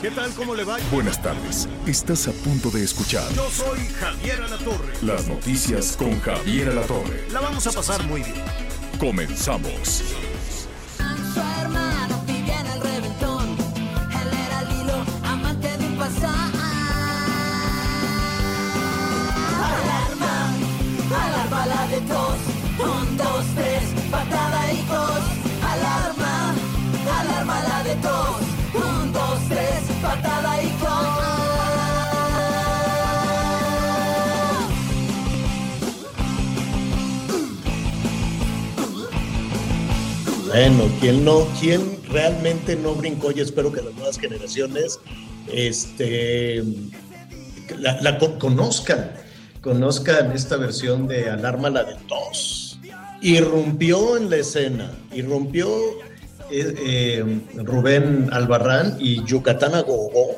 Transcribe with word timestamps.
¿Qué 0.00 0.10
tal? 0.12 0.30
¿Cómo 0.34 0.54
le 0.54 0.64
va? 0.64 0.76
Buenas 0.92 1.20
tardes. 1.20 1.68
Estás 1.86 2.28
a 2.28 2.32
punto 2.32 2.70
de 2.70 2.84
escuchar 2.84 3.24
Yo 3.34 3.50
soy 3.50 3.78
Javier 3.98 4.40
Alatorre. 4.42 4.92
las 5.02 5.26
noticias 5.26 5.96
con 5.96 6.20
Javier 6.20 6.68
Alatorre. 6.68 7.26
La 7.32 7.40
vamos 7.40 7.66
a 7.66 7.72
pasar 7.72 8.04
muy 8.06 8.22
bien. 8.22 8.44
Comenzamos. 9.00 10.02
Su 11.34 11.40
hermano 11.62 12.22
vivía 12.26 12.60
en 12.60 12.66
el 12.68 12.80
reventón. 12.80 13.56
Él 14.22 14.28
era 14.46 14.62
Lilo, 14.62 15.04
amante 15.24 15.76
de 15.76 15.84
un 15.86 15.96
pasar. 15.96 16.52
Alarma, 19.64 20.54
alarma 21.26 21.66
la 21.66 21.88
de 21.88 22.00
tos. 22.02 22.17
Bueno, 40.58 40.90
¿quién 40.98 41.24
no? 41.24 41.46
¿Quién 41.60 42.00
realmente 42.10 42.74
no 42.74 42.92
brincó? 42.96 43.30
Y 43.30 43.38
espero 43.38 43.70
que 43.70 43.80
las 43.80 43.94
nuevas 43.94 44.18
generaciones 44.18 44.98
este, 45.52 46.64
la, 47.78 48.00
la 48.02 48.18
con- 48.18 48.40
conozcan, 48.40 49.12
conozcan 49.60 50.32
esta 50.32 50.56
versión 50.56 51.06
de 51.06 51.30
Alarma 51.30 51.70
la 51.70 51.84
de 51.84 51.94
tos. 52.08 52.80
Irrumpió 53.22 54.16
en 54.16 54.30
la 54.30 54.38
escena, 54.38 54.90
irrumpió 55.14 55.68
eh, 56.50 56.74
eh, 56.84 57.40
Rubén 57.54 58.28
Albarrán 58.32 58.96
y 58.98 59.22
Yucatán 59.24 59.76
a 59.76 59.82
Gogó. 59.82 60.34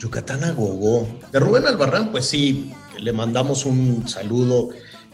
Yucatán 0.00 0.42
a 0.42 0.52
Gogó. 0.52 1.06
De 1.32 1.38
Rubén 1.38 1.66
Albarrán, 1.66 2.12
pues 2.12 2.24
sí, 2.24 2.72
le 2.98 3.12
mandamos 3.12 3.66
un 3.66 4.08
saludo 4.08 4.70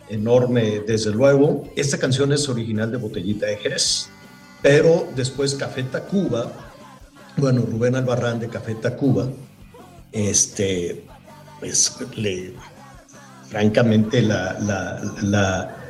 enorme, 0.08 0.80
desde 0.86 1.10
luego. 1.10 1.68
Esta 1.76 1.98
canción 1.98 2.32
es 2.32 2.48
original 2.48 2.90
de 2.90 2.96
Botellita 2.98 3.46
de 3.46 3.56
Jerez, 3.56 4.08
pero 4.62 5.08
después 5.16 5.54
Café 5.54 5.82
Tacuba, 5.84 6.52
bueno, 7.36 7.62
Rubén 7.62 7.96
Albarrán 7.96 8.40
de 8.40 8.48
Café 8.48 8.74
Tacuba, 8.76 9.28
este, 10.12 11.04
pues 11.60 11.96
le, 12.16 12.54
francamente, 13.48 14.22
la, 14.22 14.58
la- 14.60 15.80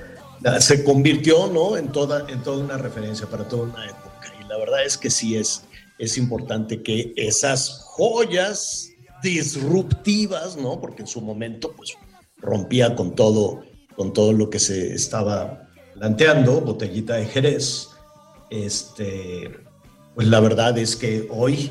la- 0.43 0.61
se 0.61 0.85
convirtió, 0.85 1.47
¿no? 1.49 1.77
En 1.77 1.89
toda, 1.91 2.27
en 2.31 2.43
toda 2.43 2.63
una 2.63 2.77
referencia 2.77 3.27
para 3.27 3.49
toda 3.49 3.65
una 3.65 3.85
época. 3.87 4.33
Y 4.41 4.49
la 4.49 4.59
verdad 4.59 4.85
es 4.85 4.99
que 4.99 5.11
sí 5.11 5.37
es, 5.37 5.65
es 5.99 6.19
importante 6.19 6.83
que 6.83 7.13
esas 7.17 7.81
joyas 7.87 8.91
disruptivas, 9.23 10.57
¿no? 10.57 10.81
Porque 10.81 11.03
en 11.03 11.09
su 11.09 11.21
momento, 11.23 11.73
pues, 11.77 11.95
rompía 12.37 12.95
con 12.95 13.15
todo, 13.15 13.63
con 13.97 14.13
todo 14.13 14.33
lo 14.33 14.51
que 14.51 14.59
se 14.59 14.95
estaba 14.95 15.69
planteando, 15.95 16.61
botellita 16.61 17.15
de 17.15 17.27
Jerez. 17.27 17.89
Este, 18.51 19.51
pues 20.15 20.29
la 20.29 20.41
verdad 20.41 20.77
es 20.79 20.97
que 20.97 21.29
hoy 21.31 21.71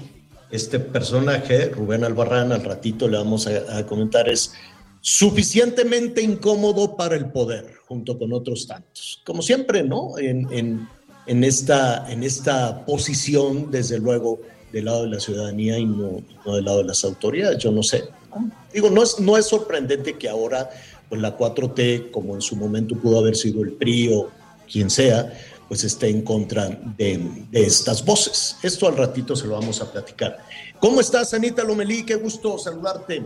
este 0.52 0.80
personaje, 0.80 1.70
Rubén 1.70 2.04
Albarrán, 2.04 2.52
al 2.52 2.64
ratito 2.64 3.08
le 3.08 3.18
vamos 3.18 3.48
a, 3.48 3.86
comentar, 3.86 4.30
es 4.30 4.54
suficientemente 5.02 6.22
incómodo 6.22 6.96
para 6.96 7.16
el 7.16 7.32
poder, 7.32 7.76
junto 7.88 8.18
con 8.18 8.32
otros 8.34 8.68
tantos. 8.68 9.22
Como 9.26 9.42
siempre, 9.42 9.84
¿no? 9.84 10.18
En, 10.18 10.48
en- 10.52 10.88
en 11.26 11.44
esta, 11.46 12.12
en 12.12 12.22
esta 12.22 12.86
posición, 12.86 13.72
desde 13.72 13.98
luego, 13.98 14.42
del 14.74 14.86
lado 14.86 15.04
de 15.04 15.10
la 15.10 15.20
ciudadanía 15.22 15.78
y 15.80 15.86
no, 15.86 16.22
no 16.46 16.56
del 16.56 16.66
lado 16.66 16.80
de 16.80 16.84
las 16.84 17.06
autoridades. 17.06 17.60
Yo 17.60 17.72
no 17.72 17.82
sé. 17.82 18.04
Digo, 18.74 18.90
no 18.90 19.04
es, 19.04 19.20
no 19.20 19.38
es 19.38 19.46
sorprendente 19.46 20.18
que 20.18 20.28
ahora 20.28 20.70
pues 21.14 21.22
la 21.22 21.38
4T, 21.38 22.10
como 22.10 22.34
en 22.34 22.42
su 22.42 22.56
momento 22.56 22.96
pudo 22.96 23.20
haber 23.20 23.36
sido 23.36 23.62
el 23.62 23.74
PRI 23.74 24.12
o 24.16 24.32
quien 24.68 24.90
sea, 24.90 25.32
pues 25.68 25.84
esté 25.84 26.10
en 26.10 26.24
contra 26.24 26.70
de, 26.70 27.46
de 27.52 27.62
estas 27.62 28.04
voces. 28.04 28.58
Esto 28.64 28.88
al 28.88 28.98
ratito 28.98 29.36
se 29.36 29.46
lo 29.46 29.54
vamos 29.54 29.80
a 29.80 29.92
platicar. 29.92 30.40
¿Cómo 30.80 31.00
estás, 31.02 31.36
Anita 31.36 31.64
Lomelí? 31.64 32.04
Qué 32.04 32.16
gusto 32.16 32.58
saludarte. 32.58 33.24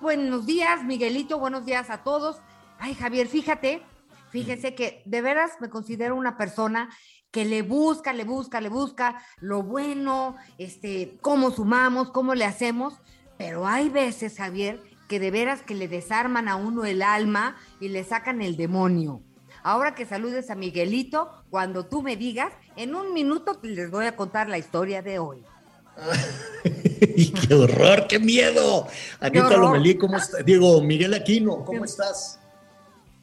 Buenos 0.00 0.46
días, 0.46 0.82
Miguelito, 0.84 1.38
buenos 1.38 1.66
días 1.66 1.90
a 1.90 2.02
todos. 2.02 2.38
Ay, 2.78 2.94
Javier, 2.94 3.28
fíjate, 3.28 3.82
fíjese 4.30 4.74
que 4.74 5.02
de 5.04 5.20
veras 5.20 5.50
me 5.60 5.68
considero 5.68 6.16
una 6.16 6.38
persona 6.38 6.88
que 7.30 7.44
le 7.44 7.60
busca, 7.60 8.14
le 8.14 8.24
busca, 8.24 8.62
le 8.62 8.70
busca 8.70 9.22
lo 9.40 9.62
bueno, 9.62 10.36
este, 10.56 11.18
cómo 11.20 11.50
sumamos, 11.50 12.10
cómo 12.10 12.34
le 12.34 12.46
hacemos, 12.46 12.94
pero 13.36 13.66
hay 13.66 13.90
veces, 13.90 14.38
Javier, 14.38 14.80
que 15.10 15.18
de 15.18 15.32
veras 15.32 15.62
que 15.62 15.74
le 15.74 15.88
desarman 15.88 16.46
a 16.46 16.54
uno 16.54 16.84
el 16.84 17.02
alma 17.02 17.56
y 17.80 17.88
le 17.88 18.04
sacan 18.04 18.40
el 18.40 18.56
demonio. 18.56 19.20
Ahora 19.64 19.96
que 19.96 20.06
saludes 20.06 20.50
a 20.50 20.54
Miguelito, 20.54 21.32
cuando 21.50 21.84
tú 21.84 22.00
me 22.00 22.16
digas, 22.16 22.52
en 22.76 22.94
un 22.94 23.12
minuto 23.12 23.58
les 23.60 23.90
voy 23.90 24.06
a 24.06 24.14
contar 24.14 24.48
la 24.48 24.56
historia 24.56 25.02
de 25.02 25.18
hoy. 25.18 25.42
¡Y 27.16 27.32
qué 27.32 27.54
horror, 27.54 28.06
qué 28.06 28.20
miedo! 28.20 28.86
Anita. 29.18 29.56
Lomelí, 29.56 29.96
¿cómo 29.96 30.16
estás? 30.16 30.46
Digo, 30.46 30.80
Miguel 30.80 31.12
Aquino, 31.12 31.64
¿cómo 31.64 31.84
estás? 31.84 32.38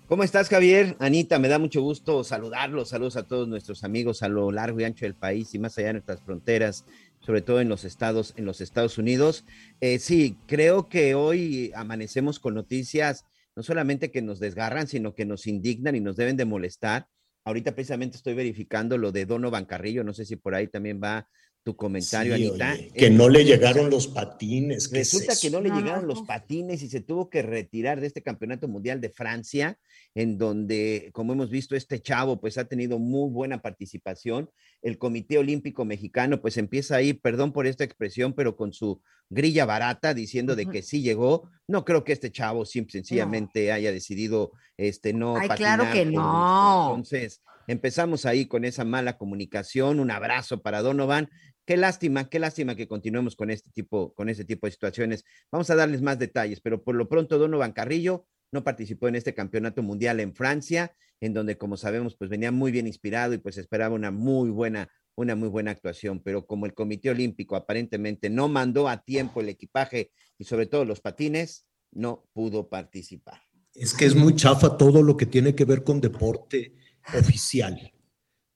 ¿Cómo 0.10 0.24
estás, 0.24 0.50
Javier? 0.50 0.98
Anita, 1.00 1.40
me 1.40 1.48
da 1.48 1.58
mucho 1.58 1.82
gusto 1.82 2.24
saludarlos. 2.24 2.90
Saludos 2.90 3.16
a 3.16 3.24
todos 3.24 3.48
nuestros 3.48 3.86
amigos 3.86 4.24
a 4.24 4.28
lo 4.28 4.52
largo 4.52 4.82
y 4.82 4.84
ancho 4.84 5.06
del 5.06 5.16
país 5.16 5.54
y 5.54 5.60
más 5.60 5.78
allá 5.78 5.88
de 5.88 5.94
nuestras 5.94 6.22
fronteras, 6.22 6.86
sobre 7.28 7.42
todo 7.42 7.60
en 7.60 7.68
los 7.68 7.84
estados, 7.84 8.34
en 8.38 8.46
los 8.46 8.62
Estados 8.62 8.98
Unidos. 8.98 9.44
Eh, 9.82 10.00
sí, 10.00 10.38
creo 10.48 10.88
que 10.88 11.14
hoy 11.14 11.74
amanecemos 11.76 12.40
con 12.40 12.54
noticias 12.54 13.26
no 13.54 13.64
solamente 13.64 14.12
que 14.12 14.22
nos 14.22 14.40
desgarran, 14.40 14.88
sino 14.88 15.14
que 15.14 15.26
nos 15.26 15.46
indignan 15.46 15.98
y 15.98 16.00
nos 16.00 16.16
deben 16.16 16.38
de 16.38 16.46
molestar. 16.46 17.10
Ahorita 17.44 17.76
precisamente 17.76 18.16
estoy 18.16 18.34
verificando 18.34 18.98
lo 18.98 19.12
de 19.12 19.26
Donovan 19.26 19.66
Carrillo, 19.66 20.06
no 20.06 20.14
sé 20.14 20.24
si 20.24 20.38
por 20.38 20.56
ahí 20.56 20.70
también 20.70 21.02
va 21.04 21.28
tu 21.68 21.76
comentario, 21.76 22.38
Sí, 22.38 22.48
Anita. 22.48 22.72
oye, 22.72 22.92
que 22.96 23.10
no 23.10 23.28
le 23.28 23.44
llegaron 23.44 23.90
los 23.90 24.08
patines. 24.08 24.88
¿qué 24.88 25.02
es 25.02 25.12
Resulta 25.14 25.34
que 25.42 25.50
no 25.50 25.60
le 25.60 25.68
No, 25.68 25.78
llegaron 25.78 26.08
los 26.08 26.20
no. 26.22 26.26
patines 26.26 26.82
y 26.82 26.88
se 26.88 27.02
tuvo 27.02 27.30
que 27.30 27.42
retirar 27.42 28.00
de 28.00 28.08
este 28.08 28.24
campeonato 28.24 28.70
mundial 28.70 29.02
de 29.02 29.10
Francia, 29.10 29.78
en 30.16 30.38
donde, 30.38 31.10
como 31.12 31.34
hemos 31.34 31.50
visto, 31.50 31.76
este 31.76 32.00
chavo 32.02 32.40
pues 32.40 32.58
ha 32.58 32.64
tenido 32.70 33.00
muy 33.00 33.30
buena 33.30 33.62
participación. 33.62 34.50
El 34.82 34.98
Comité 34.98 35.38
Olímpico 35.40 35.84
Mexicano 35.84 36.40
pues 36.42 36.56
empieza 36.56 36.96
ahí, 36.96 37.12
perdón 37.12 37.52
por 37.52 37.68
esta 37.68 37.84
expresión, 37.84 38.32
pero 38.32 38.56
con 38.56 38.72
su 38.72 39.02
grilla 39.30 39.66
barata 39.66 40.14
diciendo 40.14 40.56
de 40.56 40.68
que 40.68 40.82
sí 40.84 41.02
llegó. 41.02 41.50
No 41.68 41.84
creo 41.84 42.06
que 42.06 42.14
este 42.14 42.32
chavo 42.32 42.64
simple, 42.66 42.94
sencillamente 42.94 43.74
haya 43.74 43.92
decidido 43.92 44.54
este 44.78 45.12
no 45.12 45.36
Ay, 45.36 45.50
claro 45.50 45.84
patinar 45.84 45.94
que 45.94 46.04
por 46.04 46.12
gusto. 46.14 46.22
no. 46.22 46.90
Entonces, 46.92 47.42
empezamos 47.68 48.26
ahí 48.26 48.46
con 48.46 48.64
esa 48.64 48.86
mala 48.86 49.18
comunicación. 49.18 50.00
Un 50.00 50.10
abrazo 50.12 50.62
para 50.62 50.82
Donovan. 50.82 51.30
Qué 51.68 51.76
lástima, 51.76 52.30
qué 52.30 52.40
lástima 52.40 52.76
que 52.78 52.88
continuemos 52.88 53.36
con 53.36 53.50
este 53.50 53.70
tipo, 53.72 54.14
con 54.14 54.30
este 54.30 54.46
tipo 54.46 54.68
de 54.68 54.72
situaciones. 54.72 55.26
Vamos 55.52 55.70
a 55.70 55.76
darles 55.76 56.02
más 56.02 56.18
detalles, 56.18 56.62
pero 56.62 56.82
por 56.82 56.96
lo 56.96 57.10
pronto 57.10 57.38
Donovan 57.38 57.74
Carrillo 57.74 58.26
no 58.54 58.64
participó 58.64 59.10
en 59.10 59.16
este 59.16 59.34
campeonato 59.34 59.84
mundial 59.84 60.22
en 60.22 60.34
Francia, 60.34 60.96
en 61.20 61.34
donde, 61.34 61.58
como 61.58 61.76
sabemos, 61.76 62.16
pues 62.16 62.30
venía 62.30 62.54
muy 62.54 62.72
bien 62.72 62.88
inspirado 62.88 63.34
y 63.34 63.40
pues 63.40 63.58
esperaba 63.58 63.94
una 63.94 64.12
muy 64.12 64.50
buena, 64.50 64.90
una 65.16 65.36
muy 65.36 65.50
buena 65.50 65.72
actuación. 65.72 66.22
Pero 66.24 66.48
como 66.48 66.66
el 66.68 66.74
Comité 66.74 67.10
Olímpico 67.10 67.58
aparentemente 67.58 68.30
no 68.30 68.48
mandó 68.48 68.88
a 68.88 69.04
tiempo 69.04 69.42
el 69.42 69.50
equipaje 69.50 70.12
y 70.38 70.46
sobre 70.46 70.68
todo 70.68 70.86
los 70.86 71.02
patines, 71.02 71.68
no 71.92 72.30
pudo 72.32 72.70
participar. 72.70 73.42
Es 73.74 73.94
que 73.94 74.06
es 74.06 74.16
muy 74.16 74.38
chafa 74.38 74.78
todo 74.78 75.04
lo 75.04 75.18
que 75.18 75.26
tiene 75.26 75.54
que 75.54 75.66
ver 75.66 75.84
con 75.84 76.00
deporte 76.00 76.76
oficial. 77.14 77.92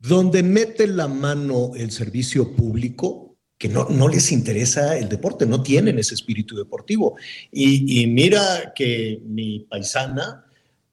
Donde 0.01 0.41
mete 0.41 0.87
la 0.87 1.07
mano 1.07 1.71
el 1.75 1.91
servicio 1.91 2.55
público, 2.55 3.37
que 3.57 3.69
no, 3.69 3.87
no 3.89 4.07
les 4.07 4.31
interesa 4.31 4.97
el 4.97 5.07
deporte, 5.07 5.45
no 5.45 5.61
tienen 5.61 5.99
ese 5.99 6.15
espíritu 6.15 6.57
deportivo. 6.57 7.15
Y, 7.51 8.01
y 8.01 8.07
mira 8.07 8.73
que 8.75 9.21
mi 9.23 9.59
paisana, 9.69 10.43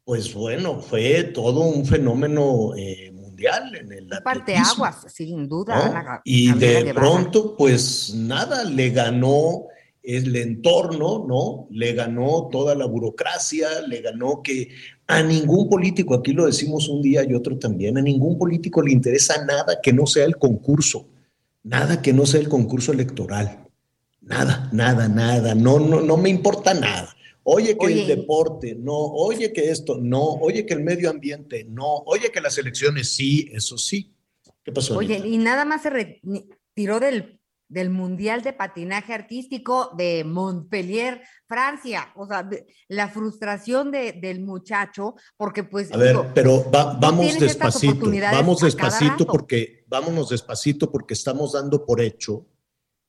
pues 0.04 0.34
bueno, 0.34 0.80
fue 0.80 1.24
todo 1.24 1.62
un 1.62 1.86
fenómeno 1.86 2.74
eh, 2.76 3.10
mundial 3.12 3.74
en 3.76 3.92
el 3.92 4.08
Parte 4.22 4.56
aguas, 4.56 5.06
sin 5.08 5.48
duda. 5.48 6.20
Y 6.24 6.52
de 6.52 6.82
Guevara. 6.82 6.94
pronto, 6.94 7.56
pues 7.56 8.14
nada, 8.14 8.64
le 8.64 8.90
ganó 8.90 9.66
el 10.02 10.34
entorno, 10.36 11.24
¿no? 11.26 11.68
Le 11.70 11.92
ganó 11.92 12.48
toda 12.50 12.74
la 12.74 12.86
burocracia, 12.86 13.80
le 13.86 14.00
ganó 14.00 14.42
que 14.42 14.68
a 15.08 15.22
ningún 15.22 15.70
político, 15.70 16.14
aquí 16.14 16.34
lo 16.34 16.44
decimos 16.44 16.86
un 16.88 17.00
día 17.00 17.24
y 17.24 17.34
otro 17.34 17.58
también, 17.58 17.96
a 17.96 18.02
ningún 18.02 18.36
político 18.36 18.82
le 18.82 18.92
interesa 18.92 19.42
nada 19.44 19.80
que 19.82 19.90
no 19.90 20.06
sea 20.06 20.26
el 20.26 20.36
concurso, 20.36 21.08
nada 21.62 22.02
que 22.02 22.12
no 22.12 22.26
sea 22.26 22.40
el 22.40 22.48
concurso 22.48 22.92
electoral. 22.92 23.66
Nada, 24.20 24.68
nada, 24.70 25.08
nada, 25.08 25.54
no, 25.54 25.80
no, 25.80 26.02
no 26.02 26.16
me 26.18 26.28
importa 26.28 26.74
nada. 26.74 27.16
Oye 27.42 27.78
que 27.78 27.86
Oye, 27.86 28.02
el 28.02 28.06
deporte, 28.06 28.74
no, 28.74 28.94
oye 28.94 29.50
que 29.54 29.70
esto, 29.70 29.96
no, 29.96 30.22
oye 30.22 30.66
que 30.66 30.74
el 30.74 30.84
medio 30.84 31.08
ambiente, 31.08 31.64
no, 31.64 32.02
oye 32.04 32.30
que 32.30 32.42
las 32.42 32.58
elecciones, 32.58 33.08
sí, 33.08 33.48
eso 33.54 33.78
sí. 33.78 34.12
¿Qué 34.62 34.72
pasó? 34.72 34.98
Oye, 34.98 35.14
Anita? 35.14 35.28
y 35.28 35.38
nada 35.38 35.64
más 35.64 35.80
se 35.80 35.88
retiró 35.88 37.00
del, 37.00 37.37
del 37.68 37.90
Mundial 37.90 38.42
de 38.42 38.52
Patinaje 38.54 39.12
Artístico 39.12 39.90
de 39.96 40.24
Montpellier, 40.24 41.22
Francia. 41.46 42.12
O 42.16 42.26
sea, 42.26 42.48
la 42.88 43.08
frustración 43.08 43.90
de- 43.90 44.12
del 44.12 44.40
muchacho, 44.40 45.14
porque 45.36 45.64
pues... 45.64 45.92
A 45.92 45.96
ver, 45.98 46.16
pero 46.34 46.70
va- 46.70 46.94
vamos 47.00 47.38
despacito, 47.38 48.10
vamos 48.32 48.60
despacito 48.60 49.26
porque 49.26 49.84
vámonos 49.86 50.28
despacito 50.30 50.90
porque 50.90 51.14
estamos 51.14 51.52
dando 51.52 51.84
por 51.84 52.00
hecho 52.00 52.46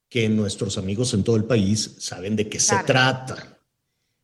que 0.10 0.28
nuestros 0.28 0.78
amigos 0.78 1.14
en 1.14 1.24
todo 1.24 1.36
el 1.36 1.46
país 1.46 1.96
saben 2.00 2.36
de 2.36 2.50
qué 2.50 2.60
se 2.60 2.76
trata. 2.86 3.60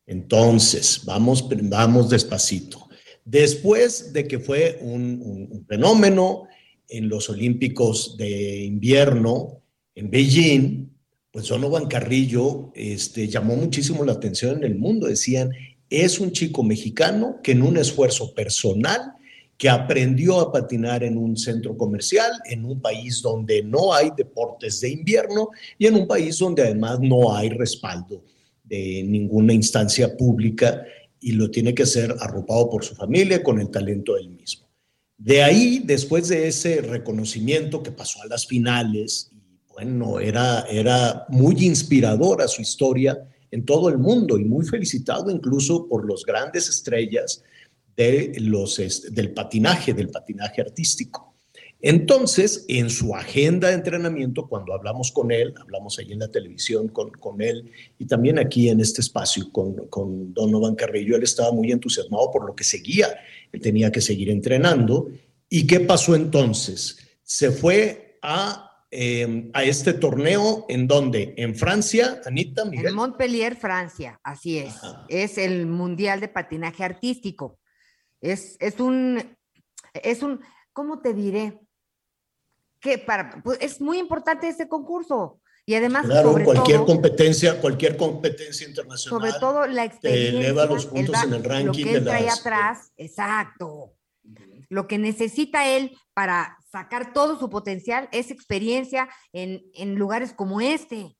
Entonces, 0.06 1.02
vamos, 1.06 1.48
vamos 1.70 2.10
despacito. 2.10 2.88
Después 3.24 4.14
de 4.14 4.28
que 4.28 4.40
fue 4.40 4.78
un, 4.81 5.22
un- 5.22 5.48
un 5.52 5.66
fenómeno 5.66 6.48
en 6.88 7.10
los 7.10 7.30
Olímpicos 7.30 8.16
de 8.18 8.64
invierno 8.66 9.62
en 9.95 10.09
Beijing, 10.12 10.89
pues 11.31 11.47
Donovan 11.47 11.88
Carrillo 11.88 12.71
este, 12.75 13.27
llamó 13.27 13.56
muchísimo 13.56 14.03
la 14.06 14.13
atención 14.13 14.57
en 14.57 14.63
el 14.63 14.75
mundo. 14.75 15.07
Decían, 15.07 15.51
es 15.89 16.19
un 16.19 16.31
chico 16.31 16.63
mexicano 16.63 17.39
que 17.42 17.53
en 17.53 17.62
un 17.62 17.77
esfuerzo 17.77 18.33
personal, 18.33 19.13
que 19.57 19.69
aprendió 19.69 20.42
a 20.42 20.51
patinar 20.51 21.03
en 21.03 21.18
un 21.18 21.38
centro 21.38 21.77
comercial, 21.77 22.31
en 22.45 22.65
un 22.65 22.81
país 22.81 23.21
donde 23.21 23.63
no 23.63 23.94
hay 23.94 24.12
deportes 24.15 24.81
de 24.81 24.89
invierno 24.89 25.50
y 25.77 25.88
en 25.88 25.95
un 25.95 26.07
país 26.07 26.38
donde 26.39 26.63
además 26.63 27.00
no 27.00 27.33
hay 27.33 27.50
respaldo 27.50 28.24
de 28.63 29.03
ninguna 29.03 29.53
instancia 29.53 30.18
pública 30.18 30.83
y 31.21 31.31
lo 31.31 31.50
tiene 31.50 31.74
que 31.74 31.83
hacer 31.83 32.13
arropado 32.19 32.69
por 32.69 32.83
su 32.83 32.95
familia 32.95 33.42
con 33.42 33.59
el 33.59 33.69
talento 33.69 34.15
del 34.15 34.30
mismo. 34.30 34.68
De 35.18 35.42
ahí, 35.42 35.81
después 35.83 36.27
de 36.27 36.47
ese 36.47 36.81
reconocimiento 36.81 37.81
que 37.81 37.92
pasó 37.92 38.21
a 38.21 38.27
las 38.27 38.45
finales, 38.45 39.31
bueno, 39.75 40.19
era, 40.22 40.62
era 40.69 41.25
muy 41.27 41.66
inspiradora 41.66 42.48
su 42.48 42.62
historia 42.62 43.27
en 43.51 43.66
todo 43.66 43.89
el 43.89 43.98
mundo 43.98 44.38
y 44.38 44.45
muy 44.45 44.66
felicitado 44.66 45.30
incluso 45.30 45.88
por 45.88 46.06
los 46.06 46.25
grandes 46.25 46.69
estrellas 46.69 47.44
de 47.98 48.33
los, 48.39 48.81
del 49.12 49.33
patinaje, 49.33 49.94
del 49.94 50.10
patinaje 50.10 50.62
artístico. 50.62 51.36
Entonces, 51.81 52.66
en 52.69 52.89
su 52.89 53.13
agenda 53.13 53.68
de 53.68 53.75
entrenamiento, 53.75 54.48
cuando 54.48 54.74
hablamos 54.74 55.12
con 55.12 55.30
él, 55.30 55.54
hablamos 55.60 56.00
ahí 56.00 56.13
en 56.13 56.19
la 56.19 56.31
televisión 56.31 56.88
con, 56.88 57.12
con 57.12 57.42
él 57.42 57.69
y 58.00 58.06
también 58.06 58.39
aquí 58.39 58.69
en 58.69 58.80
este 58.80 59.01
espacio 59.01 59.51
con, 59.51 59.88
con 59.89 60.33
Donovan 60.33 60.75
Carrillo, 60.75 61.18
él 61.18 61.24
estaba 61.24 61.51
muy 61.51 61.71
entusiasmado 61.71 62.31
por 62.31 62.48
lo 62.48 62.56
que 62.56 62.63
seguía. 62.63 63.07
Él 63.51 63.60
tenía 63.60 63.92
que 63.92 64.01
seguir 64.01 64.30
entrenando. 64.30 65.10
¿Y 65.50 65.68
qué 65.68 65.81
pasó 65.81 66.16
entonces? 66.16 66.98
Se 67.24 67.51
fue 67.51 68.18
a, 68.21 68.65
eh, 68.97 69.50
a 69.53 69.63
este 69.63 69.94
torneo 69.94 70.65
en 70.69 70.88
donde? 70.88 71.33
En 71.38 71.56
Francia, 71.56 72.21
Anita, 72.25 72.65
Miguel. 72.65 72.88
En 72.88 72.95
Montpellier, 72.95 73.56
Francia, 73.56 74.19
así 74.24 74.57
es. 74.59 74.75
Ajá. 74.83 75.06
Es 75.09 75.38
el 75.38 75.65
Mundial 75.68 76.19
de 76.19 76.27
Patinaje 76.30 76.83
Artístico. 76.83 77.59
Es, 78.21 78.56
es 78.59 78.80
un, 78.80 79.38
es 79.94 80.24
un, 80.24 80.42
¿cómo 80.74 81.01
te 81.01 81.13
diré? 81.13 81.59
Que 82.80 82.97
para, 82.97 83.42
pues, 83.44 83.57
es 83.62 83.81
muy 83.81 83.97
importante 84.00 84.47
este 84.47 84.68
concurso. 84.68 85.42
Y 85.68 85.74
además, 85.74 86.06
Claro, 86.06 86.31
sobre 86.31 86.44
cualquier 86.44 86.77
todo, 86.77 86.86
competencia, 86.88 87.59
cualquier 87.59 87.97
competencia 87.97 88.68
internacional. 88.68 89.19
sobre 89.19 89.39
todo 89.39 89.65
la 89.65 89.81
te 89.81 89.88
experiencia. 89.88 90.39
eleva 90.39 90.65
los 90.68 90.86
puntos 90.86 91.24
en 91.24 91.33
el 91.33 91.44
ranking 91.44 91.65
Lo 91.65 91.74
que 91.74 91.83
de 91.92 91.97
él 91.97 92.03
trae 92.03 92.24
las- 92.25 92.39
atrás, 92.39 92.92
exacto. 92.97 93.94
Lo 94.69 94.88
que 94.88 94.97
necesita 95.00 95.68
él 95.68 95.97
para 96.13 96.57
sacar 96.75 97.13
todo 97.13 97.39
su 97.39 97.50
potencial 97.50 98.10
es 98.12 98.31
experiencia 98.31 99.07
en, 99.31 99.63
en 99.75 99.95
lugares 99.95 100.33
como 100.33 100.60
este. 100.60 101.16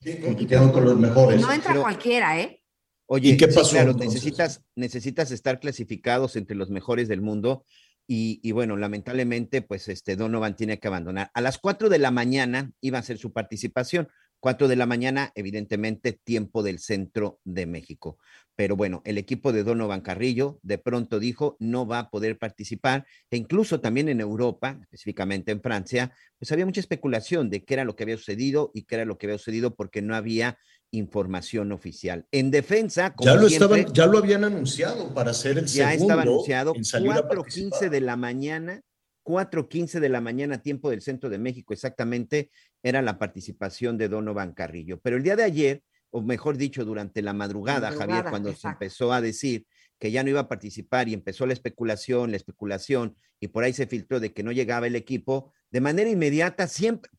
Sí, 0.00 0.20
compitieron 0.20 0.70
con 0.70 0.84
los 0.84 0.96
mejores. 0.96 1.40
No 1.40 1.52
entra 1.52 1.70
Pero- 1.72 1.82
cualquiera, 1.82 2.38
¿eh? 2.40 2.62
Oye, 3.06 3.30
¿Y 3.30 3.36
qué 3.36 3.50
sí, 3.50 3.58
pasó 3.58 3.70
claro, 3.72 3.92
necesitas, 3.94 4.64
necesitas 4.76 5.32
estar 5.32 5.58
clasificados 5.58 6.36
entre 6.36 6.56
los 6.56 6.70
mejores 6.70 7.08
del 7.08 7.20
mundo 7.20 7.66
y, 8.06 8.40
y 8.44 8.52
bueno, 8.52 8.76
lamentablemente, 8.76 9.60
pues 9.60 9.88
este 9.88 10.14
Donovan 10.16 10.54
tiene 10.56 10.78
que 10.78 10.86
abandonar. 10.88 11.30
A 11.34 11.40
las 11.40 11.58
4 11.58 11.88
de 11.88 11.98
la 11.98 12.10
mañana 12.12 12.70
iba 12.80 12.98
a 12.98 13.02
ser 13.02 13.18
su 13.18 13.32
participación. 13.32 14.08
4 14.42 14.66
de 14.66 14.74
la 14.74 14.86
mañana, 14.86 15.30
evidentemente, 15.36 16.12
tiempo 16.12 16.64
del 16.64 16.80
centro 16.80 17.38
de 17.44 17.64
México. 17.64 18.18
Pero 18.56 18.74
bueno, 18.74 19.00
el 19.04 19.16
equipo 19.16 19.52
de 19.52 19.62
Donovan 19.62 20.00
Carrillo 20.00 20.58
de 20.62 20.78
pronto 20.78 21.20
dijo 21.20 21.56
no 21.60 21.86
va 21.86 22.00
a 22.00 22.10
poder 22.10 22.38
participar 22.38 23.06
e 23.30 23.36
incluso 23.36 23.80
también 23.80 24.08
en 24.08 24.20
Europa, 24.20 24.80
específicamente 24.82 25.52
en 25.52 25.62
Francia, 25.62 26.12
pues 26.40 26.50
había 26.50 26.66
mucha 26.66 26.80
especulación 26.80 27.50
de 27.50 27.64
qué 27.64 27.74
era 27.74 27.84
lo 27.84 27.94
que 27.94 28.02
había 28.02 28.16
sucedido 28.16 28.72
y 28.74 28.82
qué 28.82 28.96
era 28.96 29.04
lo 29.04 29.16
que 29.16 29.26
había 29.26 29.38
sucedido 29.38 29.76
porque 29.76 30.02
no 30.02 30.16
había 30.16 30.58
información 30.90 31.70
oficial. 31.70 32.26
En 32.32 32.50
defensa, 32.50 33.14
como 33.14 33.30
Ya 33.30 33.36
lo, 33.36 33.48
siempre, 33.48 33.80
estaban, 33.82 33.94
ya 33.94 34.06
lo 34.06 34.18
habían 34.18 34.42
anunciado 34.42 35.14
para 35.14 35.34
ser 35.34 35.58
el 35.58 35.66
ya 35.66 35.90
segundo 35.90 36.02
estaba 36.02 36.22
anunciado 36.22 36.72
en 36.74 36.84
salir 36.84 37.12
a 37.12 37.28
4.15 37.28 37.28
participar. 37.28 37.90
de 37.90 38.00
la 38.00 38.16
mañana, 38.16 38.82
4.15 39.24 40.00
de 40.00 40.08
la 40.08 40.20
mañana, 40.20 40.62
tiempo 40.62 40.90
del 40.90 41.02
centro 41.02 41.30
de 41.30 41.38
México, 41.38 41.72
exactamente, 41.72 42.50
era 42.82 43.02
la 43.02 43.18
participación 43.18 43.98
de 43.98 44.08
Donovan 44.08 44.52
Carrillo. 44.52 45.00
Pero 45.00 45.16
el 45.16 45.22
día 45.22 45.36
de 45.36 45.44
ayer, 45.44 45.82
o 46.10 46.20
mejor 46.20 46.56
dicho, 46.56 46.84
durante 46.84 47.22
la 47.22 47.32
madrugada, 47.32 47.92
Javier, 47.92 48.24
cuando 48.28 48.52
se 48.54 48.68
empezó 48.68 49.12
a 49.12 49.20
decir 49.20 49.66
que 49.98 50.10
ya 50.10 50.22
no 50.22 50.30
iba 50.30 50.40
a 50.40 50.48
participar 50.48 51.08
y 51.08 51.14
empezó 51.14 51.46
la 51.46 51.52
especulación, 51.52 52.32
la 52.32 52.36
especulación, 52.36 53.16
y 53.38 53.48
por 53.48 53.64
ahí 53.64 53.72
se 53.72 53.86
filtró 53.86 54.18
de 54.18 54.32
que 54.32 54.42
no 54.42 54.52
llegaba 54.52 54.86
el 54.86 54.96
equipo, 54.96 55.52
de 55.70 55.80
manera 55.80 56.10
inmediata, 56.10 56.66
siempre, 56.66 57.10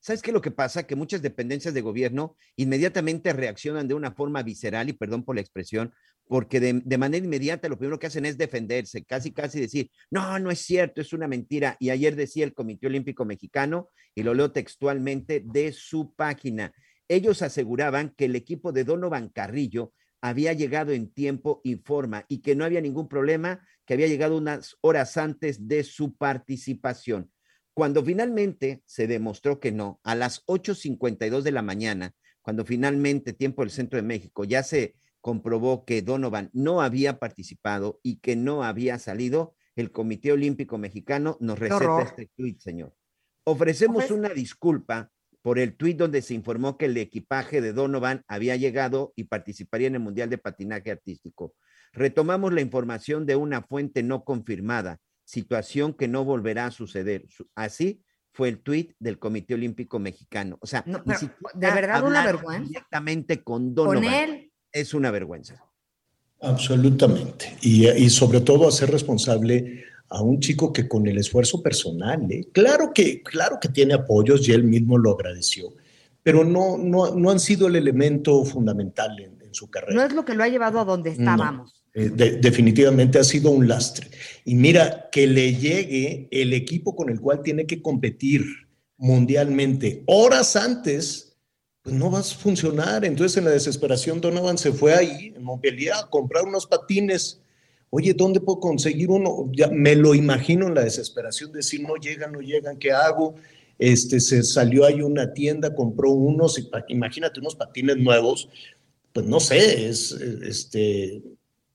¿Sabes 0.00 0.22
qué 0.22 0.30
es 0.30 0.34
lo 0.34 0.40
que 0.40 0.52
pasa? 0.52 0.86
Que 0.86 0.94
muchas 0.94 1.22
dependencias 1.22 1.74
de 1.74 1.80
gobierno 1.80 2.36
inmediatamente 2.56 3.32
reaccionan 3.32 3.88
de 3.88 3.94
una 3.94 4.12
forma 4.12 4.42
visceral, 4.42 4.88
y 4.88 4.92
perdón 4.92 5.24
por 5.24 5.34
la 5.34 5.40
expresión, 5.40 5.92
porque 6.28 6.60
de, 6.60 6.82
de, 6.84 6.98
manera 6.98 7.24
inmediata 7.24 7.68
lo 7.68 7.78
primero 7.78 7.98
que 7.98 8.06
hacen 8.06 8.26
es 8.26 8.36
defenderse, 8.36 9.04
casi, 9.04 9.32
casi 9.32 9.60
decir, 9.60 9.90
no, 10.10 10.38
no 10.38 10.50
es 10.50 10.60
cierto, 10.60 11.00
es 11.00 11.12
una 11.12 11.26
mentira. 11.26 11.76
Y 11.80 11.90
ayer 11.90 12.14
decía 12.16 12.44
el 12.44 12.54
Comité 12.54 12.86
Olímpico 12.86 13.24
Mexicano, 13.24 13.88
y 14.14 14.22
lo 14.22 14.34
leo 14.34 14.52
textualmente 14.52 15.42
de 15.44 15.72
su 15.72 16.14
página, 16.14 16.72
ellos 17.08 17.40
aseguraban 17.42 18.14
que 18.16 18.26
el 18.26 18.36
equipo 18.36 18.72
de 18.72 18.84
Donovan 18.84 19.28
Carrillo 19.28 19.92
había 20.20 20.52
llegado 20.52 20.92
en 20.92 21.10
tiempo 21.12 21.60
y 21.64 21.76
forma 21.76 22.24
y 22.28 22.38
que 22.38 22.54
no 22.54 22.64
había 22.64 22.80
ningún 22.80 23.08
problema, 23.08 23.66
que 23.86 23.94
había 23.94 24.08
llegado 24.08 24.36
unas 24.36 24.76
horas 24.80 25.16
antes 25.16 25.68
de 25.68 25.84
su 25.84 26.16
participación. 26.16 27.30
Cuando 27.72 28.04
finalmente 28.04 28.82
se 28.84 29.06
demostró 29.06 29.60
que 29.60 29.70
no, 29.70 30.00
a 30.02 30.14
las 30.14 30.44
8.52 30.46 31.42
de 31.42 31.52
la 31.52 31.62
mañana, 31.62 32.14
cuando 32.42 32.64
finalmente, 32.64 33.32
tiempo 33.32 33.62
del 33.62 33.70
centro 33.70 33.98
de 33.98 34.02
México, 34.02 34.44
ya 34.44 34.62
se 34.62 34.96
comprobó 35.20 35.84
que 35.84 36.02
Donovan 36.02 36.50
no 36.52 36.80
había 36.82 37.18
participado 37.18 38.00
y 38.02 38.16
que 38.20 38.36
no 38.36 38.64
había 38.64 38.98
salido, 38.98 39.54
el 39.76 39.92
Comité 39.92 40.32
Olímpico 40.32 40.78
Mexicano 40.78 41.36
nos 41.40 41.58
receta 41.58 42.02
este 42.02 42.30
tuit, 42.36 42.60
señor. 42.60 42.94
Ofrecemos 43.44 44.04
Ofrece- 44.04 44.14
una 44.14 44.28
disculpa 44.30 45.10
por 45.42 45.58
el 45.58 45.76
tuit 45.76 45.96
donde 45.96 46.20
se 46.22 46.34
informó 46.34 46.76
que 46.76 46.86
el 46.86 46.96
equipaje 46.96 47.60
de 47.60 47.72
Donovan 47.72 48.22
había 48.26 48.56
llegado 48.56 49.12
y 49.16 49.24
participaría 49.24 49.86
en 49.86 49.94
el 49.94 50.00
Mundial 50.00 50.28
de 50.30 50.38
Patinaje 50.38 50.90
Artístico. 50.90 51.54
Retomamos 51.92 52.52
la 52.52 52.60
información 52.60 53.24
de 53.24 53.36
una 53.36 53.62
fuente 53.62 54.02
no 54.02 54.24
confirmada, 54.24 54.98
situación 55.24 55.94
que 55.94 56.08
no 56.08 56.24
volverá 56.24 56.66
a 56.66 56.70
suceder. 56.70 57.24
Su- 57.28 57.48
Así 57.54 58.02
fue 58.32 58.48
el 58.50 58.60
tuit 58.60 58.92
del 58.98 59.18
Comité 59.18 59.54
Olímpico 59.54 59.98
Mexicano. 59.98 60.58
O 60.60 60.66
sea, 60.66 60.84
No, 60.86 61.02
pero, 61.04 61.18
de 61.54 61.70
verdad 61.70 62.04
una 62.04 62.26
vergüenza. 62.26 62.68
Directamente 62.68 63.42
con 63.42 63.74
Donovan. 63.74 64.02
Con 64.02 64.12
él, 64.12 64.37
Es 64.72 64.94
una 64.94 65.10
vergüenza. 65.10 65.62
Absolutamente. 66.40 67.56
Y, 67.62 67.88
y 67.88 68.10
sobre 68.10 68.40
todo 68.40 68.68
hacer 68.68 68.90
responsable 68.90 69.84
a 70.10 70.22
un 70.22 70.40
chico 70.40 70.72
que 70.72 70.88
con 70.88 71.06
el 71.06 71.18
esfuerzo 71.18 71.62
personal, 71.62 72.30
¿eh? 72.30 72.48
claro, 72.52 72.92
que, 72.94 73.22
claro 73.22 73.58
que 73.60 73.68
tiene 73.68 73.94
apoyos 73.94 74.48
y 74.48 74.52
él 74.52 74.64
mismo 74.64 74.96
lo 74.96 75.12
agradeció, 75.12 75.74
pero 76.22 76.44
no, 76.44 76.78
no, 76.78 77.14
no 77.14 77.30
han 77.30 77.40
sido 77.40 77.66
el 77.66 77.76
elemento 77.76 78.42
fundamental 78.44 79.18
en, 79.20 79.40
en 79.42 79.52
su 79.54 79.68
carrera. 79.68 79.94
no 79.94 80.02
es 80.06 80.12
lo 80.14 80.24
que 80.24 80.34
lo 80.34 80.44
ha 80.44 80.48
llevado 80.48 80.78
a 80.80 80.84
donde 80.84 81.10
No. 81.10 81.16
estábamos. 81.32 81.74
Eh, 81.94 82.10
definitivamente 82.40 83.18
ha 83.18 83.24
sido 83.24 83.50
un 83.50 83.66
lastre. 83.66 84.08
Y 84.44 84.54
mira, 84.54 85.08
que 85.10 85.26
le 85.26 85.54
llegue 85.56 86.28
el 86.30 86.52
equipo 86.52 86.94
con 86.94 87.10
el 87.10 87.20
cual 87.20 87.42
tiene 87.42 87.66
que 87.66 87.82
competir 87.82 88.44
mundialmente 88.96 90.04
horas 90.06 90.54
antes, 90.56 91.27
pues 91.88 91.98
no 91.98 92.10
va 92.10 92.18
a 92.18 92.22
funcionar. 92.22 93.04
Entonces 93.04 93.38
en 93.38 93.46
la 93.46 93.50
desesperación 93.50 94.20
Donovan 94.20 94.58
se 94.58 94.72
fue 94.72 94.94
ahí, 94.94 95.32
en 95.34 95.42
Montpellier, 95.42 95.94
a 95.94 96.06
comprar 96.06 96.44
unos 96.44 96.66
patines. 96.66 97.40
Oye, 97.88 98.12
¿dónde 98.12 98.40
puedo 98.40 98.60
conseguir 98.60 99.08
uno? 99.08 99.50
Ya 99.52 99.68
me 99.68 99.96
lo 99.96 100.14
imagino 100.14 100.66
en 100.66 100.74
la 100.74 100.84
desesperación, 100.84 101.50
decir, 101.50 101.80
no 101.80 101.96
llegan, 101.96 102.32
no 102.32 102.40
llegan, 102.40 102.78
¿qué 102.78 102.92
hago? 102.92 103.36
Este, 103.78 104.20
se 104.20 104.42
salió 104.42 104.84
ahí 104.84 105.00
una 105.00 105.32
tienda, 105.32 105.74
compró 105.74 106.10
unos, 106.10 106.62
imagínate 106.88 107.40
unos 107.40 107.56
patines 107.56 107.96
nuevos, 107.96 108.50
pues 109.14 109.24
no 109.24 109.40
sé, 109.40 109.88
es, 109.88 110.12
este, 110.12 111.22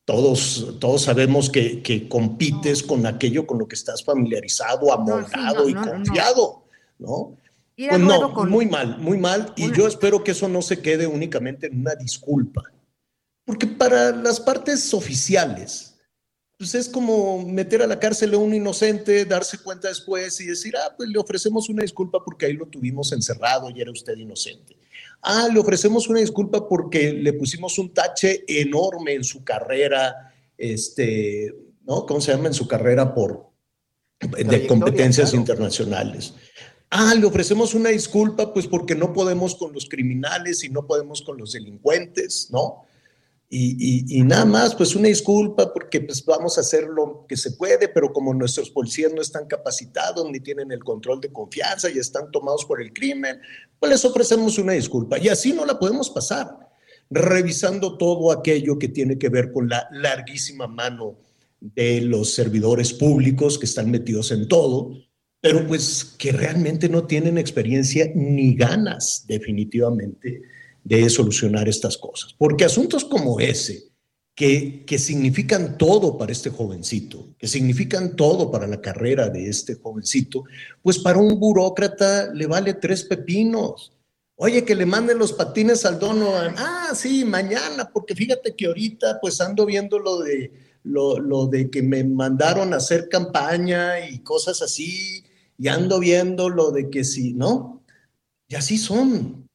todos, 0.05 0.75
todos 0.79 1.01
sabemos 1.01 1.50
que, 1.50 1.82
que 1.82 2.08
compites 2.08 2.84
con 2.84 3.08
aquello 3.08 3.48
con 3.48 3.58
lo 3.58 3.67
que 3.67 3.75
estás 3.75 4.03
familiarizado, 4.03 4.93
amoldado 4.93 5.67
y 5.67 5.74
confiado, 5.74 6.65
¿no? 7.00 7.38
Pues 7.75 8.00
no, 8.00 8.30
muy 8.46 8.68
mal, 8.68 9.00
muy 9.00 9.18
mal. 9.18 9.53
Y 9.56 9.72
yo 9.72 9.88
espero 9.88 10.24
que 10.24 10.32
eso 10.32 10.48
no 10.48 10.62
se 10.62 10.80
quede 10.80 11.08
únicamente 11.08 11.68
en 11.68 11.82
una 11.82 11.96
disculpa. 11.96 12.63
Porque 13.46 13.68
para 13.68 14.12
las 14.12 14.39
partes 14.39 14.94
oficiales, 14.94 15.96
pues 16.58 16.75
es 16.75 16.88
como 16.88 17.44
meter 17.46 17.82
a 17.82 17.88
la 17.88 18.00
cárcel 18.00 18.34
a 18.36 18.38
un 18.38 18.53
inocente, 18.53 19.25
darse 19.25 19.58
cuenta 19.58 19.89
después 19.89 20.39
y 20.39 20.46
decir, 20.46 20.75
ah, 20.77 20.94
pues 20.96 21.10
le 21.10 21.20
ofrecemos 21.20 21.68
una 21.68 21.82
disculpa 21.82 22.24
porque 22.24 22.46
ahí 22.46 22.53
lo 22.53 22.68
tuvimos 22.68 23.12
encerrado 23.12 23.70
y 23.70 23.82
era 23.82 23.92
usted 23.92 24.15
inocente. 24.15 24.77
Ah, 25.22 25.50
le 25.51 25.60
ofrecemos 25.60 26.08
una 26.08 26.20
disculpa 26.20 26.68
porque 26.68 27.12
le 27.12 27.34
pusimos 27.34 27.80
un 27.80 27.94
tache 27.94 28.44
enorme 28.48 29.13
en 29.13 29.24
su 29.24 29.44
carrera, 29.44 30.34
este, 30.58 31.53
¿no? 31.82 32.06
¿Cómo 32.06 32.22
se 32.22 32.32
llama? 32.32 32.48
En 32.48 32.53
su 32.53 32.68
carrera 32.68 33.13
por, 33.13 33.50
de 34.20 34.68
competencias 34.68 35.34
internacionales. 35.34 36.34
Ah, 36.95 37.15
le 37.15 37.25
ofrecemos 37.25 37.73
una 37.73 37.89
disculpa 37.89 38.53
pues 38.53 38.67
porque 38.67 38.93
no 38.93 39.13
podemos 39.13 39.55
con 39.55 39.73
los 39.73 39.89
criminales 39.89 40.63
y 40.63 40.69
no 40.69 40.85
podemos 40.85 41.23
con 41.23 41.39
los 41.39 41.53
delincuentes, 41.53 42.50
¿no? 42.51 42.85
Y, 43.50 44.21
nada 44.23 44.45
más, 44.45 44.75
pues 44.75 44.95
una 44.95 45.07
disculpa 45.07 45.73
porque 45.73 46.01
pues 46.01 46.23
vamos 46.23 46.57
a 46.57 46.62
hacer 46.62 46.83
lo 46.83 47.25
que 47.27 47.35
se 47.35 47.51
puede, 47.51 47.88
pero 47.88 48.13
como 48.13 48.31
nuestros 48.33 48.69
policías 48.69 49.12
no 49.12 49.21
están 49.21 49.47
capacitados 49.47 50.29
ni 50.29 50.39
tienen 50.39 50.71
el 50.71 50.83
control 50.83 51.19
de 51.19 51.31
confianza 51.31 51.89
y 51.89 51.97
están 51.97 52.29
tomados 52.29 52.63
por 52.65 52.79
el 52.79 52.93
crimen, 52.93 53.39
pues 53.79 53.91
les 53.91 54.05
ofrecemos 54.05 54.59
una 54.59 54.73
disculpa. 54.73 55.17
Y 55.17 55.29
así 55.29 55.51
no 55.51 55.65
la 55.65 55.79
podemos 55.79 56.12
pasar, 56.12 56.55
revisando 57.09 57.97
todo 57.97 58.31
aquello 58.31 58.77
que 58.77 58.89
tiene 58.89 59.17
que 59.17 59.29
ver 59.29 59.51
con 59.51 59.67
la 59.67 59.88
larguísima 59.91 60.67
mano 60.67 61.17
de 61.59 62.01
los 62.01 62.33
servidores 62.35 62.93
públicos 62.93 63.57
que 63.57 63.65
están 63.65 63.89
metidos 63.89 64.31
en 64.31 64.47
todo, 64.47 64.91
pero 65.43 65.67
pues 65.67 66.15
que 66.17 66.31
realmente 66.31 66.88
no 66.88 67.05
tienen 67.05 67.38
experiencia 67.38 68.09
ni 68.15 68.55
ganas 68.55 69.25
definitivamente 69.27 70.41
de 70.85 71.09
solucionar 71.09 71.67
estas 71.67 71.97
cosas. 71.97 72.33
Porque 72.38 72.63
asuntos 72.63 73.03
como 73.03 73.41
ese, 73.41 73.89
que, 74.33 74.85
que 74.85 74.97
significan 74.97 75.77
todo 75.77 76.17
para 76.17 76.31
este 76.31 76.50
jovencito, 76.50 77.35
que 77.38 77.50
significan 77.50 78.15
todo 78.15 78.51
para 78.51 78.67
la 78.67 78.79
carrera 78.79 79.27
de 79.27 79.50
este 79.50 79.75
jovencito, 79.75 80.45
pues 80.81 81.00
para 81.00 81.19
un 81.19 81.38
burócrata 81.38 82.33
le 82.33 82.47
vale 82.47 82.75
tres 82.75 83.03
pepinos. 83.03 83.91
Oye, 84.38 84.63
que 84.63 84.75
le 84.75 84.85
manden 84.85 85.17
los 85.17 85.33
patines 85.33 85.83
al 85.83 86.00
Donovan. 86.00 86.55
Ah, 86.57 86.93
sí, 86.95 87.25
mañana, 87.25 87.89
porque 87.93 88.15
fíjate 88.15 88.55
que 88.55 88.67
ahorita 88.67 89.19
pues 89.19 89.41
ando 89.41 89.65
viendo 89.65 90.00
lo 90.00 90.19
de, 90.21 90.53
lo, 90.83 91.19
lo 91.19 91.47
de 91.47 91.69
que 91.69 91.81
me 91.81 92.05
mandaron 92.05 92.73
a 92.73 92.77
hacer 92.77 93.09
campaña 93.09 94.07
y 94.07 94.19
cosas 94.19 94.62
así, 94.62 95.25
y 95.57 95.67
ando 95.67 96.00
viendo 96.00 96.50
lo 96.50 96.72
de 96.72 96.89
que 96.89 97.03
sí, 97.03 97.33
¿no? 97.33 97.83
Y 98.48 98.55
así 98.55 98.77
son, 98.77 99.48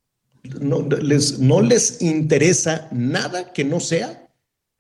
no 0.61 0.83
les, 0.83 1.39
no 1.39 1.61
les 1.61 2.01
interesa 2.03 2.89
nada 2.93 3.53
que 3.53 3.65
no 3.65 3.81
sea 3.81 4.29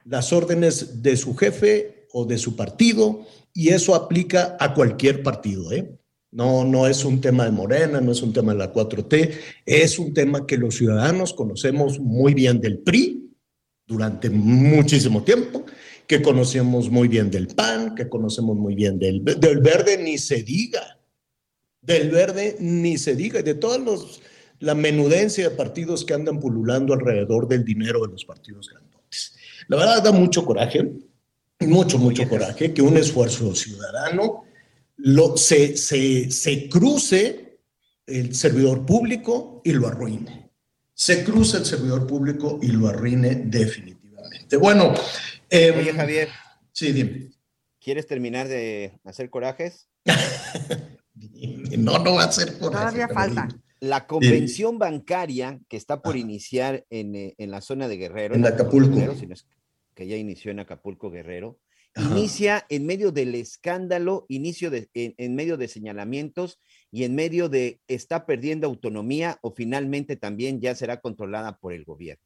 las 0.04 0.32
órdenes 0.32 1.02
de 1.02 1.16
su 1.16 1.36
jefe 1.36 2.06
o 2.12 2.24
de 2.24 2.38
su 2.38 2.56
partido, 2.56 3.26
y 3.52 3.70
eso 3.70 3.94
aplica 3.94 4.56
a 4.58 4.72
cualquier 4.72 5.22
partido. 5.22 5.72
¿eh? 5.72 5.98
No, 6.30 6.64
no 6.64 6.86
es 6.86 7.04
un 7.04 7.20
tema 7.20 7.44
de 7.44 7.50
Morena, 7.50 8.00
no 8.00 8.12
es 8.12 8.22
un 8.22 8.32
tema 8.32 8.52
de 8.52 8.58
la 8.58 8.72
4T, 8.72 9.32
es 9.66 9.98
un 9.98 10.14
tema 10.14 10.46
que 10.46 10.56
los 10.56 10.76
ciudadanos 10.76 11.34
conocemos 11.34 11.98
muy 11.98 12.34
bien 12.34 12.60
del 12.60 12.78
PRI 12.78 13.30
durante 13.86 14.30
muchísimo 14.30 15.24
tiempo, 15.24 15.64
que 16.06 16.22
conocemos 16.22 16.90
muy 16.90 17.08
bien 17.08 17.30
del 17.30 17.48
PAN, 17.48 17.94
que 17.94 18.08
conocemos 18.08 18.56
muy 18.56 18.74
bien 18.74 18.98
del, 18.98 19.24
del 19.24 19.58
verde, 19.58 19.98
ni 20.02 20.18
se 20.18 20.42
diga. 20.42 20.97
Del 21.88 22.10
verde 22.10 22.56
ni 22.60 22.98
se 22.98 23.16
diga, 23.16 23.42
de 23.42 23.54
todos 23.54 23.80
los 23.80 24.20
la 24.60 24.74
menudencia 24.74 25.48
de 25.48 25.56
partidos 25.56 26.04
que 26.04 26.12
andan 26.12 26.38
pululando 26.38 26.92
alrededor 26.92 27.48
del 27.48 27.64
dinero 27.64 28.02
de 28.02 28.08
los 28.08 28.26
partidos 28.26 28.68
grandotes. 28.68 29.36
La 29.68 29.78
verdad 29.78 30.02
da 30.02 30.12
mucho 30.12 30.44
coraje, 30.44 30.92
mucho, 31.60 31.98
mucho 31.98 32.28
coraje 32.28 32.74
que 32.74 32.82
un 32.82 32.96
esfuerzo 32.98 33.54
ciudadano 33.54 34.44
lo, 34.96 35.36
se, 35.36 35.76
se, 35.78 36.30
se 36.30 36.68
cruce 36.68 37.58
el 38.06 38.34
servidor 38.34 38.84
público 38.84 39.62
y 39.64 39.72
lo 39.72 39.86
arruine. 39.86 40.50
Se 40.92 41.24
cruce 41.24 41.56
el 41.56 41.64
servidor 41.64 42.06
público 42.06 42.58
y 42.60 42.68
lo 42.68 42.88
arruine 42.88 43.36
definitivamente. 43.46 44.56
Bueno. 44.56 44.92
Em, 45.48 45.78
Oye, 45.78 45.92
Javier. 45.94 46.28
Sí, 46.72 46.92
dime. 46.92 47.30
¿Quieres 47.80 48.06
terminar 48.06 48.48
de 48.48 48.98
hacer 49.04 49.30
corajes? 49.30 49.88
no, 51.78 51.98
no 51.98 52.14
va 52.14 52.24
a 52.24 52.32
ser 52.32 52.58
coraje. 52.58 52.84
Todavía 52.84 53.08
falta. 53.08 53.48
La 53.80 54.06
convención 54.06 54.78
bancaria 54.78 55.60
que 55.68 55.76
está 55.76 56.02
por 56.02 56.16
iniciar 56.16 56.84
eh, 56.90 57.34
en, 57.38 57.50
la 57.50 57.60
zona 57.60 57.86
de 57.86 57.96
Guerrero. 57.96 58.34
En 58.34 58.44
Acapulco. 58.44 58.98
que 59.94 60.06
ya 60.06 60.16
inició 60.16 60.50
en 60.50 60.60
Acapulco 60.60 61.10
Guerrero. 61.10 61.58
Inicia 61.96 62.64
en 62.68 62.86
medio 62.86 63.10
del 63.10 63.34
escándalo, 63.34 64.24
inicio 64.28 64.70
de, 64.70 64.88
en, 64.94 65.34
medio 65.34 65.56
de 65.56 65.66
señalamientos 65.66 66.60
y 66.92 67.04
en 67.04 67.14
medio 67.14 67.48
de 67.48 67.80
está 67.88 68.24
perdiendo 68.24 68.68
autonomía 68.68 69.38
o 69.42 69.52
finalmente 69.52 70.14
también 70.14 70.60
ya 70.60 70.74
será 70.74 71.00
controlada 71.00 71.56
por 71.58 71.72
el 71.72 71.84
gobierno. 71.84 72.22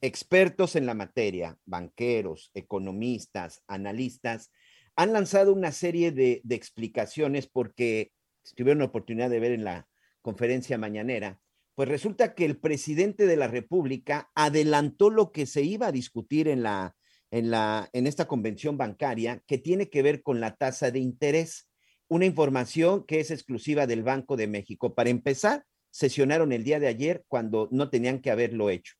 Expertos 0.00 0.76
en 0.76 0.86
la 0.86 0.94
materia, 0.94 1.58
banqueros, 1.66 2.50
economistas, 2.54 3.62
analistas, 3.66 4.52
han 4.94 5.12
lanzado 5.12 5.52
una 5.52 5.72
serie 5.72 6.12
de, 6.12 6.40
de 6.44 6.54
explicaciones 6.54 7.48
porque 7.48 8.12
tuvieron 8.56 8.78
la 8.78 8.86
oportunidad 8.86 9.30
de 9.30 9.40
ver 9.40 9.52
en 9.52 9.64
la 9.64 9.88
conferencia 10.22 10.78
mañanera, 10.78 11.40
pues 11.74 11.88
resulta 11.88 12.34
que 12.34 12.44
el 12.44 12.58
presidente 12.58 13.26
de 13.26 13.36
la 13.36 13.48
República 13.48 14.30
adelantó 14.34 15.08
lo 15.10 15.32
que 15.32 15.46
se 15.46 15.62
iba 15.62 15.86
a 15.86 15.92
discutir 15.92 16.48
en 16.48 16.62
la 16.62 16.96
en 17.30 17.50
la 17.50 17.88
en 17.92 18.06
esta 18.06 18.26
convención 18.26 18.76
bancaria 18.76 19.42
que 19.46 19.56
tiene 19.56 19.88
que 19.88 20.02
ver 20.02 20.22
con 20.22 20.40
la 20.40 20.56
tasa 20.56 20.90
de 20.90 20.98
interés, 20.98 21.68
una 22.08 22.26
información 22.26 23.04
que 23.06 23.20
es 23.20 23.30
exclusiva 23.30 23.86
del 23.86 24.02
Banco 24.02 24.36
de 24.36 24.48
México. 24.48 24.94
Para 24.94 25.10
empezar, 25.10 25.64
sesionaron 25.90 26.52
el 26.52 26.64
día 26.64 26.80
de 26.80 26.88
ayer 26.88 27.24
cuando 27.28 27.68
no 27.70 27.88
tenían 27.88 28.20
que 28.20 28.30
haberlo 28.30 28.68
hecho. 28.68 28.94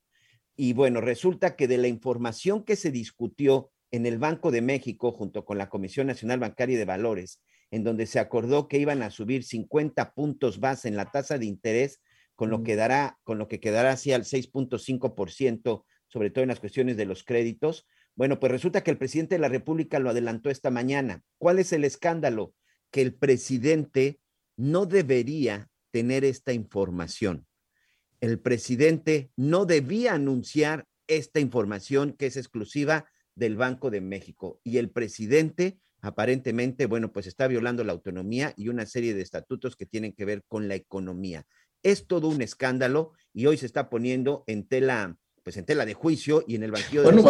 Y 0.56 0.72
bueno, 0.72 1.00
resulta 1.00 1.56
que 1.56 1.66
de 1.66 1.78
la 1.78 1.88
información 1.88 2.64
que 2.64 2.76
se 2.76 2.90
discutió 2.90 3.70
en 3.90 4.06
el 4.06 4.18
Banco 4.18 4.50
de 4.50 4.62
México 4.62 5.12
junto 5.12 5.44
con 5.44 5.58
la 5.58 5.68
Comisión 5.68 6.06
Nacional 6.06 6.38
Bancaria 6.38 6.76
y 6.76 6.78
de 6.78 6.84
Valores 6.84 7.40
en 7.70 7.84
donde 7.84 8.06
se 8.06 8.18
acordó 8.18 8.68
que 8.68 8.78
iban 8.78 9.02
a 9.02 9.10
subir 9.10 9.44
50 9.44 10.14
puntos 10.14 10.60
base 10.60 10.88
en 10.88 10.96
la 10.96 11.10
tasa 11.10 11.38
de 11.38 11.46
interés, 11.46 12.00
con 12.34 12.50
lo 12.50 12.62
que 12.62 12.76
dará, 12.76 13.18
con 13.22 13.38
lo 13.38 13.48
que 13.48 13.60
quedará 13.60 13.92
así 13.92 14.12
al 14.12 14.24
6.5%, 14.24 15.84
sobre 16.08 16.30
todo 16.30 16.42
en 16.42 16.48
las 16.48 16.60
cuestiones 16.60 16.96
de 16.96 17.04
los 17.04 17.22
créditos. 17.22 17.86
Bueno, 18.16 18.40
pues 18.40 18.50
resulta 18.50 18.82
que 18.82 18.90
el 18.90 18.98
presidente 18.98 19.36
de 19.36 19.40
la 19.40 19.48
República 19.48 19.98
lo 19.98 20.10
adelantó 20.10 20.50
esta 20.50 20.70
mañana. 20.70 21.22
¿Cuál 21.38 21.58
es 21.58 21.72
el 21.72 21.84
escándalo? 21.84 22.54
Que 22.90 23.02
el 23.02 23.14
presidente 23.14 24.20
no 24.56 24.86
debería 24.86 25.68
tener 25.90 26.24
esta 26.24 26.52
información. 26.52 27.46
El 28.20 28.38
presidente 28.40 29.30
no 29.36 29.64
debía 29.64 30.14
anunciar 30.14 30.86
esta 31.06 31.40
información 31.40 32.12
que 32.12 32.26
es 32.26 32.36
exclusiva 32.36 33.06
del 33.34 33.56
Banco 33.56 33.90
de 33.90 34.00
México 34.00 34.60
y 34.62 34.78
el 34.78 34.90
presidente 34.90 35.78
aparentemente, 36.02 36.86
bueno, 36.86 37.12
pues 37.12 37.26
está 37.26 37.46
violando 37.46 37.84
la 37.84 37.92
autonomía 37.92 38.52
y 38.56 38.68
una 38.68 38.86
serie 38.86 39.14
de 39.14 39.22
estatutos 39.22 39.76
que 39.76 39.86
tienen 39.86 40.12
que 40.12 40.24
ver 40.24 40.44
con 40.46 40.68
la 40.68 40.74
economía. 40.74 41.46
Es 41.82 42.06
todo 42.06 42.28
un 42.28 42.42
escándalo 42.42 43.12
y 43.32 43.46
hoy 43.46 43.56
se 43.56 43.66
está 43.66 43.88
poniendo 43.88 44.44
en 44.46 44.66
tela, 44.66 45.16
pues 45.42 45.56
en 45.56 45.64
tela 45.64 45.86
de 45.86 45.94
juicio 45.94 46.44
y 46.46 46.56
en 46.56 46.62
el 46.62 46.72
banquillo 46.72 47.02
de 47.02 47.12
los 47.12 47.26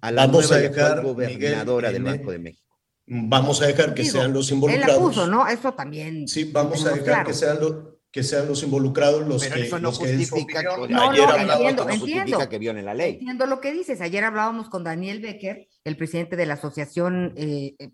a 0.00 0.10
la 0.10 0.26
nueva 0.26 0.56
a 0.56 1.00
gobernadora 1.00 1.92
del 1.92 2.04
Banco 2.04 2.30
de 2.30 2.38
México. 2.38 2.70
Vamos 3.12 3.60
a 3.60 3.66
dejar 3.66 3.92
que 3.92 4.04
sean 4.04 4.32
los 4.32 4.50
involucrados. 4.52 4.96
Él 4.96 5.02
puso, 5.02 5.26
¿no? 5.26 5.48
Eso 5.48 5.72
también. 5.72 6.28
Sí, 6.28 6.44
vamos 6.44 6.86
a 6.86 6.92
dejar 6.92 7.26
que 7.26 7.34
sean 7.34 7.58
los 7.60 7.89
que 8.12 8.22
sean 8.24 8.48
los 8.48 8.62
involucrados 8.62 9.26
los 9.26 9.42
Pero 9.42 9.54
que, 9.54 9.62
eso 9.62 9.78
no 9.78 9.88
los 9.88 9.98
justifica 9.98 10.60
que- 10.60 10.88
No, 10.92 11.10
Ayer 11.10 11.28
no, 11.28 11.36
entiendo, 11.36 11.84
no 11.84 11.90
justifica 11.92 12.20
entiendo. 12.22 12.48
que 12.48 12.58
violen 12.58 12.84
la 12.84 12.94
ley. 12.94 13.14
Entiendo 13.14 13.46
lo 13.46 13.60
que 13.60 13.72
dices. 13.72 14.00
Ayer 14.00 14.24
hablábamos 14.24 14.68
con 14.68 14.82
Daniel 14.82 15.20
Becker, 15.20 15.68
el 15.84 15.96
presidente 15.96 16.34
de 16.36 16.46
la 16.46 16.54
asociación, 16.54 17.32
eh, 17.36 17.74
eh, 17.78 17.90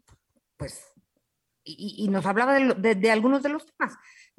pues, 0.56 0.80
y, 1.64 1.96
y 1.98 2.08
nos 2.08 2.24
hablaba 2.24 2.54
de, 2.54 2.74
de- 2.74 2.94
de 2.94 3.10
algunos 3.10 3.42
de 3.42 3.50
los 3.50 3.66
temas. 3.66 3.94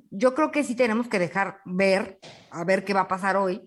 Yo 0.09 0.33
creo 0.33 0.51
que 0.51 0.63
sí 0.63 0.75
tenemos 0.75 1.07
que 1.09 1.19
dejar 1.19 1.59
ver, 1.65 2.17
a 2.51 2.63
ver 2.63 2.83
qué 2.83 2.93
va 2.93 3.01
a 3.01 3.07
pasar 3.07 3.35
hoy. 3.37 3.61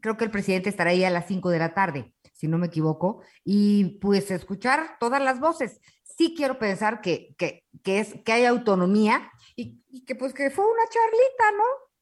Creo 0.00 0.16
que 0.16 0.24
el 0.24 0.30
presidente 0.30 0.68
estará 0.68 0.90
ahí 0.90 1.02
a 1.04 1.10
las 1.10 1.26
5 1.26 1.50
de 1.50 1.58
la 1.58 1.74
tarde, 1.74 2.14
si 2.32 2.46
no 2.46 2.58
me 2.58 2.68
equivoco, 2.68 3.22
y 3.44 3.98
pues 4.00 4.30
escuchar 4.30 4.96
todas 5.00 5.20
las 5.22 5.40
voces. 5.40 5.80
Sí 6.16 6.34
quiero 6.36 6.58
pensar 6.58 7.00
que, 7.00 7.34
que, 7.36 7.64
que 7.82 7.98
es, 7.98 8.14
que 8.24 8.32
hay 8.32 8.44
autonomía 8.44 9.31
y, 9.56 9.80
y 9.90 10.04
que 10.04 10.14
pues 10.14 10.32
que 10.32 10.50
fue 10.50 10.64
una 10.64 10.84
charlita, 10.88 11.52
¿no? 11.56 11.92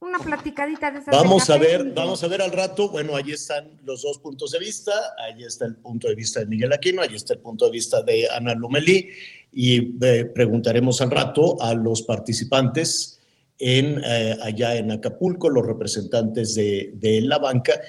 Una 0.00 0.18
platicadita 0.18 0.90
de 0.90 0.98
esas. 0.98 1.12
de 1.12 1.16
Vamos 1.16 1.48
a 1.48 1.56
ver, 1.56 1.92
vamos 1.92 2.22
a 2.22 2.28
ver 2.28 2.42
al 2.42 2.52
rato. 2.52 2.90
Bueno, 2.90 3.16
ahí 3.16 3.32
están 3.32 3.80
los 3.84 4.02
dos 4.02 4.18
puntos 4.18 4.50
de 4.50 4.58
vista. 4.58 4.92
Ahí 5.18 5.44
está 5.44 5.64
el 5.64 5.76
punto 5.76 6.08
de 6.08 6.14
vista 6.14 6.40
de 6.40 6.46
Miguel 6.46 6.72
Aquino, 6.72 7.00
ahí 7.00 7.14
está 7.14 7.34
el 7.34 7.40
punto 7.40 7.64
de 7.66 7.70
vista 7.70 8.02
de 8.02 8.28
Ana 8.28 8.54
Lumelí. 8.54 9.08
Y 9.52 10.04
eh, 10.04 10.26
preguntaremos 10.26 11.00
al 11.00 11.10
rato 11.10 11.60
a 11.62 11.74
los 11.74 12.02
participantes 12.02 13.20
en, 13.58 14.02
eh, 14.04 14.36
allá 14.42 14.76
en 14.76 14.90
Acapulco, 14.90 15.48
los 15.48 15.64
representantes 15.64 16.54
de, 16.54 16.90
de 16.94 17.20
la 17.22 17.38
banca. 17.38 17.80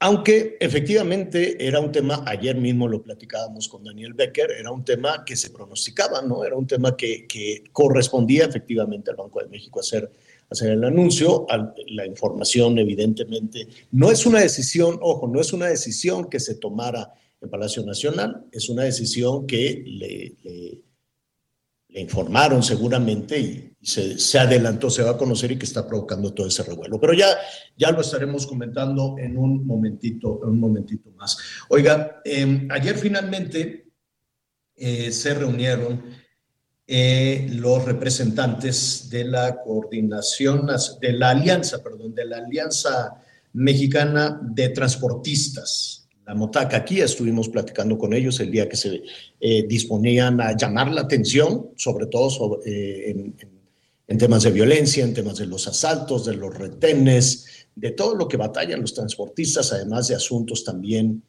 Aunque 0.00 0.56
efectivamente 0.60 1.56
era 1.66 1.80
un 1.80 1.90
tema, 1.90 2.22
ayer 2.26 2.56
mismo 2.56 2.88
lo 2.88 3.02
platicábamos 3.02 3.68
con 3.68 3.84
Daniel 3.84 4.12
Becker, 4.12 4.50
era 4.50 4.70
un 4.70 4.84
tema 4.84 5.24
que 5.24 5.36
se 5.36 5.50
pronosticaba, 5.50 6.20
¿no? 6.20 6.44
Era 6.44 6.56
un 6.56 6.66
tema 6.66 6.96
que, 6.96 7.26
correspondía 7.72 8.44
efectivamente 8.44 9.10
al 9.10 9.16
Banco 9.16 9.40
de 9.40 9.48
México 9.48 9.80
hacer 9.80 10.10
hacer 10.50 10.72
el 10.72 10.84
anuncio, 10.84 11.46
la 11.88 12.06
información 12.06 12.78
evidentemente 12.78 13.66
no 13.92 14.10
es 14.10 14.26
una 14.26 14.40
decisión, 14.40 14.98
ojo, 15.00 15.26
no 15.26 15.40
es 15.40 15.52
una 15.54 15.66
decisión 15.66 16.28
que 16.28 16.38
se 16.38 16.56
tomara 16.56 17.12
en 17.40 17.48
Palacio 17.48 17.82
Nacional, 17.84 18.44
es 18.52 18.68
una 18.68 18.84
decisión 18.84 19.46
que 19.46 19.82
le- 19.86 20.34
le 21.94 22.00
informaron 22.00 22.60
seguramente 22.60 23.38
y, 23.38 23.70
se, 23.80 24.38
adelantó, 24.38 24.90
se 24.90 25.02
va 25.02 25.10
a 25.10 25.16
conocer 25.16 25.52
y 25.52 25.58
que 25.58 25.66
está 25.66 25.86
provocando 25.86 26.32
todo 26.32 26.48
ese 26.48 26.64
revuelo. 26.64 26.98
Pero 26.98 27.12
ya, 27.12 27.28
ya 27.76 27.92
lo 27.92 28.00
estaremos 28.00 28.46
comentando 28.46 29.14
en 29.18 29.36
un 29.36 29.64
momentito, 29.64 30.40
en 30.42 30.50
un 30.50 30.60
momentito 30.60 31.10
más. 31.12 31.38
Oiga, 31.68 32.20
eh, 32.24 32.66
ayer 32.70 32.96
finalmente 32.96 33.92
eh, 34.74 35.12
se 35.12 35.34
reunieron 35.34 36.02
eh, 36.86 37.46
los 37.52 37.84
representantes 37.84 39.08
de 39.08 39.24
la 39.26 39.62
coordinación, 39.62 40.66
de 41.00 41.12
la 41.12 41.30
alianza, 41.30 41.80
perdón, 41.82 42.12
de 42.14 42.24
la 42.24 42.38
Alianza 42.38 43.22
Mexicana 43.52 44.40
de 44.42 44.70
Transportistas, 44.70 46.03
la 46.26 46.34
MOTAC. 46.34 46.74
Aquí 46.74 47.00
estuvimos 47.00 47.48
platicando 47.48 47.98
con 47.98 48.12
ellos 48.14 48.40
el 48.40 48.50
día 48.50 48.68
que 48.68 48.76
se 48.76 49.02
eh, 49.40 49.64
disponían 49.66 50.40
a 50.40 50.56
llamar 50.56 50.90
la 50.90 51.02
atención, 51.02 51.70
sobre 51.76 52.06
todo 52.06 52.60
eh, 52.64 53.34
en, 54.06 54.18
temas 54.18 54.44
de 54.44 54.50
violencia, 54.50 55.04
en 55.04 55.14
temas 55.14 55.38
de 55.38 55.46
los 55.46 55.66
asaltos, 55.66 56.24
de 56.24 56.34
los 56.34 56.56
retenes, 56.56 57.66
de 57.74 57.90
todo 57.90 58.14
lo 58.14 58.28
que 58.28 58.36
batallan 58.36 58.80
los 58.80 58.94
transportistas, 58.94 59.72
además 59.72 60.08
de 60.08 60.14
asuntos 60.14 60.62
también 60.64 61.22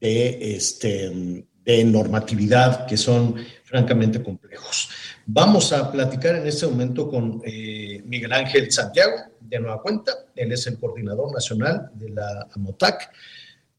de, 0.00 0.56
este, 0.56 1.44
normatividad 1.84 2.86
que 2.86 2.96
son 2.96 3.36
francamente 3.64 4.22
complejos. 4.22 4.88
Vamos 5.26 5.72
a 5.72 5.90
platicar 5.90 6.36
en 6.36 6.46
este 6.46 6.66
momento 6.66 7.08
con 7.08 7.40
eh, 7.44 8.02
Miguel 8.04 8.32
Ángel 8.32 8.70
Santiago, 8.70 9.14
de 9.40 9.60
Nueva 9.60 9.80
Cuenta. 9.80 10.12
Él 10.34 10.52
es 10.52 10.66
el 10.66 10.78
coordinador 10.78 11.32
nacional 11.32 11.90
de 11.94 12.10
la 12.10 12.48
AMOTAC. 12.54 13.10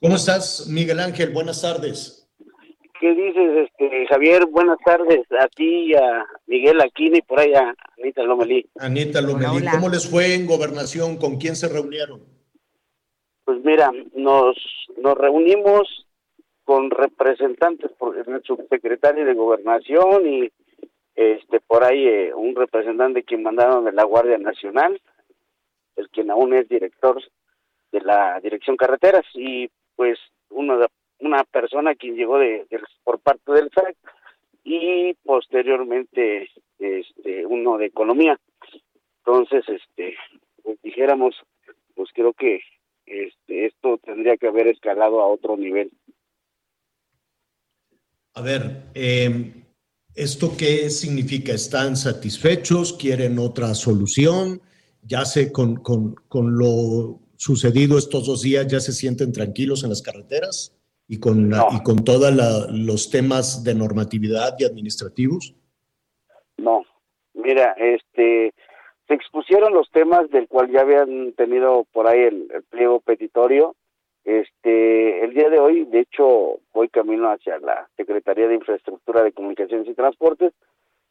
¿Cómo 0.01 0.15
estás, 0.15 0.67
Miguel 0.69 0.99
Ángel? 0.99 1.31
Buenas 1.31 1.61
tardes. 1.61 2.27
¿Qué 2.99 3.13
dices, 3.13 3.67
este, 3.67 4.07
Javier? 4.07 4.45
Buenas 4.45 4.77
tardes 4.85 5.25
a 5.31 5.47
ti, 5.47 5.91
y 5.91 5.93
a 5.95 6.25
Miguel 6.47 6.81
Aquino 6.81 7.17
y 7.17 7.21
por 7.21 7.39
ahí 7.39 7.53
a 7.53 7.75
Anita 7.97 8.23
Lomelí. 8.23 8.69
Anita 8.79 9.21
Lomelí, 9.21 9.45
Hola, 9.45 9.53
hola. 9.53 9.71
¿cómo 9.71 9.89
les 9.89 10.09
fue 10.09 10.33
en 10.33 10.45
gobernación? 10.45 11.17
¿Con 11.17 11.37
quién 11.37 11.55
se 11.55 11.67
reunieron? 11.67 12.21
Pues 13.43 13.63
mira, 13.63 13.91
nos, 14.13 14.57
nos 14.97 15.17
reunimos 15.17 16.05
con 16.63 16.89
representantes, 16.89 17.91
por 17.97 18.17
el 18.17 18.43
subsecretario 18.43 19.23
de 19.25 19.33
Gobernación 19.33 20.27
y 20.27 20.51
este 21.13 21.61
por 21.61 21.83
ahí 21.83 22.07
eh, 22.07 22.33
un 22.33 22.55
representante 22.55 23.23
que 23.23 23.37
mandaron 23.37 23.85
de 23.85 23.91
la 23.91 24.03
Guardia 24.03 24.37
Nacional, 24.37 24.99
el 25.95 26.09
quien 26.09 26.31
aún 26.31 26.53
es 26.53 26.67
director 26.67 27.21
de 27.91 28.01
la 28.01 28.39
Dirección 28.41 28.75
Carreteras 28.75 29.25
y 29.35 29.69
pues 29.95 30.17
de- 30.79 30.87
una 31.19 31.43
persona 31.45 31.95
quien 31.95 32.15
llegó 32.15 32.37
de, 32.37 32.65
por 33.03 33.19
parte 33.19 33.51
del 33.53 33.69
SAC 33.73 33.95
y 34.63 35.13
posteriormente 35.23 36.49
este 36.79 37.45
uno 37.45 37.77
de 37.77 37.85
economía. 37.85 38.39
Entonces, 39.25 39.63
este 39.67 40.15
pues 40.63 40.81
dijéramos, 40.81 41.35
pues 41.95 42.09
creo 42.13 42.33
que 42.33 42.61
este 43.05 43.67
esto 43.67 43.97
tendría 44.03 44.35
que 44.37 44.47
haber 44.47 44.67
escalado 44.67 45.21
a 45.21 45.27
otro 45.27 45.55
nivel. 45.57 45.91
A 48.33 48.41
ver, 48.41 48.83
eh, 48.93 49.53
¿esto 50.13 50.55
qué 50.57 50.89
significa? 50.89 51.53
¿Están 51.53 51.95
satisfechos? 51.95 52.93
¿Quieren 52.93 53.39
otra 53.39 53.73
solución? 53.73 54.61
¿Ya 55.03 55.23
se 55.23 55.51
con, 55.51 55.77
con, 55.77 56.15
con 56.27 56.57
lo 56.57 57.19
sucedido 57.37 57.97
estos 57.97 58.25
dos 58.27 58.41
días 58.41 58.67
ya 58.67 58.79
se 58.79 58.91
sienten 58.91 59.31
tranquilos 59.31 59.83
en 59.83 59.89
las 59.89 60.01
carreteras? 60.01 60.75
¿Y 61.07 61.19
con, 61.19 61.49
No. 61.49 61.67
y 61.71 61.83
con 61.83 62.03
todos 62.03 62.33
los 62.71 63.09
temas 63.11 63.63
de 63.63 63.75
normatividad 63.75 64.55
y 64.57 64.65
administrativos? 64.65 65.53
No, 66.57 66.83
mira, 67.33 67.73
este, 67.77 68.53
se 69.07 69.13
expusieron 69.13 69.73
los 69.73 69.89
temas 69.91 70.29
del 70.31 70.47
cual 70.47 70.71
ya 70.71 70.81
habían 70.81 71.33
tenido 71.33 71.85
por 71.91 72.07
ahí 72.07 72.21
el, 72.21 72.47
el 72.51 72.63
pliego 72.63 73.01
petitorio. 73.01 73.75
Este, 74.23 75.23
el 75.23 75.35
día 75.35 75.49
de 75.49 75.59
hoy, 75.59 75.85
de 75.85 75.99
hecho, 75.99 76.59
voy 76.73 76.89
camino 76.89 77.29
hacia 77.29 77.59
la 77.59 77.87
Secretaría 77.95 78.47
de 78.47 78.55
Infraestructura 78.55 79.21
de 79.21 79.31
Comunicaciones 79.33 79.87
y 79.87 79.93
Transportes, 79.93 80.53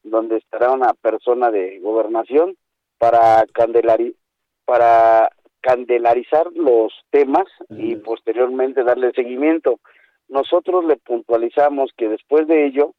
donde 0.03 0.39
estará 0.39 0.73
una 0.73 0.93
persona 0.95 1.53
de 1.53 1.79
gobernación 1.79 2.57
para 2.99 3.47
candelari 3.53 4.17
para 4.65 5.31
candelarizar 5.65 6.47
los 6.53 6.93
temas 7.11 7.47
y 7.71 7.97
posteriormente 7.97 8.85
darle 8.85 9.13
seguimiento. 9.13 9.81
Nosotros 10.29 10.85
le 10.85 10.97
puntualizamos 10.97 11.91
que 11.97 12.11
después 12.11 12.47
de 12.47 12.67
ello, 12.67 12.93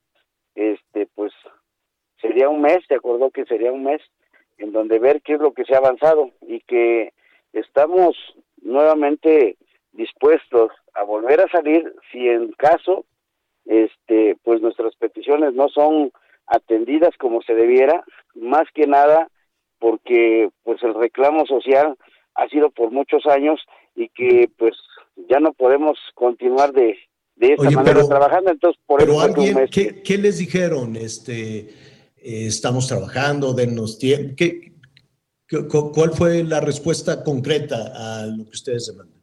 este, 0.56 1.08
pues 1.14 1.32
sería 2.20 2.50
un 2.50 2.62
mes, 2.62 2.80
se 2.88 2.96
acordó 2.96 3.30
que 3.30 3.46
sería 3.46 3.72
un 3.72 3.84
mes 3.84 4.02
en 4.58 4.72
donde 4.72 4.98
ver 4.98 5.22
qué 5.22 5.34
es 5.34 5.40
lo 5.42 5.54
que 5.54 5.64
se 5.64 5.76
ha 5.76 5.78
avanzado 5.78 6.32
y 6.42 6.60
que 6.62 7.14
estamos 7.54 8.18
nuevamente 8.64 9.58
dispuestos 9.92 10.72
a 10.96 11.04
volver 11.04 11.42
a 11.42 11.50
salir 11.50 11.94
si 12.12 12.28
en 12.28 12.52
caso 12.54 13.06
este 13.66 14.38
pues 14.44 14.60
nuestras 14.60 14.96
peticiones 14.96 15.54
no 15.54 15.70
son 15.70 16.12
atendidas 16.48 17.16
como 17.18 17.44
se 17.44 17.54
debiera, 17.54 18.04
más 18.34 18.66
que 18.74 18.88
nada 18.88 19.30
porque 19.78 20.50
pues 20.64 20.82
el 20.82 20.96
reclamo 20.96 21.46
social 21.46 21.96
ha 22.36 22.48
sido 22.50 22.70
por 22.72 22.92
muchos 22.92 23.26
años 23.26 23.60
y 23.96 24.10
que 24.10 24.50
pues 24.58 24.74
ya 25.30 25.40
no 25.40 25.54
podemos 25.54 25.98
continuar 26.14 26.72
de, 26.74 26.98
de 27.36 27.54
esta 27.54 27.68
Oye, 27.68 27.76
manera 27.76 27.96
pero- 27.96 28.08
trabajando, 28.08 28.52
entonces 28.52 28.82
por 28.86 29.00
Pero 29.00 29.14
eso 29.14 29.22
alguien, 29.22 29.56
mes 29.56 29.70
¿qué, 29.72 30.02
qué 30.04 30.18
les 30.18 30.38
dijeron? 30.38 30.96
Este, 30.96 31.60
eh, 32.18 32.48
estamos 32.48 32.88
trabajando, 32.88 33.54
denos 33.54 33.98
tiempo. 34.00 34.34
¿Qué, 34.38 34.74
qué- 35.48 35.68
cu- 35.68 35.92
¿Cuál 35.94 36.12
fue 36.12 36.44
la 36.44 36.60
respuesta 36.60 37.24
concreta 37.24 37.78
a 37.96 38.26
lo 38.26 38.44
que 38.46 38.52
ustedes 38.52 38.88
demandan? 38.88 39.16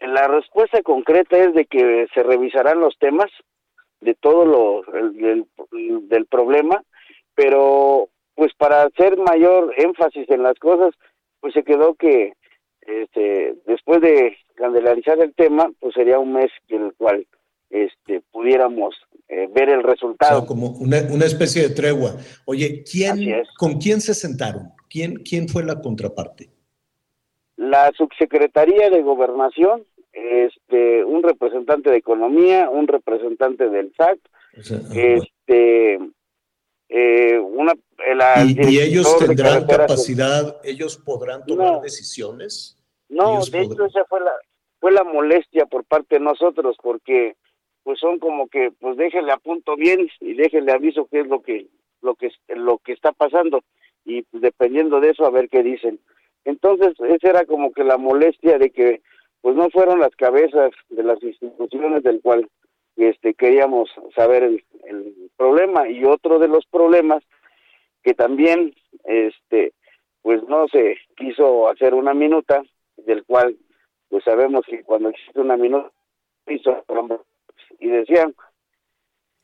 La 0.00 0.28
respuesta 0.28 0.80
concreta 0.82 1.36
es 1.38 1.54
de 1.54 1.64
que 1.66 2.06
se 2.14 2.22
revisarán 2.22 2.78
los 2.80 2.96
temas 2.98 3.30
de 4.00 4.14
todo 4.14 4.44
lo 4.44 4.84
el- 4.94 5.16
del, 5.16 6.08
del 6.08 6.26
problema, 6.26 6.82
pero 7.34 8.08
pues 8.36 8.52
para 8.56 8.82
hacer 8.82 9.16
mayor 9.16 9.74
énfasis 9.76 10.28
en 10.30 10.44
las 10.44 10.56
cosas, 10.60 10.94
pues 11.40 11.54
se 11.54 11.62
quedó 11.62 11.94
que 11.94 12.32
este 12.80 13.54
después 13.66 14.00
de 14.00 14.36
candelarizar 14.54 15.20
el 15.20 15.34
tema, 15.34 15.70
pues 15.80 15.94
sería 15.94 16.18
un 16.18 16.32
mes 16.32 16.50
en 16.68 16.86
el 16.86 16.94
cual 16.94 17.26
este 17.70 18.22
pudiéramos 18.32 18.94
eh, 19.28 19.48
ver 19.52 19.68
el 19.68 19.80
O 19.80 19.82
sea, 19.82 19.92
resultado. 19.92 20.46
como 20.46 20.70
una, 20.70 21.02
una 21.10 21.26
especie 21.26 21.62
de 21.68 21.74
tregua. 21.74 22.16
Oye, 22.46 22.82
¿quién. 22.90 23.42
¿con 23.58 23.78
quién 23.78 24.00
se 24.00 24.14
sentaron? 24.14 24.70
¿Quién, 24.88 25.16
¿Quién 25.16 25.48
fue 25.48 25.64
la 25.64 25.80
contraparte? 25.80 26.48
la 27.56 27.90
subsecretaría 27.96 28.88
de 28.88 29.02
gobernación, 29.02 29.84
este 30.12 31.04
un 31.04 31.22
representante 31.24 31.90
de 31.90 31.96
economía, 31.96 32.70
un 32.70 32.86
representante 32.86 33.68
del 33.68 33.92
SAC 33.96 34.18
O 34.58 34.62
sea, 34.62 34.78
ajá, 34.78 34.94
este 34.94 35.98
eh, 36.88 37.38
una 37.38 37.74
la 38.16 38.34
al 38.34 38.50
¿Y, 38.50 38.76
y 38.76 38.80
ellos 38.80 39.18
tendrán 39.18 39.66
capacidad, 39.66 40.56
ellos 40.64 40.96
podrán 40.96 41.44
tomar 41.44 41.74
No. 41.74 41.80
decisiones? 41.80 42.78
No, 43.08 43.40
de 43.44 43.60
hecho 43.62 43.84
esa 43.84 44.04
fue 44.06 44.20
la 44.20 44.32
fue 44.80 44.92
la 44.92 45.04
molestia 45.04 45.66
por 45.66 45.84
parte 45.84 46.16
de 46.16 46.20
nosotros 46.20 46.76
porque 46.82 47.36
pues 47.82 47.98
son 47.98 48.18
como 48.18 48.48
que 48.48 48.70
pues 48.80 48.96
déjenle 48.96 49.32
apunto 49.32 49.76
bien 49.76 50.08
y 50.20 50.34
déjenle 50.34 50.72
aviso 50.72 51.08
qué 51.10 51.20
es 51.20 51.26
lo 51.26 51.42
que 51.42 51.66
lo 52.02 52.14
que 52.14 52.30
lo 52.48 52.78
que 52.78 52.92
está 52.92 53.12
pasando 53.12 53.60
y 54.04 54.22
pues, 54.22 54.42
dependiendo 54.42 55.00
de 55.00 55.10
eso 55.10 55.24
a 55.26 55.30
ver 55.30 55.48
qué 55.48 55.62
dicen. 55.62 55.98
Entonces, 56.44 56.94
esa 57.00 57.28
era 57.28 57.44
como 57.44 57.72
que 57.72 57.84
la 57.84 57.98
molestia 57.98 58.56
de 58.58 58.70
que 58.70 59.02
pues 59.42 59.54
no 59.56 59.68
fueron 59.70 60.00
las 60.00 60.14
cabezas 60.16 60.70
de 60.88 61.02
las 61.02 61.22
instituciones 61.22 62.02
del 62.02 62.20
cual 62.22 62.48
este 63.06 63.34
queríamos 63.34 63.90
saber 64.14 64.42
el, 64.42 64.64
problema 65.36 65.88
y 65.88 66.04
otro 66.04 66.40
de 66.40 66.48
los 66.48 66.66
problemas 66.66 67.22
que 68.02 68.12
también 68.12 68.74
este 69.04 69.72
pues 70.20 70.42
no 70.48 70.66
se 70.66 70.96
quiso 71.16 71.68
hacer 71.68 71.94
una 71.94 72.12
minuta 72.12 72.60
del 72.96 73.24
cual 73.24 73.56
pues 74.08 74.24
sabemos 74.24 74.62
que 74.66 74.82
cuando 74.82 75.10
existe 75.10 75.38
una 75.38 75.56
minuta 75.56 75.92
hizo 76.48 76.84
y 77.78 77.88
decían 77.88 78.34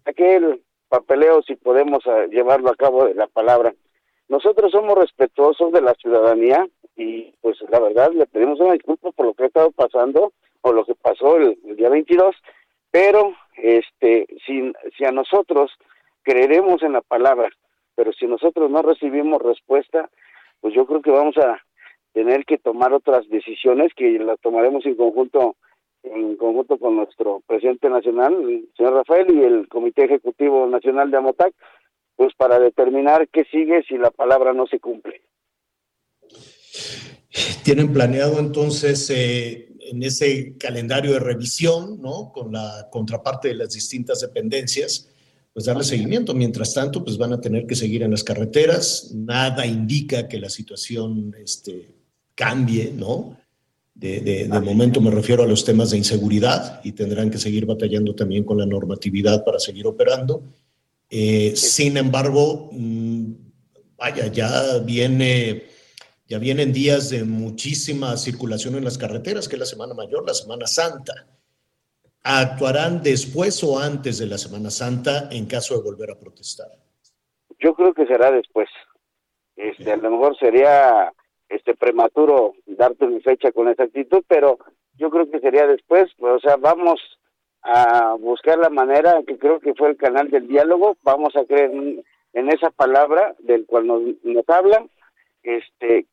aquel 0.05 0.63
papeleo 0.89 1.43
si 1.43 1.55
podemos 1.57 2.05
ah, 2.07 2.27
llevarlo 2.31 2.71
a 2.71 2.77
cabo 2.77 3.05
de 3.07 3.15
la 3.15 3.27
palabra. 3.27 3.75
Nosotros 4.29 4.73
somos 4.73 4.97
respetuosos 4.99 5.73
de 5.73 5.83
la 5.83 5.95
ciudadanía 5.95 6.67
y 6.97 7.33
pues 7.41 7.59
la 7.69 7.79
verdad 7.79 8.11
le 8.13 8.27
pedimos 8.27 8.59
una 8.61 8.73
disculpa 8.73 9.13
por 9.13 9.27
lo 9.27 9.35
que 9.35 9.45
ha 9.45 9.47
estado 9.47 9.71
pasando 9.71 10.33
o 10.63 10.73
lo 10.73 10.85
que 10.85 10.95
pasó 10.95 11.37
el, 11.37 11.59
el 11.67 11.77
día 11.77 11.89
22 11.89 12.35
pero 12.95 13.35
este 13.57 14.29
si, 14.47 14.73
si 14.97 15.05
a 15.05 15.11
nosotros 15.11 15.73
creeremos 16.23 16.81
en 16.85 16.93
la 16.93 17.01
palabra 17.01 17.49
pero 17.97 18.13
si 18.13 18.25
nosotros 18.27 18.71
no 18.71 18.83
recibimos 18.83 19.43
respuesta 19.43 20.09
pues 20.61 20.75
yo 20.75 20.87
creo 20.87 21.03
que 21.03 21.11
vamos 21.11 21.37
a 21.39 21.61
tener 22.13 22.45
que 22.45 22.57
tomar 22.57 22.93
otras 22.93 23.29
decisiones 23.29 23.93
que 23.97 24.17
las 24.21 24.39
tomaremos 24.41 24.87
en 24.87 24.95
conjunto 24.95 25.57
en 26.05 26.37
conjunto 26.37 26.79
con 26.79 26.97
nuestro 26.97 27.43
presidente 27.49 27.89
nacional, 27.89 28.35
el 28.35 28.69
señor 28.77 28.93
Rafael, 28.93 29.27
y 29.35 29.43
el 29.43 29.69
Comité 29.69 30.05
Ejecutivo 30.05 30.67
Nacional 30.67 31.11
de 31.11 31.17
Amotac, 31.17 31.55
pues 32.15 32.33
para 32.37 32.61
determinar 32.61 33.27
qué 33.33 33.45
sigue 33.45 33.83
si 33.89 33.97
la 33.97 34.11
palabra 34.11 34.53
no 34.53 34.67
se 34.67 34.79
cumple. 34.81 35.23
¿Tienen 37.65 37.93
planeado 37.93 38.39
entonces 38.39 39.11
eh, 39.11 39.74
en 39.91 40.03
ese 40.03 40.57
calendario 40.59 41.13
de 41.13 41.21
revisión, 41.21 42.01
¿no? 42.01 42.33
Con 42.33 42.53
la 42.53 42.89
contraparte 42.91 43.49
de 43.49 43.55
las 43.55 43.75
distintas 43.75 44.21
dependencias, 44.21 45.09
pues 45.53 45.67
darle 45.67 45.85
seguimiento. 45.85 46.35
Mientras 46.35 46.75
tanto, 46.75 47.05
pues 47.05 47.17
van 47.17 47.33
a 47.33 47.41
tener 47.41 47.67
que 47.67 47.77
seguir 47.77 48.03
en 48.03 48.11
las 48.11 48.25
carreteras. 48.25 49.11
Nada 49.15 49.65
indica 49.67 50.27
que 50.27 50.39
la 50.39 50.49
situación 50.49 51.35
este, 51.41 51.91
cambie, 52.35 52.93
¿no? 52.97 53.37
De, 53.95 54.21
de, 54.21 54.49
de 54.49 54.61
momento 54.61 55.01
me 55.01 55.13
refiero 55.13 55.45
a 55.45 55.47
los 55.47 55.65
temas 55.65 55.91
de 55.91 55.99
inseguridad 55.99 56.81
y 56.83 56.93
tendrán 56.93 57.31
que 57.31 57.39
seguir 57.39 57.65
batallando 57.65 58.15
también 58.17 58.43
con 58.43 58.59
la 58.59 58.67
normatividad 58.67 59.45
para 59.45 59.61
seguir 59.61 59.87
operando. 59.87 60.43
Eh, 61.09 61.53
sin 61.55 61.97
embargo, 61.97 62.71
mmm, 62.73 63.33
vaya, 63.97 64.27
ya 64.27 64.79
viene, 64.79 65.63
ya 66.27 66.39
vienen 66.39 66.73
días 66.73 67.11
de 67.11 67.25
muchísima 67.25 68.17
circulación 68.17 68.77
en 68.77 68.85
las 68.85 68.97
carreteras, 68.97 69.49
que 69.49 69.57
es 69.57 69.61
la 69.61 69.67
Semana 69.67 69.95
Mayor, 69.95 70.27
la 70.27 70.35
Semana 70.35 70.67
Santa. 70.67 71.13
¿Actuarán 72.23 73.03
después 73.03 73.63
o 73.63 73.79
antes 73.79 74.19
de 74.19 74.27
la 74.27 74.39
Semana 74.39 74.71
Santa 74.71 75.29
en 75.31 75.47
caso 75.47 75.77
de 75.77 75.83
volver 75.83 76.11
a 76.11 76.19
protestar? 76.19 76.69
Yo 77.59 77.75
creo 77.75 77.93
que 77.93 78.07
será 78.07 78.31
después. 78.31 78.69
Este, 79.57 79.93
a 79.93 79.97
lo 79.97 80.11
mejor 80.11 80.37
sería 80.39 81.13
este 81.49 81.75
prematuro 81.75 82.55
darte 82.67 83.07
mi 83.07 83.21
fecha 83.21 83.53
con 83.53 83.69
exactitud, 83.69 84.25
pero 84.27 84.59
yo 84.95 85.11
creo 85.11 85.31
que 85.31 85.41
sería 85.41 85.67
después, 85.67 86.11
o 86.19 86.39
sea, 86.41 86.57
vamos 86.57 87.01
a 87.63 88.15
buscar 88.19 88.59
la 88.59 88.71
manera, 88.71 89.23
que 89.27 89.39
creo 89.39 89.61
que 89.61 89.75
fue 89.75 89.91
el 89.91 89.97
canal 89.97 90.31
del 90.31 90.49
diálogo, 90.49 90.97
vamos 91.03 91.37
a 91.37 91.45
creer 91.45 91.71
en, 91.71 92.05
en 92.33 92.49
esa 92.51 92.71
palabra 92.71 93.35
del 93.41 93.67
cual 93.67 93.87
nos, 93.87 94.03
nos 94.23 94.49
hablan, 94.49 94.91
este, 95.43 96.07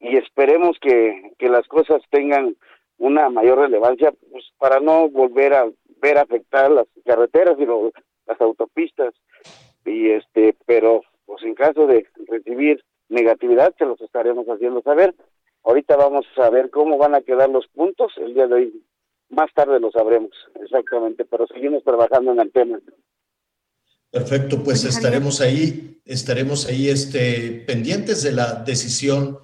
y 0.00 0.16
esperemos 0.16 0.78
que, 0.80 1.32
que 1.38 1.48
las 1.48 1.66
cosas 1.66 2.02
tengan 2.10 2.56
una 2.98 3.28
mayor 3.30 3.58
relevancia, 3.58 4.12
pues 4.30 4.44
para 4.58 4.80
no 4.80 5.08
volver 5.08 5.54
a 5.54 5.66
ver 6.00 6.18
afectar 6.18 6.70
las 6.70 6.86
carreteras 7.04 7.56
y 7.58 7.66
lo, 7.66 7.92
las 8.26 8.40
autopistas, 8.40 9.14
y 9.84 10.10
este, 10.10 10.56
pero 10.66 11.02
pues 11.26 11.42
en 11.42 11.54
caso 11.54 11.86
de 11.86 12.06
recibir 12.26 12.82
negatividad 13.08 13.74
se 13.78 13.84
los 13.84 14.00
estaremos 14.00 14.46
haciendo 14.46 14.82
saber. 14.82 15.14
Ahorita 15.64 15.96
vamos 15.96 16.26
a 16.36 16.50
ver 16.50 16.70
cómo 16.70 16.98
van 16.98 17.14
a 17.14 17.20
quedar 17.20 17.50
los 17.50 17.66
puntos. 17.68 18.12
El 18.16 18.34
día 18.34 18.46
de 18.46 18.54
hoy, 18.54 18.82
más 19.28 19.52
tarde 19.54 19.80
lo 19.80 19.90
sabremos 19.90 20.30
exactamente, 20.62 21.24
pero 21.24 21.46
seguimos 21.46 21.82
trabajando 21.84 22.32
en 22.32 22.40
el 22.40 22.52
tema. 22.52 22.80
Perfecto, 24.10 24.62
pues 24.64 24.84
estaremos 24.84 25.42
ahí, 25.42 26.00
estaremos 26.06 26.66
ahí 26.66 26.88
este, 26.88 27.62
pendientes 27.66 28.22
de 28.22 28.32
la 28.32 28.54
decisión, 28.54 29.38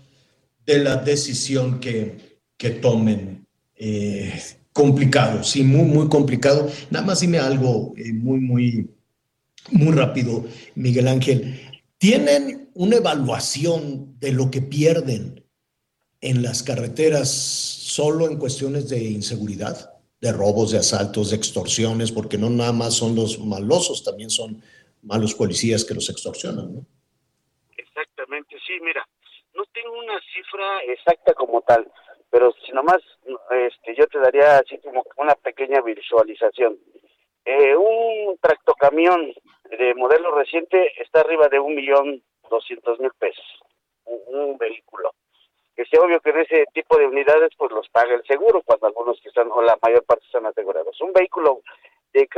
de 0.67 0.79
la 0.79 0.97
decisión 0.97 1.81
que, 1.81 2.39
que 2.57 2.71
tomen. 2.71 3.47
Eh, 3.77 4.33
complicado, 4.75 5.43
sí, 5.45 5.63
muy, 5.63 5.85
muy 5.85 6.09
complicado. 6.09 6.69
Nada 6.91 7.07
más 7.07 7.21
dime 7.21 7.39
algo 7.39 7.95
eh, 7.97 8.13
muy, 8.13 8.41
muy, 8.41 8.91
muy 9.71 9.93
rápido, 9.93 10.45
Miguel 10.75 11.09
Ángel. 11.09 11.61
¿Tienen 11.97 12.71
una 12.75 12.97
evaluación 12.97 14.19
de 14.19 14.33
lo 14.33 14.51
que 14.51 14.61
pierden 14.61 15.45
en 16.21 16.43
las 16.43 16.63
carreteras 16.63 17.31
solo 17.31 18.29
en 18.29 18.37
cuestiones 18.37 18.89
de 18.89 19.03
inseguridad, 19.05 19.95
de 20.21 20.33
robos, 20.33 20.73
de 20.73 20.79
asaltos, 20.79 21.31
de 21.31 21.37
extorsiones? 21.37 22.11
Porque 22.11 22.37
no 22.37 22.51
nada 22.51 22.73
más 22.73 22.95
son 22.95 23.15
los 23.15 23.39
malosos, 23.39 24.03
también 24.03 24.29
son 24.29 24.61
malos 25.03 25.35
policías 25.35 25.85
que 25.85 25.95
los 25.95 26.11
extorsionan, 26.11 26.75
¿no? 26.75 26.87
Exactamente, 27.77 28.57
sí, 28.67 28.73
mira, 28.85 29.07
no 29.55 29.65
tengo 29.73 29.99
una 29.99 30.21
cifra 30.33 30.83
exacta 30.85 31.35
como 31.35 31.63
tal, 31.63 31.91
pero 32.31 32.53
si 32.65 32.73
nomás 32.73 33.01
este, 33.51 33.95
yo 33.95 34.07
te 34.07 34.19
daría 34.19 34.59
así 34.59 34.79
como 34.79 35.05
una 35.17 35.35
pequeña 35.35 35.81
visualización. 35.81 36.79
Eh, 37.45 37.77
un 37.77 38.39
tractocamión 38.41 39.33
de 39.71 39.95
modelo 39.95 40.35
reciente 40.35 40.93
está 41.01 41.21
arriba 41.21 41.49
de 41.49 41.61
un 41.61 41.75
millón 41.75 42.23
doscientos 42.49 42.99
mil 43.01 43.13
pesos, 43.19 43.45
un, 44.05 44.57
vehículo. 44.59 45.11
Que 45.77 45.85
sea 45.87 46.01
obvio 46.01 46.21
que 46.21 46.31
en 46.31 46.41
ese 46.41 46.65
tipo 46.73 46.97
de 46.97 47.07
unidades 47.07 47.51
pues 47.57 47.71
los 47.73 47.89
paga 47.89 48.15
el 48.15 48.25
seguro, 48.25 48.63
cuando 48.63 48.87
algunos 48.87 49.21
que 49.21 49.29
están, 49.29 49.51
o 49.51 49.61
la 49.61 49.77
mayor 49.83 50.05
parte 50.05 50.25
están 50.25 50.47
asegurados. 50.47 51.01
Un 51.01 51.13
vehículo 51.13 51.61
de, 52.13 52.29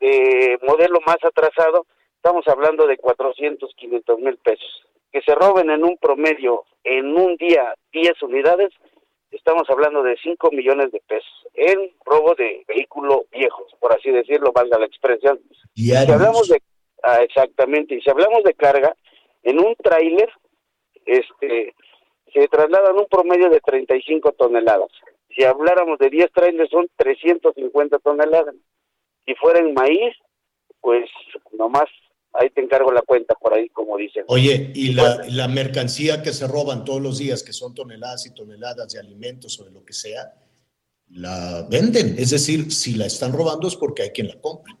de 0.00 0.58
modelo 0.62 1.00
más 1.06 1.18
atrasado, 1.22 1.86
estamos 2.16 2.46
hablando 2.48 2.86
de 2.86 2.98
400, 2.98 3.72
500 3.76 4.18
mil 4.18 4.36
pesos. 4.38 4.86
Que 5.12 5.22
se 5.22 5.34
roben 5.34 5.70
en 5.70 5.84
un 5.84 5.96
promedio 5.98 6.64
en 6.84 7.16
un 7.16 7.36
día 7.36 7.74
10 7.92 8.22
unidades, 8.22 8.70
estamos 9.30 9.68
hablando 9.68 10.02
de 10.02 10.16
5 10.22 10.50
millones 10.52 10.92
de 10.92 11.00
pesos 11.06 11.46
en 11.54 11.90
robo 12.04 12.34
de 12.34 12.64
vehículo 12.66 13.24
viejos, 13.30 13.74
por 13.80 13.92
así 13.92 14.10
decirlo, 14.10 14.52
valga 14.52 14.78
la 14.78 14.86
expresión. 14.86 15.40
Si 15.74 15.94
hablamos 15.94 16.48
de, 16.48 16.62
ah, 17.02 17.22
exactamente, 17.22 17.94
y 17.94 18.00
si 18.00 18.10
hablamos 18.10 18.42
de 18.44 18.54
carga, 18.54 18.94
en 19.42 19.58
un 19.58 19.74
tráiler, 19.76 20.30
este, 21.06 21.74
se 22.32 22.48
trasladan 22.48 22.98
un 22.98 23.06
promedio 23.06 23.50
de 23.50 23.60
35 23.60 24.32
toneladas. 24.32 24.90
Si 25.34 25.44
habláramos 25.44 25.98
de 25.98 26.10
10 26.10 26.32
trailers, 26.32 26.70
son 26.70 26.88
350 26.96 27.98
toneladas. 27.98 28.54
Si 29.24 29.34
fuera 29.34 29.60
en 29.60 29.74
maíz, 29.74 30.14
pues 30.80 31.08
nomás 31.52 31.88
ahí 32.32 32.50
te 32.50 32.60
encargo 32.60 32.92
la 32.92 33.02
cuenta 33.02 33.34
por 33.34 33.54
ahí, 33.54 33.68
como 33.70 33.96
dicen. 33.96 34.24
Oye, 34.28 34.70
y 34.74 34.92
la, 34.92 35.22
la, 35.28 35.48
mercancía 35.48 36.22
que 36.22 36.32
se 36.32 36.46
roban 36.46 36.84
todos 36.84 37.00
los 37.00 37.18
días, 37.18 37.42
que 37.42 37.52
son 37.52 37.74
toneladas 37.74 38.26
y 38.26 38.34
toneladas 38.34 38.92
de 38.92 39.00
alimentos 39.00 39.58
o 39.60 39.64
de 39.64 39.70
lo 39.70 39.84
que 39.84 39.92
sea, 39.92 40.34
la 41.08 41.66
venden. 41.68 42.16
Es 42.18 42.30
decir, 42.30 42.70
si 42.70 42.94
la 42.94 43.06
están 43.06 43.32
robando 43.32 43.66
es 43.66 43.76
porque 43.76 44.02
hay 44.02 44.10
quien 44.10 44.28
la 44.28 44.40
compra. 44.40 44.76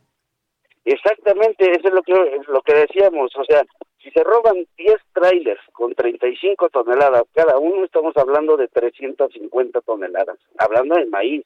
Exactamente, 0.84 1.70
eso 1.70 1.88
es 1.88 1.94
lo 1.94 2.02
que, 2.02 2.12
lo 2.48 2.62
que 2.62 2.74
decíamos. 2.74 3.32
O 3.36 3.44
sea, 3.44 3.62
si 4.02 4.10
se 4.10 4.24
roban 4.24 4.66
10 4.76 4.96
trailers 5.12 5.60
con 5.72 5.94
35 5.94 6.68
toneladas 6.70 7.24
cada 7.34 7.58
uno, 7.58 7.84
estamos 7.84 8.16
hablando 8.16 8.56
de 8.56 8.68
350 8.68 9.80
toneladas, 9.82 10.38
hablando 10.58 10.96
de 10.96 11.06
maíz. 11.06 11.44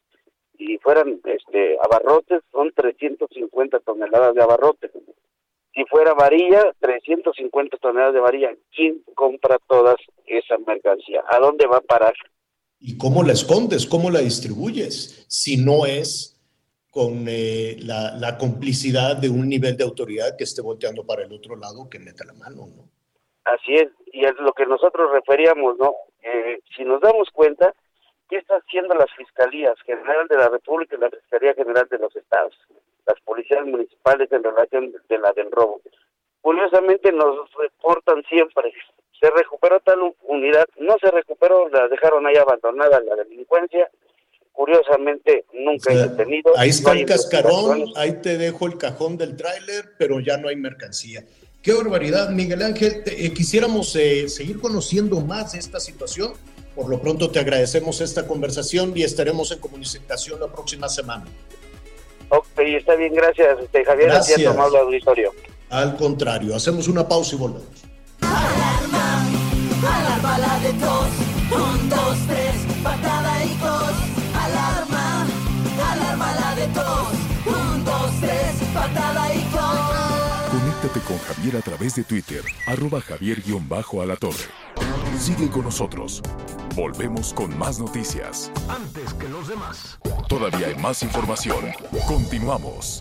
Si 0.57 0.79
fueran 0.79 1.21
este 1.25 1.77
abarrotes, 1.83 2.43
son 2.53 2.71
350 2.73 3.81
toneladas 3.81 4.35
de 4.35 4.43
abarrotes 4.43 4.93
si 5.75 5.85
fuera 5.87 6.15
varilla, 6.15 6.73
350 6.81 7.77
toneladas 7.79 8.15
de 8.15 8.21
varilla. 8.21 8.51
¿Quién 8.75 9.03
compra 9.15 9.59
toda 9.69 9.97
esa 10.27 10.57
mercancía? 10.59 11.25
¿A 11.29 11.39
dónde 11.39 11.67
va 11.67 11.79
a 11.79 11.81
parar? 11.81 12.15
¿Y 12.79 12.97
cómo 12.97 13.23
la 13.23 13.33
escondes? 13.33 13.87
¿Cómo 13.87 14.11
la 14.11 14.21
distribuyes? 14.21 15.27
Si 15.29 15.57
no 15.57 15.87
es 15.87 16.35
con 16.91 17.27
eh, 17.29 17.77
la, 17.81 18.15
la, 18.17 18.39
complicidad 18.39 19.17
de 19.17 19.29
un 19.29 19.49
nivel 19.49 19.77
de 19.77 19.83
autoridad 19.83 20.37
que 20.39 20.45
esté 20.45 20.63
volteando 20.63 21.05
para 21.05 21.25
el 21.25 21.33
otro 21.33 21.57
lado, 21.57 21.91
que 21.91 21.99
meta 21.99 22.25
la 22.25 22.35
mano, 22.35 22.69
¿no? 22.69 22.89
Así 23.45 23.75
es, 23.75 23.89
y 24.13 24.25
es 24.25 24.35
lo 24.39 24.53
que 24.53 24.65
nosotros 24.65 25.11
referíamos, 25.11 25.77
¿no? 25.77 25.93
Eh, 26.23 26.61
si 26.77 26.85
nos 26.85 27.01
damos 27.01 27.29
cuenta, 27.33 27.75
¿qué 28.35 28.39
está 28.41 28.57
haciendo 28.57 28.95
las 28.97 29.07
fiscalías 29.17 29.77
general 29.87 30.27
de 30.29 30.37
la 30.37 30.49
República 30.49 30.97
y 30.97 31.01
la 31.01 31.09
Fiscalía 31.11 31.55
General 31.55 31.87
de 31.89 31.99
los 31.99 32.17
Estados? 32.17 32.53
Las 33.07 33.21
policías 33.21 33.65
municipales 33.65 34.27
en 34.33 34.43
relación 34.43 34.93
de 35.09 35.19
la 35.19 35.31
del 35.33 35.53
robo. 35.53 35.81
Curiosamente 36.41 37.13
nos 37.13 37.49
reportan 37.55 38.25
siempre, 38.29 38.73
se 39.21 39.31
recuperó 39.31 39.79
tal 39.81 40.01
unidad, 40.25 40.67
no 40.79 40.97
se 41.01 41.11
recuperó, 41.13 41.69
la 41.69 41.87
dejaron 41.87 42.27
ahí 42.27 42.35
abandonada 42.37 42.99
la 43.01 43.15
delincuencia, 43.15 43.89
curiosamente 44.53 45.45
nunca 45.53 45.93
hay 45.93 46.09
detenido. 46.09 46.53
Ahí 46.57 46.71
está 46.71 46.93
no 46.93 47.01
el 47.01 47.07
cascarón, 47.07 47.85
ahí 47.97 48.21
te 48.21 48.37
dejo 48.37 48.67
el 48.67 48.79
cajón 48.79 49.17
del 49.17 49.37
tráiler, 49.37 49.93
pero 49.97 50.19
ya 50.19 50.37
no 50.37 50.49
hay 50.49 50.57
mercancía. 50.57 51.23
Qué 51.63 51.73
barbaridad, 51.73 52.29
Miguel 52.31 52.63
Ángel. 52.63 53.05
Te- 53.05 53.25
eh, 53.25 53.33
quisiéramos 53.33 53.95
eh, 53.97 54.29
seguir 54.29 54.61
conociendo 54.61 55.21
más 55.21 55.53
de 55.53 55.61
esta 55.61 55.79
situación. 55.81 56.33
Por 56.75 56.89
lo 56.89 56.99
pronto 57.01 57.31
te 57.31 57.39
agradecemos 57.39 58.01
esta 58.01 58.27
conversación 58.27 58.93
y 58.97 59.03
estaremos 59.03 59.51
en 59.53 59.59
comunicación 59.61 60.41
la 60.41 60.49
próxima 60.49 60.89
semana. 60.89 61.25
Ok, 62.31 62.47
está 62.59 62.97
bien, 62.97 63.15
gracias, 63.15 63.59
este, 63.63 63.85
Javier, 63.85 64.11
así 64.11 64.33
Gracias. 64.33 64.51
ha 64.51 64.53
tomado 64.53 64.77
el 64.77 64.83
auditorio. 64.83 65.33
Al 65.71 65.97
contrario, 65.97 66.55
hacemos 66.57 66.89
una 66.89 67.07
pausa 67.07 67.37
y 67.37 67.39
volvemos. 67.39 67.69
Alarma, 68.21 69.25
alarma 69.83 70.39
la 70.39 70.59
de 70.61 70.73
tos. 70.73 71.09
Un, 71.53 71.89
dos, 71.89 72.19
tres, 72.27 72.55
patada 72.83 73.45
y 73.45 73.49
tos. 73.55 73.93
Alarma, 74.35 75.27
alarma 75.93 76.35
la 76.35 76.55
de 76.57 76.67
tos. 76.69 77.09
Un, 77.47 77.85
dos, 77.85 78.11
tres, 78.21 78.69
patada 78.73 79.35
y 79.35 79.41
tos. 79.53 80.51
Conéctate 80.51 81.01
con 81.07 81.19
Javier 81.19 81.57
a 81.57 81.61
través 81.61 81.95
de 81.95 82.05
Twitter, 82.05 82.43
arroba 82.67 83.01
javier-alatorre. 83.01 84.45
Sigue 85.21 85.49
con 85.51 85.65
nosotros. 85.65 86.23
Volvemos 86.75 87.33
con 87.33 87.57
más 87.57 87.79
noticias. 87.79 88.51
Antes 88.69 89.15
que 89.15 89.29
los 89.29 89.47
demás. 89.49 89.99
Todavía 90.29 90.67
hay 90.69 90.75
más 90.77 91.03
información. 91.03 91.65
Continuamos. 92.07 92.99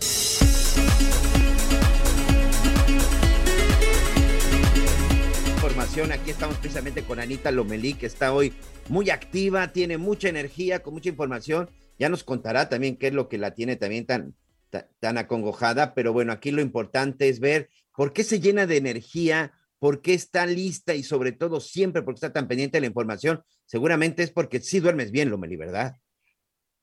información. 5.54 6.12
Aquí 6.12 6.30
estamos 6.30 6.56
precisamente 6.58 7.02
con 7.04 7.18
Anita 7.20 7.50
Lomelí, 7.50 7.94
que 7.94 8.06
está 8.06 8.32
hoy 8.32 8.52
muy 8.88 9.10
activa, 9.10 9.72
tiene 9.72 9.98
mucha 9.98 10.28
energía, 10.28 10.80
con 10.80 10.94
mucha 10.94 11.08
información. 11.08 11.70
Ya 11.98 12.08
nos 12.08 12.24
contará 12.24 12.68
también 12.68 12.96
qué 12.96 13.08
es 13.08 13.14
lo 13.14 13.28
que 13.28 13.38
la 13.38 13.54
tiene 13.54 13.76
también 13.76 14.06
tan, 14.06 14.34
ta- 14.70 14.88
tan 15.00 15.18
acongojada, 15.18 15.94
pero 15.94 16.12
bueno, 16.12 16.32
aquí 16.32 16.50
lo 16.50 16.60
importante 16.60 17.28
es 17.28 17.40
ver 17.40 17.70
por 17.96 18.12
qué 18.12 18.24
se 18.24 18.40
llena 18.40 18.66
de 18.66 18.76
energía, 18.76 19.52
por 19.78 20.02
qué 20.02 20.14
está 20.14 20.46
lista 20.46 20.94
y 20.94 21.02
sobre 21.02 21.32
todo 21.32 21.60
siempre 21.60 22.02
porque 22.02 22.18
está 22.18 22.32
tan 22.32 22.48
pendiente 22.48 22.76
de 22.76 22.82
la 22.82 22.86
información. 22.88 23.42
Seguramente 23.66 24.22
es 24.22 24.30
porque 24.30 24.60
sí 24.60 24.80
duermes 24.80 25.10
bien, 25.10 25.30
Lomelí, 25.30 25.56
¿verdad? 25.56 25.96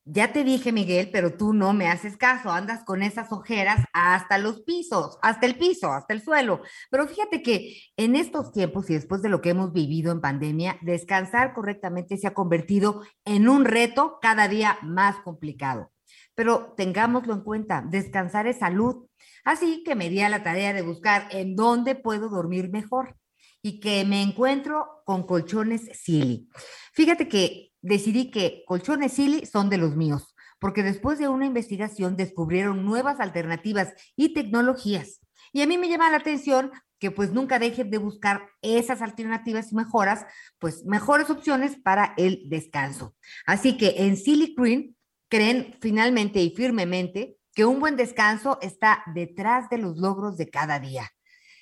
Ya 0.04 0.34
te 0.34 0.44
dije, 0.44 0.72
Miguel, 0.72 1.10
pero 1.12 1.38
tú 1.38 1.54
no 1.54 1.74
me 1.74 1.88
haces 1.88 2.18
caso. 2.18 2.50
Andas 2.50 2.84
con 2.84 3.04
esas 3.04 3.32
ojeras 3.32 3.86
hasta 3.94 4.40
los 4.40 4.62
pisos, 4.62 5.20
hasta 5.22 5.46
el 5.46 5.56
piso, 5.56 5.92
hasta 5.92 6.14
el 6.16 6.24
suelo. 6.24 6.62
Pero 6.90 7.08
fíjate 7.08 7.44
que 7.44 7.78
en 7.98 8.16
estos 8.16 8.52
tiempos 8.52 8.90
y 8.90 8.96
después 8.96 9.22
de 9.22 9.30
lo 9.30 9.42
que 9.42 9.52
hemos 9.52 9.74
vivido 9.74 10.12
en 10.12 10.20
pandemia, 10.20 10.80
descansar 10.82 11.54
correctamente 11.54 12.18
se 12.18 12.28
ha 12.28 12.34
convertido 12.34 13.04
en 13.26 13.48
un 13.48 13.64
reto 13.64 14.18
cada 14.22 14.48
día 14.48 14.80
más 14.82 15.18
complicado. 15.18 15.92
Pero 16.34 16.74
tengámoslo 16.76 17.34
en 17.34 17.42
cuenta, 17.42 17.84
descansar 17.88 18.48
es 18.48 18.58
salud. 18.58 19.08
Así 19.46 19.84
que 19.84 19.94
me 19.94 20.10
di 20.10 20.22
a 20.22 20.30
la 20.30 20.42
tarea 20.42 20.74
de 20.74 20.82
buscar 20.82 21.28
en 21.30 21.56
dónde 21.56 21.94
puedo 21.94 22.30
dormir 22.30 22.72
mejor 22.72 23.21
y 23.62 23.80
que 23.80 24.04
me 24.06 24.22
encuentro 24.22 25.04
con 25.06 25.24
colchones 25.24 25.90
Silly. 25.94 26.50
Fíjate 26.94 27.28
que 27.28 27.74
decidí 27.82 28.32
que 28.32 28.64
colchones 28.68 29.14
Silly 29.14 29.46
son 29.46 29.70
de 29.70 29.78
los 29.78 29.96
míos, 29.96 30.36
porque 30.60 30.84
después 30.84 31.20
de 31.20 31.28
una 31.28 31.46
investigación 31.46 32.16
descubrieron 32.16 32.86
nuevas 32.86 33.20
alternativas 33.20 33.94
y 34.16 34.34
tecnologías. 34.34 35.22
Y 35.54 35.62
a 35.62 35.68
mí 35.68 35.78
me 35.78 35.90
llama 35.90 36.12
la 36.12 36.18
atención 36.18 36.72
que 37.00 37.12
pues 37.12 37.32
nunca 37.32 37.58
dejen 37.58 37.90
de 37.90 37.98
buscar 37.98 38.48
esas 38.62 39.02
alternativas 39.02 39.72
y 39.72 39.76
mejoras, 39.76 40.26
pues 40.60 40.86
mejores 40.86 41.32
opciones 41.32 41.76
para 41.76 42.14
el 42.16 42.48
descanso. 42.48 43.16
Así 43.48 43.76
que 43.76 43.96
en 43.98 44.16
Silly 44.16 44.54
Green 44.56 44.96
creen 45.28 45.76
finalmente 45.82 46.42
y 46.42 46.52
firmemente 46.52 47.38
que 47.56 47.66
un 47.66 47.80
buen 47.80 47.96
descanso 47.96 48.60
está 48.62 49.04
detrás 49.16 49.68
de 49.70 49.80
los 49.80 49.98
logros 49.98 50.38
de 50.38 50.50
cada 50.50 50.80
día. 50.80 51.12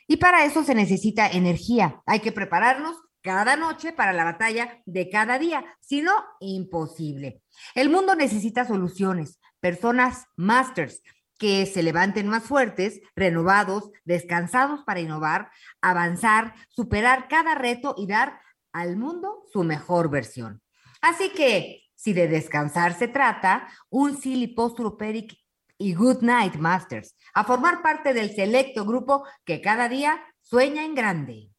Y 0.10 0.17
para 0.17 0.43
eso 0.43 0.63
se 0.63 0.74
necesita 0.74 1.30
energía. 1.30 2.02
Hay 2.08 2.19
que 2.19 2.32
prepararnos 2.32 2.98
cada 3.22 3.56
noche 3.56 3.93
para 3.93 4.12
la 4.12 4.24
batalla 4.24 4.82
de 4.88 5.08
cada 5.08 5.38
día, 5.38 5.63
si 5.82 6.02
no, 6.02 6.12
imposible. 6.39 7.43
El 7.76 7.91
mundo 7.91 8.15
necesita 8.15 8.65
soluciones, 8.65 9.39
personas 9.60 10.26
masters 10.36 11.04
que 11.38 11.67
se 11.67 11.84
levanten 11.84 12.28
más 12.28 12.43
fuertes, 12.43 13.02
renovados, 13.15 13.91
descansados 14.04 14.82
para 14.84 15.00
innovar, 15.00 15.52
avanzar, 15.80 16.56
superar 16.69 17.28
cada 17.28 17.54
reto 17.54 17.93
y 17.95 18.08
dar 18.08 18.41
al 18.74 18.98
mundo 18.98 19.43
su 19.54 19.63
mejor 19.63 20.10
versión. 20.10 20.63
Así 21.02 21.30
que, 21.30 21.84
si 21.93 22.13
de 22.13 22.28
descansar 22.28 22.98
se 22.98 23.10
trata, 23.10 23.67
un 23.91 24.19
Posturopedic 24.56 25.38
y 25.80 25.94
Good 25.94 26.22
Night 26.22 26.56
Masters, 26.56 27.15
a 27.34 27.46
formar 27.46 27.82
parte 27.82 28.13
del 28.13 28.36
selecto 28.36 28.86
grupo 28.86 29.24
que 29.46 29.62
cada 29.62 29.88
día 29.88 30.22
sueña 30.42 30.84
en 30.84 30.94
grande. 30.94 31.50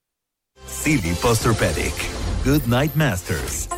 Silly 0.67 1.15
Posturpedic. 1.23 1.95
Good 2.45 2.67
Night 2.67 2.95
Masters. 2.95 3.69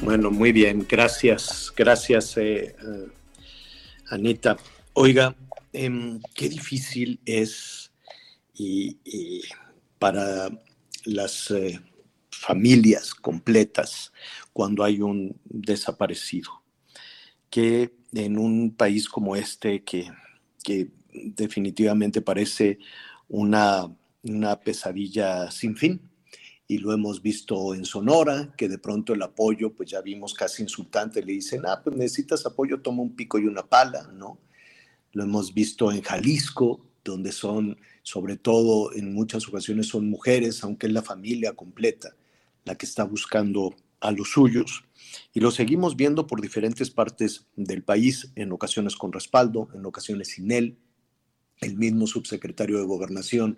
Bueno, 0.00 0.30
muy 0.30 0.52
bien, 0.52 0.84
gracias, 0.88 1.72
gracias, 1.76 2.36
eh, 2.36 2.74
eh, 2.76 3.08
Anita. 4.08 4.56
Oiga, 4.94 5.36
em, 5.72 6.20
qué 6.34 6.48
difícil 6.48 7.20
es 7.24 7.92
y, 8.54 8.98
y 9.04 9.42
para 9.98 10.50
las 11.04 11.50
eh, 11.50 11.80
familias 12.30 13.14
completas 13.14 14.12
cuando 14.52 14.84
hay 14.84 15.00
un 15.00 15.40
desaparecido, 15.44 16.62
que 17.50 17.94
en 18.12 18.38
un 18.38 18.74
país 18.74 19.08
como 19.08 19.36
este, 19.36 19.82
que, 19.82 20.10
que 20.62 20.90
definitivamente 21.12 22.20
parece 22.20 22.78
una, 23.28 23.94
una 24.22 24.60
pesadilla 24.60 25.50
sin 25.50 25.76
fin, 25.76 26.00
y 26.68 26.78
lo 26.78 26.92
hemos 26.92 27.20
visto 27.20 27.74
en 27.74 27.84
Sonora, 27.84 28.54
que 28.56 28.68
de 28.68 28.78
pronto 28.78 29.12
el 29.12 29.22
apoyo, 29.22 29.74
pues 29.74 29.90
ya 29.90 30.00
vimos 30.00 30.32
casi 30.32 30.62
insultante, 30.62 31.22
le 31.22 31.32
dicen, 31.32 31.62
ah, 31.66 31.80
pues 31.82 31.96
necesitas 31.96 32.46
apoyo, 32.46 32.80
toma 32.80 33.02
un 33.02 33.14
pico 33.14 33.38
y 33.38 33.46
una 33.46 33.62
pala, 33.62 34.08
¿no? 34.14 34.38
Lo 35.12 35.24
hemos 35.24 35.52
visto 35.52 35.92
en 35.92 36.00
Jalisco, 36.00 36.86
donde 37.04 37.32
son, 37.32 37.76
sobre 38.02 38.36
todo 38.36 38.92
en 38.94 39.12
muchas 39.12 39.46
ocasiones 39.48 39.88
son 39.88 40.08
mujeres, 40.08 40.64
aunque 40.64 40.86
es 40.86 40.92
la 40.92 41.02
familia 41.02 41.52
completa 41.52 42.14
la 42.64 42.76
que 42.76 42.86
está 42.86 43.04
buscando 43.04 43.74
a 44.02 44.10
los 44.10 44.32
suyos. 44.32 44.84
Y 45.32 45.40
lo 45.40 45.50
seguimos 45.50 45.96
viendo 45.96 46.26
por 46.26 46.40
diferentes 46.40 46.90
partes 46.90 47.46
del 47.56 47.82
país, 47.82 48.32
en 48.34 48.52
ocasiones 48.52 48.96
con 48.96 49.12
respaldo, 49.12 49.68
en 49.74 49.86
ocasiones 49.86 50.28
sin 50.28 50.50
él. 50.50 50.78
El 51.60 51.76
mismo 51.76 52.06
subsecretario 52.06 52.78
de 52.78 52.84
Gobernación 52.84 53.56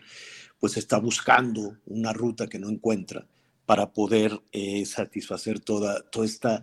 pues 0.60 0.76
está 0.76 0.98
buscando 0.98 1.78
una 1.86 2.12
ruta 2.12 2.46
que 2.46 2.58
no 2.58 2.68
encuentra 2.68 3.26
para 3.66 3.92
poder 3.92 4.40
eh, 4.52 4.84
satisfacer 4.84 5.58
toda, 5.58 6.02
toda 6.10 6.26
esta 6.26 6.62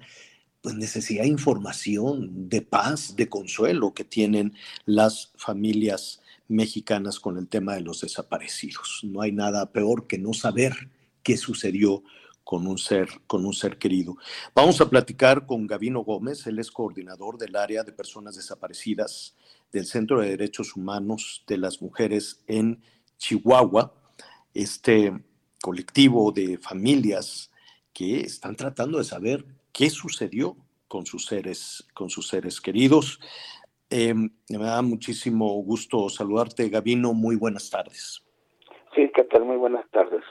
pues, 0.62 0.76
necesidad 0.76 1.24
de 1.24 1.30
información, 1.30 2.50
de 2.50 2.62
paz, 2.62 3.16
de 3.16 3.28
consuelo 3.28 3.94
que 3.94 4.04
tienen 4.04 4.54
las 4.86 5.34
familias 5.36 6.22
mexicanas 6.48 7.20
con 7.20 7.38
el 7.38 7.48
tema 7.48 7.76
de 7.76 7.82
los 7.82 8.02
desaparecidos. 8.02 9.02
No 9.04 9.22
hay 9.22 9.32
nada 9.32 9.72
peor 9.72 10.08
que 10.08 10.20
no 10.20 10.34
saber 10.34 10.90
qué 11.24 11.38
sucedió 11.38 12.04
con 12.44 12.68
un 12.68 12.78
ser, 12.78 13.10
con 13.28 13.46
un 13.46 13.54
ser 13.54 13.78
querido. 13.78 14.18
Vamos 14.54 14.82
a 14.82 14.90
platicar 14.90 15.46
con 15.46 15.68
Gavino 15.68 16.02
Gómez, 16.02 16.46
él 16.48 16.60
es 16.60 16.72
coordinador 16.72 17.38
del 17.38 17.56
área 17.56 17.84
de 17.84 17.92
personas 17.92 18.36
desaparecidas 18.36 19.36
del 19.72 19.86
Centro 19.86 20.20
de 20.20 20.30
Derechos 20.30 20.76
Humanos 20.76 21.44
de 21.48 21.58
las 21.58 21.82
Mujeres 21.82 22.44
en 22.48 22.82
Chihuahua, 23.18 23.94
este 24.54 25.14
colectivo 25.62 26.32
de 26.32 26.58
familias 26.58 27.52
que 27.94 28.22
están 28.22 28.56
tratando 28.56 28.98
de 28.98 29.04
saber 29.04 29.46
qué 29.72 29.90
sucedió 29.90 30.58
con 30.88 31.06
sus 31.06 31.26
seres, 31.26 31.88
con 31.94 32.10
sus 32.10 32.28
seres 32.28 32.60
queridos. 32.60 33.20
Eh, 33.90 34.14
me 34.14 34.58
da 34.58 34.82
muchísimo 34.82 35.48
gusto 35.64 36.10
saludarte, 36.10 36.70
Gavino. 36.70 37.14
Muy 37.14 37.36
buenas 37.36 37.70
tardes. 37.70 38.24
Sí, 38.96 39.10
¿qué 39.16 39.24
tal? 39.26 39.46
Muy 39.46 39.58
buenas 39.58 39.90
tardes. 39.92 40.24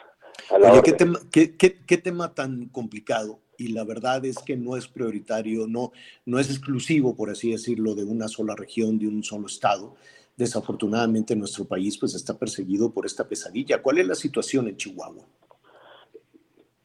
Oye, 0.50 0.82
¿qué 0.82 0.92
tema, 0.92 1.18
qué, 1.32 1.56
qué, 1.56 1.78
¿qué 1.86 1.96
tema, 1.98 2.34
tan 2.34 2.66
complicado? 2.68 3.40
Y 3.58 3.68
la 3.68 3.84
verdad 3.84 4.24
es 4.24 4.38
que 4.38 4.56
no 4.56 4.76
es 4.76 4.88
prioritario, 4.88 5.66
no, 5.66 5.92
no 6.24 6.38
es 6.38 6.48
exclusivo, 6.48 7.14
por 7.14 7.30
así 7.30 7.52
decirlo, 7.52 7.94
de 7.94 8.04
una 8.04 8.26
sola 8.28 8.54
región, 8.56 8.98
de 8.98 9.06
un 9.06 9.22
solo 9.22 9.46
estado. 9.46 9.94
desafortunadamente 10.36 11.36
nuestro 11.36 11.66
país 11.66 11.98
pues 11.98 12.14
está 12.14 12.38
perseguido 12.38 12.92
por 12.92 13.04
esta 13.04 13.28
pesadilla. 13.28 13.82
¿Cuál 13.82 13.98
es 13.98 14.06
la 14.06 14.14
situación 14.14 14.68
en 14.68 14.76
Chihuahua? 14.76 15.24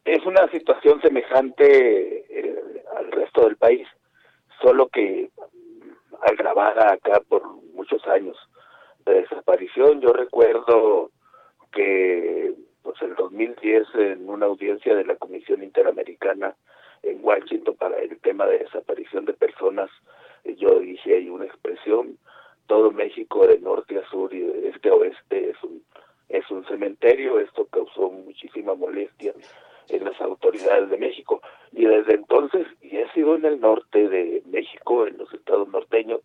Es 0.04 0.24
una 0.26 0.50
situación 0.52 1.02
semejante 1.02 2.26
eh, 2.30 2.84
al 2.98 3.12
resto 3.12 3.46
del 3.46 3.56
país, 3.56 3.88
solo 4.62 4.90
que 4.90 5.32
agravada 6.22 6.94
acá 6.94 7.22
por 7.28 7.44
muchos 7.74 8.06
años 8.08 8.38
de 9.06 9.22
desaparición. 9.22 10.02
Yo 10.02 10.12
recuerdo 10.14 11.12
que 11.72 12.54
pues 12.86 13.02
el 13.02 13.16
2010 13.16 13.88
en 13.96 14.30
una 14.30 14.46
audiencia 14.46 14.96
de 14.96 15.04
la 15.06 15.16
Comisión 15.16 15.64
Interamericana 15.64 16.56
en 17.02 17.18
Washington 17.20 17.76
para 17.76 17.98
el 17.98 18.20
tema 18.20 18.46
de 18.46 18.60
desaparición 18.60 19.26
de 19.26 19.34
personas, 19.34 19.90
yo 20.58 20.80
dije 20.80 21.16
hay 21.16 21.28
una 21.28 21.46
expresión, 21.46 22.20
todo 22.68 22.92
México 22.92 23.48
de 23.48 23.60
norte 23.60 23.98
a 23.98 24.08
sur 24.12 24.32
y 24.32 24.40
de 24.42 24.70
este 24.70 24.90
a 24.90 24.94
oeste 24.94 25.50
es 25.50 25.64
un 25.64 25.84
es 26.30 26.50
un 26.52 26.64
cementerio, 26.68 27.40
esto 27.40 27.66
causó 27.66 28.12
muchísima 28.12 28.76
molestia 28.76 29.34
en 29.90 30.06
las 30.06 30.20
autoridades 30.22 30.88
de 30.92 30.98
México 30.98 31.42
y 31.72 31.86
desde 31.86 32.14
entonces 32.14 32.68
y 32.84 32.98
he 32.98 33.12
sido 33.14 33.36
en 33.36 33.46
el 33.46 33.60
norte 33.60 34.08
de 34.08 34.44
México, 34.46 35.08
en 35.08 35.18
los 35.18 35.34
estados 35.34 35.68
norteños, 35.70 36.22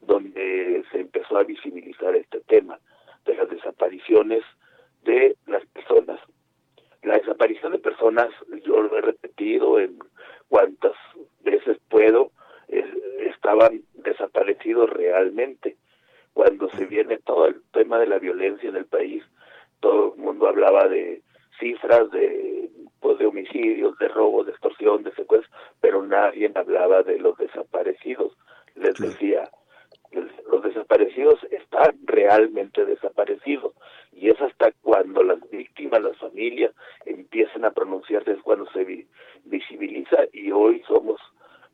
donde 0.00 0.82
se 0.90 1.02
empezó 1.02 1.38
a 1.38 1.44
visibilizar 1.44 2.16
este 2.16 2.40
tema 2.40 2.80
de 3.26 3.36
las 3.36 3.48
desapariciones 3.48 4.42
de 5.04 5.36
las 5.46 5.64
personas. 5.66 6.20
La 7.02 7.16
desaparición 7.16 7.72
de 7.72 7.78
personas, 7.78 8.28
yo 8.64 8.82
lo 8.82 8.98
he 8.98 9.00
repetido 9.00 9.78
en 9.80 9.98
cuantas 10.48 10.92
veces 11.42 11.78
puedo, 11.88 12.30
estaban 12.68 13.82
desaparecidos 13.94 14.90
realmente. 14.90 15.76
Cuando 16.34 16.68
se 16.70 16.86
viene 16.86 17.18
todo 17.18 17.46
el 17.46 17.62
tema 17.72 17.98
de 17.98 18.06
la 18.06 18.18
violencia 18.18 18.68
en 18.68 18.76
el 18.76 18.86
país, 18.86 19.24
todo 19.80 20.14
el 20.14 20.20
mundo 20.20 20.46
hablaba 20.46 20.88
de 20.88 21.22
cifras 21.58 22.10
de 22.10 22.70
pues 23.00 23.18
de 23.18 23.26
homicidios, 23.26 23.96
de 23.98 24.08
robos, 24.08 24.46
de 24.46 24.52
extorsión, 24.52 25.02
de 25.02 25.12
secuestros, 25.12 25.50
pero 25.80 26.04
nadie 26.06 26.52
hablaba 26.54 27.02
de 27.02 27.18
los 27.18 27.36
desaparecidos. 27.38 28.36
Les 28.74 28.94
decía, 28.94 29.50
los 30.12 30.62
desaparecidos 30.62 31.38
están 31.50 31.98
realmente 32.04 32.84
desaparecidos. 32.84 33.74
Y 34.12 34.28
es 34.28 34.40
hasta 34.40 34.72
cuando 34.82 35.22
las 35.22 35.38
víctimas, 35.50 36.02
las 36.02 36.16
familias 36.18 36.72
empiezan 37.06 37.64
a 37.64 37.70
pronunciarse 37.70 38.32
es 38.32 38.42
cuando 38.42 38.70
se 38.72 39.06
visibiliza. 39.44 40.18
Y 40.32 40.50
hoy 40.50 40.82
somos, 40.86 41.20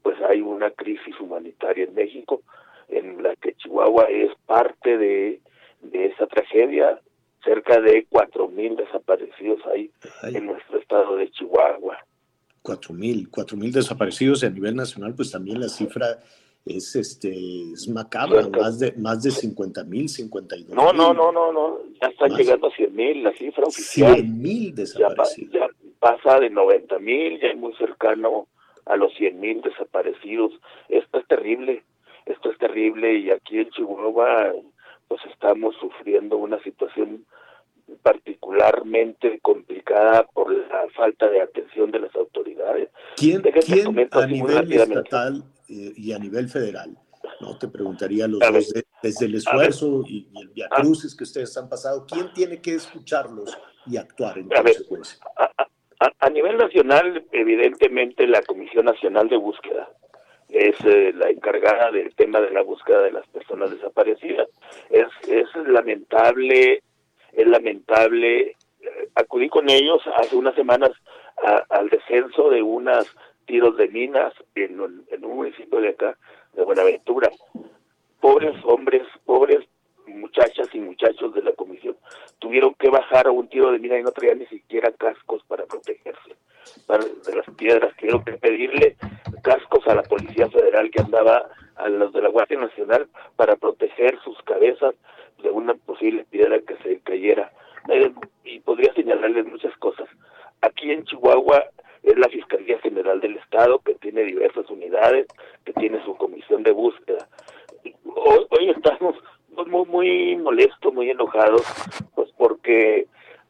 pues 0.02 0.16
hay 0.22 0.40
una 0.40 0.70
crisis 0.70 1.18
humanitaria 1.18 1.84
en 1.84 1.94
México 1.94 2.42
en 2.88 3.22
la 3.22 3.34
que 3.36 3.54
Chihuahua 3.54 4.04
es 4.04 4.30
parte 4.46 4.96
de, 4.96 5.40
de 5.82 6.06
esa 6.06 6.26
tragedia, 6.26 7.00
cerca 7.44 7.80
de 7.80 8.06
cuatro 8.08 8.48
mil 8.48 8.76
desaparecidos 8.76 9.60
hay 9.72 9.90
en 10.22 10.46
nuestro 10.46 10.78
estado 10.78 11.16
de 11.16 11.30
Chihuahua. 11.30 11.98
Cuatro 12.62 12.94
mil, 12.94 13.28
cuatro 13.30 13.56
mil 13.56 13.72
desaparecidos 13.72 14.42
y 14.42 14.46
a 14.46 14.50
nivel 14.50 14.74
nacional, 14.74 15.14
pues 15.14 15.30
también 15.30 15.60
la 15.60 15.68
cifra 15.68 16.18
es 16.66 16.96
este 16.96 17.30
es 17.72 17.88
macabra, 17.88 18.48
más 18.48 18.80
de 18.80 18.92
más 18.96 19.22
de 19.22 19.30
50 19.30 19.84
mil, 19.84 20.08
52 20.08 20.76
No, 20.76 20.92
no, 20.92 21.14
no, 21.14 21.30
no, 21.30 21.52
no, 21.52 21.78
ya 22.00 22.08
están 22.08 22.34
llegando 22.36 22.66
a 22.66 22.70
100 22.72 22.94
mil, 22.94 23.22
la 23.22 23.32
cifra 23.32 23.64
oficial. 23.64 24.14
100 24.14 24.42
mil 24.42 24.74
desaparecidos. 24.74 25.54
Ya, 25.54 25.68
pasa 26.00 26.40
de 26.40 26.50
90 26.50 26.98
mil, 26.98 27.40
ya 27.40 27.48
es 27.48 27.56
muy 27.56 27.72
cercano 27.74 28.48
a 28.84 28.96
los 28.96 29.14
100 29.14 29.40
mil 29.40 29.62
desaparecidos. 29.62 30.52
Esto 30.88 31.18
es 31.18 31.26
terrible, 31.28 31.84
esto 32.26 32.50
es 32.50 32.58
terrible 32.58 33.16
y 33.18 33.30
aquí 33.30 33.58
en 33.58 33.70
Chihuahua 33.70 34.52
pues 35.08 35.20
estamos 35.30 35.76
sufriendo 35.76 36.36
una 36.36 36.60
situación 36.64 37.24
particularmente 38.02 39.38
complicada 39.40 40.26
por 40.26 40.52
la 40.52 40.86
falta 40.94 41.28
de 41.28 41.40
atención 41.40 41.90
de 41.90 42.00
las 42.00 42.14
autoridades. 42.14 42.90
¿Quién, 43.16 43.42
¿quién 43.42 44.08
a 44.10 44.26
nivel 44.26 44.72
estatal 44.72 45.44
eh, 45.68 45.92
y 45.96 46.12
a 46.12 46.18
nivel 46.18 46.48
federal? 46.48 46.96
No 47.40 47.58
te 47.58 47.68
preguntaría 47.68 48.26
los 48.26 48.40
dos, 48.40 48.72
desde 49.02 49.26
el 49.26 49.34
esfuerzo 49.34 50.02
y, 50.06 50.28
el 50.40 50.48
viacrucis 50.48 51.14
que 51.14 51.24
ustedes 51.24 51.56
han 51.56 51.68
pasado, 51.68 52.06
¿quién 52.06 52.32
tiene 52.32 52.60
que 52.60 52.74
escucharlos 52.74 53.58
y 53.86 53.96
actuar 53.96 54.38
en 54.38 54.48
consecuencia? 54.48 55.18
A, 56.20 56.30
nivel 56.30 56.56
nacional, 56.58 57.24
evidentemente 57.32 58.26
la 58.26 58.42
Comisión 58.42 58.84
Nacional 58.84 59.28
de 59.28 59.36
Búsqueda 59.36 59.88
es 60.48 60.76
eh, 60.84 61.12
la 61.14 61.30
encargada 61.30 61.90
del 61.90 62.14
tema 62.14 62.40
de 62.40 62.50
la 62.50 62.62
búsqueda 62.62 63.02
de 63.02 63.12
las 63.12 63.26
personas 63.28 63.70
desaparecidas. 63.70 64.48
Es, 64.90 65.06
es 65.28 65.48
lamentable 65.66 66.82
es 67.36 67.46
lamentable. 67.46 68.56
Acudí 69.14 69.48
con 69.48 69.68
ellos 69.70 70.02
hace 70.16 70.36
unas 70.36 70.54
semanas 70.54 70.90
al 71.68 71.88
descenso 71.88 72.50
de 72.50 72.62
unos 72.62 73.06
tiros 73.44 73.76
de 73.76 73.88
minas 73.88 74.32
en, 74.54 75.04
en 75.08 75.24
un 75.24 75.36
municipio 75.36 75.80
de 75.80 75.90
acá, 75.90 76.16
de 76.54 76.64
Buenaventura. 76.64 77.30
Pobres 78.20 78.56
hombres, 78.64 79.02
pobres 79.24 79.64
muchachas 80.06 80.68
y 80.72 80.80
muchachos 80.80 81.34
de 81.34 81.42
la 81.42 81.52
comisión 81.52 81.96
tuvieron 82.38 82.74
que 82.74 82.88
bajar 82.88 83.26
a 83.26 83.30
un 83.30 83.48
tiro 83.48 83.72
de 83.72 83.78
mina 83.78 83.98
y 83.98 84.02
no 84.02 84.12
traían 84.12 84.38
ni 84.38 84.46
siquiera 84.46 84.92
cascos 84.92 85.42
para 85.48 85.64
protegerse 85.66 86.36
de 86.88 87.36
las 87.36 87.56
piedras. 87.56 87.94
Tuvieron 87.96 88.24
que 88.24 88.32
pedirle 88.32 88.96
cascos 89.42 89.86
a 89.86 89.94
la 89.94 90.02
Policía 90.02 90.48
Federal 90.48 90.90
que 90.90 91.02
andaba 91.02 91.48
a 91.76 91.88
los 91.88 92.12
de 92.12 92.22
la 92.22 92.28
Guardia 92.28 92.58
Nacional 92.58 93.08
para 93.36 93.56
proteger 93.56 94.18
sus 94.22 94.40
cabezas 94.42 94.94
de 95.42 95.50
una 95.50 95.74
posible 95.74 96.24
piedra 96.30 96.58
que 96.60 96.76
se 96.78 97.00
cayera. 97.00 97.52
Y 98.44 98.60
podría 98.60 98.92
señalarles 98.94 99.46
muchas 99.46 99.76
cosas. 99.78 100.08
Aquí 100.62 100.90
en 100.90 101.04
Chihuahua 101.04 101.64
es 102.02 102.16
la 102.18 102.28
Fiscalía 102.28 102.78
General 102.80 103.20
del 103.20 103.36
Estado 103.36 103.80
que 103.80 103.94
tiene 103.96 104.22
diversas 104.22 104.68
unidades, 104.70 105.26
que 105.64 105.72
tiene 105.74 106.02
su 106.04 106.16
comisión 106.16 106.62
de 106.62 106.72
búsqueda. 106.72 107.28
Hoy, 108.04 108.70
estamos 108.70 109.16
muy, 109.66 109.86
muy 109.86 110.36
molestos, 110.36 110.92
muy 110.92 111.10
enojados, 111.10 111.62
pues 112.14 112.30
porque 112.36 113.06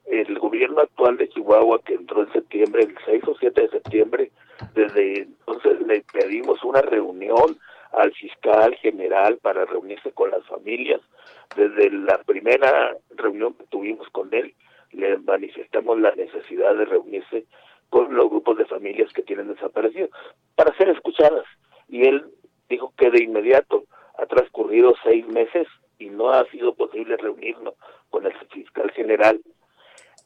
el 0.06 0.38
gobierno 0.38 0.80
actual 0.80 1.16
de 1.16 1.28
Chihuahua, 1.28 1.80
que 1.82 1.94
entró 1.94 2.22
en 2.22 2.32
septiembre, 2.32 2.84
el 2.84 2.94
6 3.04 3.24
o 3.26 3.36
7 3.38 3.62
de 3.62 3.68
septiembre, 3.68 4.30
desde 4.74 5.22
entonces 5.22 5.80
le 5.86 6.04
pedimos 6.12 6.62
una 6.64 6.80
reunión 6.82 7.58
al 7.96 8.12
fiscal 8.12 8.74
general 8.76 9.38
para 9.38 9.64
reunirse 9.64 10.12
con 10.12 10.30
las 10.30 10.44
familias. 10.46 11.00
Desde 11.56 11.90
la 11.90 12.18
primera 12.18 12.96
reunión 13.16 13.54
que 13.54 13.64
tuvimos 13.64 14.08
con 14.10 14.32
él, 14.34 14.54
le 14.92 15.18
manifestamos 15.18 15.98
la 15.98 16.14
necesidad 16.14 16.74
de 16.74 16.84
reunirse 16.84 17.46
con 17.88 18.14
los 18.14 18.28
grupos 18.28 18.58
de 18.58 18.66
familias 18.66 19.12
que 19.12 19.22
tienen 19.22 19.48
desaparecidos 19.48 20.10
para 20.54 20.76
ser 20.76 20.90
escuchadas. 20.90 21.46
Y 21.88 22.06
él 22.06 22.26
dijo 22.68 22.92
que 22.98 23.10
de 23.10 23.24
inmediato 23.24 23.84
ha 24.18 24.26
transcurrido 24.26 24.94
seis 25.02 25.26
meses 25.28 25.66
y 25.98 26.10
no 26.10 26.30
ha 26.30 26.44
sido 26.50 26.74
posible 26.74 27.16
reunirnos 27.16 27.74
con 28.10 28.26
el 28.26 28.34
fiscal 28.48 28.90
general. 28.92 29.40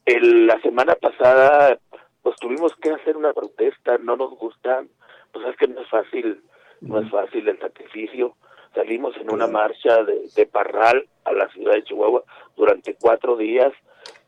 La 0.06 0.60
semana 0.60 0.96
pasada, 0.96 1.78
pues 2.22 2.34
tuvimos 2.40 2.74
que 2.76 2.90
hacer 2.90 3.16
una 3.16 3.32
protesta, 3.32 3.98
no 3.98 4.16
nos 4.16 4.30
gustan, 4.30 4.88
pues 5.32 5.46
es 5.46 5.56
que 5.56 5.68
no 5.68 5.80
es 5.80 5.88
fácil 5.88 6.42
no 6.80 7.00
es 7.00 7.10
fácil 7.10 7.48
el 7.48 7.58
sacrificio. 7.58 8.34
Salimos 8.74 9.16
en 9.16 9.30
una 9.30 9.46
marcha 9.46 10.04
de, 10.04 10.46
Parral 10.46 11.06
a 11.24 11.32
la 11.32 11.48
ciudad 11.48 11.74
de 11.74 11.84
Chihuahua 11.84 12.22
durante 12.56 12.94
cuatro 12.94 13.36
días 13.36 13.72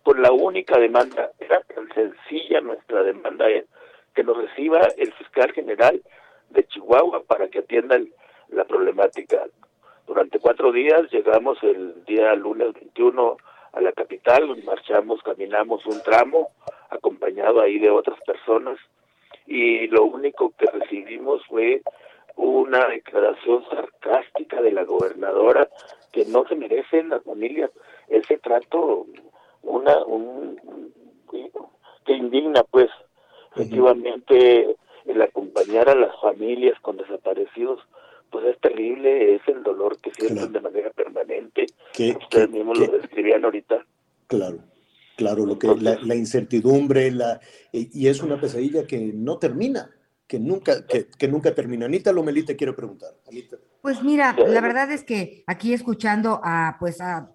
con 0.02 0.20
la 0.20 0.32
única 0.32 0.78
demanda, 0.78 1.30
era 1.38 1.60
tan 1.60 1.88
sencilla 1.94 2.60
nuestra 2.60 3.04
demanda, 3.04 3.48
es 3.48 3.66
que 4.14 4.24
nos 4.24 4.36
reciba 4.36 4.80
el 4.96 5.12
fiscal 5.12 5.52
general 5.52 6.02
de 6.50 6.66
Chihuahua 6.66 7.22
para 7.22 7.48
que 7.48 7.60
atiendan 7.60 8.08
la 8.48 8.64
problemática. 8.64 9.44
Durante 10.06 10.40
cuatro 10.40 10.72
días 10.72 11.02
llegamos 11.12 11.62
el 11.62 12.04
día 12.04 12.34
lunes 12.34 12.72
21 12.74 13.36
a 13.72 13.80
la 13.80 13.92
capital, 13.92 14.62
marchamos, 14.64 15.22
caminamos 15.22 15.86
un 15.86 16.02
tramo, 16.02 16.50
acompañado 16.90 17.60
ahí 17.60 17.78
de 17.78 17.90
otras 17.90 18.18
personas, 18.26 18.78
y 19.46 19.86
lo 19.86 20.04
único 20.04 20.52
que 20.58 20.66
recibimos 20.66 21.46
fue 21.46 21.83
una 22.37 22.88
declaración 22.88 23.64
sarcástica 23.70 24.62
de 24.62 24.72
la 24.72 24.85
gobernadora 24.85 25.68
que 26.12 26.24
no 26.26 26.46
se 26.46 26.54
merecen 26.54 27.08
las 27.08 27.22
familias 27.24 27.70
ese 28.08 28.38
trato 28.38 29.06
una 29.62 30.04
un, 30.04 30.60
que 32.04 32.12
indigna 32.12 32.62
pues 32.64 32.90
efectivamente 33.54 34.76
el 35.06 35.22
acompañar 35.22 35.88
a 35.88 35.94
las 35.94 36.18
familias 36.20 36.78
con 36.80 36.96
desaparecidos 36.96 37.80
pues 38.30 38.46
es 38.46 38.60
terrible 38.60 39.35
es 39.35 39.42
el 39.46 39.62
dolor 39.62 39.98
que 40.00 40.12
sienten 40.14 40.52
de 40.52 40.60
manera 40.60 40.90
permanente. 40.90 41.66
Que 41.92 42.16
ustedes 42.18 42.50
mismos 42.50 42.78
lo 42.78 42.87
describían 42.87 43.44
ahorita. 43.44 43.85
Claro 44.26 44.58
claro 45.16 45.44
lo 45.44 45.58
que 45.58 45.68
la, 45.78 45.98
la 46.02 46.14
incertidumbre 46.14 47.10
la 47.10 47.40
y 47.70 48.08
es 48.08 48.22
una 48.22 48.40
pesadilla 48.40 48.87
que 48.87 48.98
no 49.14 49.38
termina 49.38 49.90
que 50.33 50.38
nunca, 50.38 50.87
que, 50.87 51.08
que 51.08 51.28
nunca 51.28 51.54
termina. 51.54 51.85
Anita 51.85 52.10
Lomelí 52.10 52.42
te 52.42 52.56
quiero 52.56 52.74
preguntar. 52.74 53.10
Anita. 53.28 53.58
Pues 53.83 54.02
mira, 54.02 54.35
la 54.35 54.62
verdad 54.62 54.90
es 54.90 55.04
que 55.04 55.44
aquí 55.46 55.74
escuchando 55.74 56.40
a 56.42 56.78
pues 56.80 57.02
a, 57.02 57.30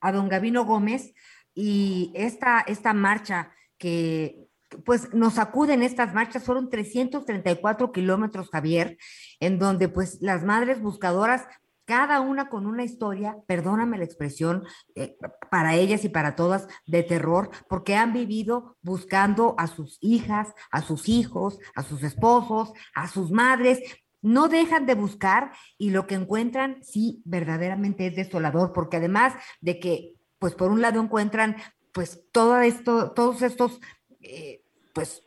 a 0.00 0.12
don 0.12 0.28
Gavino 0.28 0.64
Gómez 0.64 1.12
y 1.56 2.12
esta, 2.14 2.60
esta 2.60 2.92
marcha 2.92 3.50
que 3.78 4.46
pues 4.84 5.12
nos 5.12 5.40
acuden 5.40 5.82
estas 5.82 6.14
marchas, 6.14 6.44
fueron 6.44 6.70
334 6.70 7.90
kilómetros, 7.90 8.48
Javier, 8.50 8.96
en 9.40 9.58
donde 9.58 9.88
pues 9.88 10.22
las 10.22 10.44
madres 10.44 10.80
buscadoras 10.80 11.48
cada 11.84 12.20
una 12.20 12.48
con 12.48 12.66
una 12.66 12.84
historia, 12.84 13.36
perdóname 13.46 13.98
la 13.98 14.04
expresión, 14.04 14.64
eh, 14.94 15.16
para 15.50 15.74
ellas 15.74 16.04
y 16.04 16.08
para 16.08 16.36
todas, 16.36 16.68
de 16.86 17.02
terror, 17.02 17.50
porque 17.68 17.96
han 17.96 18.12
vivido 18.12 18.76
buscando 18.82 19.54
a 19.58 19.66
sus 19.66 19.98
hijas, 20.00 20.54
a 20.70 20.82
sus 20.82 21.08
hijos, 21.08 21.58
a 21.74 21.82
sus 21.82 22.02
esposos, 22.02 22.72
a 22.94 23.08
sus 23.08 23.30
madres. 23.30 23.80
No 24.20 24.48
dejan 24.48 24.86
de 24.86 24.94
buscar 24.94 25.52
y 25.78 25.90
lo 25.90 26.06
que 26.06 26.14
encuentran 26.14 26.82
sí 26.82 27.22
verdaderamente 27.24 28.06
es 28.06 28.16
desolador, 28.16 28.72
porque 28.72 28.98
además 28.98 29.34
de 29.60 29.80
que, 29.80 30.14
pues 30.38 30.54
por 30.54 30.70
un 30.70 30.80
lado 30.80 31.00
encuentran 31.00 31.56
pues 31.92 32.22
todo 32.32 32.60
esto, 32.60 33.12
todos 33.12 33.42
estos, 33.42 33.80
eh, 34.20 34.62
pues 34.94 35.22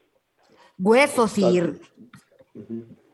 huesos 0.77 1.37
y, 1.37 1.61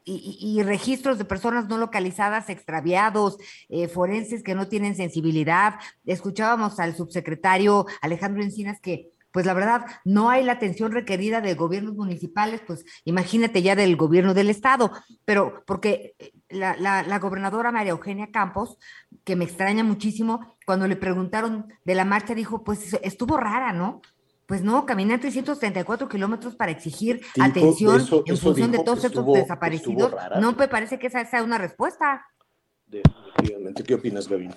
y, 0.04 0.62
registros 0.64 1.18
de 1.18 1.26
personas 1.26 1.68
no 1.68 1.78
localizadas, 1.78 2.50
extraviados, 2.50 3.38
eh, 3.70 3.88
forenses 3.88 4.44
que 4.44 4.56
no 4.56 4.68
tienen 4.68 4.96
sensibilidad. 4.96 5.76
Escuchábamos 6.06 6.80
al 6.80 6.96
subsecretario 6.96 7.86
Alejandro 8.02 8.44
Encinas 8.44 8.80
que 8.80 9.12
pues 9.32 9.46
la 9.46 9.54
verdad, 9.54 9.86
no 10.04 10.30
hay 10.30 10.44
la 10.44 10.54
atención 10.54 10.92
requerida 10.92 11.40
de 11.40 11.56
gobiernos 11.56 11.96
municipales, 11.96 12.62
pues 12.68 12.86
imagínate 13.06 13.62
ya 13.62 13.76
del 13.76 13.96
gobierno 13.96 14.34
del 14.34 14.50
estado, 14.50 14.92
pero 15.26 15.64
porque 15.66 16.16
eh, 16.20 16.34
la, 16.50 16.76
la, 16.76 17.02
la, 17.04 17.20
gobernadora 17.20 17.72
María 17.72 17.92
Eugenia 17.92 18.30
Campos, 18.32 18.78
que 19.24 19.38
me 19.38 19.46
extraña 19.46 19.84
muchísimo, 19.84 20.58
cuando 20.66 20.88
le 20.88 20.98
preguntaron 20.98 21.74
de 21.86 21.96
la 21.96 22.04
marcha, 22.04 22.36
dijo, 22.36 22.64
pues 22.64 22.94
estuvo 23.04 23.38
rara, 23.38 23.72
¿no? 23.72 24.02
Pues 24.52 24.64
no, 24.64 24.86
caminar 24.86 25.22
334 25.22 26.10
kilómetros 26.10 26.58
para 26.58 26.74
exigir 26.74 27.22
atención 27.40 28.02
en 28.26 28.36
función 28.36 28.70
de 28.74 28.84
todos 28.84 29.06
estos 29.06 29.26
desaparecidos. 29.32 30.14
No 30.42 30.52
me 30.52 30.68
parece 30.68 31.00
que 31.00 31.08
esa 31.08 31.24
sea 31.24 31.42
una 31.42 31.58
respuesta. 31.58 32.26
Definitivamente. 32.86 33.82
¿Qué 33.82 33.94
opinas, 33.94 34.28
Gaby? 34.28 34.50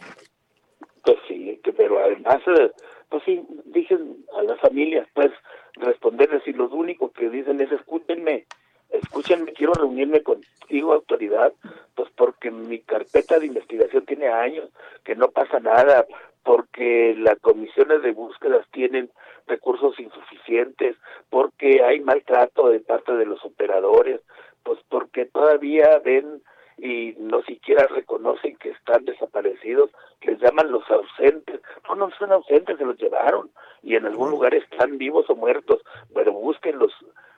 Pues 1.04 1.16
sí, 1.28 1.60
pero 1.76 2.00
además, 2.00 2.38
eh, 2.44 2.72
pues 3.08 3.22
sí, 3.24 3.46
dicen 3.66 4.16
a 4.36 4.42
las 4.42 4.58
familias, 4.58 5.06
pues 5.14 5.30
responderles 5.74 6.42
y 6.48 6.54
lo 6.54 6.68
único 6.70 7.12
que 7.12 7.30
dicen 7.30 7.60
es 7.60 7.70
escúchenme, 7.70 8.46
escúchenme, 8.90 9.52
quiero 9.52 9.74
reunirme 9.74 10.24
contigo, 10.24 10.92
autoridad, 10.92 11.52
pues 11.94 12.10
porque 12.16 12.50
mi 12.50 12.80
carpeta 12.80 13.38
de 13.38 13.46
investigación 13.46 14.04
tiene 14.06 14.26
años, 14.26 14.68
que 15.04 15.14
no 15.14 15.28
pasa 15.28 15.60
nada, 15.60 16.04
porque 16.44 17.14
las 17.18 17.38
comisiones 17.40 18.02
de 18.02 18.12
búsquedas 18.12 18.66
tienen 18.70 19.10
recursos 19.46 19.98
insuficientes, 19.98 20.96
porque 21.30 21.82
hay 21.82 22.00
maltrato 22.00 22.68
de 22.68 22.80
parte 22.80 23.12
de 23.16 23.26
los 23.26 23.44
operadores, 23.44 24.20
pues 24.62 24.78
porque 24.88 25.26
todavía 25.26 26.00
ven 26.04 26.42
y 26.76 27.14
no 27.18 27.42
siquiera 27.42 27.86
reconocen 27.86 28.56
que 28.56 28.70
están 28.70 29.04
desaparecidos, 29.04 29.90
les 30.22 30.40
llaman 30.40 30.72
los 30.72 30.88
ausentes, 30.90 31.60
no, 31.88 31.94
no 31.94 32.10
son 32.18 32.32
ausentes, 32.32 32.78
se 32.78 32.84
los 32.84 32.98
llevaron 32.98 33.50
y 33.82 33.96
en 33.96 34.06
algún 34.06 34.30
lugar 34.30 34.54
están 34.54 34.98
vivos 34.98 35.28
o 35.28 35.36
muertos, 35.36 35.82
pero 36.14 36.32
búsquenlos, 36.32 36.92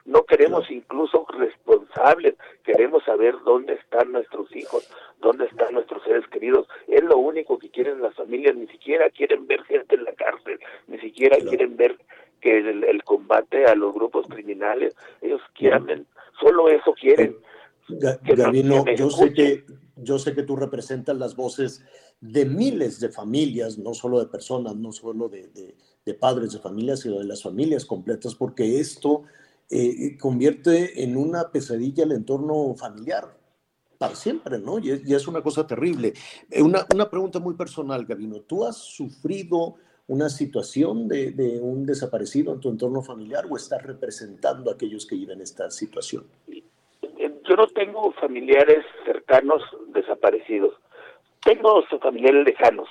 no 0.06 0.24
queremos 0.24 0.70
incluso 0.70 1.26
responsables, 1.36 2.36
queremos 2.64 3.04
saber 3.04 3.34
dónde 3.44 3.74
están 3.74 4.12
nuestros 4.12 4.54
hijos, 4.54 4.88
dónde 5.20 5.46
están 5.46 5.74
nuestros 5.74 6.02
seres 6.04 6.26
queridos. 6.28 6.66
Es 6.86 7.02
lo 7.02 7.18
único 7.18 7.58
que 7.58 7.70
quieren 7.70 8.00
las 8.00 8.14
familias, 8.14 8.54
ni 8.54 8.68
siquiera 8.68 9.10
quieren 9.10 9.46
ver 9.46 9.62
gente 9.64 9.96
en 9.96 10.04
la 10.04 10.12
cárcel, 10.12 10.58
ni 10.86 10.98
siquiera 10.98 11.36
quieren 11.38 11.76
ver 11.76 11.98
que 12.40 12.58
el, 12.58 13.02
combate 13.04 13.66
a 13.66 13.74
los 13.74 13.92
grupos 13.94 14.26
criminales, 14.28 14.94
ellos 15.20 15.40
quieren, 15.54 16.06
solo 16.40 16.68
eso 16.68 16.92
quieren. 16.92 17.36
Gabino, 17.88 18.84
yo 18.96 19.10
sé 19.10 19.32
que 19.32 19.64
yo 19.98 20.18
sé 20.18 20.34
que 20.34 20.42
tú 20.42 20.56
representas 20.56 21.16
las 21.16 21.34
voces 21.34 21.82
de 22.20 22.44
miles 22.44 23.00
de 23.00 23.08
familias, 23.08 23.78
no 23.78 23.94
solo 23.94 24.20
de 24.20 24.26
personas, 24.26 24.76
no 24.76 24.92
solo 24.92 25.28
de, 25.28 25.48
de 26.04 26.14
padres 26.14 26.52
de 26.52 26.58
familias, 26.58 27.00
sino 27.00 27.18
de 27.18 27.24
las 27.24 27.42
familias 27.42 27.86
completas, 27.86 28.34
porque 28.34 28.78
esto 28.78 29.24
eh, 29.70 30.16
convierte 30.18 31.02
en 31.02 31.16
una 31.16 31.50
pesadilla 31.50 32.04
el 32.04 32.12
entorno 32.12 32.74
familiar 32.76 33.36
para 33.98 34.14
siempre, 34.14 34.58
¿no? 34.58 34.78
Y 34.78 34.90
es, 34.90 35.26
una 35.26 35.42
cosa 35.42 35.66
terrible. 35.66 36.12
Eh, 36.50 36.62
una, 36.62 36.86
una, 36.94 37.08
pregunta 37.08 37.40
muy 37.40 37.54
personal, 37.54 38.04
Gabino. 38.04 38.40
¿Tú 38.40 38.64
has 38.64 38.76
sufrido 38.76 39.76
una 40.06 40.28
situación 40.28 41.08
de, 41.08 41.32
de, 41.32 41.60
un 41.60 41.86
desaparecido 41.86 42.52
en 42.52 42.60
tu 42.60 42.68
entorno 42.68 43.02
familiar 43.02 43.46
o 43.48 43.56
estás 43.56 43.82
representando 43.82 44.70
a 44.70 44.74
aquellos 44.74 45.06
que 45.06 45.16
viven 45.16 45.40
esta 45.40 45.70
situación? 45.70 46.26
Yo 47.48 47.54
no 47.54 47.66
tengo 47.68 48.12
familiares 48.12 48.84
cercanos 49.04 49.62
desaparecidos. 49.88 50.74
Tengo 51.44 51.82
familiares 52.02 52.44
lejanos, 52.44 52.88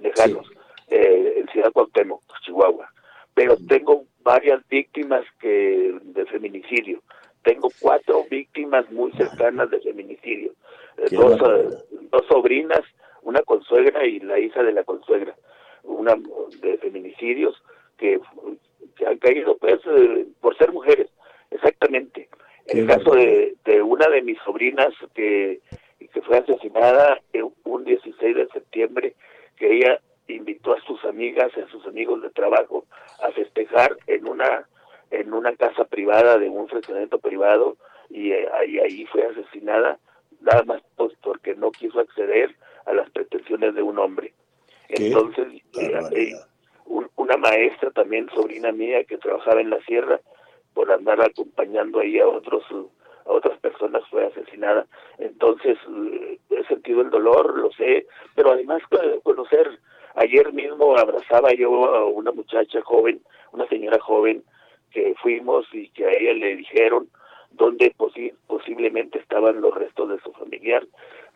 lejanos, 0.00 0.46
eh, 0.86 1.34
en 1.36 1.48
Ciudad 1.48 1.72
Cuauhtémoc, 1.72 2.22
Chihuahua. 2.44 2.88
Pero 3.34 3.56
tengo 3.68 4.04
varias 4.28 4.60
víctimas 4.68 5.24
que 5.40 5.98
de 6.02 6.26
feminicidio. 6.26 7.00
Tengo 7.42 7.70
cuatro 7.80 8.26
víctimas 8.30 8.84
muy 8.90 9.10
cercanas 9.12 9.70
de 9.70 9.80
feminicidio. 9.80 10.52
Eh, 10.98 11.06
dos, 11.12 11.40
eh, 11.40 11.68
dos 12.10 12.26
sobrinas, 12.28 12.82
una 13.22 13.40
consuegra 13.40 14.04
y 14.04 14.20
la 14.20 14.38
hija 14.38 14.62
de 14.62 14.72
la 14.72 14.84
consuegra, 14.84 15.34
una 15.82 16.14
de 16.60 16.76
feminicidios 16.76 17.54
que, 17.96 18.20
han 19.06 19.16
caído 19.16 19.56
pues 19.56 19.80
eh, 19.86 20.26
por 20.42 20.58
ser 20.58 20.72
mujeres, 20.72 21.08
exactamente. 21.50 22.28
En 22.66 22.80
el 22.80 22.86
caso 22.86 23.12
de, 23.12 23.54
de 23.64 23.80
una 23.80 24.08
de 24.08 24.20
mis 24.20 24.36
sobrinas 24.44 24.92
que, 25.14 25.60
que 26.12 26.20
fue 26.20 26.36
asesinada 26.36 27.18
un 27.64 27.84
16 27.84 28.36
de 28.36 28.46
septiembre, 28.48 29.14
que 29.56 29.74
ella 29.74 30.00
invitó 30.28 30.74
a 30.74 30.80
sus 30.82 31.04
amigas 31.04 31.50
y 31.56 31.60
a 31.60 31.68
sus 31.68 31.86
amigos 31.86 32.22
de 32.22 32.30
trabajo 32.30 32.84
a 33.22 33.30
festejar 33.32 33.96
en 34.06 34.28
una 34.28 34.66
en 35.10 35.32
una 35.32 35.54
casa 35.56 35.84
privada 35.84 36.38
de 36.38 36.48
un 36.48 36.68
fraccionamiento 36.68 37.18
privado 37.18 37.76
y 38.10 38.32
eh, 38.32 38.48
ahí, 38.54 38.78
ahí 38.78 39.06
fue 39.06 39.24
asesinada 39.24 39.98
nada 40.40 40.62
más 40.64 40.82
pues, 40.96 41.12
porque 41.22 41.54
no 41.54 41.70
quiso 41.70 42.00
acceder 42.00 42.54
a 42.86 42.92
las 42.92 43.10
pretensiones 43.10 43.74
de 43.74 43.82
un 43.82 43.98
hombre. 43.98 44.32
Entonces, 44.88 45.46
eh, 45.78 46.00
eh, 46.12 46.32
una 47.16 47.36
maestra 47.36 47.90
también, 47.90 48.28
sobrina 48.30 48.72
mía, 48.72 49.04
que 49.04 49.18
trabajaba 49.18 49.60
en 49.60 49.70
la 49.70 49.80
sierra, 49.82 50.20
por 50.72 50.90
andar 50.90 51.20
acompañando 51.20 52.00
ahí 52.00 52.18
a 52.18 52.26
otros 52.26 52.64
a 53.26 53.32
otras 53.32 53.58
personas 53.58 54.02
fue 54.08 54.24
asesinada. 54.24 54.86
Entonces, 55.18 55.76
he 56.48 56.64
sentido 56.64 57.02
el 57.02 57.10
dolor, 57.10 57.58
lo 57.58 57.70
sé, 57.72 58.06
pero 58.34 58.52
además 58.52 58.80
conocer 59.22 59.78
Ayer 60.18 60.52
mismo 60.52 60.96
abrazaba 60.96 61.52
yo 61.54 61.94
a 61.94 62.06
una 62.06 62.32
muchacha 62.32 62.82
joven, 62.82 63.20
una 63.52 63.68
señora 63.68 64.00
joven, 64.00 64.42
que 64.90 65.14
fuimos 65.22 65.66
y 65.72 65.88
que 65.90 66.06
a 66.06 66.10
ella 66.10 66.32
le 66.32 66.56
dijeron 66.56 67.08
dónde 67.52 67.94
posiblemente 68.46 69.20
estaban 69.20 69.60
los 69.60 69.72
restos 69.74 70.08
de 70.08 70.18
su 70.20 70.32
familiar. 70.32 70.84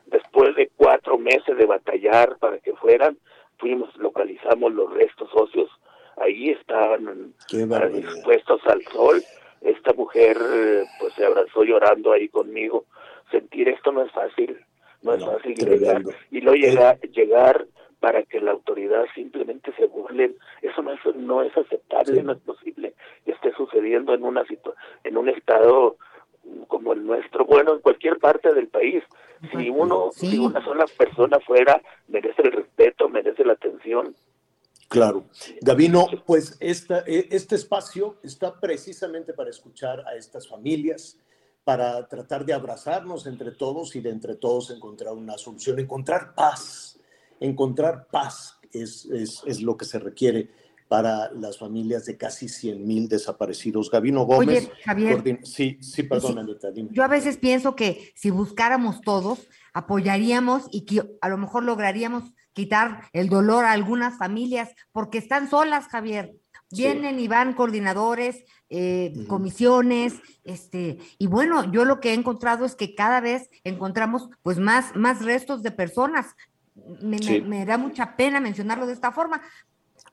Después 0.06 0.56
de 0.56 0.68
cuatro 0.76 1.16
meses 1.16 1.56
de 1.56 1.64
batallar 1.64 2.38
para 2.38 2.58
que 2.58 2.72
fueran, 2.74 3.16
fuimos, 3.58 3.94
localizamos 3.96 4.72
los 4.72 4.92
restos 4.92 5.30
óseos, 5.32 5.70
ahí 6.16 6.50
estaban 6.50 7.34
expuestos 7.52 8.60
al 8.66 8.82
sol. 8.86 9.22
Esta 9.60 9.92
mujer 9.92 10.36
eh, 10.40 10.82
pues 10.98 11.14
se 11.14 11.24
abrazó 11.24 11.62
llorando 11.62 12.10
ahí 12.10 12.28
conmigo. 12.28 12.86
Sentir 13.30 13.68
esto 13.68 13.92
no 13.92 14.02
es 14.02 14.10
fácil, 14.10 14.58
no, 15.02 15.14
es 15.14 15.24
fácil 15.24 15.54
llegar. 15.54 16.02
Y 16.32 16.40
no 16.40 16.54
llegar, 16.54 16.98
llegar 17.00 17.64
para 18.02 18.24
que 18.24 18.40
la 18.40 18.50
autoridad 18.50 19.04
simplemente 19.14 19.72
se 19.76 19.86
burlen. 19.86 20.34
Eso 20.60 20.82
no 20.82 20.92
es, 20.92 20.98
no 21.14 21.40
es 21.40 21.56
aceptable, 21.56 22.20
no 22.24 22.32
es 22.32 22.40
posible 22.40 22.94
que 23.24 23.30
esté 23.30 23.52
sucediendo 23.54 24.12
en, 24.12 24.24
una 24.24 24.42
en 25.04 25.16
un 25.16 25.28
estado 25.28 25.96
como 26.66 26.94
el 26.94 27.06
nuestro, 27.06 27.46
bueno, 27.46 27.74
en 27.74 27.80
cualquier 27.80 28.18
parte 28.18 28.52
del 28.54 28.66
país. 28.66 29.04
Si 29.52 29.70
uno, 29.70 30.10
si 30.10 30.36
una 30.36 30.64
sola 30.64 30.84
persona 30.98 31.38
fuera, 31.46 31.80
merece 32.08 32.42
el 32.42 32.50
respeto, 32.50 33.08
merece 33.08 33.44
la 33.44 33.52
atención. 33.52 34.16
Claro. 34.88 35.26
Gabino, 35.60 36.06
pues 36.26 36.56
esta, 36.58 37.04
e, 37.06 37.28
este 37.30 37.54
espacio 37.54 38.16
está 38.24 38.58
precisamente 38.58 39.32
para 39.32 39.50
escuchar 39.50 40.00
a 40.08 40.16
estas 40.16 40.48
familias, 40.48 41.20
para 41.62 42.08
tratar 42.08 42.44
de 42.44 42.52
abrazarnos 42.52 43.28
entre 43.28 43.52
todos 43.52 43.94
y 43.94 44.00
de 44.00 44.10
entre 44.10 44.34
todos 44.34 44.72
encontrar 44.72 45.14
una 45.14 45.38
solución, 45.38 45.78
encontrar 45.78 46.34
paz 46.34 46.91
encontrar 47.42 48.08
paz 48.10 48.58
es, 48.72 49.06
es, 49.06 49.62
lo 49.62 49.76
que 49.76 49.84
se 49.84 49.98
requiere 49.98 50.50
para 50.88 51.30
las 51.32 51.58
familias 51.58 52.04
de 52.04 52.16
casi 52.16 52.48
100 52.48 52.86
mil 52.86 53.08
desaparecidos. 53.08 53.90
Gabino 53.90 54.24
Gómez. 54.24 54.66
Oye, 54.66 54.82
Javier. 54.84 55.40
Sí, 55.44 55.78
sí, 55.80 56.02
perdón, 56.02 56.46
Yo 56.90 57.02
a 57.02 57.08
veces 57.08 57.38
pienso 57.38 57.74
que 57.74 58.12
si 58.14 58.30
buscáramos 58.30 59.00
todos, 59.00 59.48
apoyaríamos 59.72 60.64
y 60.70 60.84
que 60.84 61.02
a 61.20 61.28
lo 61.28 61.38
mejor 61.38 61.64
lograríamos 61.64 62.32
quitar 62.52 63.08
el 63.12 63.28
dolor 63.28 63.64
a 63.64 63.72
algunas 63.72 64.18
familias 64.18 64.74
porque 64.92 65.18
están 65.18 65.48
solas, 65.48 65.88
Javier. 65.88 66.34
Vienen 66.70 67.18
y 67.18 67.28
van 67.28 67.52
coordinadores, 67.52 68.44
eh, 68.70 69.12
comisiones, 69.28 70.14
este, 70.42 70.96
y 71.18 71.26
bueno, 71.26 71.70
yo 71.70 71.84
lo 71.84 72.00
que 72.00 72.10
he 72.10 72.14
encontrado 72.14 72.64
es 72.64 72.74
que 72.74 72.94
cada 72.94 73.20
vez 73.20 73.50
encontramos 73.62 74.30
pues 74.42 74.58
más, 74.58 74.96
más 74.96 75.22
restos 75.22 75.62
de 75.62 75.70
personas. 75.70 76.34
Me, 76.74 77.18
me- 77.18 77.40
me 77.42 77.64
da 77.66 77.76
mucha 77.78 78.16
pena 78.16 78.40
mencionarlo 78.40 78.86
de 78.86 78.92
esta 78.94 79.12
forma. 79.12 79.42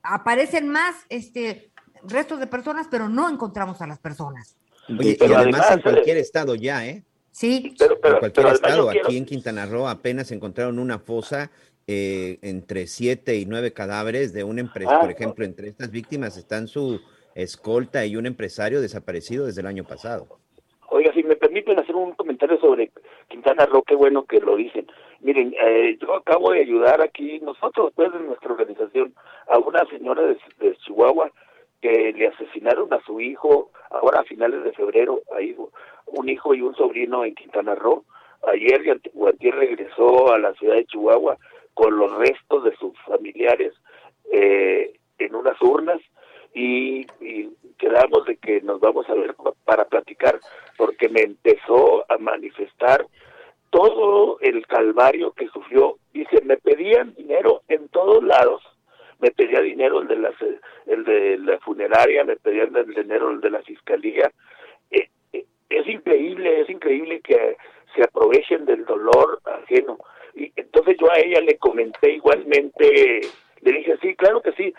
Aparecen 0.03 0.67
más 0.69 0.95
este, 1.09 1.71
restos 2.03 2.39
de 2.39 2.47
personas, 2.47 2.87
pero 2.89 3.09
no 3.09 3.29
encontramos 3.29 3.81
a 3.81 3.87
las 3.87 3.99
personas. 3.99 4.57
Oye, 4.97 5.17
y 5.19 5.23
además 5.23 5.39
además, 5.61 5.71
en 5.71 5.81
cualquier 5.81 6.17
eh, 6.17 6.21
estado 6.21 6.55
ya, 6.55 6.85
¿eh? 6.85 7.03
Sí, 7.31 7.75
Pero, 7.77 7.93
En 7.95 8.01
cualquier 8.01 8.31
pero 8.33 8.49
estado, 8.51 8.89
quiero- 8.89 9.07
aquí 9.07 9.17
en 9.17 9.25
Quintana 9.25 9.65
Roo 9.65 9.87
apenas 9.87 10.31
encontraron 10.31 10.79
una 10.79 10.99
fosa 10.99 11.51
eh, 11.87 12.37
entre 12.41 12.85
siete 12.87 13.35
y 13.37 13.45
nueve 13.45 13.71
cadáveres 13.73 14.33
de 14.33 14.43
una 14.43 14.61
empresa. 14.61 14.95
Ah, 14.97 14.99
Por 14.99 15.11
ejemplo, 15.11 15.45
entre 15.45 15.69
estas 15.69 15.89
víctimas 15.91 16.37
están 16.37 16.67
su 16.67 16.99
escolta 17.35 18.05
y 18.05 18.15
un 18.15 18.25
empresario 18.25 18.81
desaparecido 18.81 19.45
desde 19.45 19.61
el 19.61 19.67
año 19.67 19.83
pasado. 19.85 20.39
Oiga, 20.91 21.13
si 21.13 21.23
me 21.23 21.35
permiten 21.35 21.79
hacer 21.79 21.95
un 21.95 22.13
comentario 22.13 22.59
sobre 22.59 22.91
Quintana 23.29 23.65
Roo, 23.67 23.83
qué 23.83 23.95
bueno 23.95 24.25
que 24.25 24.39
lo 24.39 24.55
dicen. 24.55 24.87
Miren, 25.21 25.53
eh, 25.61 25.97
yo 26.01 26.15
acabo 26.15 26.51
de 26.51 26.61
ayudar 26.61 27.01
aquí, 27.01 27.39
nosotros, 27.41 27.91
pues, 27.95 28.11
de 28.13 28.19
nuestra 28.19 28.51
organización, 28.53 29.13
a 29.47 29.57
una 29.59 29.83
señora 29.85 30.23
de, 30.23 30.37
Chihuahua 30.85 31.31
que 31.81 32.11
le 32.13 32.27
asesinaron 32.27 32.91
a 32.93 33.01
su 33.05 33.19
hijo 33.21 33.71
ahora 33.89 34.21
a 34.21 34.23
finales 34.25 34.63
de 34.63 34.73
febrero, 34.73 35.21
ahí 35.37 35.55
un 36.07 36.29
hijo 36.29 36.53
y 36.53 36.61
un 36.61 36.75
sobrino 36.75 37.23
en 37.25 37.35
Quintana 37.35 37.75
Roo. 37.75 38.03
Ayer 38.47 38.85
y 38.85 38.89
ante- 38.89 39.11
o 39.15 39.27
antier 39.27 39.55
regresó 39.55 40.33
a 40.33 40.39
la 40.39 40.53
ciudad 40.55 40.75
de 40.75 40.85
Chihuahua 40.85 41.37
con 41.73 41.97
los 41.97 42.11
restos 42.17 42.63
de 42.65 42.75
sus 42.77 42.97
familiares 43.05 43.73
eh, 44.31 44.93
en 45.17 45.35
unas 45.35 45.61
urnas 45.61 45.99
y, 46.53 47.05
quedamos 47.77 48.25
de 48.25 48.35
que 48.37 48.59
nos 48.61 48.79
vamos 48.81 49.07
a 49.09 49.13
ver 49.13 49.33
pa- 49.35 49.53
para 49.63 49.85
platicar 49.85 50.39
porque 50.77 51.07
me 51.07 51.21
empezó 51.21 52.05
a 52.11 52.17
manifestar 52.17 53.05
todo 53.69 54.39
el 54.41 54.65
calvario 54.67 55.31
que 55.31 55.47
sufrió. 55.49 55.97
Dice, 56.13 56.41
me 56.43 56.57
pedían 56.57 57.13
dinero 57.15 57.61
en 57.67 57.87
todos 57.89 58.23
lados. 58.23 58.61
Me 59.19 59.31
pedía 59.31 59.61
dinero 59.61 60.01
el 60.01 60.07
de 60.07 60.15
la, 60.15 60.33
el 60.85 61.03
de 61.03 61.37
la 61.39 61.59
funeraria, 61.59 62.23
me 62.23 62.37
pedían 62.37 62.75
el 62.75 62.93
dinero 62.93 63.31
el 63.31 63.41
de 63.41 63.49
la 63.49 63.61
fiscalía. 63.63 64.31
Eh, 64.91 65.09
eh, 65.33 65.45
es 65.69 65.87
increíble, 65.87 66.61
es 66.61 66.69
increíble 66.69 67.19
que 67.21 67.57
se 67.95 68.03
aprovechen 68.03 68.65
del 68.65 68.85
dolor 68.85 69.41
ajeno. 69.43 69.97
Y 70.35 70.51
entonces 70.55 70.95
yo 70.99 71.11
a 71.11 71.19
ella 71.19 71.41
le 71.41 71.57
comenté 71.57 72.13
igualmente, 72.13 73.21
le 73.61 73.71
dije, 73.71 73.97
sí, 74.01 74.15
claro 74.15 74.41
que 74.41 74.53
sí. 74.53 74.73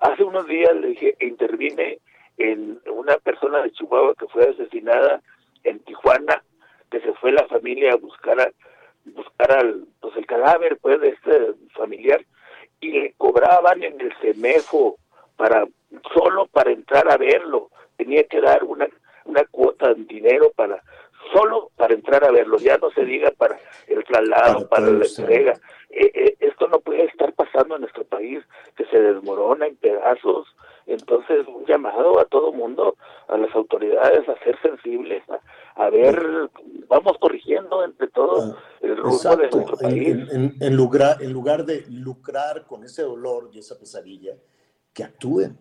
Hace 0.00 0.24
unos 0.24 0.46
días 0.46 0.74
le 0.76 0.88
dije, 0.88 1.16
intervine 1.20 1.98
en 2.36 2.78
una 2.86 3.16
persona 3.16 3.62
de 3.62 3.72
Chihuahua 3.72 4.14
que 4.18 4.26
fue 4.26 4.44
asesinada 4.44 5.22
en 5.64 5.78
Tijuana, 5.80 6.42
que 6.90 7.00
se 7.00 7.12
fue 7.14 7.32
la 7.32 7.46
familia 7.46 7.92
a 7.92 7.96
buscar 7.96 8.40
a, 8.40 8.50
buscar 9.04 9.52
al, 9.52 9.86
pues 10.00 10.16
el 10.16 10.26
cadáver 10.26 10.78
pues 10.78 11.00
de 11.00 11.08
este 11.08 11.52
familiar 11.74 12.24
y 12.80 12.90
le 12.92 13.14
cobraban 13.16 13.82
en 13.82 14.00
el 14.00 14.12
CEMEFO 14.20 14.96
para 15.36 15.66
solo 16.14 16.46
para 16.46 16.72
entrar 16.72 17.10
a 17.10 17.16
verlo. 17.16 17.70
Tenía 17.96 18.24
que 18.24 18.40
dar 18.40 18.64
una 18.64 18.88
una 19.24 19.44
cuota 19.44 19.92
de 19.92 20.04
dinero 20.04 20.52
para 20.54 20.82
solo 21.32 21.70
para 21.76 21.94
entrar 21.94 22.24
a 22.24 22.30
verlo. 22.30 22.58
Ya 22.58 22.78
no 22.78 22.90
se 22.90 23.04
diga 23.04 23.30
para 23.32 23.58
el 23.88 24.04
traslado 24.04 24.68
para, 24.68 24.86
la 24.86 25.04
entrega. 25.04 25.54
Eh, 25.90 26.10
eh, 26.14 26.36
esto 26.40 26.68
no 26.68 26.80
puede 26.80 27.04
estar 27.04 27.32
pasando 27.32 27.74
en 27.74 27.82
nuestro 27.82 28.04
país 28.04 28.42
que 28.76 28.84
se 28.86 29.00
desmorona 29.00 29.66
en 29.66 29.76
pedazos. 29.76 30.46
Entonces 30.86 31.46
un 31.48 31.64
llamado 31.66 32.20
a 32.20 32.24
todo 32.26 32.52
mundo 32.52 32.96
a 33.28 33.36
las 33.36 33.54
autoridades 33.54 34.28
a 34.28 34.38
ser 34.44 34.56
sensibles 34.62 35.22
a, 35.28 35.84
a 35.84 35.90
ver 35.90 36.20
vamos 36.88 37.16
corrigiendo 37.20 37.84
entre 37.84 38.08
todos 38.08 38.54
el 38.80 38.96
rumbo 38.96 39.36
de 39.36 39.50
nuestro 39.50 39.76
En, 39.80 39.88
país. 39.90 40.08
en- 40.08 40.28
en- 40.30 40.54
en 40.60 40.76
lugar, 40.76 41.22
en 41.22 41.32
lugar 41.32 41.64
de 41.64 41.84
lucrar 41.90 42.66
con 42.66 42.84
ese 42.84 43.02
dolor 43.02 43.50
y 43.52 43.58
esa 43.58 43.78
pesadilla, 43.78 44.34
que 44.92 45.04
actúen 45.04 45.58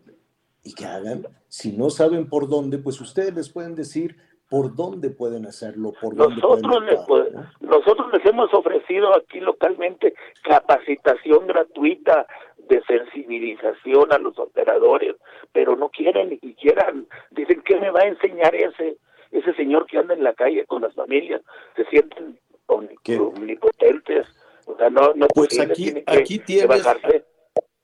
y 0.64 0.74
que 0.74 0.86
hagan. 0.86 1.28
Si 1.48 1.72
no 1.76 1.90
saben 1.90 2.30
por 2.30 2.48
dónde, 2.48 2.78
pues 2.78 3.00
ustedes 3.02 3.34
les 3.36 3.50
pueden 3.50 3.76
decir 3.76 4.16
por 4.50 4.76
dónde 4.76 5.10
pueden 5.10 5.46
hacerlo, 5.46 5.94
por 6.00 6.16
dónde 6.16 6.40
pueden 6.42 6.62
Nosotros 6.62 6.84
les, 6.86 7.00
pod- 7.02 7.32
¿no? 7.32 7.78
nosotros 7.78 8.08
les 8.14 8.26
hemos 8.26 8.54
ofrecido 8.54 9.16
aquí 9.16 9.40
localmente 9.40 10.14
capacitación 10.44 11.48
gratuita 11.48 12.28
de 12.70 12.82
sensibilización 12.88 14.12
a 14.14 14.18
los 14.18 14.38
operadores, 14.40 15.16
pero 15.52 15.76
no 15.76 15.90
quieren 15.90 16.30
ni 16.30 16.38
siquiera, 16.40 16.94
dicen, 17.32 17.62
¿qué 17.66 17.80
me 17.80 17.90
va 17.92 18.02
a 18.02 18.08
enseñar 18.08 18.54
ese 18.56 18.98
ese 19.32 19.54
señor 19.56 19.86
que 19.86 19.98
anda 19.98 20.14
en 20.14 20.24
la 20.24 20.34
calle 20.34 20.66
con 20.66 20.82
las 20.84 20.94
familias? 20.94 21.42
Se 21.76 21.84
sienten 21.86 22.40
omni- 22.68 22.96
omnipotentes, 23.20 24.28
o 24.66 24.78
sea, 24.78 24.90
no, 24.90 25.14
no 25.16 25.28
Pues 25.28 25.60
aquí, 25.60 25.74
tienen 25.84 26.06
que- 26.06 26.18
aquí 26.20 26.40
que 26.40 26.46
tienes, 26.46 26.68
bajarse. 26.68 27.26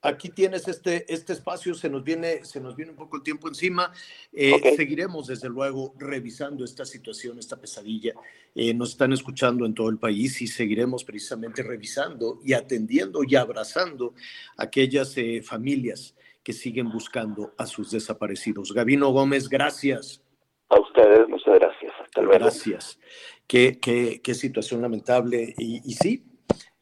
Aquí 0.02 0.30
tienes 0.30 0.68
este, 0.68 1.12
este 1.14 1.34
espacio, 1.34 1.74
se 1.76 1.90
nos 1.90 2.04
viene, 2.04 2.44
se 2.44 2.60
nos 2.60 2.76
viene 2.76 2.92
un 2.92 2.98
poco 2.98 3.18
el 3.18 3.24
tiempo 3.24 3.48
encima. 3.48 3.92
Eh. 4.34 4.74
Seguiremos 4.76 5.28
desde 5.28 5.50
luego 5.50 5.94
revisando 5.98 6.66
esta 6.66 6.86
situación, 6.86 7.38
esta 7.40 7.58
pesadilla. 7.60 8.14
Eh, 8.56 8.74
nos 8.74 8.92
están 8.92 9.14
escuchando 9.14 9.66
en 9.66 9.74
todo 9.74 9.90
el 9.90 9.98
país 9.98 10.42
y 10.42 10.48
seguiremos 10.48 11.04
precisamente 11.04 11.64
revisando 11.64 12.40
y 12.44 12.54
atendiendo 12.54 13.22
y 13.28 13.36
abrazando 13.36 14.14
a 14.58 14.64
aquellas 14.64 15.18
eh, 15.18 15.42
familias 15.42 16.16
que 16.44 16.54
siguen 16.54 16.90
buscando 16.90 17.54
a 17.58 17.68
sus 17.68 17.92
desaparecidos. 17.92 18.74
Gabino 18.74 19.12
Gómez, 19.12 19.48
gracias. 19.48 20.24
A 20.70 20.80
ustedes, 20.80 21.28
muchas 21.30 21.54
gracias. 21.60 21.92
Hasta 22.04 22.22
luego. 22.22 22.40
Gracias. 22.40 23.00
Qué, 23.46 23.78
qué- 23.80 24.22
qué 24.24 24.34
situación 24.34 24.82
lamentable. 24.82 25.54
Y, 25.58 25.82
y 25.86 25.94
sí, 25.94 26.26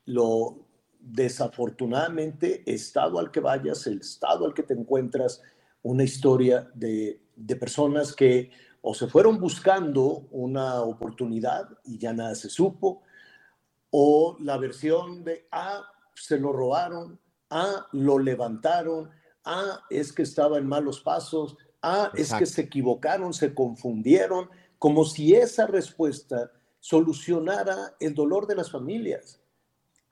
lo 0.05 0.68
desafortunadamente, 1.11 2.63
estado 2.71 3.19
al 3.19 3.31
que 3.31 3.39
vayas, 3.39 3.87
el 3.87 4.01
estado 4.01 4.45
al 4.45 4.53
que 4.53 4.63
te 4.63 4.73
encuentras, 4.73 5.41
una 5.81 6.03
historia 6.03 6.69
de, 6.73 7.21
de 7.35 7.55
personas 7.55 8.13
que 8.13 8.51
o 8.81 8.93
se 8.93 9.07
fueron 9.07 9.39
buscando 9.39 10.27
una 10.31 10.81
oportunidad 10.81 11.69
y 11.83 11.97
ya 11.97 12.13
nada 12.13 12.35
se 12.35 12.49
supo, 12.49 13.01
o 13.91 14.37
la 14.39 14.57
versión 14.57 15.23
de, 15.23 15.47
ah, 15.51 15.83
se 16.15 16.39
lo 16.39 16.53
robaron, 16.53 17.19
ah, 17.49 17.87
lo 17.91 18.19
levantaron, 18.19 19.09
ah, 19.45 19.83
es 19.89 20.13
que 20.13 20.21
estaba 20.21 20.57
en 20.57 20.67
malos 20.67 21.01
pasos, 21.01 21.57
ah, 21.81 22.11
es 22.15 22.33
que 22.33 22.45
se 22.45 22.61
equivocaron, 22.61 23.33
se 23.33 23.53
confundieron, 23.53 24.49
como 24.77 25.03
si 25.03 25.33
esa 25.33 25.67
respuesta 25.67 26.51
solucionara 26.79 27.95
el 27.99 28.13
dolor 28.13 28.47
de 28.47 28.55
las 28.55 28.71
familias, 28.71 29.38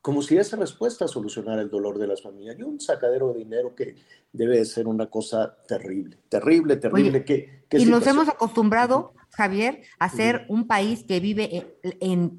como 0.07 0.21
si 0.21 0.37
esa 0.37 0.55
respuesta 0.55 1.05
solucionara 1.05 1.61
el 1.61 1.69
dolor 1.69 1.99
de 1.99 2.07
las 2.07 2.21
familias. 2.21 2.57
Y 2.57 2.63
un 2.63 2.79
sacadero 2.79 3.33
de 3.33 3.39
dinero 3.39 3.75
que 3.75 3.97
debe 4.31 4.57
de 4.57 4.63
ser 4.63 4.87
una 4.87 5.07
cosa 5.07 5.57
terrible, 5.67 6.17
terrible, 6.29 6.77
terrible. 6.77 7.09
Oye, 7.09 7.25
¿Qué, 7.25 7.65
qué 7.67 7.79
y 7.79 7.85
nos 7.87 8.07
hemos 8.07 8.29
acostumbrado, 8.29 9.11
Javier, 9.31 9.81
a 9.99 10.07
ser 10.07 10.45
un 10.47 10.65
país 10.65 11.03
que 11.03 11.19
vive 11.19 11.75
en, 11.83 11.97
en 11.99 12.37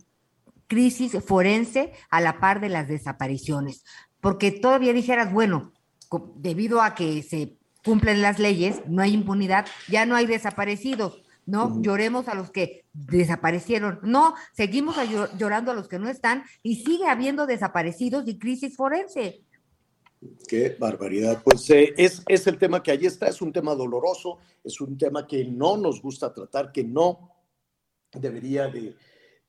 crisis 0.67 1.23
forense 1.23 1.93
a 2.09 2.23
la 2.23 2.41
par 2.41 2.63
de 2.63 2.71
las 2.71 2.89
desapariciones. 2.89 3.85
Porque 4.23 4.51
todavía 4.51 4.95
dijeras, 4.95 5.31
bueno, 5.31 5.75
debido 6.37 6.81
a 6.81 6.95
que 6.95 7.23
se 7.23 7.59
cumplen 7.85 8.23
las 8.23 8.39
leyes, 8.39 8.81
no 8.87 9.03
hay 9.03 9.13
impunidad, 9.13 9.67
ya 9.91 10.07
no 10.07 10.17
hay 10.17 10.25
desaparecidos. 10.25 11.23
No, 11.49 11.81
lloremos 11.81 12.29
a 12.29 12.35
los 12.35 12.51
que 12.51 12.85
desaparecieron. 12.93 14.01
No, 14.03 14.35
seguimos 14.53 14.99
a 14.99 15.05
llorando 15.05 15.71
a 15.71 15.75
los 15.75 15.89
que 15.89 15.99
no 15.99 16.09
están 16.09 16.45
y 16.63 16.77
sigue 16.77 17.07
habiendo 17.07 17.47
desaparecidos 17.47 18.29
y 18.29 18.39
crisis 18.39 18.77
forense. 18.77 19.45
Qué 20.47 20.77
barbaridad. 20.79 21.43
Pues 21.43 21.71
eh, 21.71 21.95
es, 21.97 22.23
es 22.29 22.47
el 22.47 22.59
tema 22.59 22.83
que 22.83 22.91
allí 22.91 23.07
está, 23.07 23.29
es 23.29 23.41
un 23.41 23.53
tema 23.53 23.75
doloroso, 23.75 24.39
es 24.63 24.79
un 24.81 24.99
tema 24.99 25.27
que 25.27 25.45
no 25.45 25.79
nos 25.79 26.03
gusta 26.03 26.35
tratar, 26.35 26.71
que 26.71 26.85
no 26.85 27.31
debería 28.13 28.69
de, 28.69 28.95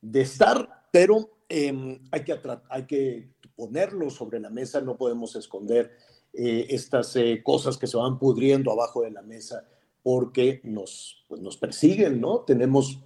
de 0.02 0.22
estar, 0.22 0.88
pero 0.92 1.40
eh, 1.50 2.00
hay, 2.12 2.24
que 2.24 2.40
hay 2.70 2.86
que 2.86 3.30
ponerlo 3.56 4.10
sobre 4.10 4.40
la 4.40 4.50
mesa, 4.50 4.80
no 4.80 4.96
podemos 4.96 5.36
esconder 5.36 5.92
eh, 6.32 6.68
estas 6.70 7.16
eh, 7.16 7.42
cosas 7.44 7.78
que 7.78 7.88
se 7.88 7.98
van 7.98 8.20
pudriendo 8.20 8.72
abajo 8.72 9.02
de 9.02 9.12
la 9.12 9.24
mesa 9.24 9.68
porque 10.10 10.60
nos, 10.64 11.24
pues, 11.28 11.40
nos 11.40 11.56
persiguen, 11.58 12.20
¿no? 12.20 12.40
Tenemos 12.40 13.00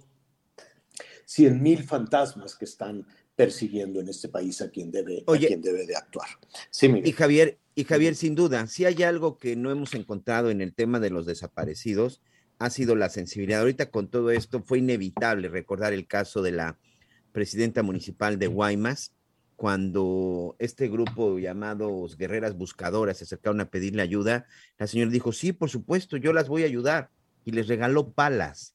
cien 1.26 1.62
mil 1.62 1.84
fantasmas 1.84 2.54
que 2.54 2.64
están 2.64 3.06
persiguiendo 3.36 4.00
en 4.00 4.08
este 4.08 4.30
país 4.30 4.62
a 4.62 4.70
quien 4.70 4.90
debe, 4.90 5.22
Oye. 5.26 5.44
a 5.44 5.48
quien 5.48 5.60
debe 5.60 5.84
de 5.84 5.96
actuar. 5.96 6.28
Sí, 6.70 6.88
Miguel. 6.88 7.06
Y 7.06 7.12
Javier, 7.12 7.58
y 7.74 7.84
Javier, 7.84 8.14
sin 8.14 8.34
duda, 8.34 8.68
si 8.68 8.86
hay 8.86 9.02
algo 9.02 9.36
que 9.36 9.54
no 9.54 9.70
hemos 9.70 9.92
encontrado 9.92 10.48
en 10.48 10.62
el 10.62 10.74
tema 10.74 10.98
de 10.98 11.10
los 11.10 11.26
desaparecidos, 11.26 12.22
ha 12.58 12.70
sido 12.70 12.96
la 12.96 13.10
sensibilidad. 13.10 13.60
Ahorita 13.60 13.90
con 13.90 14.08
todo 14.08 14.30
esto 14.30 14.62
fue 14.62 14.78
inevitable 14.78 15.50
recordar 15.50 15.92
el 15.92 16.06
caso 16.06 16.40
de 16.40 16.52
la 16.52 16.78
presidenta 17.32 17.82
municipal 17.82 18.38
de 18.38 18.46
Guaymas, 18.46 19.12
cuando 19.56 20.56
este 20.58 20.88
grupo 20.88 21.38
llamados 21.38 22.16
Guerreras 22.16 22.56
Buscadoras 22.56 23.18
se 23.18 23.24
acercaron 23.24 23.60
a 23.60 23.70
pedirle 23.70 24.02
ayuda, 24.02 24.46
la 24.78 24.86
señora 24.86 25.10
dijo, 25.10 25.32
sí, 25.32 25.52
por 25.52 25.70
supuesto, 25.70 26.16
yo 26.16 26.32
las 26.32 26.48
voy 26.48 26.62
a 26.62 26.66
ayudar. 26.66 27.10
Y 27.44 27.52
les 27.52 27.68
regaló 27.68 28.12
palas, 28.12 28.74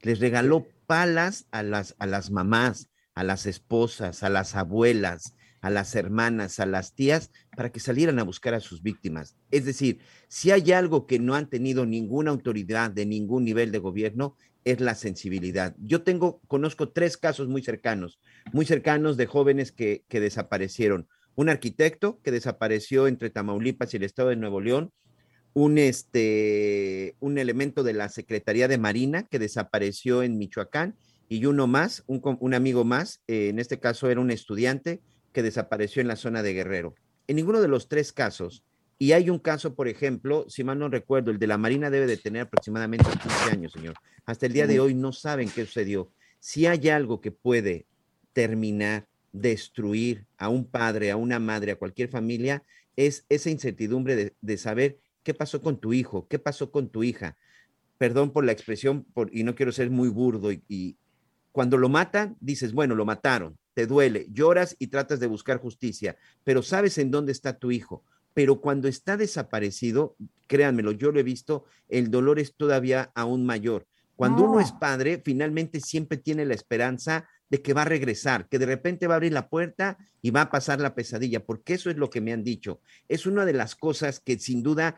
les 0.00 0.20
regaló 0.20 0.66
palas 0.86 1.46
a 1.50 1.62
las, 1.62 1.94
a 1.98 2.06
las 2.06 2.30
mamás, 2.30 2.88
a 3.14 3.24
las 3.24 3.46
esposas, 3.46 4.22
a 4.22 4.30
las 4.30 4.54
abuelas, 4.54 5.34
a 5.60 5.70
las 5.70 5.94
hermanas, 5.94 6.60
a 6.60 6.66
las 6.66 6.94
tías, 6.94 7.30
para 7.56 7.70
que 7.70 7.80
salieran 7.80 8.18
a 8.18 8.24
buscar 8.24 8.54
a 8.54 8.60
sus 8.60 8.82
víctimas. 8.82 9.36
Es 9.50 9.64
decir, 9.64 10.00
si 10.28 10.50
hay 10.50 10.72
algo 10.72 11.06
que 11.06 11.18
no 11.18 11.34
han 11.34 11.48
tenido 11.48 11.86
ninguna 11.86 12.30
autoridad 12.30 12.90
de 12.90 13.04
ningún 13.04 13.44
nivel 13.44 13.72
de 13.72 13.78
gobierno, 13.78 14.36
es 14.66 14.80
la 14.80 14.96
sensibilidad. 14.96 15.76
Yo 15.78 16.02
tengo, 16.02 16.40
conozco 16.48 16.90
tres 16.90 17.16
casos 17.16 17.46
muy 17.46 17.62
cercanos, 17.62 18.18
muy 18.52 18.66
cercanos 18.66 19.16
de 19.16 19.26
jóvenes 19.26 19.70
que, 19.70 20.04
que 20.08 20.20
desaparecieron. 20.20 21.08
Un 21.36 21.48
arquitecto 21.48 22.20
que 22.22 22.32
desapareció 22.32 23.06
entre 23.06 23.30
Tamaulipas 23.30 23.94
y 23.94 23.98
el 23.98 24.02
estado 24.02 24.30
de 24.30 24.36
Nuevo 24.36 24.60
León, 24.60 24.92
un, 25.54 25.78
este, 25.78 27.14
un 27.20 27.38
elemento 27.38 27.84
de 27.84 27.92
la 27.92 28.08
Secretaría 28.08 28.66
de 28.66 28.76
Marina 28.76 29.22
que 29.22 29.38
desapareció 29.38 30.24
en 30.24 30.36
Michoacán 30.36 30.96
y 31.28 31.46
uno 31.46 31.68
más, 31.68 32.02
un, 32.08 32.20
un 32.40 32.52
amigo 32.52 32.84
más, 32.84 33.22
eh, 33.28 33.48
en 33.48 33.60
este 33.60 33.78
caso 33.78 34.10
era 34.10 34.20
un 34.20 34.32
estudiante 34.32 35.00
que 35.32 35.44
desapareció 35.44 36.02
en 36.02 36.08
la 36.08 36.16
zona 36.16 36.42
de 36.42 36.54
Guerrero. 36.54 36.96
En 37.28 37.36
ninguno 37.36 37.60
de 37.60 37.68
los 37.68 37.88
tres 37.88 38.12
casos 38.12 38.64
y 38.98 39.12
hay 39.12 39.28
un 39.28 39.38
caso, 39.38 39.74
por 39.74 39.88
ejemplo, 39.88 40.46
si 40.48 40.64
mal 40.64 40.78
no 40.78 40.88
recuerdo, 40.88 41.30
el 41.30 41.38
de 41.38 41.46
la 41.46 41.58
Marina 41.58 41.90
debe 41.90 42.06
de 42.06 42.16
tener 42.16 42.42
aproximadamente 42.42 43.10
15 43.10 43.50
años, 43.50 43.72
señor. 43.72 43.94
Hasta 44.24 44.46
el 44.46 44.54
día 44.54 44.66
de 44.66 44.80
hoy 44.80 44.94
no 44.94 45.12
saben 45.12 45.50
qué 45.50 45.66
sucedió. 45.66 46.10
Si 46.40 46.66
hay 46.66 46.88
algo 46.88 47.20
que 47.20 47.30
puede 47.30 47.86
terminar, 48.32 49.06
destruir 49.32 50.24
a 50.38 50.48
un 50.48 50.64
padre, 50.64 51.10
a 51.10 51.16
una 51.16 51.38
madre, 51.38 51.72
a 51.72 51.76
cualquier 51.76 52.08
familia, 52.08 52.62
es 52.96 53.26
esa 53.28 53.50
incertidumbre 53.50 54.16
de, 54.16 54.34
de 54.40 54.56
saber 54.56 54.98
qué 55.22 55.34
pasó 55.34 55.60
con 55.60 55.78
tu 55.78 55.92
hijo, 55.92 56.26
qué 56.28 56.38
pasó 56.38 56.70
con 56.70 56.88
tu 56.88 57.04
hija. 57.04 57.36
Perdón 57.98 58.32
por 58.32 58.46
la 58.46 58.52
expresión, 58.52 59.04
por, 59.04 59.28
y 59.34 59.42
no 59.44 59.54
quiero 59.54 59.72
ser 59.72 59.90
muy 59.90 60.08
burdo, 60.08 60.52
y, 60.52 60.62
y 60.68 60.96
cuando 61.52 61.76
lo 61.76 61.90
matan, 61.90 62.36
dices, 62.40 62.72
bueno, 62.72 62.94
lo 62.94 63.04
mataron, 63.04 63.58
te 63.74 63.86
duele, 63.86 64.26
lloras 64.30 64.74
y 64.78 64.86
tratas 64.86 65.20
de 65.20 65.26
buscar 65.26 65.58
justicia, 65.58 66.16
pero 66.44 66.62
sabes 66.62 66.96
en 66.96 67.10
dónde 67.10 67.32
está 67.32 67.58
tu 67.58 67.70
hijo 67.70 68.04
pero 68.36 68.60
cuando 68.60 68.86
está 68.86 69.16
desaparecido, 69.16 70.14
créanmelo, 70.46 70.92
yo 70.92 71.10
lo 71.10 71.18
he 71.18 71.22
visto, 71.22 71.64
el 71.88 72.10
dolor 72.10 72.38
es 72.38 72.54
todavía 72.54 73.10
aún 73.14 73.46
mayor. 73.46 73.86
Cuando 74.14 74.42
uno 74.42 74.60
es 74.60 74.72
padre, 74.72 75.22
finalmente 75.24 75.80
siempre 75.80 76.18
tiene 76.18 76.44
la 76.44 76.52
esperanza 76.52 77.26
de 77.48 77.62
que 77.62 77.72
va 77.72 77.82
a 77.82 77.86
regresar, 77.86 78.46
que 78.50 78.58
de 78.58 78.66
repente 78.66 79.06
va 79.06 79.14
a 79.14 79.16
abrir 79.16 79.32
la 79.32 79.48
puerta 79.48 79.96
y 80.20 80.32
va 80.32 80.42
a 80.42 80.50
pasar 80.50 80.82
la 80.82 80.94
pesadilla, 80.94 81.46
porque 81.46 81.72
eso 81.72 81.88
es 81.88 81.96
lo 81.96 82.10
que 82.10 82.20
me 82.20 82.34
han 82.34 82.44
dicho. 82.44 82.82
Es 83.08 83.24
una 83.24 83.46
de 83.46 83.54
las 83.54 83.74
cosas 83.74 84.20
que 84.20 84.38
sin 84.38 84.62
duda, 84.62 84.96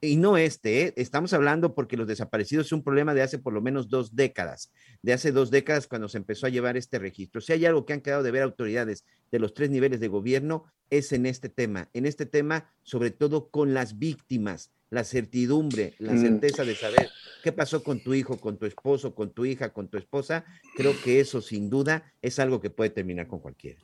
y 0.00 0.16
no 0.16 0.36
este, 0.36 0.82
¿eh? 0.82 0.94
estamos 0.96 1.32
hablando 1.32 1.74
porque 1.74 1.96
los 1.96 2.06
desaparecidos 2.06 2.66
es 2.66 2.72
un 2.72 2.84
problema 2.84 3.14
de 3.14 3.22
hace 3.22 3.38
por 3.38 3.52
lo 3.52 3.60
menos 3.60 3.88
dos 3.88 4.14
décadas, 4.14 4.70
de 5.02 5.12
hace 5.12 5.32
dos 5.32 5.50
décadas 5.50 5.86
cuando 5.88 6.08
se 6.08 6.18
empezó 6.18 6.46
a 6.46 6.50
llevar 6.50 6.76
este 6.76 6.98
registro. 6.98 7.40
Si 7.40 7.52
hay 7.52 7.66
algo 7.66 7.84
que 7.84 7.92
han 7.94 8.00
quedado 8.00 8.22
de 8.22 8.30
ver 8.30 8.42
autoridades 8.42 9.04
de 9.32 9.38
los 9.38 9.54
tres 9.54 9.70
niveles 9.70 10.00
de 10.00 10.08
gobierno, 10.08 10.64
es 10.90 11.12
en 11.12 11.26
este 11.26 11.48
tema, 11.48 11.88
en 11.92 12.06
este 12.06 12.26
tema, 12.26 12.70
sobre 12.82 13.10
todo 13.10 13.48
con 13.48 13.74
las 13.74 13.98
víctimas, 13.98 14.70
la 14.90 15.04
certidumbre, 15.04 15.94
la 15.98 16.14
Mm. 16.14 16.20
certeza 16.22 16.64
de 16.64 16.74
saber 16.74 17.10
qué 17.42 17.52
pasó 17.52 17.82
con 17.82 18.00
tu 18.02 18.14
hijo, 18.14 18.38
con 18.38 18.56
tu 18.56 18.64
esposo, 18.66 19.14
con 19.14 19.30
tu 19.32 19.44
hija, 19.44 19.72
con 19.72 19.88
tu 19.88 19.98
esposa, 19.98 20.44
creo 20.76 20.94
que 21.04 21.20
eso 21.20 21.42
sin 21.42 21.68
duda 21.68 22.14
es 22.22 22.38
algo 22.38 22.60
que 22.60 22.70
puede 22.70 22.90
terminar 22.90 23.26
con 23.26 23.40
cualquiera. 23.40 23.80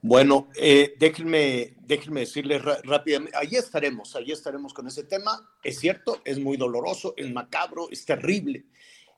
Bueno, 0.00 0.48
eh, 0.56 0.94
déjenme, 0.98 1.76
déjenme 1.80 2.20
decirles 2.20 2.62
rápidamente, 2.62 3.36
allí 3.36 3.56
estaremos, 3.56 4.16
allí 4.16 4.32
estaremos 4.32 4.74
con 4.74 4.86
ese 4.88 5.04
tema. 5.04 5.48
Es 5.62 5.78
cierto, 5.78 6.20
es 6.24 6.38
muy 6.40 6.56
doloroso, 6.56 7.14
es 7.16 7.30
macabro, 7.32 7.88
es 7.90 8.04
terrible. 8.04 8.66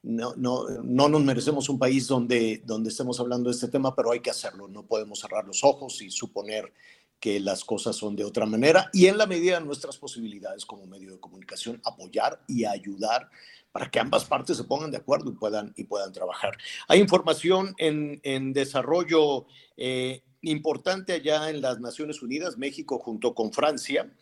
No, 0.02 0.34
no, 0.36 0.68
no 0.82 1.08
nos 1.08 1.22
merecemos 1.24 1.70
un 1.70 1.78
país 1.78 2.06
donde, 2.06 2.62
donde 2.66 2.90
estemos 2.90 3.18
hablando 3.20 3.48
de 3.48 3.54
este 3.54 3.68
tema, 3.68 3.96
pero 3.96 4.12
hay 4.12 4.20
que 4.20 4.28
hacerlo. 4.28 4.68
No 4.68 4.84
podemos 4.84 5.20
cerrar 5.20 5.46
los 5.46 5.64
ojos 5.64 6.02
y 6.02 6.10
suponer 6.10 6.70
que 7.18 7.40
las 7.40 7.64
cosas 7.64 7.96
son 7.96 8.14
de 8.14 8.24
otra 8.24 8.44
manera 8.44 8.90
y 8.92 9.06
en 9.06 9.16
la 9.16 9.26
medida 9.26 9.58
de 9.58 9.64
nuestras 9.64 9.96
posibilidades 9.96 10.66
como 10.66 10.86
medio 10.86 11.10
de 11.10 11.20
comunicación, 11.20 11.80
apoyar 11.82 12.42
y 12.46 12.66
ayudar 12.66 13.30
para 13.72 13.90
que 13.90 13.98
ambas 13.98 14.26
partes 14.26 14.58
se 14.58 14.64
pongan 14.64 14.90
de 14.90 14.98
acuerdo 14.98 15.30
y 15.30 15.34
puedan, 15.34 15.72
y 15.74 15.84
puedan 15.84 16.12
trabajar. 16.12 16.56
Hay 16.86 17.00
información 17.00 17.74
en, 17.78 18.20
en 18.22 18.52
desarrollo 18.52 19.46
eh, 19.78 20.22
importante 20.44 21.12
allá 21.12 21.50
en 21.50 21.60
las 21.60 21.80
Naciones 21.80 22.22
Unidas, 22.22 22.58
México 22.58 22.98
junto 22.98 23.34
con 23.34 23.52
Francia, 23.52 24.12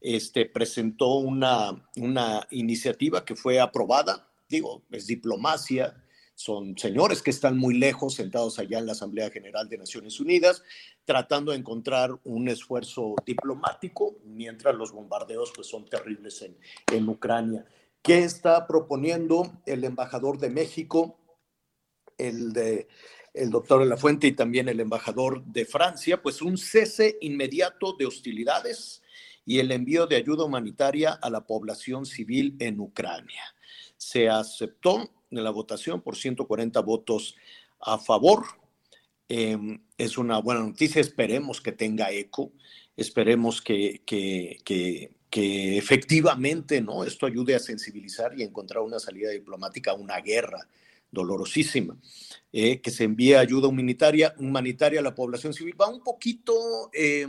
este, 0.00 0.46
presentó 0.46 1.14
una, 1.16 1.88
una 1.96 2.46
iniciativa 2.50 3.24
que 3.24 3.36
fue 3.36 3.60
aprobada, 3.60 4.28
digo, 4.48 4.82
es 4.90 5.06
diplomacia, 5.06 6.02
son 6.34 6.78
señores 6.78 7.20
que 7.20 7.30
están 7.30 7.58
muy 7.58 7.74
lejos, 7.74 8.14
sentados 8.14 8.58
allá 8.58 8.78
en 8.78 8.86
la 8.86 8.92
Asamblea 8.92 9.28
General 9.28 9.68
de 9.68 9.76
Naciones 9.76 10.20
Unidas, 10.20 10.62
tratando 11.04 11.52
de 11.52 11.58
encontrar 11.58 12.18
un 12.24 12.48
esfuerzo 12.48 13.14
diplomático, 13.26 14.16
mientras 14.24 14.74
los 14.74 14.92
bombardeos 14.92 15.52
pues, 15.54 15.66
son 15.66 15.84
terribles 15.84 16.40
en, 16.40 16.56
en 16.90 17.08
Ucrania. 17.10 17.66
¿Qué 18.00 18.20
está 18.20 18.66
proponiendo 18.66 19.52
el 19.66 19.84
embajador 19.84 20.38
de 20.38 20.48
México, 20.48 21.18
el 22.16 22.54
de 22.54 22.88
el 23.34 23.50
doctor 23.50 23.80
de 23.80 23.86
la 23.86 23.96
Fuente 23.96 24.26
y 24.26 24.32
también 24.32 24.68
el 24.68 24.80
embajador 24.80 25.44
de 25.44 25.64
Francia, 25.64 26.22
pues 26.22 26.42
un 26.42 26.58
cese 26.58 27.16
inmediato 27.20 27.94
de 27.98 28.06
hostilidades 28.06 29.02
y 29.44 29.58
el 29.58 29.70
envío 29.72 30.06
de 30.06 30.16
ayuda 30.16 30.44
humanitaria 30.44 31.12
a 31.12 31.30
la 31.30 31.46
población 31.46 32.06
civil 32.06 32.56
en 32.58 32.80
Ucrania. 32.80 33.42
Se 33.96 34.28
aceptó 34.28 35.10
en 35.30 35.44
la 35.44 35.50
votación 35.50 36.02
por 36.02 36.16
140 36.16 36.80
votos 36.80 37.36
a 37.80 37.98
favor. 37.98 38.44
Eh, 39.28 39.56
es 39.96 40.18
una 40.18 40.38
buena 40.38 40.60
noticia, 40.60 41.00
esperemos 41.00 41.60
que 41.60 41.72
tenga 41.72 42.10
eco, 42.10 42.52
esperemos 42.96 43.62
que, 43.62 44.02
que, 44.04 44.58
que, 44.64 45.16
que 45.30 45.78
efectivamente 45.78 46.80
¿no? 46.80 47.04
esto 47.04 47.26
ayude 47.26 47.54
a 47.54 47.60
sensibilizar 47.60 48.38
y 48.38 48.42
encontrar 48.42 48.82
una 48.82 48.98
salida 48.98 49.30
diplomática 49.30 49.92
a 49.92 49.94
una 49.94 50.20
guerra 50.20 50.66
dolorosísima, 51.10 51.98
eh, 52.52 52.80
que 52.80 52.90
se 52.90 53.04
envíe 53.04 53.34
ayuda 53.34 53.68
humanitaria, 53.68 54.34
a 54.98 55.02
la 55.02 55.14
población 55.14 55.54
civil. 55.54 55.74
Va 55.80 55.88
un 55.88 56.02
poquito 56.02 56.90
eh, 56.92 57.26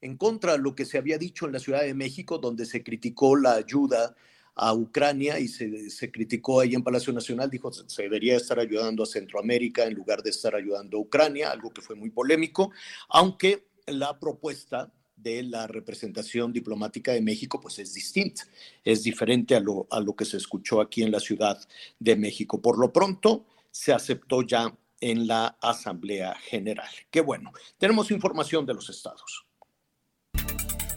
en 0.00 0.16
contra 0.16 0.52
de 0.52 0.58
lo 0.58 0.74
que 0.74 0.84
se 0.84 0.98
había 0.98 1.18
dicho 1.18 1.46
en 1.46 1.52
la 1.52 1.58
Ciudad 1.58 1.82
de 1.82 1.94
México, 1.94 2.38
donde 2.38 2.66
se 2.66 2.82
criticó 2.82 3.36
la 3.36 3.54
ayuda 3.54 4.14
a 4.54 4.72
Ucrania 4.72 5.38
y 5.38 5.48
se, 5.48 5.90
se 5.90 6.10
criticó 6.10 6.60
ahí 6.60 6.74
en 6.74 6.82
Palacio 6.82 7.12
Nacional, 7.12 7.50
dijo 7.50 7.70
se 7.72 8.02
debería 8.02 8.36
estar 8.36 8.58
ayudando 8.58 9.02
a 9.02 9.06
Centroamérica 9.06 9.84
en 9.84 9.92
lugar 9.92 10.22
de 10.22 10.30
estar 10.30 10.54
ayudando 10.54 10.96
a 10.96 11.00
Ucrania, 11.00 11.50
algo 11.50 11.70
que 11.70 11.82
fue 11.82 11.94
muy 11.94 12.08
polémico, 12.08 12.72
aunque 13.10 13.66
la 13.86 14.18
propuesta 14.18 14.90
de 15.16 15.42
la 15.42 15.66
representación 15.66 16.52
diplomática 16.52 17.12
de 17.12 17.20
México, 17.20 17.60
pues 17.60 17.78
es 17.78 17.94
distinta, 17.94 18.42
es 18.84 19.02
diferente 19.02 19.56
a 19.56 19.60
lo, 19.60 19.86
a 19.90 20.00
lo 20.00 20.14
que 20.14 20.24
se 20.24 20.36
escuchó 20.36 20.80
aquí 20.80 21.02
en 21.02 21.10
la 21.10 21.20
Ciudad 21.20 21.58
de 21.98 22.16
México. 22.16 22.60
Por 22.60 22.78
lo 22.78 22.92
pronto, 22.92 23.46
se 23.70 23.92
aceptó 23.92 24.42
ya 24.42 24.76
en 25.00 25.26
la 25.26 25.56
Asamblea 25.60 26.34
General. 26.34 26.88
Qué 27.10 27.20
bueno. 27.20 27.52
Tenemos 27.78 28.10
información 28.10 28.64
de 28.66 28.74
los 28.74 28.88
estados. 28.88 29.45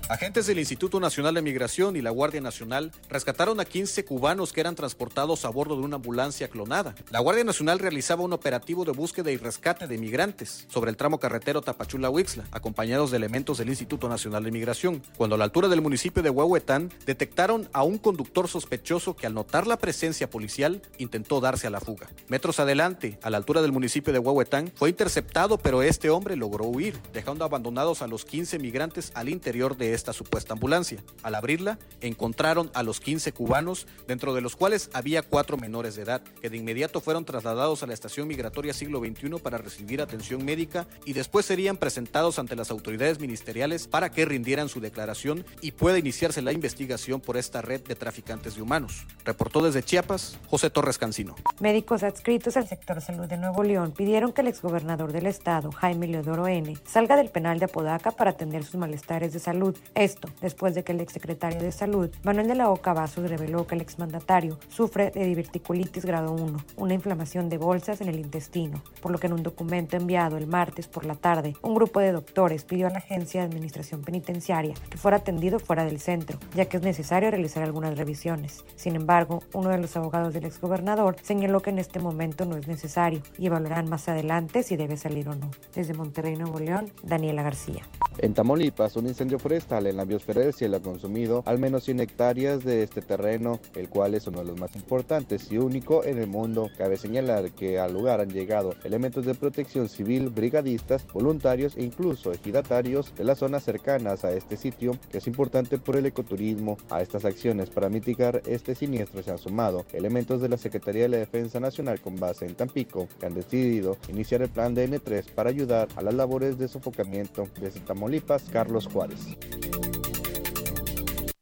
Agentes 0.10 0.48
del 0.48 0.58
Instituto 0.58 1.00
Nacional 1.00 1.36
de 1.36 1.44
Migración 1.44 1.96
y 1.96 2.02
la 2.02 2.10
Guardia 2.10 2.42
Nacional 2.42 2.92
rescataron 3.10 3.60
a 3.60 3.66
15 3.66 4.06
cubanos 4.06 4.52
que 4.52 4.60
eran 4.60 4.74
transportados 4.74 5.46
a 5.46 5.50
bordo 5.50 5.76
de 5.76 5.84
una 5.84 5.98
ambulancia 5.98 6.48
clonada. 6.48 6.96
La 7.12 7.20
Guardia 7.20 7.44
Nacional 7.44 7.78
realizaba 7.78 8.24
un 8.24 8.34
operativo 8.34 8.86
de 8.86 8.92
búsqueda 8.92 9.30
y 9.30 9.38
rescate 9.38 9.86
de 9.86 10.00
migrantes 10.00 10.66
sobre 10.68 10.90
el 10.90 10.98
tramo 10.98 11.20
carretero 11.20 11.62
Tapachula-Huixla, 11.62 12.46
acompañados 12.50 13.12
de 13.12 13.18
elementos 13.18 13.60
del 13.60 13.70
Instituto 13.70 14.10
Nacional 14.10 14.44
de 14.44 14.50
Migración. 14.50 15.04
Cuando 15.16 15.36
a 15.36 15.38
la 15.38 15.44
altura 15.44 15.68
del 15.68 15.84
municipio 15.84 16.24
de 16.24 16.32
Huehuetán 16.32 16.92
detectaron 17.06 17.70
a 17.72 17.84
un 17.84 18.00
conductor 18.00 18.48
sospechoso 18.48 19.16
que 19.16 19.28
al 19.28 19.36
notar 19.36 19.68
la 19.68 19.78
presencia 19.78 20.28
policial 20.28 20.82
intentó 20.98 21.40
darse 21.40 21.68
a 21.68 21.70
la 21.70 21.82
fuga. 21.82 22.10
Metros 22.30 22.60
adelante, 22.60 23.20
a 23.22 23.30
la 23.30 23.38
altura 23.38 23.62
del 23.62 23.74
municipio 23.74 24.12
de 24.12 24.18
Huehuetán, 24.18 24.72
fue 24.74 24.90
interceptado, 24.90 25.60
pero 25.60 25.84
este 25.84 26.10
hombre 26.10 26.36
logró 26.36 26.66
huir, 26.66 27.00
dejando 27.14 27.46
abandonados 27.46 28.02
a 28.02 28.08
los 28.08 28.26
15 28.26 28.58
migrantes 28.58 29.12
al 29.14 29.30
interior 29.30 29.78
de 29.78 29.99
esta 30.00 30.14
supuesta 30.14 30.54
ambulancia. 30.54 31.04
Al 31.22 31.36
abrirla, 31.36 31.78
encontraron 32.02 32.72
a 32.74 32.82
los 32.82 33.00
15 33.00 33.32
cubanos, 33.34 33.86
dentro 34.08 34.34
de 34.34 34.42
los 34.42 34.56
cuales 34.56 34.90
había 34.94 35.22
cuatro 35.22 35.58
menores 35.58 35.96
de 35.96 36.02
edad, 36.02 36.22
que 36.42 36.50
de 36.50 36.58
inmediato 36.58 37.02
fueron 37.02 37.26
trasladados 37.26 37.84
a 37.84 37.88
la 37.88 37.94
estación 37.94 38.28
migratoria 38.28 38.74
siglo 38.74 39.00
XXI 39.00 39.40
para 39.42 39.58
recibir 39.58 40.02
atención 40.02 40.44
médica 40.44 40.88
y 41.06 41.14
después 41.14 41.46
serían 41.46 41.78
presentados 41.78 42.40
ante 42.40 42.56
las 42.56 42.72
autoridades 42.72 43.20
ministeriales 43.20 43.88
para 43.88 44.10
que 44.12 44.26
rindieran 44.26 44.70
su 44.70 44.80
declaración 44.80 45.46
y 45.62 45.72
pueda 45.72 46.00
iniciarse 46.00 46.42
la 46.42 46.52
investigación 46.52 47.22
por 47.22 47.38
esta 47.38 47.62
red 47.62 47.82
de 47.82 47.96
traficantes 47.96 48.56
de 48.56 48.62
humanos. 48.62 49.06
Reportó 49.26 49.62
desde 49.62 49.84
Chiapas 49.84 50.38
José 50.50 50.70
Torres 50.70 50.98
Cancino. 50.98 51.36
Médicos 51.60 52.04
adscritos 52.04 52.58
al 52.58 52.68
sector 52.68 53.02
salud 53.02 53.28
de 53.28 53.38
Nuevo 53.38 53.64
León 53.64 53.92
pidieron 53.92 54.32
que 54.32 54.42
el 54.42 54.48
exgobernador 54.48 55.12
del 55.12 55.26
estado, 55.26 55.72
Jaime 55.72 56.08
Leodoro 56.08 56.48
N., 56.48 56.78
salga 56.86 57.16
del 57.16 57.30
penal 57.30 57.60
de 57.60 57.66
Apodaca 57.66 58.12
para 58.12 58.32
atender 58.32 58.64
sus 58.64 58.76
malestares 58.76 59.34
de 59.34 59.40
salud. 59.40 59.78
Esto 59.96 60.30
después 60.42 60.76
de 60.76 60.84
que 60.84 60.92
el 60.92 61.02
exsecretario 61.02 61.62
de 61.62 61.72
Salud, 61.72 62.10
Manuel 62.24 62.48
de 62.48 62.56
la 62.56 62.70
Oca 62.70 62.94
Vasos, 62.94 63.30
reveló 63.30 63.68
que 63.68 63.76
el 63.76 63.82
exmandatario 63.82 64.58
sufre 64.70 65.12
de 65.12 65.26
diverticulitis 65.26 66.06
grado 66.06 66.32
1, 66.34 66.58
una 66.78 66.94
inflamación 66.94 67.50
de 67.50 67.58
bolsas 67.58 68.02
en 68.02 68.08
el 68.08 68.20
intestino, 68.20 68.82
por 69.02 69.12
lo 69.12 69.18
que 69.18 69.28
en 69.28 69.34
un 69.34 69.44
documento 69.44 69.98
enviado 69.98 70.38
el 70.38 70.48
martes 70.48 70.88
por 70.88 71.06
la 71.06 71.16
tarde, 71.16 71.56
un 71.62 71.76
grupo 71.76 72.00
de 72.00 72.12
doctores 72.12 72.64
pidió 72.64 72.88
a 72.88 72.92
la 72.92 73.00
Agencia 73.00 73.42
de 73.42 73.48
Administración 73.48 74.02
Penitenciaria 74.02 74.74
que 74.90 74.98
fuera 74.98 75.18
atendido 75.18 75.60
fuera 75.60 75.86
del 75.86 76.00
centro, 76.00 76.40
ya 76.56 76.66
que 76.66 76.78
es 76.78 76.84
necesario 76.84 77.32
realizar 77.32 77.64
algunas 77.64 77.98
revisiones. 77.98 78.64
Sin 78.76 78.96
embargo, 78.96 79.44
uno 79.54 79.70
de 79.70 79.78
los 79.78 79.96
abogados 79.96 80.34
del 80.34 80.46
exgobernador 80.46 81.16
señaló 81.22 81.62
que 81.62 81.70
en 81.70 81.80
este 81.80 82.00
momento 82.00 82.46
no 82.46 82.58
es 82.58 82.68
necesario 82.68 83.22
y 83.38 83.48
evaluarán 83.48 83.90
más 83.90 84.08
adelante 84.10 84.64
si 84.64 84.76
debe 84.76 84.98
salir 84.98 85.30
o 85.30 85.36
no. 85.36 85.52
Desde 85.74 85.94
Monterrey, 85.94 86.36
Nuevo 86.36 86.60
León, 86.60 86.92
Daniela 87.04 87.44
García. 87.44 87.84
En 88.18 88.34
Tamaulipas, 88.34 88.96
un 88.96 89.08
incendio 89.08 89.40
forestal 89.40 89.79
en 89.88 89.98
la 89.98 90.06
biosfera 90.06 90.42
del 90.42 90.54
cielo 90.54 90.78
ha 90.78 90.82
consumido 90.82 91.44
al 91.46 91.60
menos 91.60 91.84
100 91.84 92.00
hectáreas 92.02 92.64
de 92.64 92.84
este 92.84 93.02
terreno, 93.02 93.60
el 93.76 93.90
cual 93.90 94.16
es 94.16 94.28
uno 94.28 94.40
de 94.40 94.46
los 94.46 94.60
más 94.60 94.76
importantes 94.76 95.52
y 95.52 95.58
único 95.58 96.04
en 96.04 96.18
el 96.18 96.28
mundo. 96.28 96.70
Cabe 96.78 96.98
señalar 96.98 97.52
que 97.52 97.80
al 97.80 97.94
lugar 97.94 98.22
han 98.22 98.30
llegado 98.30 98.76
elementos 98.84 99.26
de 99.26 99.36
protección 99.36 99.90
civil, 99.90 100.30
brigadistas, 100.30 101.06
voluntarios 101.14 101.78
e 101.78 101.84
incluso 101.84 102.32
ejidatarios 102.32 103.14
de 103.16 103.24
las 103.24 103.40
zonas 103.40 103.64
cercanas 103.64 104.26
a 104.26 104.34
este 104.34 104.58
sitio, 104.58 104.98
que 105.12 105.20
es 105.20 105.28
importante 105.28 105.78
por 105.78 105.96
el 105.96 106.06
ecoturismo. 106.06 106.78
A 106.90 107.02
estas 107.02 107.26
acciones 107.26 107.70
para 107.70 107.90
mitigar 107.90 108.42
este 108.46 108.76
siniestro 108.76 109.24
se 109.24 109.32
han 109.32 109.38
sumado 109.38 109.86
elementos 109.94 110.42
de 110.42 110.50
la 110.50 110.58
Secretaría 110.58 111.04
de 111.04 111.10
la 111.10 111.18
Defensa 111.18 111.60
Nacional 111.60 112.00
con 112.02 112.16
base 112.20 112.46
en 112.46 112.56
Tampico, 112.56 113.08
que 113.20 113.26
han 113.26 113.34
decidido 113.34 113.98
iniciar 114.10 114.42
el 114.42 114.50
plan 114.50 114.74
de 114.74 114.90
N3 114.90 115.32
para 115.34 115.50
ayudar 115.50 115.88
a 115.96 116.02
las 116.02 116.14
labores 116.14 116.58
de 116.58 116.68
sofocamiento. 116.68 117.48
Desde 117.60 117.80
Tamaulipas, 117.82 118.44
Carlos 118.52 118.88
Juárez. 118.88 119.38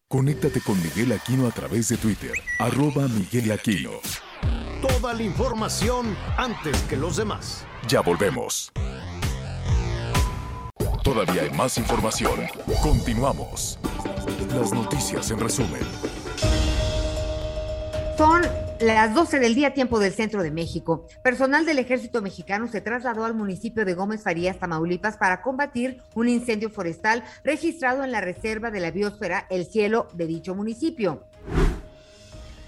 Conéctate 0.08 0.62
con 0.62 0.82
Miguel 0.82 1.12
Aquino 1.12 1.48
a 1.48 1.52
través 1.52 1.90
de 1.90 1.98
Twitter, 1.98 2.34
arroba 2.60 3.08
Miguel 3.08 3.52
Aquino. 3.52 3.92
Toda 4.82 5.14
la 5.14 5.24
información 5.24 6.16
antes 6.38 6.82
que 6.84 6.96
los 6.96 7.18
demás. 7.18 7.66
Ya 7.88 8.02
volvemos. 8.02 8.72
Todavía 11.04 11.44
hay 11.44 11.52
más 11.52 11.78
información. 11.78 12.48
Continuamos. 12.82 13.80
Las 14.54 14.72
noticias 14.72 15.32
en 15.32 15.40
resumen. 15.40 15.82
Son 18.18 18.42
las 18.80 19.14
12 19.14 19.38
del 19.38 19.54
día, 19.54 19.76
tiempo 19.76 20.00
del 20.00 20.12
centro 20.12 20.42
de 20.42 20.50
México. 20.50 21.06
Personal 21.22 21.68
del 21.68 21.78
ejército 21.78 22.24
mexicano 22.24 22.68
se 22.68 22.82
trasladó 22.82 23.26
al 23.26 23.36
municipio 23.36 23.86
de 23.86 23.94
Gómez 23.94 24.24
Farías, 24.24 24.58
Tamaulipas, 24.58 25.18
para 25.18 25.44
combatir 25.44 26.02
un 26.16 26.28
incendio 26.28 26.72
forestal 26.72 27.24
registrado 27.44 28.04
en 28.04 28.12
la 28.12 28.20
reserva 28.20 28.72
de 28.72 28.80
la 28.80 28.90
biosfera 28.90 29.46
El 29.52 29.68
Cielo 29.68 30.08
de 30.14 30.26
dicho 30.26 30.56
municipio. 30.56 31.22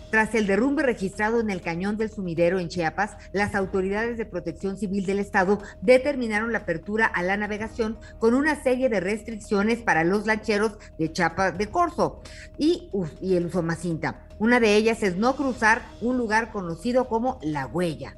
Tras 0.09 0.33
el 0.33 0.47
derrumbe 0.47 0.81
registrado 0.81 1.39
en 1.39 1.51
el 1.51 1.61
cañón 1.61 1.95
del 1.97 2.09
sumidero 2.09 2.57
en 2.59 2.67
Chiapas, 2.67 3.15
las 3.31 3.53
autoridades 3.53 4.17
de 4.17 4.25
protección 4.25 4.75
civil 4.75 5.05
del 5.05 5.19
estado 5.19 5.61
determinaron 5.81 6.51
la 6.51 6.59
apertura 6.59 7.05
a 7.05 7.21
la 7.21 7.37
navegación 7.37 7.97
con 8.17 8.33
una 8.33 8.61
serie 8.61 8.89
de 8.89 8.99
restricciones 8.99 9.79
para 9.79 10.03
los 10.03 10.25
lancheros 10.25 10.77
de 10.97 11.11
Chiapas 11.11 11.57
de 11.57 11.67
Corzo 11.67 12.21
y, 12.57 12.89
y 13.21 13.35
el 13.35 13.45
Usomacinta. 13.45 14.25
Una 14.39 14.59
de 14.59 14.75
ellas 14.75 15.03
es 15.03 15.15
no 15.17 15.35
cruzar 15.35 15.83
un 16.01 16.17
lugar 16.17 16.51
conocido 16.51 17.07
como 17.07 17.37
La 17.43 17.67
Huella. 17.67 18.15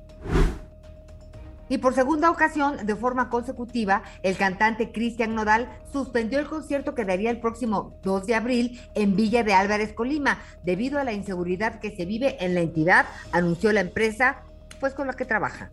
Y 1.71 1.77
por 1.77 1.95
segunda 1.95 2.29
ocasión, 2.29 2.85
de 2.85 2.97
forma 2.97 3.29
consecutiva, 3.29 4.03
el 4.23 4.35
cantante 4.35 4.91
Cristian 4.91 5.35
Nodal 5.35 5.69
suspendió 5.93 6.37
el 6.39 6.47
concierto 6.49 6.93
que 6.93 7.05
daría 7.05 7.31
el 7.31 7.39
próximo 7.39 7.97
2 8.03 8.25
de 8.27 8.35
abril 8.35 8.81
en 8.93 9.15
Villa 9.15 9.45
de 9.45 9.53
Álvarez, 9.53 9.93
Colima, 9.93 10.39
debido 10.65 10.99
a 10.99 11.05
la 11.05 11.13
inseguridad 11.13 11.79
que 11.79 11.95
se 11.95 12.03
vive 12.03 12.35
en 12.43 12.55
la 12.55 12.59
entidad, 12.59 13.05
anunció 13.31 13.71
la 13.71 13.79
empresa, 13.79 14.41
pues 14.81 14.93
con 14.93 15.07
la 15.07 15.13
que 15.13 15.23
trabaja. 15.23 15.71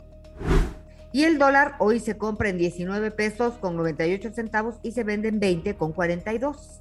Y 1.11 1.25
el 1.25 1.37
dólar 1.37 1.75
hoy 1.81 1.99
se 1.99 2.17
compra 2.17 2.51
en 2.51 2.59
19 2.59 3.11
pesos 3.11 3.55
con 3.55 3.75
98 3.77 4.33
centavos 4.33 4.77
y 4.85 4.93
se 4.93 5.03
vende 5.03 5.27
en 5.27 5.41
20 5.41 5.75
con 5.75 5.93
42. 5.93 6.81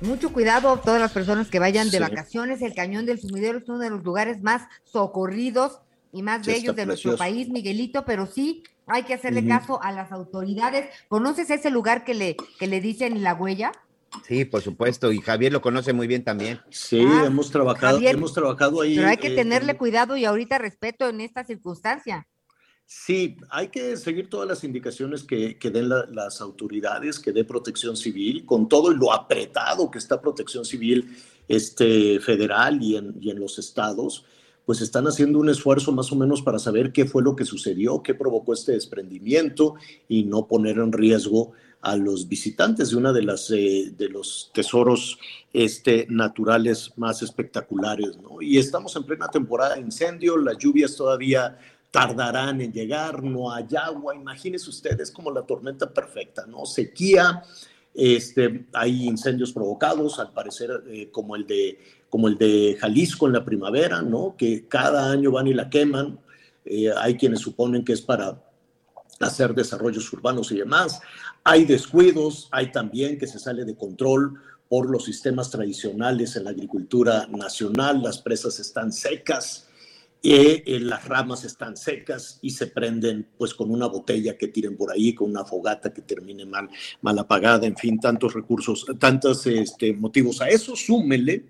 Mucho 0.00 0.32
cuidado 0.32 0.78
todas 0.78 0.98
las 0.98 1.12
personas 1.12 1.48
que 1.48 1.58
vayan 1.58 1.90
de 1.90 1.98
Sí. 1.98 2.02
vacaciones. 2.02 2.62
El 2.62 2.72
Cañón 2.72 3.04
del 3.04 3.20
Sumidero 3.20 3.58
es 3.58 3.68
uno 3.68 3.80
de 3.80 3.90
los 3.90 4.02
lugares 4.02 4.40
más 4.42 4.62
socorridos 4.84 5.82
y 6.12 6.22
más 6.22 6.44
Sí, 6.44 6.52
bellos 6.52 6.70
está 6.70 6.82
de 6.82 6.86
nuestro 6.86 7.16
país, 7.16 7.48
Miguelito, 7.48 8.04
pero 8.04 8.26
sí 8.26 8.62
hay 8.86 9.04
que 9.04 9.14
hacerle 9.14 9.46
caso 9.46 9.82
a 9.82 9.90
las 9.92 10.12
autoridades. 10.12 10.88
¿Conoces 11.08 11.50
ese 11.50 11.70
lugar 11.70 12.04
que 12.04 12.14
le, 12.14 12.36
que 12.58 12.66
le 12.66 12.80
dicen 12.80 13.22
la 13.22 13.34
huella? 13.34 13.72
Sí, 14.26 14.44
por 14.44 14.60
supuesto, 14.60 15.10
y 15.10 15.20
Javier 15.20 15.52
lo 15.52 15.62
conoce 15.62 15.94
muy 15.94 16.06
bien 16.06 16.22
también. 16.22 16.60
Sí, 16.70 17.00
Ah, 17.04 17.24
hemos 17.26 17.50
trabajado, 17.50 17.94
Javier, 17.94 18.14
hemos 18.14 18.34
trabajado 18.34 18.82
ahí. 18.82 18.94
Pero 18.94 19.08
hay 19.08 19.16
que 19.16 19.28
eh, 19.28 19.34
tenerle 19.34 19.72
en- 19.72 19.78
cuidado 19.78 20.16
y 20.18 20.26
ahorita 20.26 20.58
respeto 20.58 21.08
en 21.08 21.22
esta 21.22 21.44
circunstancia. 21.44 22.26
Sí, 22.84 23.38
hay 23.48 23.68
que 23.68 23.96
seguir 23.96 24.28
todas 24.28 24.46
las 24.46 24.64
indicaciones 24.64 25.24
que, 25.24 25.56
que 25.58 25.70
den 25.70 25.88
la- 25.88 26.04
las 26.12 26.42
autoridades, 26.42 27.18
que 27.18 27.32
dé 27.32 27.42
protección 27.44 27.96
civil, 27.96 28.44
con 28.44 28.68
todo 28.68 28.90
lo 28.90 29.14
apretado 29.14 29.90
que 29.90 29.96
está 29.98 30.20
protección 30.20 30.66
civil 30.66 31.16
este, 31.48 32.20
federal 32.20 32.82
y 32.82 32.96
en, 32.96 33.14
y 33.18 33.30
en 33.30 33.40
los 33.40 33.58
estados, 33.58 34.26
pues 34.64 34.80
están 34.80 35.06
haciendo 35.06 35.38
un 35.38 35.48
esfuerzo 35.48 35.92
más 35.92 36.12
o 36.12 36.16
menos 36.16 36.42
para 36.42 36.58
saber 36.58 36.92
qué 36.92 37.04
fue 37.04 37.22
lo 37.22 37.34
que 37.34 37.44
sucedió, 37.44 38.02
qué 38.02 38.14
provocó 38.14 38.52
este 38.52 38.72
desprendimiento 38.72 39.74
y 40.08 40.24
no 40.24 40.46
poner 40.46 40.78
en 40.78 40.92
riesgo 40.92 41.52
a 41.80 41.96
los 41.96 42.28
visitantes 42.28 42.90
de 42.90 42.96
una 42.96 43.12
de 43.12 43.22
las 43.22 43.50
eh, 43.50 43.92
de 43.96 44.08
los 44.08 44.50
tesoros 44.54 45.18
este, 45.52 46.06
naturales 46.08 46.92
más 46.96 47.22
espectaculares, 47.22 48.16
¿no? 48.18 48.40
Y 48.40 48.58
estamos 48.58 48.94
en 48.94 49.02
plena 49.02 49.28
temporada 49.28 49.74
de 49.74 49.80
incendio, 49.80 50.36
las 50.36 50.58
lluvias 50.58 50.94
todavía 50.94 51.58
tardarán 51.90 52.60
en 52.60 52.72
llegar, 52.72 53.22
no 53.22 53.52
hay 53.52 53.66
agua, 53.76 54.14
imagínense 54.14 54.70
ustedes 54.70 55.10
como 55.10 55.30
la 55.30 55.42
tormenta 55.42 55.92
perfecta, 55.92 56.46
¿no? 56.46 56.64
Sequía, 56.64 57.42
este, 57.94 58.66
hay 58.72 59.06
incendios 59.06 59.52
provocados, 59.52 60.18
al 60.18 60.32
parecer 60.32 60.84
eh, 60.86 61.10
como, 61.10 61.36
el 61.36 61.46
de, 61.46 61.78
como 62.12 62.28
el 62.28 62.36
de 62.36 62.76
Jalisco 62.78 63.26
en 63.26 63.32
la 63.32 63.42
primavera, 63.42 64.02
¿no? 64.02 64.34
Que 64.36 64.68
cada 64.68 65.10
año 65.10 65.30
van 65.30 65.46
y 65.46 65.54
la 65.54 65.70
queman, 65.70 66.20
eh, 66.66 66.92
hay 66.94 67.16
quienes 67.16 67.40
suponen 67.40 67.86
que 67.86 67.94
es 67.94 68.02
para 68.02 68.38
hacer 69.18 69.54
desarrollos 69.54 70.12
urbanos 70.12 70.52
y 70.52 70.58
demás. 70.58 71.00
Hay 71.42 71.64
descuidos, 71.64 72.48
hay 72.50 72.70
también 72.70 73.16
que 73.16 73.26
se 73.26 73.38
sale 73.38 73.64
de 73.64 73.74
control 73.74 74.34
por 74.68 74.90
los 74.90 75.06
sistemas 75.06 75.48
tradicionales 75.48 76.36
en 76.36 76.44
la 76.44 76.50
agricultura 76.50 77.26
nacional, 77.28 78.02
las 78.02 78.18
presas 78.18 78.60
están 78.60 78.92
secas, 78.92 79.68
eh, 80.22 80.62
eh, 80.66 80.80
las 80.80 81.08
ramas 81.08 81.44
están 81.44 81.78
secas 81.78 82.38
y 82.42 82.50
se 82.50 82.66
prenden 82.66 83.26
pues 83.38 83.54
con 83.54 83.70
una 83.70 83.86
botella 83.86 84.36
que 84.36 84.48
tiren 84.48 84.76
por 84.76 84.92
ahí, 84.92 85.14
con 85.14 85.30
una 85.30 85.46
fogata 85.46 85.94
que 85.94 86.02
termine 86.02 86.44
mal, 86.44 86.68
mal 87.00 87.18
apagada, 87.18 87.66
en 87.66 87.76
fin, 87.76 87.98
tantos 87.98 88.34
recursos, 88.34 88.84
tantos 88.98 89.46
este, 89.46 89.94
motivos. 89.94 90.42
A 90.42 90.48
eso 90.48 90.76
súmele 90.76 91.46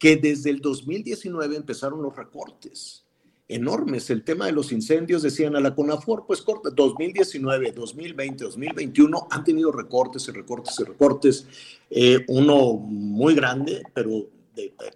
que 0.00 0.16
desde 0.16 0.48
el 0.48 0.60
2019 0.60 1.56
empezaron 1.56 2.02
los 2.02 2.16
recortes 2.16 3.04
enormes. 3.46 4.08
El 4.08 4.24
tema 4.24 4.46
de 4.46 4.52
los 4.52 4.72
incendios, 4.72 5.22
decían 5.22 5.56
a 5.56 5.60
la 5.60 5.74
CONAFOR, 5.74 6.24
pues 6.26 6.40
corta, 6.40 6.70
2019, 6.70 7.72
2020, 7.72 8.44
2021 8.44 9.28
han 9.30 9.44
tenido 9.44 9.70
recortes 9.70 10.26
y 10.28 10.32
recortes 10.32 10.80
y 10.80 10.84
recortes. 10.84 11.46
Eh, 11.90 12.24
uno 12.28 12.72
muy 12.72 13.34
grande, 13.34 13.82
pero 13.92 14.26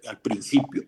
al 0.07 0.19
principio, 0.21 0.83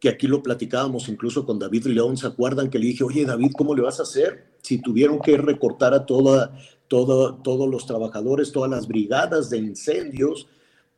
que 0.00 0.08
aquí 0.08 0.26
lo 0.26 0.42
platicábamos 0.42 1.08
incluso 1.08 1.46
con 1.46 1.60
David 1.60 1.86
León, 1.86 2.16
¿se 2.16 2.26
acuerdan 2.26 2.68
que 2.68 2.80
le 2.80 2.86
dije, 2.86 3.04
oye 3.04 3.24
David, 3.24 3.52
¿cómo 3.56 3.76
le 3.76 3.82
vas 3.82 4.00
a 4.00 4.02
hacer 4.02 4.56
si 4.60 4.78
tuvieron 4.78 5.20
que 5.20 5.36
recortar 5.36 5.94
a 5.94 6.04
toda, 6.04 6.58
todo, 6.88 7.36
todos 7.36 7.70
los 7.70 7.86
trabajadores, 7.86 8.50
todas 8.50 8.70
las 8.72 8.88
brigadas 8.88 9.50
de 9.50 9.58
incendios? 9.58 10.48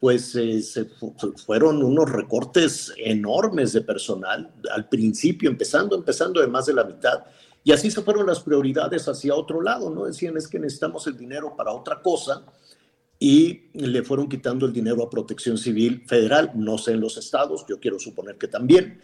Pues 0.04 0.36
eh, 0.36 0.60
se 0.60 0.84
fu- 0.84 1.14
fu- 1.16 1.32
fueron 1.32 1.82
unos 1.82 2.10
recortes 2.12 2.92
enormes 2.98 3.72
de 3.72 3.80
personal 3.80 4.52
al 4.70 4.86
principio, 4.86 5.48
empezando, 5.48 5.96
empezando 5.96 6.42
de 6.42 6.46
más 6.46 6.66
de 6.66 6.74
la 6.74 6.84
mitad. 6.84 7.24
Y 7.62 7.72
así 7.72 7.90
se 7.90 8.02
fueron 8.02 8.26
las 8.26 8.40
prioridades 8.40 9.08
hacia 9.08 9.34
otro 9.34 9.62
lado, 9.62 9.88
¿no? 9.88 10.04
Decían, 10.04 10.36
es 10.36 10.46
que 10.46 10.58
necesitamos 10.58 11.06
el 11.06 11.16
dinero 11.16 11.56
para 11.56 11.72
otra 11.72 12.02
cosa 12.02 12.44
y 13.18 13.70
le 13.72 14.02
fueron 14.02 14.28
quitando 14.28 14.66
el 14.66 14.74
dinero 14.74 15.02
a 15.02 15.08
protección 15.08 15.56
civil 15.56 16.02
federal, 16.06 16.50
no 16.54 16.76
sé 16.76 16.92
en 16.92 17.00
los 17.00 17.16
estados, 17.16 17.64
yo 17.66 17.80
quiero 17.80 17.98
suponer 17.98 18.36
que 18.36 18.48
también. 18.48 19.00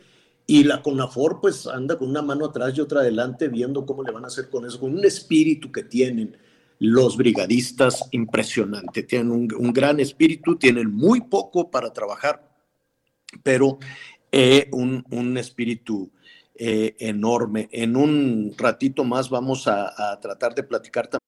Y 0.47 0.65
la 0.65 0.83
CONAFOR 0.83 1.41
pues 1.41 1.67
anda 1.67 1.97
con 1.97 2.11
una 2.11 2.21
mano 2.21 2.45
atrás 2.45 2.77
y 2.77 2.83
otra 2.83 3.01
adelante 3.01 3.49
viendo 3.49 3.87
cómo 3.87 4.03
le 4.03 4.13
van 4.13 4.25
a 4.25 4.27
hacer 4.27 4.51
con 4.51 4.67
eso, 4.67 4.79
con 4.79 4.95
un 4.95 5.05
espíritu 5.07 5.73
que 5.73 5.83
tienen 5.83 6.37
los 6.81 7.17
brigadistas 7.17 8.09
impresionante. 8.11 9.03
Tienen 9.03 9.31
un, 9.31 9.73
gran 9.73 10.01
espíritu, 10.01 10.57
tienen 10.57 10.91
muy 10.91 11.21
poco 11.21 11.71
para 11.71 11.93
trabajar, 11.93 12.43
pero 13.43 13.79
eh, 14.33 14.69
un, 14.73 15.37
espíritu 15.37 16.11
eh, 16.55 16.97
enorme. 16.99 17.69
En 17.71 17.97
un 17.97 18.55
ratito 18.57 19.05
más 19.05 19.29
vamos 19.29 19.69
a, 19.69 20.13
a 20.13 20.19
tratar 20.19 20.55
de 20.55 20.63
platicar 20.63 21.07
también. 21.07 21.21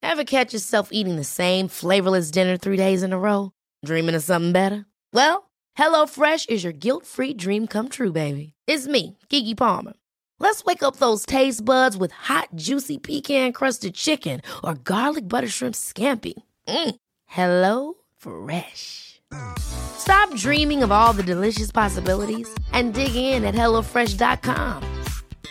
Ever 0.00 0.24
catch 0.24 0.54
yourself 0.54 0.88
eating 0.90 1.16
the 1.16 1.24
same 1.24 1.68
flavorless 1.68 2.30
dinner 2.30 2.56
three 2.56 2.78
days 2.78 3.02
in 3.02 3.12
a 3.12 3.18
row? 3.18 3.52
Dreaming 3.84 4.14
of 4.14 4.22
something 4.22 4.52
better? 4.52 4.86
Well, 5.12 5.50
HelloFresh 5.78 6.48
is 6.48 6.64
your 6.64 6.72
guilt-free 6.72 7.34
dream 7.34 7.66
come 7.66 7.88
true, 7.90 8.10
baby. 8.10 8.54
It's 8.66 8.86
me, 8.88 9.18
Kiki 9.28 9.54
Palmer. 9.54 9.92
Let's 10.40 10.64
wake 10.64 10.84
up 10.84 10.96
those 10.96 11.26
taste 11.26 11.64
buds 11.64 11.96
with 11.96 12.12
hot, 12.12 12.48
juicy 12.54 12.98
pecan 12.98 13.52
crusted 13.52 13.94
chicken 13.94 14.40
or 14.62 14.74
garlic 14.74 15.28
butter 15.28 15.48
shrimp 15.48 15.74
scampi. 15.74 16.34
Mm. 16.68 16.94
Hello 17.26 17.94
Fresh. 18.16 19.20
Stop 19.58 20.32
dreaming 20.36 20.82
of 20.84 20.92
all 20.92 21.12
the 21.12 21.24
delicious 21.24 21.72
possibilities 21.72 22.48
and 22.72 22.94
dig 22.94 23.14
in 23.14 23.44
at 23.44 23.54
HelloFresh.com. 23.54 24.82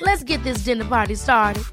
Let's 0.02 0.24
get 0.24 0.42
this 0.44 0.60
dinner 0.60 0.86
party 0.86 1.16
started. 1.16 1.64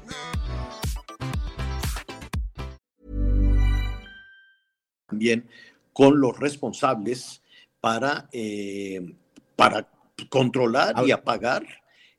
También 5.09 5.47
con 5.93 6.19
los 6.19 6.37
responsables 6.37 7.41
para, 7.79 8.27
eh, 8.33 9.15
para 9.55 9.87
controlar 10.29 10.95
y 11.07 11.11
apagar 11.11 11.63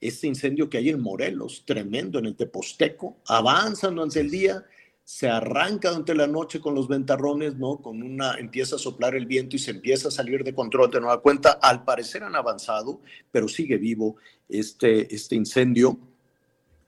este 0.01 0.27
incendio 0.27 0.69
que 0.69 0.79
hay 0.79 0.91
en 0.91 1.01
Morelos, 1.01 1.65
tremendo 1.65 2.19
en 2.19 2.27
el 2.27 2.37
Teposteco, 2.37 3.17
avanzan 3.27 3.95
durante 3.95 4.21
el 4.21 4.31
día, 4.31 4.65
se 5.05 5.29
arranca 5.29 5.91
durante 5.91 6.15
la 6.15 6.27
noche 6.27 6.61
con 6.61 6.75
los 6.75 6.89
ventarrones, 6.89 7.57
¿no? 7.57 7.79
Con 7.79 8.03
una, 8.03 8.35
empieza 8.35 8.77
a 8.77 8.79
soplar 8.79 9.15
el 9.15 9.27
viento 9.27 9.57
y 9.57 9.61
se 9.61 9.71
empieza 9.71 10.09
a 10.09 10.11
salir 10.11 10.43
de 10.43 10.55
control 10.55 10.91
de 10.91 11.01
nueva 11.01 11.23
cuenta. 11.23 11.53
Al 11.53 11.85
parecer 11.85 12.25
han 12.25 12.35
avanzado, 12.35 13.01
pero 13.31 13.47
sigue 13.47 13.79
vivo 13.79 14.17
este, 14.49 15.15
este 15.15 15.37
incendio. 15.37 15.99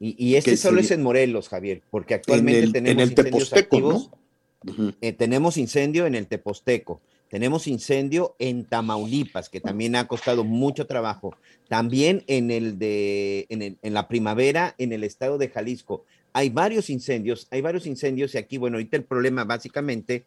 Y, 0.00 0.16
y 0.18 0.34
este 0.36 0.56
solo 0.56 0.80
es 0.80 0.90
en 0.90 1.02
Morelos, 1.02 1.48
Javier, 1.48 1.82
porque 1.90 2.14
actualmente 2.14 2.58
en 2.58 2.64
el, 2.64 2.72
tenemos 2.72 2.90
en 2.92 3.00
el 3.00 3.10
incendios 3.10 3.50
Teposteco, 3.50 3.76
activos. 3.76 4.10
¿no? 4.10 4.94
Eh, 5.00 5.12
tenemos 5.12 5.56
incendio 5.56 6.06
en 6.06 6.14
el 6.14 6.26
Teposteco, 6.26 7.00
tenemos 7.30 7.66
incendio 7.66 8.34
en 8.38 8.64
Tamaulipas, 8.64 9.48
que 9.48 9.60
también 9.60 9.96
ha 9.96 10.06
costado 10.08 10.44
mucho 10.44 10.86
trabajo, 10.86 11.36
también 11.68 12.24
en 12.26 12.50
el 12.50 12.78
de 12.78 13.46
en, 13.50 13.62
el- 13.62 13.78
en 13.82 13.94
la 13.94 14.08
primavera 14.08 14.74
en 14.78 14.92
el 14.92 15.04
estado 15.04 15.38
de 15.38 15.48
Jalisco. 15.48 16.04
Hay 16.32 16.50
varios 16.50 16.90
incendios, 16.90 17.46
hay 17.50 17.60
varios 17.60 17.86
incendios 17.86 18.34
y 18.34 18.38
aquí, 18.38 18.58
bueno, 18.58 18.76
ahorita 18.76 18.96
el 18.96 19.04
problema 19.04 19.44
básicamente 19.44 20.24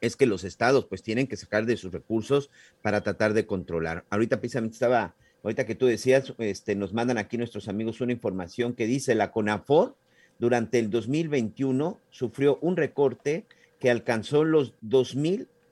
es 0.00 0.16
que 0.16 0.26
los 0.26 0.44
estados 0.44 0.84
pues 0.86 1.02
tienen 1.02 1.26
que 1.26 1.36
sacar 1.36 1.64
de 1.66 1.76
sus 1.76 1.92
recursos 1.92 2.50
para 2.82 3.02
tratar 3.02 3.32
de 3.32 3.46
controlar. 3.46 4.04
Ahorita 4.10 4.40
precisamente 4.40 4.74
estaba, 4.74 5.14
ahorita 5.42 5.64
que 5.66 5.74
tú 5.74 5.86
decías, 5.86 6.34
este, 6.38 6.74
nos 6.74 6.92
mandan 6.92 7.16
aquí 7.16 7.38
nuestros 7.38 7.68
amigos 7.68 8.00
una 8.00 8.12
información 8.12 8.74
que 8.74 8.86
dice 8.86 9.14
la 9.14 9.30
CONAFOR 9.30 9.96
durante 10.38 10.78
el 10.78 10.90
2021 10.90 11.98
sufrió 12.10 12.58
un 12.60 12.76
recorte 12.76 13.46
que 13.80 13.90
alcanzó 13.90 14.44
los 14.44 14.74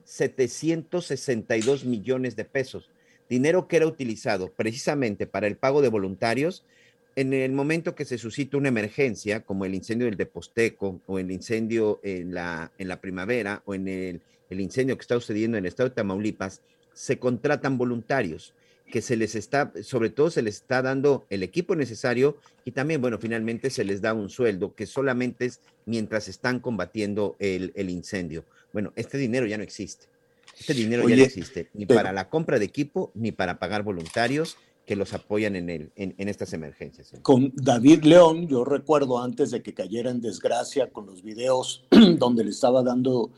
2.762 0.05 1.85
millones 1.85 2.35
de 2.35 2.45
pesos, 2.45 2.89
dinero 3.29 3.67
que 3.67 3.77
era 3.77 3.87
utilizado 3.87 4.51
precisamente 4.51 5.27
para 5.27 5.47
el 5.47 5.57
pago 5.57 5.81
de 5.81 5.89
voluntarios 5.89 6.63
en 7.15 7.33
el 7.33 7.51
momento 7.51 7.95
que 7.95 8.05
se 8.05 8.17
suscita 8.17 8.57
una 8.57 8.69
emergencia, 8.69 9.41
como 9.41 9.65
el 9.65 9.75
incendio 9.75 10.05
del 10.07 10.17
Deposteco 10.17 10.99
o 11.05 11.19
el 11.19 11.31
incendio 11.31 11.99
en 12.03 12.33
la, 12.33 12.71
en 12.77 12.87
la 12.87 13.01
primavera 13.01 13.61
o 13.65 13.75
en 13.75 13.87
el, 13.87 14.21
el 14.49 14.59
incendio 14.61 14.97
que 14.97 15.01
está 15.01 15.15
sucediendo 15.15 15.57
en 15.57 15.65
el 15.65 15.67
estado 15.67 15.89
de 15.89 15.95
Tamaulipas, 15.95 16.61
se 16.93 17.19
contratan 17.19 17.77
voluntarios 17.77 18.53
que 18.91 19.01
se 19.01 19.15
les 19.15 19.35
está, 19.35 19.71
sobre 19.81 20.09
todo 20.09 20.29
se 20.29 20.41
les 20.41 20.55
está 20.55 20.81
dando 20.81 21.25
el 21.29 21.41
equipo 21.41 21.75
necesario 21.75 22.37
y 22.65 22.71
también, 22.71 23.01
bueno, 23.01 23.17
finalmente 23.17 23.69
se 23.69 23.83
les 23.83 24.01
da 24.01 24.13
un 24.13 24.29
sueldo 24.29 24.75
que 24.75 24.85
solamente 24.85 25.45
es 25.45 25.61
mientras 25.85 26.27
están 26.27 26.59
combatiendo 26.59 27.35
el, 27.39 27.71
el 27.75 27.89
incendio. 27.89 28.45
Bueno, 28.73 28.91
este 28.95 29.17
dinero 29.17 29.45
ya 29.45 29.57
no 29.57 29.63
existe. 29.63 30.07
Este 30.59 30.73
dinero 30.73 31.07
ya 31.07 31.15
no 31.15 31.23
existe, 31.23 31.69
ni 31.73 31.85
pero- 31.85 31.99
para 31.99 32.11
la 32.11 32.29
compra 32.29 32.59
de 32.59 32.65
equipo, 32.65 33.11
ni 33.15 33.31
para 33.31 33.57
pagar 33.59 33.83
voluntarios 33.83 34.57
que 34.85 34.95
los 34.97 35.13
apoyan 35.13 35.55
en, 35.55 35.69
el, 35.69 35.91
en, 35.95 36.13
en 36.17 36.27
estas 36.27 36.51
emergencias. 36.51 37.13
Con 37.21 37.53
David 37.55 38.03
León, 38.03 38.47
yo 38.49 38.65
recuerdo 38.65 39.23
antes 39.23 39.51
de 39.51 39.63
que 39.63 39.73
cayera 39.73 40.11
en 40.11 40.19
desgracia 40.19 40.91
con 40.91 41.05
los 41.05 41.23
videos 41.23 41.85
donde 42.17 42.43
le 42.43 42.49
estaba 42.49 42.83
dando, 42.83 43.31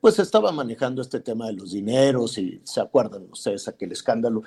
pues 0.00 0.18
estaba 0.18 0.52
manejando 0.52 1.02
este 1.02 1.20
tema 1.20 1.48
de 1.48 1.52
los 1.52 1.72
dineros 1.72 2.38
y 2.38 2.60
se 2.64 2.80
acuerdan 2.80 3.26
ustedes 3.30 3.68
aquel 3.68 3.92
escándalo. 3.92 4.42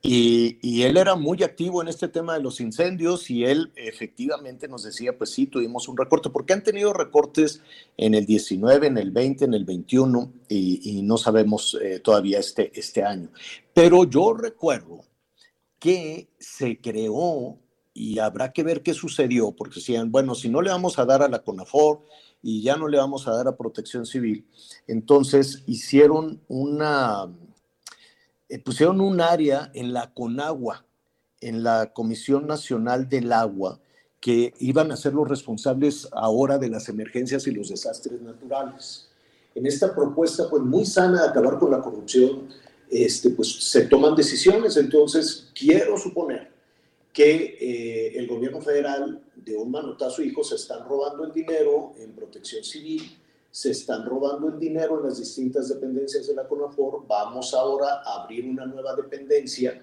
Y, 0.00 0.82
él 0.82 0.96
era 0.96 1.16
muy 1.16 1.42
activo 1.42 1.82
en 1.82 1.88
este 1.88 2.06
tema 2.08 2.34
de 2.34 2.40
los 2.40 2.60
incendios 2.60 3.30
y 3.30 3.44
él 3.44 3.72
efectivamente 3.74 4.68
nos 4.68 4.84
decía, 4.84 5.18
pues 5.18 5.30
sí, 5.30 5.46
tuvimos 5.46 5.88
un 5.88 5.96
recorte, 5.96 6.30
porque 6.30 6.52
han 6.52 6.62
tenido 6.62 6.92
recortes 6.92 7.62
en 7.96 8.14
el 8.14 8.24
19, 8.24 8.86
en 8.86 8.98
el 8.98 9.10
20, 9.10 9.46
en 9.46 9.54
el 9.54 9.64
21 9.64 10.32
y, 10.48 10.98
y 10.98 11.02
no 11.02 11.18
sabemos 11.18 11.76
eh, 11.82 11.98
todavía 11.98 12.38
este, 12.38 12.70
este 12.78 13.02
año. 13.02 13.30
Pero 13.74 14.04
yo 14.04 14.34
recuerdo 14.34 15.00
que 15.80 16.28
se 16.38 16.80
creó 16.80 17.58
y 17.92 18.20
habrá 18.20 18.52
que 18.52 18.62
ver 18.62 18.82
qué 18.82 18.94
sucedió, 18.94 19.50
porque 19.50 19.76
decían, 19.76 20.12
bueno, 20.12 20.36
si 20.36 20.48
no 20.48 20.62
le 20.62 20.70
vamos 20.70 20.98
a 21.00 21.04
dar 21.04 21.22
a 21.22 21.28
la 21.28 21.42
CONAFOR 21.42 22.04
y 22.40 22.62
ya 22.62 22.76
no 22.76 22.86
le 22.86 22.98
vamos 22.98 23.26
a 23.26 23.32
dar 23.32 23.48
a 23.48 23.56
Protección 23.56 24.06
Civil, 24.06 24.46
entonces 24.86 25.64
hicieron 25.66 26.40
una, 26.46 27.28
eh, 28.48 28.58
pusieron 28.58 29.00
un 29.00 29.20
área 29.20 29.70
en 29.74 29.92
la 29.92 30.12
CONAGUA, 30.12 30.84
en 31.40 31.62
la 31.62 31.92
Comisión 31.92 32.46
Nacional 32.46 33.08
del 33.08 33.32
Agua, 33.32 33.80
que 34.20 34.54
iban 34.58 34.90
a 34.90 34.96
ser 34.96 35.14
los 35.14 35.28
responsables 35.28 36.08
ahora 36.12 36.58
de 36.58 36.68
las 36.68 36.88
emergencias 36.88 37.46
y 37.46 37.52
los 37.52 37.68
desastres 37.68 38.20
naturales. 38.20 39.08
En 39.54 39.66
esta 39.66 39.94
propuesta, 39.94 40.48
pues 40.50 40.62
muy 40.62 40.84
sana 40.84 41.22
de 41.22 41.28
acabar 41.28 41.58
con 41.58 41.70
la 41.70 41.80
corrupción, 41.80 42.48
este, 42.90 43.30
pues 43.30 43.64
se 43.64 43.82
toman 43.82 44.14
decisiones. 44.14 44.76
Entonces, 44.76 45.48
quiero 45.54 45.96
suponer 45.98 46.50
que 47.12 47.56
eh, 47.60 48.18
el 48.18 48.26
gobierno 48.26 48.60
federal 48.60 49.20
de 49.34 49.56
un 49.56 49.70
manotazo, 49.70 50.22
hijo, 50.22 50.42
se 50.44 50.56
están 50.56 50.88
robando 50.88 51.24
el 51.24 51.32
dinero 51.32 51.92
en 51.98 52.12
protección 52.12 52.64
civil, 52.64 53.17
se 53.50 53.70
están 53.70 54.04
robando 54.04 54.48
el 54.48 54.58
dinero 54.58 54.98
en 54.98 55.06
las 55.06 55.18
distintas 55.18 55.68
dependencias 55.68 56.26
de 56.26 56.34
la 56.34 56.46
CONAFOR. 56.46 57.06
Vamos 57.06 57.54
ahora 57.54 58.02
a 58.04 58.22
abrir 58.22 58.48
una 58.48 58.66
nueva 58.66 58.94
dependencia 58.94 59.82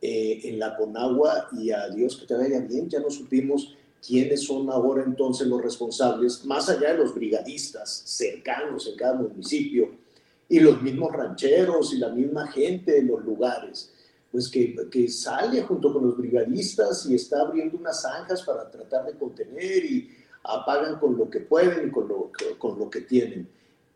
eh, 0.00 0.40
en 0.44 0.58
la 0.58 0.76
CONAGUA 0.76 1.48
y 1.52 1.70
a 1.70 1.88
Dios 1.88 2.16
que 2.16 2.26
te 2.26 2.34
vaya 2.34 2.60
bien, 2.60 2.88
ya 2.88 3.00
no 3.00 3.10
supimos 3.10 3.76
quiénes 4.06 4.44
son 4.44 4.70
ahora 4.70 5.02
entonces 5.04 5.46
los 5.46 5.60
responsables, 5.60 6.44
más 6.44 6.68
allá 6.68 6.92
de 6.92 6.98
los 6.98 7.14
brigadistas 7.14 8.02
cercanos 8.04 8.86
en 8.86 8.96
cada 8.96 9.14
municipio 9.14 9.90
y 10.48 10.60
los 10.60 10.80
mismos 10.80 11.12
rancheros 11.12 11.92
y 11.92 11.98
la 11.98 12.10
misma 12.10 12.46
gente 12.48 12.92
de 12.92 13.02
los 13.02 13.24
lugares, 13.24 13.90
pues 14.30 14.48
que, 14.48 14.76
que 14.90 15.08
sale 15.08 15.62
junto 15.62 15.92
con 15.92 16.04
los 16.04 16.16
brigadistas 16.16 17.06
y 17.06 17.14
está 17.14 17.40
abriendo 17.40 17.78
unas 17.78 18.02
zanjas 18.02 18.42
para 18.42 18.70
tratar 18.70 19.06
de 19.06 19.14
contener 19.14 19.84
y 19.84 20.08
apagan 20.46 20.98
con 20.98 21.16
lo 21.16 21.28
que 21.28 21.40
pueden 21.40 21.88
y 21.88 21.90
con 21.90 22.08
lo, 22.08 22.30
con 22.58 22.78
lo 22.78 22.88
que 22.88 23.02
tienen. 23.02 23.48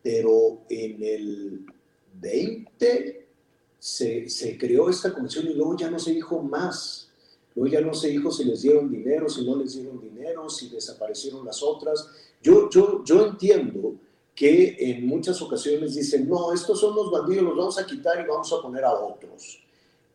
Pero 0.03 0.63
en 0.69 1.03
el 1.03 1.67
20 2.21 3.27
se, 3.79 4.29
se 4.29 4.59
creó 4.59 4.89
esta 4.91 5.13
comisión 5.13 5.47
y 5.47 5.55
luego 5.55 5.77
ya 5.77 5.91
no 5.91 5.99
se 5.99 6.13
dijo 6.13 6.43
más. 6.43 7.11
Luego 7.55 7.73
ya 7.73 7.81
no 7.81 7.95
se 7.95 8.09
dijo 8.09 8.31
si 8.31 8.45
les 8.45 8.63
dieron 8.63 8.91
dinero, 8.91 9.29
si 9.29 9.45
no 9.45 9.57
les 9.57 9.75
dieron 9.75 10.01
dinero, 10.01 10.49
si 10.49 10.69
desaparecieron 10.69 11.45
las 11.45 11.63
otras. 11.63 12.09
Yo, 12.43 12.71
yo, 12.71 13.05
yo 13.05 13.27
entiendo 13.27 13.95
que 14.35 14.77
en 14.79 15.07
muchas 15.07 15.43
ocasiones 15.43 15.95
dicen, 15.95 16.29
no, 16.29 16.53
estos 16.53 16.81
son 16.81 16.95
los 16.95 17.11
bandidos, 17.11 17.45
los 17.45 17.57
vamos 17.57 17.79
a 17.79 17.87
quitar 17.87 18.21
y 18.25 18.29
vamos 18.29 18.53
a 18.53 18.63
poner 18.63 18.85
a 18.85 18.95
otros. 18.95 19.63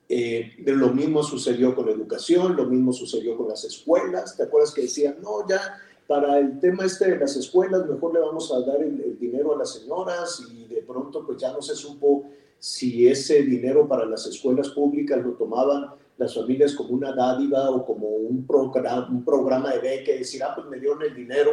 Eh, 0.07 0.53
lo 0.65 0.89
mismo 0.93 1.23
sucedió 1.23 1.75
con 1.75 1.87
la 1.87 1.91
educación, 1.91 2.55
lo 2.55 2.65
mismo 2.65 2.93
sucedió 2.93 3.35
con 3.35 3.49
las 3.49 3.63
escuelas. 3.63 4.37
¿Te 4.37 4.43
acuerdas 4.43 4.73
que 4.73 4.83
decían, 4.83 5.17
no, 5.21 5.47
ya 5.47 5.77
para 6.07 6.37
el 6.39 6.59
tema 6.59 6.85
este 6.85 7.11
de 7.11 7.17
las 7.17 7.35
escuelas, 7.35 7.87
mejor 7.87 8.13
le 8.13 8.19
vamos 8.19 8.51
a 8.53 8.59
dar 8.61 8.81
el, 8.81 9.17
dinero 9.19 9.55
a 9.55 9.57
las 9.57 9.73
señoras 9.73 10.41
y 10.51 10.65
de 10.65 10.81
pronto 10.83 11.25
pues 11.25 11.39
ya 11.39 11.51
no 11.51 11.61
se 11.61 11.75
supo 11.75 12.29
si 12.59 13.07
ese 13.07 13.41
dinero 13.43 13.87
para 13.87 14.05
las 14.05 14.25
escuelas 14.27 14.69
públicas 14.69 15.23
lo 15.23 15.31
tomaban 15.33 15.91
las 16.17 16.35
familias 16.35 16.73
como 16.73 16.91
una 16.91 17.13
dádiva 17.13 17.69
o 17.71 17.85
como 17.85 18.07
un 18.07 18.45
programa, 18.45 19.07
un 19.09 19.25
programa 19.25 19.71
de 19.73 19.79
beca 19.79 20.11
decir, 20.11 20.43
ah, 20.43 20.53
pues 20.55 20.67
me 20.67 20.79
dieron 20.79 21.01
el 21.01 21.15
dinero. 21.15 21.51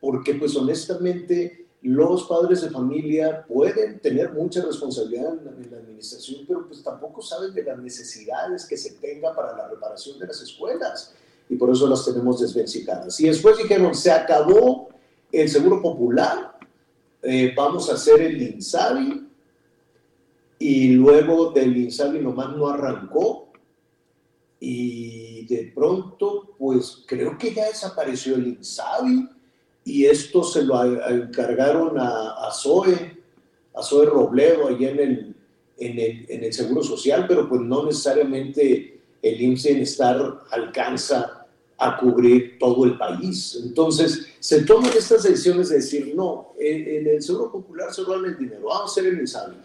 porque 0.00 0.34
pues 0.34 0.56
honestamente 0.56 1.66
los 1.82 2.24
padres 2.24 2.62
de 2.62 2.70
familia 2.70 3.44
pueden 3.46 4.00
tener 4.00 4.32
mucha 4.32 4.62
responsabilidad 4.62 5.32
en 5.32 5.70
la, 5.70 5.78
administración, 5.78 6.44
pero 6.46 6.66
pues 6.66 6.82
tampoco 6.82 7.22
saben 7.22 7.54
de 7.54 7.62
las 7.62 7.78
necesidades 7.78 8.66
que 8.66 8.76
se 8.76 8.92
tenga 8.92 9.34
para 9.34 9.56
la 9.56 9.68
reparación 9.68 10.18
de 10.18 10.26
las 10.26 10.40
escuelas 10.42 11.14
y 11.50 11.56
por 11.56 11.70
eso 11.70 11.88
las 11.88 12.04
tenemos 12.04 12.40
desvencicadas. 12.40 13.18
Y 13.20 13.26
después 13.26 13.58
dijeron, 13.58 13.92
se 13.94 14.10
acabó 14.10 14.88
el 15.32 15.48
seguro 15.48 15.82
popular, 15.82 16.56
eh, 17.22 17.52
vamos 17.56 17.90
a 17.90 17.94
hacer 17.94 18.22
el 18.22 18.40
INSABI 18.40 19.28
y 20.60 20.88
luego 20.92 21.50
del 21.50 21.76
INSABI 21.76 22.20
nomás 22.20 22.56
no 22.56 22.68
arrancó 22.68 23.48
y 24.60 25.44
de 25.46 25.72
pronto 25.74 26.54
pues 26.56 27.02
creo 27.06 27.36
que 27.36 27.52
ya 27.52 27.66
desapareció 27.66 28.36
el 28.36 28.46
INSABI 28.46 29.28
y 29.84 30.06
esto 30.06 30.44
se 30.44 30.62
lo 30.62 30.82
encargaron 31.08 31.98
a, 31.98 32.46
a 32.46 32.52
Zoe, 32.52 33.18
a 33.74 33.82
Zoe 33.82 34.06
Robledo, 34.06 34.68
allá 34.68 34.90
en 34.90 35.00
el, 35.00 35.36
en 35.78 35.98
el, 35.98 36.26
en 36.28 36.44
el 36.44 36.52
Seguro 36.52 36.82
Social, 36.82 37.26
pero 37.26 37.48
pues 37.48 37.60
no 37.60 37.86
necesariamente 37.86 39.00
el 39.22 39.40
IMSS 39.40 39.64
Bienestar 39.64 40.40
alcanza 40.50 41.39
a 41.80 41.96
cubrir 41.96 42.58
todo 42.58 42.84
el 42.84 42.96
país. 42.98 43.58
Entonces, 43.64 44.26
se 44.38 44.62
toman 44.62 44.92
estas 44.96 45.22
decisiones 45.22 45.70
de 45.70 45.76
decir, 45.76 46.12
no, 46.14 46.52
en, 46.58 47.06
el 47.06 47.22
Seguro 47.22 47.50
Popular 47.50 47.92
se 47.92 48.02
roban 48.02 48.26
el 48.26 48.38
dinero, 48.38 48.68
vamos 48.68 48.82
a 48.82 48.84
hacer 48.84 49.06
el 49.06 49.20
INSABI. 49.20 49.56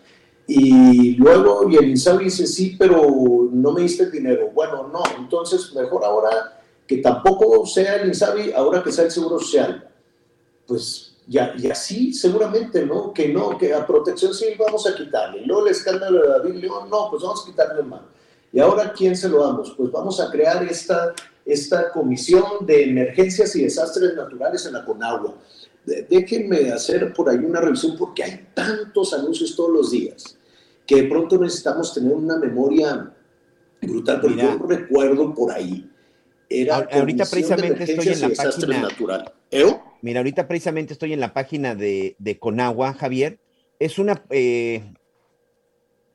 Y 0.47 1.15
luego, 1.15 1.69
y 1.69 1.75
el 1.75 1.89
INSABI 1.89 2.25
dice, 2.25 2.47
sí, 2.47 2.75
pero 2.77 3.49
no 3.51 3.71
me 3.71 3.81
diste 3.81 4.03
el 4.03 4.11
dinero. 4.11 4.49
Bueno, 4.53 4.89
no, 4.91 5.03
entonces 5.17 5.73
mejor 5.75 6.05
ahora 6.05 6.61
que 6.87 6.97
tampoco 6.97 7.65
sea 7.65 7.97
el 7.97 8.07
INSABI, 8.07 8.53
ahora 8.53 8.81
que 8.81 8.91
sea 8.91 9.05
el 9.05 9.11
Seguro 9.11 9.39
Social 9.39 9.91
pues 10.67 11.15
ya, 11.27 11.53
y 11.57 11.69
así 11.69 12.13
seguramente, 12.13 12.85
¿no? 12.85 13.13
Que 13.13 13.29
no, 13.29 13.57
que 13.57 13.73
a 13.73 13.85
protección 13.85 14.33
civil 14.33 14.55
vamos 14.59 14.87
a 14.87 14.95
quitarle. 14.95 15.41
Y 15.41 15.45
luego 15.45 15.65
el 15.65 15.71
escándalo 15.71 16.21
de 16.21 16.29
David 16.29 16.55
León, 16.55 16.89
no, 16.89 17.09
pues 17.09 17.23
vamos 17.23 17.43
a 17.43 17.45
quitarle 17.47 17.83
más. 17.83 18.01
Y 18.51 18.59
ahora, 18.59 18.93
¿quién 18.93 19.15
se 19.15 19.27
lo 19.27 19.43
damos? 19.43 19.73
Pues 19.75 19.91
vamos 19.91 20.19
a 20.19 20.29
crear 20.29 20.63
esta, 20.63 21.13
esta 21.45 21.91
comisión 21.91 22.65
de 22.65 22.89
emergencias 22.89 23.55
y 23.55 23.63
desastres 23.63 24.15
naturales 24.15 24.65
en 24.65 24.73
la 24.73 24.83
Conagua. 24.83 25.37
Déjenme 25.85 26.71
hacer 26.71 27.13
por 27.13 27.29
ahí 27.29 27.37
una 27.37 27.61
revisión 27.61 27.95
porque 27.97 28.23
hay 28.23 28.47
tantos 28.55 29.13
anuncios 29.13 29.55
todos 29.55 29.71
los 29.71 29.91
días 29.91 30.37
que 30.85 31.03
de 31.03 31.03
pronto 31.03 31.37
necesitamos 31.37 31.93
tener 31.93 32.11
una 32.11 32.37
memoria 32.37 33.11
brutal, 33.81 34.19
pero 34.21 34.35
yo 34.35 34.67
recuerdo 34.67 35.33
por 35.33 35.51
ahí. 35.51 35.89
Era 36.49 36.87
ahorita 36.91 37.25
precisamente 37.25 37.83
estoy 37.83 38.07
en 38.07 38.21
la 38.21 38.29
página 38.29 38.81
natural. 38.81 39.33
Mira, 40.01 40.19
ahorita 40.19 40.47
precisamente 40.47 40.93
estoy 40.93 41.13
en 41.13 41.19
la 41.19 41.33
página 41.33 41.75
de, 41.75 42.37
Conagua, 42.39 42.93
Javier. 42.93 43.39
Es 43.79 43.97
una. 43.97 44.23
Eh, 44.29 44.83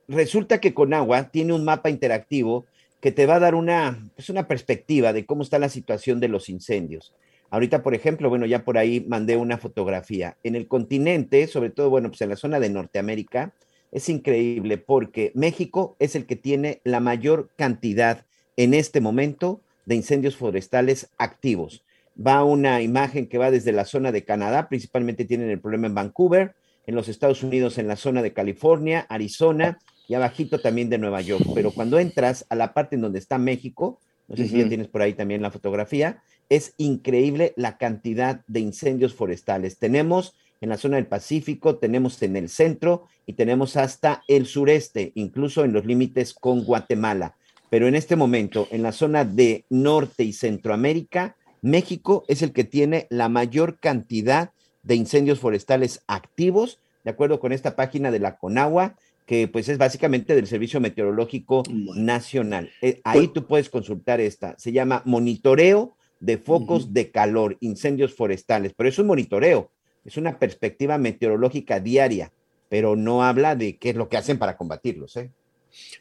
resulta 0.08 0.60
que 0.60 0.74
Conagua 0.74 1.30
tiene 1.30 1.52
un 1.52 1.64
mapa 1.64 1.90
interactivo 1.90 2.66
que 3.00 3.12
te 3.12 3.26
va 3.26 3.36
a 3.36 3.40
dar 3.40 3.54
una, 3.54 4.10
pues 4.14 4.28
una 4.28 4.46
perspectiva 4.46 5.12
de 5.12 5.26
cómo 5.26 5.42
está 5.42 5.58
la 5.58 5.68
situación 5.68 6.20
de 6.20 6.28
los 6.28 6.48
incendios. 6.48 7.14
Ahorita, 7.50 7.82
por 7.82 7.94
ejemplo, 7.94 8.28
bueno, 8.28 8.46
ya 8.46 8.64
por 8.64 8.78
ahí 8.78 9.04
mandé 9.08 9.36
una 9.36 9.58
fotografía. 9.58 10.36
En 10.44 10.54
el 10.54 10.68
continente, 10.68 11.46
sobre 11.46 11.70
todo, 11.70 11.90
bueno, 11.90 12.08
pues 12.08 12.20
en 12.20 12.28
la 12.28 12.36
zona 12.36 12.60
de 12.60 12.70
Norteamérica, 12.70 13.52
es 13.90 14.08
increíble 14.08 14.78
porque 14.78 15.32
México 15.34 15.96
es 15.98 16.14
el 16.14 16.26
que 16.26 16.36
tiene 16.36 16.80
la 16.84 17.00
mayor 17.00 17.50
cantidad 17.56 18.24
en 18.56 18.74
este 18.74 19.00
momento 19.00 19.60
de 19.84 19.96
incendios 19.96 20.36
forestales 20.36 21.10
activos 21.18 21.82
va 22.16 22.44
una 22.44 22.82
imagen 22.82 23.26
que 23.26 23.38
va 23.38 23.50
desde 23.50 23.72
la 23.72 23.84
zona 23.84 24.12
de 24.12 24.24
Canadá, 24.24 24.68
principalmente 24.68 25.24
tienen 25.24 25.50
el 25.50 25.60
problema 25.60 25.86
en 25.86 25.94
Vancouver, 25.94 26.54
en 26.86 26.94
los 26.94 27.08
Estados 27.08 27.42
Unidos, 27.42 27.78
en 27.78 27.88
la 27.88 27.96
zona 27.96 28.22
de 28.22 28.32
California, 28.32 29.06
Arizona 29.08 29.78
y 30.10 30.14
abajito 30.16 30.58
también 30.58 30.90
de 30.90 30.98
Nueva 30.98 31.20
York. 31.20 31.44
Pero 31.54 31.70
cuando 31.70 32.00
entras 32.00 32.44
a 32.48 32.56
la 32.56 32.74
parte 32.74 32.96
en 32.96 33.02
donde 33.02 33.20
está 33.20 33.38
México, 33.38 34.00
no 34.26 34.36
sé 34.36 34.48
si 34.48 34.58
ya 34.58 34.68
tienes 34.68 34.88
por 34.88 35.02
ahí 35.02 35.14
también 35.14 35.40
la 35.40 35.52
fotografía, 35.52 36.20
es 36.48 36.74
increíble 36.78 37.52
la 37.54 37.78
cantidad 37.78 38.40
de 38.48 38.58
incendios 38.58 39.14
forestales. 39.14 39.78
Tenemos 39.78 40.34
en 40.60 40.68
la 40.68 40.78
zona 40.78 40.96
del 40.96 41.06
Pacífico, 41.06 41.76
tenemos 41.76 42.20
en 42.24 42.34
el 42.34 42.48
centro 42.48 43.04
y 43.24 43.34
tenemos 43.34 43.76
hasta 43.76 44.24
el 44.26 44.46
sureste, 44.46 45.12
incluso 45.14 45.64
en 45.64 45.72
los 45.72 45.86
límites 45.86 46.34
con 46.34 46.64
Guatemala. 46.64 47.36
Pero 47.70 47.86
en 47.86 47.94
este 47.94 48.16
momento, 48.16 48.66
en 48.72 48.82
la 48.82 48.90
zona 48.90 49.24
de 49.24 49.64
Norte 49.70 50.24
y 50.24 50.32
Centroamérica, 50.32 51.36
México 51.62 52.24
es 52.26 52.42
el 52.42 52.52
que 52.52 52.64
tiene 52.64 53.06
la 53.10 53.28
mayor 53.28 53.78
cantidad 53.78 54.50
de 54.82 54.96
incendios 54.96 55.38
forestales 55.38 56.02
activos, 56.08 56.80
de 57.04 57.12
acuerdo 57.12 57.38
con 57.38 57.52
esta 57.52 57.76
página 57.76 58.10
de 58.10 58.18
la 58.18 58.38
Conagua, 58.38 58.96
que 59.26 59.48
pues 59.48 59.68
es 59.68 59.78
básicamente 59.78 60.34
del 60.34 60.46
Servicio 60.46 60.80
Meteorológico 60.80 61.62
Nacional. 61.94 62.70
Eh, 62.82 63.00
ahí 63.04 63.28
tú 63.28 63.46
puedes 63.46 63.70
consultar 63.70 64.20
esta. 64.20 64.56
Se 64.58 64.72
llama 64.72 65.02
Monitoreo 65.04 65.96
de 66.20 66.38
Focos 66.38 66.92
de 66.92 67.10
Calor, 67.10 67.56
Incendios 67.60 68.14
Forestales, 68.14 68.74
pero 68.76 68.88
es 68.88 68.98
un 68.98 69.06
monitoreo, 69.06 69.72
es 70.04 70.16
una 70.16 70.38
perspectiva 70.38 70.98
meteorológica 70.98 71.80
diaria, 71.80 72.32
pero 72.68 72.94
no 72.94 73.24
habla 73.24 73.56
de 73.56 73.78
qué 73.78 73.90
es 73.90 73.96
lo 73.96 74.08
que 74.08 74.18
hacen 74.18 74.38
para 74.38 74.56
combatirlos. 74.56 75.16
¿eh? 75.16 75.30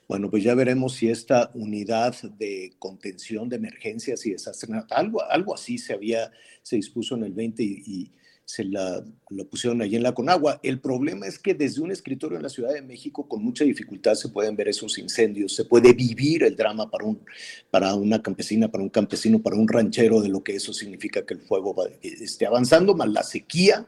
Bueno, 0.08 0.30
pues 0.30 0.44
ya 0.44 0.56
veremos 0.56 0.96
si 0.96 1.10
esta 1.10 1.52
unidad 1.54 2.16
de 2.38 2.74
contención 2.80 3.50
de 3.50 3.58
emergencias 3.58 4.26
y 4.26 4.32
desastres, 4.32 4.84
algo, 4.90 5.24
algo 5.24 5.54
así 5.54 5.78
se 5.78 5.94
había, 5.94 6.32
se 6.62 6.76
dispuso 6.76 7.16
en 7.16 7.24
el 7.24 7.34
20 7.34 7.64
y, 7.64 8.12
se 8.50 8.64
la, 8.64 9.04
pusieron 9.48 9.80
allí 9.84 9.96
en 9.96 10.02
la 10.02 10.16
Conagua. 10.16 10.60
El 10.64 10.80
problema 10.80 11.28
es 11.28 11.38
que 11.38 11.54
desde 11.54 11.82
un 11.82 11.92
escritorio 11.92 12.36
en 12.36 12.42
la 12.42 12.50
Ciudad 12.50 12.74
de 12.74 12.82
México 12.82 13.28
con 13.28 13.44
mucha 13.44 13.64
dificultad 13.64 14.16
se 14.16 14.30
pueden 14.30 14.56
ver 14.56 14.70
esos 14.70 14.98
incendios, 14.98 15.54
se 15.54 15.66
puede 15.66 15.94
vivir 15.94 16.42
el 16.42 16.56
drama 16.56 16.90
para, 16.90 17.06
un, 17.06 17.24
para 17.70 17.94
una 17.94 18.24
campesina, 18.24 18.68
para 18.68 18.84
un 18.84 18.90
campesino, 18.90 19.40
para 19.40 19.56
un 19.56 19.68
ranchero 19.68 20.20
de 20.20 20.30
lo 20.30 20.44
que 20.44 20.56
eso 20.56 20.74
significa 20.74 21.24
que 21.28 21.36
el 21.36 21.42
fuego 21.42 21.76
esté 22.02 22.48
avanzando, 22.48 22.96
más 22.96 23.10
la 23.10 23.22
sequía, 23.22 23.88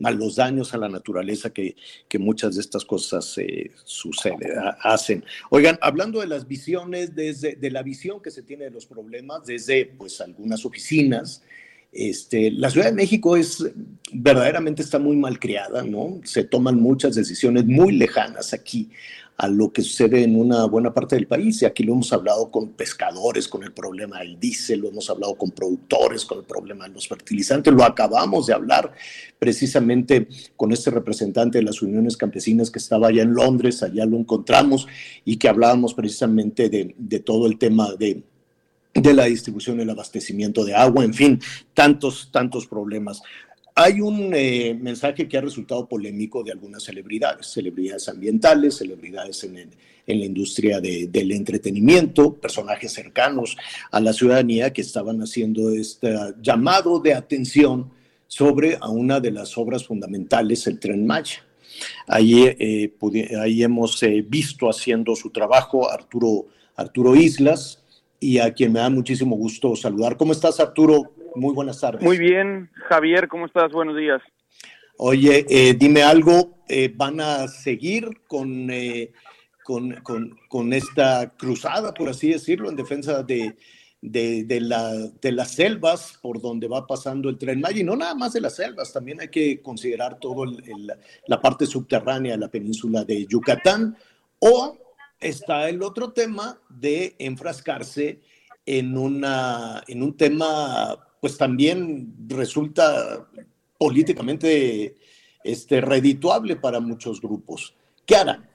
más 0.00 0.16
los 0.16 0.34
daños 0.34 0.74
a 0.74 0.78
la 0.78 0.88
naturaleza 0.88 1.50
que, 1.50 1.76
que 2.08 2.18
muchas 2.18 2.56
de 2.56 2.62
estas 2.62 2.84
cosas 2.84 3.38
eh, 3.38 3.70
suceden, 3.84 4.58
hacen. 4.80 5.24
Oigan, 5.50 5.78
hablando 5.80 6.18
de 6.18 6.26
las 6.26 6.48
visiones, 6.48 7.14
desde 7.14 7.54
de 7.54 7.70
la 7.70 7.84
visión 7.84 8.20
que 8.20 8.32
se 8.32 8.42
tiene 8.42 8.64
de 8.64 8.70
los 8.70 8.86
problemas, 8.86 9.46
desde 9.46 9.86
pues 9.86 10.20
algunas 10.20 10.64
oficinas, 10.64 11.44
este, 11.92 12.50
la 12.52 12.70
Ciudad 12.70 12.86
de 12.86 12.92
México 12.92 13.36
es 13.36 13.64
verdaderamente 14.12 14.82
está 14.82 14.98
muy 14.98 15.16
mal 15.16 15.38
creada, 15.38 15.82
¿no? 15.82 16.20
Se 16.24 16.44
toman 16.44 16.80
muchas 16.80 17.14
decisiones 17.14 17.66
muy 17.66 17.92
lejanas 17.92 18.52
aquí 18.52 18.90
a 19.40 19.48
lo 19.48 19.72
que 19.72 19.80
sucede 19.80 20.22
en 20.22 20.38
una 20.38 20.66
buena 20.66 20.92
parte 20.92 21.16
del 21.16 21.26
país. 21.26 21.62
Y 21.62 21.64
aquí 21.64 21.82
lo 21.82 21.94
hemos 21.94 22.12
hablado 22.12 22.50
con 22.50 22.68
pescadores, 22.72 23.48
con 23.48 23.62
el 23.62 23.72
problema 23.72 24.18
del 24.18 24.38
diésel, 24.38 24.80
lo 24.80 24.88
hemos 24.88 25.08
hablado 25.08 25.34
con 25.34 25.50
productores, 25.50 26.26
con 26.26 26.38
el 26.38 26.44
problema 26.44 26.86
de 26.86 26.92
los 26.92 27.08
fertilizantes, 27.08 27.72
lo 27.72 27.82
acabamos 27.82 28.46
de 28.46 28.52
hablar 28.52 28.92
precisamente 29.38 30.28
con 30.56 30.72
este 30.72 30.90
representante 30.90 31.56
de 31.56 31.64
las 31.64 31.80
uniones 31.80 32.18
campesinas 32.18 32.70
que 32.70 32.78
estaba 32.78 33.08
allá 33.08 33.22
en 33.22 33.32
Londres, 33.32 33.82
allá 33.82 34.04
lo 34.04 34.18
encontramos 34.18 34.86
y 35.24 35.38
que 35.38 35.48
hablábamos 35.48 35.94
precisamente 35.94 36.68
de, 36.68 36.94
de 36.98 37.20
todo 37.20 37.46
el 37.46 37.56
tema 37.56 37.94
de, 37.94 38.22
de 38.94 39.14
la 39.14 39.24
distribución, 39.24 39.80
el 39.80 39.90
abastecimiento 39.90 40.64
de 40.64 40.74
agua, 40.74 41.04
en 41.04 41.14
fin, 41.14 41.40
tantos, 41.74 42.30
tantos 42.32 42.66
problemas. 42.66 43.22
Hay 43.74 44.00
un 44.00 44.32
eh, 44.34 44.76
mensaje 44.78 45.28
que 45.28 45.38
ha 45.38 45.40
resultado 45.40 45.88
polémico 45.88 46.42
de 46.42 46.52
algunas 46.52 46.82
celebridades, 46.82 47.46
celebridades 47.46 48.08
ambientales, 48.08 48.76
celebridades 48.76 49.44
en, 49.44 49.70
la 50.06 50.24
industria 50.24 50.80
del 50.80 51.30
entretenimiento, 51.30 52.34
personajes 52.34 52.92
cercanos 52.92 53.56
a 53.92 54.00
la 54.00 54.12
ciudadanía 54.12 54.72
que 54.72 54.80
estaban 54.80 55.22
haciendo 55.22 55.70
este 55.70 56.12
llamado 56.42 56.98
de 56.98 57.14
atención 57.14 57.92
sobre 58.26 58.76
a 58.80 58.88
una 58.88 59.20
de 59.20 59.30
las 59.30 59.56
obras 59.56 59.86
fundamentales, 59.86 60.66
el 60.66 60.80
tren 60.80 61.06
Maya. 61.06 61.44
Ahí, 62.08 62.42
eh, 62.42 62.92
hemos 63.62 64.02
eh, 64.02 64.24
visto 64.28 64.68
haciendo 64.68 65.14
su 65.14 65.30
trabajo 65.30 65.88
Arturo, 65.88 66.48
Arturo 66.74 67.14
Islas 67.14 67.79
y 68.20 68.38
a 68.38 68.52
quien 68.52 68.72
me 68.72 68.80
da 68.80 68.90
muchísimo 68.90 69.34
gusto 69.34 69.74
saludar. 69.74 70.16
¿Cómo 70.18 70.32
estás, 70.32 70.60
Arturo? 70.60 71.14
Muy 71.34 71.54
buenas 71.54 71.80
tardes. 71.80 72.02
Muy 72.02 72.18
bien, 72.18 72.70
Javier, 72.88 73.26
¿cómo 73.28 73.46
estás? 73.46 73.72
Buenos 73.72 73.96
días. 73.96 74.20
Oye, 74.98 75.46
eh, 75.48 75.74
dime 75.74 76.02
algo, 76.02 76.58
eh, 76.68 76.92
¿van 76.94 77.20
a 77.22 77.48
seguir 77.48 78.06
eh, 78.70 79.12
con, 79.64 79.96
con, 80.48 80.72
esta 80.74 81.32
cruzada, 81.38 81.94
por 81.94 82.10
así 82.10 82.30
decirlo, 82.30 82.68
en 82.68 82.76
defensa 82.76 83.22
de, 83.22 83.56
de, 84.02 84.60
la, 84.60 84.92
de 84.92 85.32
las 85.32 85.52
selvas 85.52 86.18
por 86.20 86.42
donde 86.42 86.68
va 86.68 86.86
pasando 86.86 87.30
el 87.30 87.38
tren 87.38 87.62
Maya? 87.62 87.80
Y 87.80 87.84
no 87.84 87.96
nada 87.96 88.14
más 88.14 88.34
de 88.34 88.42
las 88.42 88.56
selvas, 88.56 88.92
también 88.92 89.22
hay 89.22 89.28
que 89.28 89.62
considerar 89.62 90.18
toda 90.18 90.52
la 91.26 91.40
parte 91.40 91.64
subterránea 91.64 92.32
de 92.32 92.38
la 92.38 92.48
península 92.48 93.02
de 93.02 93.24
Yucatán. 93.24 93.96
O 94.40 94.76
está 95.20 95.68
el 95.68 95.82
otro 95.82 96.12
tema 96.12 96.58
de 96.68 97.14
enfrascarse 97.18 98.20
en, 98.66 98.96
una, 98.96 99.82
en 99.86 100.02
un 100.02 100.16
tema 100.16 100.96
pues 101.20 101.36
también 101.36 102.14
resulta 102.28 103.26
políticamente 103.78 104.96
este, 105.44 105.80
redituable 105.80 106.56
para 106.56 106.80
muchos 106.80 107.20
grupos. 107.20 107.76
¿Qué 108.06 108.16
harán? 108.16 108.48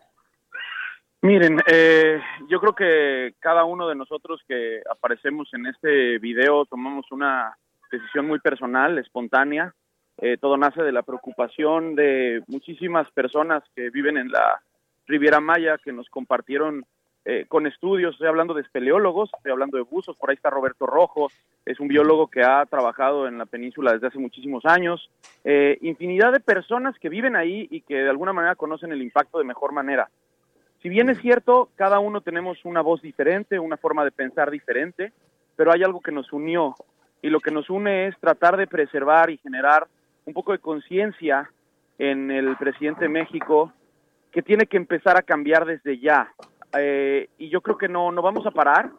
Miren, 1.22 1.60
eh, 1.68 2.20
yo 2.50 2.60
creo 2.60 2.76
que 2.76 3.34
cada 3.40 3.64
uno 3.64 3.88
de 3.88 3.96
nosotros 3.96 4.42
que 4.48 4.82
aparecemos 4.90 5.52
en 5.54 5.66
este 5.66 6.20
video 6.20 6.66
tomamos 6.66 7.12
una 7.12 7.58
decisión 7.92 8.28
muy 8.28 8.40
personal, 8.40 8.98
espontánea. 9.00 9.74
Eh, 10.18 10.38
todo 10.40 10.56
nace 10.56 10.82
de 10.84 10.92
la 10.92 11.02
preocupación 11.02 11.96
de 11.96 12.44
muchísimas 12.48 13.10
personas 13.12 13.64
que 13.76 13.90
viven 13.90 14.18
en 14.18 14.30
la 14.30 14.62
Riviera 15.08 15.40
Maya, 15.40 15.78
que 15.78 15.92
nos 15.92 16.10
compartieron 16.10 16.86
eh, 17.28 17.46
con 17.48 17.66
estudios, 17.66 18.14
estoy 18.14 18.28
hablando 18.28 18.54
de 18.54 18.62
espeleólogos, 18.62 19.32
estoy 19.36 19.52
hablando 19.52 19.78
de 19.78 19.84
buzos, 19.84 20.16
por 20.16 20.30
ahí 20.30 20.36
está 20.36 20.52
Roberto 20.52 20.86
Rojo, 20.86 21.28
es 21.66 21.80
un 21.80 21.88
biólogo 21.88 22.28
que 22.28 22.44
ha 22.44 22.64
trabajado 22.68 23.28
en 23.28 23.40
la 23.40 23.48
península 23.48 23.94
desde 23.94 24.08
hace 24.08 24.20
muchísimos 24.20 24.64
años, 24.66 25.10
eh, 25.44 25.80
infinidad 25.82 26.32
de 26.32 26.40
personas 26.40 26.98
que 27.00 27.10
viven 27.10 27.36
ahí 27.36 27.68
y 27.72 27.82
que 27.82 27.96
de 27.96 28.10
alguna 28.10 28.32
manera 28.32 28.56
conocen 28.56 28.92
el 28.92 29.02
impacto 29.02 29.40
de 29.40 29.44
mejor 29.44 29.72
manera. 29.72 30.08
Si 30.84 30.90
bien 30.90 31.10
es 31.10 31.20
cierto, 31.20 31.70
cada 31.76 31.98
uno 31.98 32.22
tenemos 32.22 32.64
una 32.64 32.82
voz 32.82 33.02
diferente, 33.02 33.58
una 33.58 33.78
forma 33.78 34.06
de 34.06 34.12
pensar 34.12 34.52
diferente, 34.52 35.12
pero 35.56 35.72
hay 35.72 35.82
algo 35.82 36.02
que 36.02 36.12
nos 36.12 36.32
unió 36.32 36.76
y 37.24 37.30
lo 37.30 37.40
que 37.40 37.50
nos 37.50 37.72
une 37.72 38.06
es 38.06 38.16
tratar 38.20 38.56
de 38.56 38.68
preservar 38.68 39.32
y 39.32 39.38
generar 39.38 39.88
un 40.26 40.34
poco 40.36 40.52
de 40.52 40.60
conciencia 40.60 41.50
en 41.98 42.30
el 42.30 42.56
presidente 42.58 43.06
de 43.06 43.10
México 43.10 43.74
que 44.36 44.42
tiene 44.42 44.66
que 44.66 44.76
empezar 44.76 45.16
a 45.16 45.22
cambiar 45.22 45.66
desde 45.66 45.98
ya. 45.98 46.34
Eh, 46.78 47.30
y 47.38 47.50
yo 47.50 47.62
creo 47.62 47.78
que 47.78 47.88
no, 47.88 48.12
no 48.12 48.22
vamos 48.22 48.46
a 48.46 48.52
parar. 48.52 48.92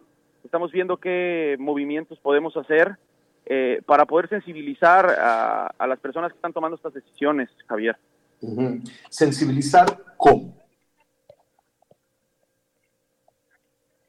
Estamos 0.43 0.73
viendo 0.73 0.97
qué 0.97 1.57
movimientos 1.59 2.19
podemos 2.21 2.57
hacer 2.57 2.97
eh, 3.45 3.83
para 3.85 4.07
poder 4.07 4.31
sensibilizar 4.31 5.05
a, 5.11 5.67
a, 5.67 5.87
las 5.87 6.01
personas 6.01 6.33
que 6.33 6.37
están 6.37 6.55
tomando 6.55 6.77
estas 6.77 6.95
decisiones, 6.95 7.51
Javier. 7.67 7.99
Uh 8.41 8.57
-huh. 8.57 8.93
¿Sensibilizar 9.11 9.87
cómo? 10.17 10.57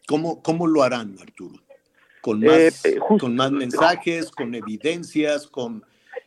cómo? 0.08 0.42
¿Cómo 0.42 0.66
lo 0.66 0.82
harán, 0.82 1.18
Arturo? 1.22 1.60
¿Con 2.22 2.40
más, 2.40 2.86
eh, 2.86 3.00
con 3.20 3.36
más 3.36 3.52
mensajes, 3.52 4.32
con 4.32 4.56
evidencias, 4.56 5.46
con 5.46 5.84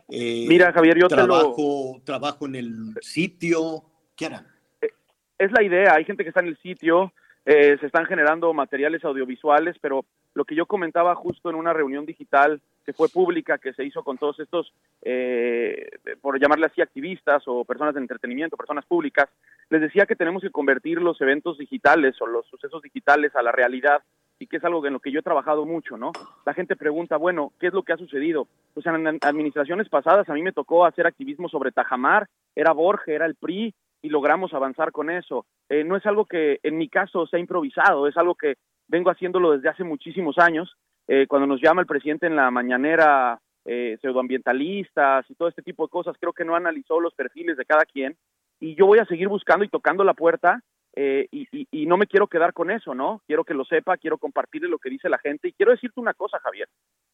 Mira, 0.09 0.75
Javier, 0.75 0.99
yo 0.99 1.09
trabajo, 1.09 1.55
te 1.57 2.01
lo... 2.01 2.05
trabajo 2.05 2.45
en 2.45 2.55
el 2.57 2.95
sitio? 3.01 3.85
¿Qué 4.15 4.27
harán? 4.27 4.60
Es 5.41 5.51
la 5.53 5.63
idea, 5.63 5.95
hay 5.95 6.05
gente 6.05 6.23
que 6.23 6.29
está 6.29 6.41
en 6.41 6.49
el 6.49 6.59
sitio, 6.59 7.13
eh, 7.47 7.79
se 7.81 7.87
están 7.87 8.05
generando 8.05 8.53
materiales 8.53 9.03
audiovisuales, 9.03 9.75
pero 9.81 10.05
lo 10.35 10.45
que 10.45 10.55
yo 10.55 10.67
comentaba 10.67 11.15
justo 11.15 11.49
en 11.49 11.57
una 11.57 11.73
reunión 11.73 12.05
digital 12.05 12.61
que 12.85 12.93
fue 12.93 13.09
pública, 13.09 13.57
que 13.57 13.73
se 13.73 13.83
hizo 13.83 14.05
con 14.05 14.19
todos 14.19 14.39
estos, 14.39 14.75
eh, 15.01 15.89
por 16.21 16.39
llamarle 16.39 16.67
así, 16.67 16.83
activistas 16.83 17.43
o 17.47 17.65
personas 17.65 17.95
de 17.95 18.03
entretenimiento, 18.03 18.59
personas 18.59 18.85
públicas, 18.85 19.31
les 19.71 19.81
decía 19.81 20.05
que 20.05 20.15
tenemos 20.15 20.43
que 20.43 20.51
convertir 20.51 21.01
los 21.01 21.19
eventos 21.23 21.57
digitales 21.57 22.21
o 22.21 22.27
los 22.27 22.47
sucesos 22.47 22.83
digitales 22.83 23.35
a 23.35 23.43
la 23.43 23.51
realidad 23.51 24.03
y 24.39 24.47
que 24.47 24.59
es 24.59 24.65
algo 24.65 24.87
en 24.87 24.93
lo 24.93 25.01
que 25.01 25.11
yo 25.11 25.21
he 25.21 25.23
trabajado 25.23 25.65
mucho, 25.65 25.97
¿no? 25.97 26.13
La 26.45 26.53
gente 26.53 26.77
pregunta, 26.77 27.17
bueno, 27.17 27.53
¿qué 27.59 27.69
es 27.69 27.73
lo 27.73 27.83
que 27.83 27.95
ha 27.95 27.99
sucedido? 27.99 28.47
Pues 28.75 28.85
en 28.85 29.19
administraciones 29.23 29.89
pasadas 29.89 30.29
a 30.29 30.35
mí 30.35 30.43
me 30.43 30.53
tocó 30.53 30.85
hacer 30.85 31.07
activismo 31.07 31.49
sobre 31.49 31.73
Tajamar, 31.73 32.29
era 32.55 32.73
Borges, 32.73 33.09
era 33.09 33.25
el 33.27 33.37
PRI, 33.37 33.75
y 34.03 34.09
logramos 34.09 34.53
avanzar 34.55 34.93
con 34.93 35.11
eso. 35.11 35.47
Eh, 35.69 35.85
no 35.85 35.97
es 35.97 36.07
algo 36.07 36.25
que 36.25 36.61
en 36.63 36.79
mi 36.79 36.89
caso 36.89 37.27
se 37.27 37.37
ha 37.37 37.41
improvisado, 37.41 38.07
es 38.07 38.17
algo 38.17 38.35
que 38.35 38.55
vengo 38.89 39.11
haciéndolo 39.11 39.53
desde 39.53 39.69
hace 39.69 39.85
muchísimos 39.85 40.39
años. 40.39 40.75
Eh, 41.07 41.27
cuando 41.29 41.47
nos 41.47 41.61
llama 41.61 41.81
el 41.81 41.87
presidente 41.87 42.27
en 42.27 42.37
la 42.37 42.51
mañanera, 42.51 43.41
eh, 43.65 43.99
pseudoambientalistas 44.01 45.29
y 45.31 45.35
todo 45.35 45.49
este 45.49 45.63
tipo 45.63 45.85
de 45.85 45.91
cosas, 45.91 46.17
creo 46.19 46.33
que 46.33 46.45
no 46.45 46.55
analizó 46.55 47.01
los 47.01 47.15
perfiles 47.15 47.57
de 47.57 47.65
cada 47.65 47.85
quien. 47.85 48.17
Y 48.59 48.75
yo 48.75 48.87
voy 48.87 48.99
a 48.99 49.07
seguir 49.07 49.29
buscando 49.29 49.65
y 49.65 49.69
tocando 49.69 50.05
la 50.05 50.15
puerta 50.15 50.63
eh, 50.97 51.29
y, 51.31 51.87
no 51.87 51.97
me 51.97 52.07
quiero 52.07 52.27
quedar 52.27 52.53
con 52.53 52.71
eso, 52.71 52.95
¿no? 52.95 53.23
Quiero 53.27 53.45
que 53.45 53.55
lo 53.55 53.65
sepa, 53.65 53.97
quiero 53.97 54.19
compartirle 54.19 54.69
lo 54.69 54.79
que 54.79 54.91
dice 54.91 55.09
la 55.09 55.19
gente 55.19 55.49
y 55.49 55.53
quiero 55.53 55.73
decirte 55.73 56.01
una 56.01 56.15
cosa, 56.15 56.39
Javier. 56.41 56.69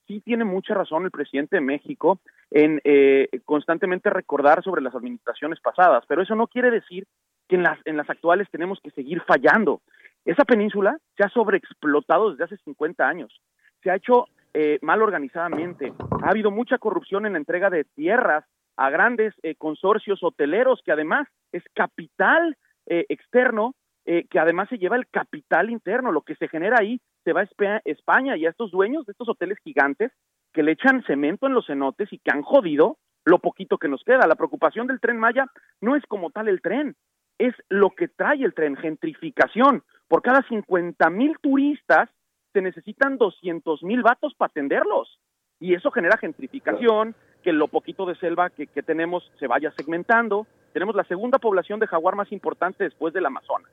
Sí 0.07 0.21
tiene 0.21 0.45
mucha 0.45 0.75
razón 0.75 1.05
el 1.05 1.11
presidente 1.11 1.57
de 1.57 1.63
México 1.63 2.21
en 2.51 2.81
eh, 2.85 3.29
constantemente 3.45 4.11
recordar 4.11 4.63
sobre 4.63 4.83
las 4.83 4.95
administraciones 4.95 5.61
pasadas, 5.61 6.05
pero 6.07 6.23
eso 6.23 6.35
no 6.35 6.47
quiere 6.47 6.71
decir 6.71 7.07
que 7.49 7.57
en 7.57 7.63
las, 7.63 7.79
en 7.85 7.97
las 7.97 8.09
actuales 8.09 8.49
tenemos 8.51 8.81
que 8.81 8.91
seguir 8.91 9.23
fallando. 9.23 9.83
Esa 10.25 10.45
península 10.45 10.99
se 11.17 11.25
ha 11.25 11.29
sobreexplotado 11.29 12.31
desde 12.31 12.45
hace 12.45 12.57
50 12.59 13.07
años, 13.07 13.41
se 13.83 13.91
ha 13.91 13.97
hecho 13.97 14.27
eh, 14.55 14.79
mal 14.83 15.03
organizadamente, 15.03 15.93
ha 16.23 16.31
habido 16.31 16.51
mucha 16.51 16.79
corrupción 16.79 17.27
en 17.27 17.33
la 17.33 17.39
entrega 17.39 17.71
de 17.71 17.85
tierras 17.85 18.45
a 18.77 18.91
grandes 18.91 19.35
eh, 19.43 19.55
consorcios 19.55 20.23
hoteleros 20.23 20.83
que 20.85 20.93
además 20.93 21.29
es 21.53 21.63
capital 21.75 22.57
eh, 22.87 23.05
externo 23.09 23.75
eh, 24.09 24.25
que 24.31 24.39
además 24.39 24.69
se 24.69 24.79
lleva 24.79 24.95
el 24.95 25.09
capital 25.09 25.69
interno, 25.69 26.13
lo 26.13 26.23
que 26.23 26.37
se 26.37 26.47
genera 26.47 26.77
ahí 26.81 27.01
se 27.25 27.33
va 27.33 27.41
a 27.41 27.81
España 27.85 28.37
y 28.37 28.47
a 28.47 28.51
estos 28.51 28.71
dueños 28.71 29.05
de 29.05 29.11
estos 29.11 29.29
hoteles 29.29 29.59
gigantes 29.65 30.13
que 30.53 30.63
le 30.63 30.73
echan 30.73 31.03
cemento 31.03 31.49
en 31.49 31.55
los 31.55 31.67
cenotes 31.67 32.13
y 32.13 32.19
que 32.19 32.31
han 32.33 32.43
jodido 32.43 32.99
lo 33.25 33.41
poquito 33.41 33.79
que 33.79 33.89
nos 33.89 34.05
queda. 34.05 34.29
La 34.29 34.37
preocupación 34.37 34.87
del 34.87 35.01
tren 35.01 35.19
Maya 35.19 35.47
no 35.81 35.97
es 35.97 36.05
como 36.07 36.31
tal 36.31 36.47
el 36.47 36.63
tren, 36.63 36.95
es 37.39 37.53
lo 37.69 37.91
que 37.91 38.07
trae 38.07 38.45
el 38.45 38.55
tren, 38.55 38.77
gentrificación. 38.77 39.83
Por 40.07 40.23
cada 40.23 40.43
50 40.43 41.11
mil 41.11 41.37
turistas 41.43 42.09
se 42.53 42.63
necesitan 42.63 43.19
200 43.19 43.83
mil 43.83 44.03
vatos 44.03 44.35
para 44.37 44.51
atenderlos. 44.51 45.19
Y 45.59 45.75
eso 45.75 45.91
genera 45.91 46.17
gentrificación, 46.17 47.17
que 47.43 47.53
lo 47.53 47.67
poquito 47.67 48.07
de 48.07 48.15
selva 48.15 48.51
que, 48.51 48.69
que 48.69 48.83
tenemos 48.83 49.31
se 49.39 49.49
vaya 49.49 49.73
segmentando, 49.77 50.47
tenemos 50.77 50.95
la 50.95 51.05
segunda 51.05 51.39
población 51.39 51.81
de 51.81 51.87
jaguar 51.87 52.17
más 52.17 52.31
importante 52.33 52.85
después 52.85 53.15
del 53.15 53.25
Amazonas. 53.25 53.71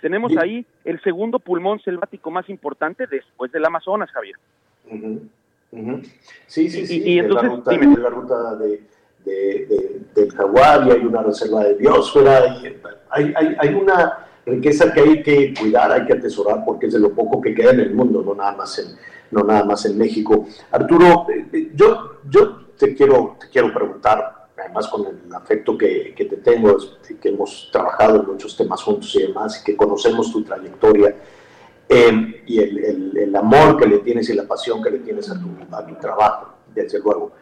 Tenemos 0.00 0.34
ahí 0.38 0.64
el 0.86 0.98
segundo 1.02 1.38
pulmón 1.38 1.80
selvático 1.80 2.30
más 2.30 2.48
importante 2.48 3.06
después 3.06 3.52
del 3.52 3.62
Amazonas, 3.66 4.10
Javier. 4.10 4.36
Uh 4.90 4.94
-huh. 4.94 5.20
Uh 5.72 5.78
-huh. 5.78 6.10
Sí, 6.46 6.70
sí, 6.70 6.86
sí. 6.86 7.02
Y, 7.04 7.12
y 7.12 7.18
entonces, 7.18 7.50
la 7.50 7.56
ruta, 7.56 7.70
dime. 7.72 7.96
la 7.98 8.08
ruta 8.08 8.56
de, 8.56 8.68
de, 9.26 9.66
de, 9.66 10.00
del 10.14 10.32
jaguar 10.32 10.86
y 10.86 10.92
hay 10.92 11.04
una 11.04 11.22
reserva 11.24 11.62
de 11.62 11.74
biosfera. 11.74 12.46
Y 12.62 12.74
hay, 13.10 13.34
hay, 13.36 13.56
hay 13.58 13.74
una 13.74 14.26
riqueza 14.46 14.94
que 14.94 15.00
hay 15.00 15.22
que 15.22 15.52
cuidar, 15.52 15.92
hay 15.92 16.06
que 16.06 16.14
atesorar 16.14 16.64
porque 16.64 16.86
es 16.86 16.94
de 16.94 17.00
lo 17.00 17.12
poco 17.12 17.38
que 17.42 17.54
queda 17.54 17.72
en 17.72 17.80
el 17.80 17.94
mundo, 17.94 18.22
no 18.24 18.34
nada 18.34 18.56
más 18.56 18.78
en, 18.78 18.96
no 19.30 19.44
nada 19.44 19.62
más 19.62 19.84
en 19.84 19.98
México. 19.98 20.46
Arturo, 20.70 21.26
eh, 21.28 21.70
yo, 21.74 22.20
yo 22.30 22.64
te, 22.78 22.94
quiero, 22.94 23.36
te 23.38 23.50
quiero 23.50 23.74
preguntar, 23.74 24.35
además 24.58 24.88
con 24.88 25.06
el 25.06 25.34
afecto 25.34 25.76
que, 25.76 26.14
que, 26.16 26.24
te 26.24 26.36
tengo, 26.38 26.76
que 27.20 27.28
hemos 27.28 27.68
trabajado 27.72 28.20
en 28.20 28.26
muchos 28.26 28.56
temas 28.56 28.82
juntos 28.82 29.14
y 29.16 29.22
demás, 29.26 29.62
que 29.64 29.76
conocemos 29.76 30.32
tu 30.32 30.42
trayectoria 30.42 31.14
eh, 31.88 32.42
y 32.46 32.58
el, 32.58 32.78
el, 32.84 33.18
el, 33.18 33.36
amor 33.36 33.76
que 33.76 33.86
le 33.86 33.98
tienes 33.98 34.28
y 34.30 34.34
la 34.34 34.44
pasión 34.44 34.82
que 34.82 34.90
le 34.90 34.98
tienes 35.00 35.30
a 35.30 35.38
tu, 35.38 35.48
a 35.70 35.86
tu 35.86 35.94
trabajo, 35.96 36.54
desde 36.74 36.98
luego. 37.00 37.32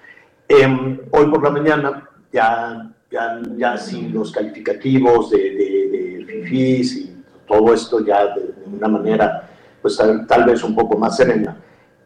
Eh, 0.49 0.67
hoy 1.11 1.27
por 1.27 1.43
la 1.43 1.51
mañana, 1.51 2.11
ya, 2.33 2.91
ya, 3.11 3.41
ya 3.57 3.77
sin 3.79 4.13
los 4.13 4.33
calificativos 4.33 5.31
de, 5.31 5.39
de, 5.39 6.25
de 6.25 6.25
FIFIs 6.27 6.97
y 6.97 7.17
todo 7.47 7.73
esto, 7.73 8.05
ya 8.05 8.35
de, 8.35 8.41
de 8.41 8.77
una 8.77 8.89
manera, 8.89 9.49
pues 9.81 9.97
tal, 9.97 10.27
tal, 10.27 10.45
vez 10.45 10.63
un 10.63 10.75
poco 10.75 10.99
más 10.99 11.17
serena, 11.17 11.57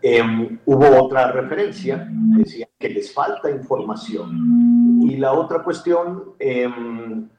eh, 0.01 0.23
hubo 0.65 1.05
otra 1.05 1.33
referencia, 1.33 2.07
decía 2.11 2.68
que 2.79 2.89
les 2.89 3.13
falta 3.13 3.51
información 3.51 5.03
y 5.03 5.17
la 5.17 5.33
otra 5.33 5.63
cuestión 5.65 6.35
eh, 6.39 6.69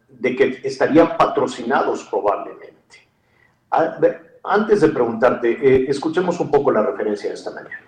de 0.09 0.35
que 0.35 0.61
estarían 0.63 1.15
patrocinados 1.17 2.03
probablemente. 2.05 3.07
A 3.71 3.97
ver, 3.99 4.39
antes 4.43 4.81
de 4.81 4.89
preguntarte, 4.89 5.51
eh, 5.51 5.85
escuchemos 5.87 6.39
un 6.39 6.51
poco 6.51 6.71
la 6.71 6.81
referencia 6.81 7.29
de 7.29 7.35
esta 7.35 7.51
mañana. 7.51 7.79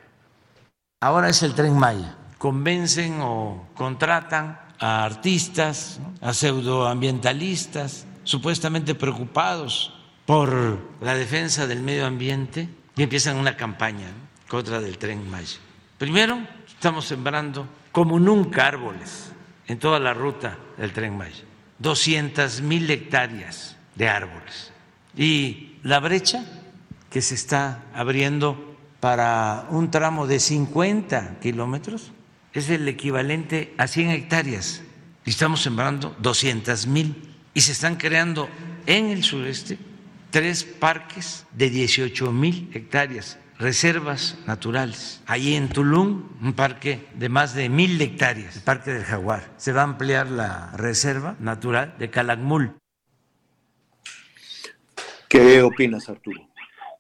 Ahora 1.02 1.30
es 1.30 1.44
el 1.44 1.54
tren 1.54 1.78
Maya. 1.78 2.16
Convencen 2.38 3.20
o 3.22 3.68
contratan 3.76 4.60
a 4.80 5.04
artistas, 5.04 6.00
a 6.22 6.34
pseudoambientalistas, 6.34 8.06
supuestamente 8.24 8.96
preocupados 8.96 9.94
por 10.26 10.78
la 11.02 11.16
defensa 11.16 11.68
del 11.68 11.82
medio 11.82 12.06
ambiente 12.06 12.70
y 12.96 13.04
empiezan 13.04 13.38
una 13.38 13.58
campaña 13.58 14.08
contra 14.48 14.80
del 14.80 14.98
tren 14.98 15.30
Maya. 15.30 15.58
Primero, 15.98 16.40
estamos 16.82 17.06
sembrando 17.06 17.68
como 17.92 18.20
nunca 18.20 18.66
árboles 18.66 19.32
en 19.68 19.78
toda 19.78 20.00
la 20.00 20.16
ruta 20.16 20.58
del 20.80 20.92
tren 20.92 21.16
Maya. 21.16 21.44
200 21.78 22.62
mil 22.62 22.90
hectáreas 22.90 23.78
de 23.94 24.10
árboles. 24.10 24.74
Y 25.16 25.76
la 25.84 26.00
brecha 26.00 26.44
que 27.12 27.22
se 27.22 27.36
está 27.36 27.84
abriendo 27.94 28.80
para 29.00 29.68
un 29.70 29.92
tramo 29.92 30.26
de 30.26 30.40
50 30.40 31.38
kilómetros 31.40 32.14
es 32.52 32.68
el 32.72 32.88
equivalente 32.88 33.76
a 33.78 33.86
100 33.86 34.10
hectáreas. 34.10 34.82
Y 35.24 35.30
estamos 35.30 35.62
sembrando 35.62 36.16
200 36.18 36.88
mil. 36.88 37.30
Y 37.54 37.62
se 37.62 37.74
están 37.74 37.98
creando 37.98 38.50
en 38.88 39.10
el 39.10 39.24
sureste 39.24 39.78
tres 40.32 40.64
parques 40.64 41.46
de 41.52 41.70
18 41.70 42.32
mil 42.32 42.72
hectáreas 42.74 43.38
reservas 43.62 44.38
naturales. 44.48 45.24
Ahí 45.28 45.54
en 45.56 45.70
Tulum, 45.70 46.30
un 46.42 46.54
parque 46.54 47.08
de 47.14 47.30
más 47.30 47.54
de 47.56 47.70
mil 47.70 48.02
hectáreas, 48.02 48.58
el 48.58 48.64
Parque 48.64 48.92
del 48.92 49.04
Jaguar. 49.04 49.44
Se 49.58 49.72
va 49.72 49.82
a 49.82 49.86
ampliar 49.86 50.28
la 50.28 50.72
reserva 50.76 51.36
natural 51.40 51.94
de 52.00 52.10
Calakmul. 52.10 52.74
¿Qué 55.30 55.62
opinas, 55.62 56.10
Arturo? 56.10 56.42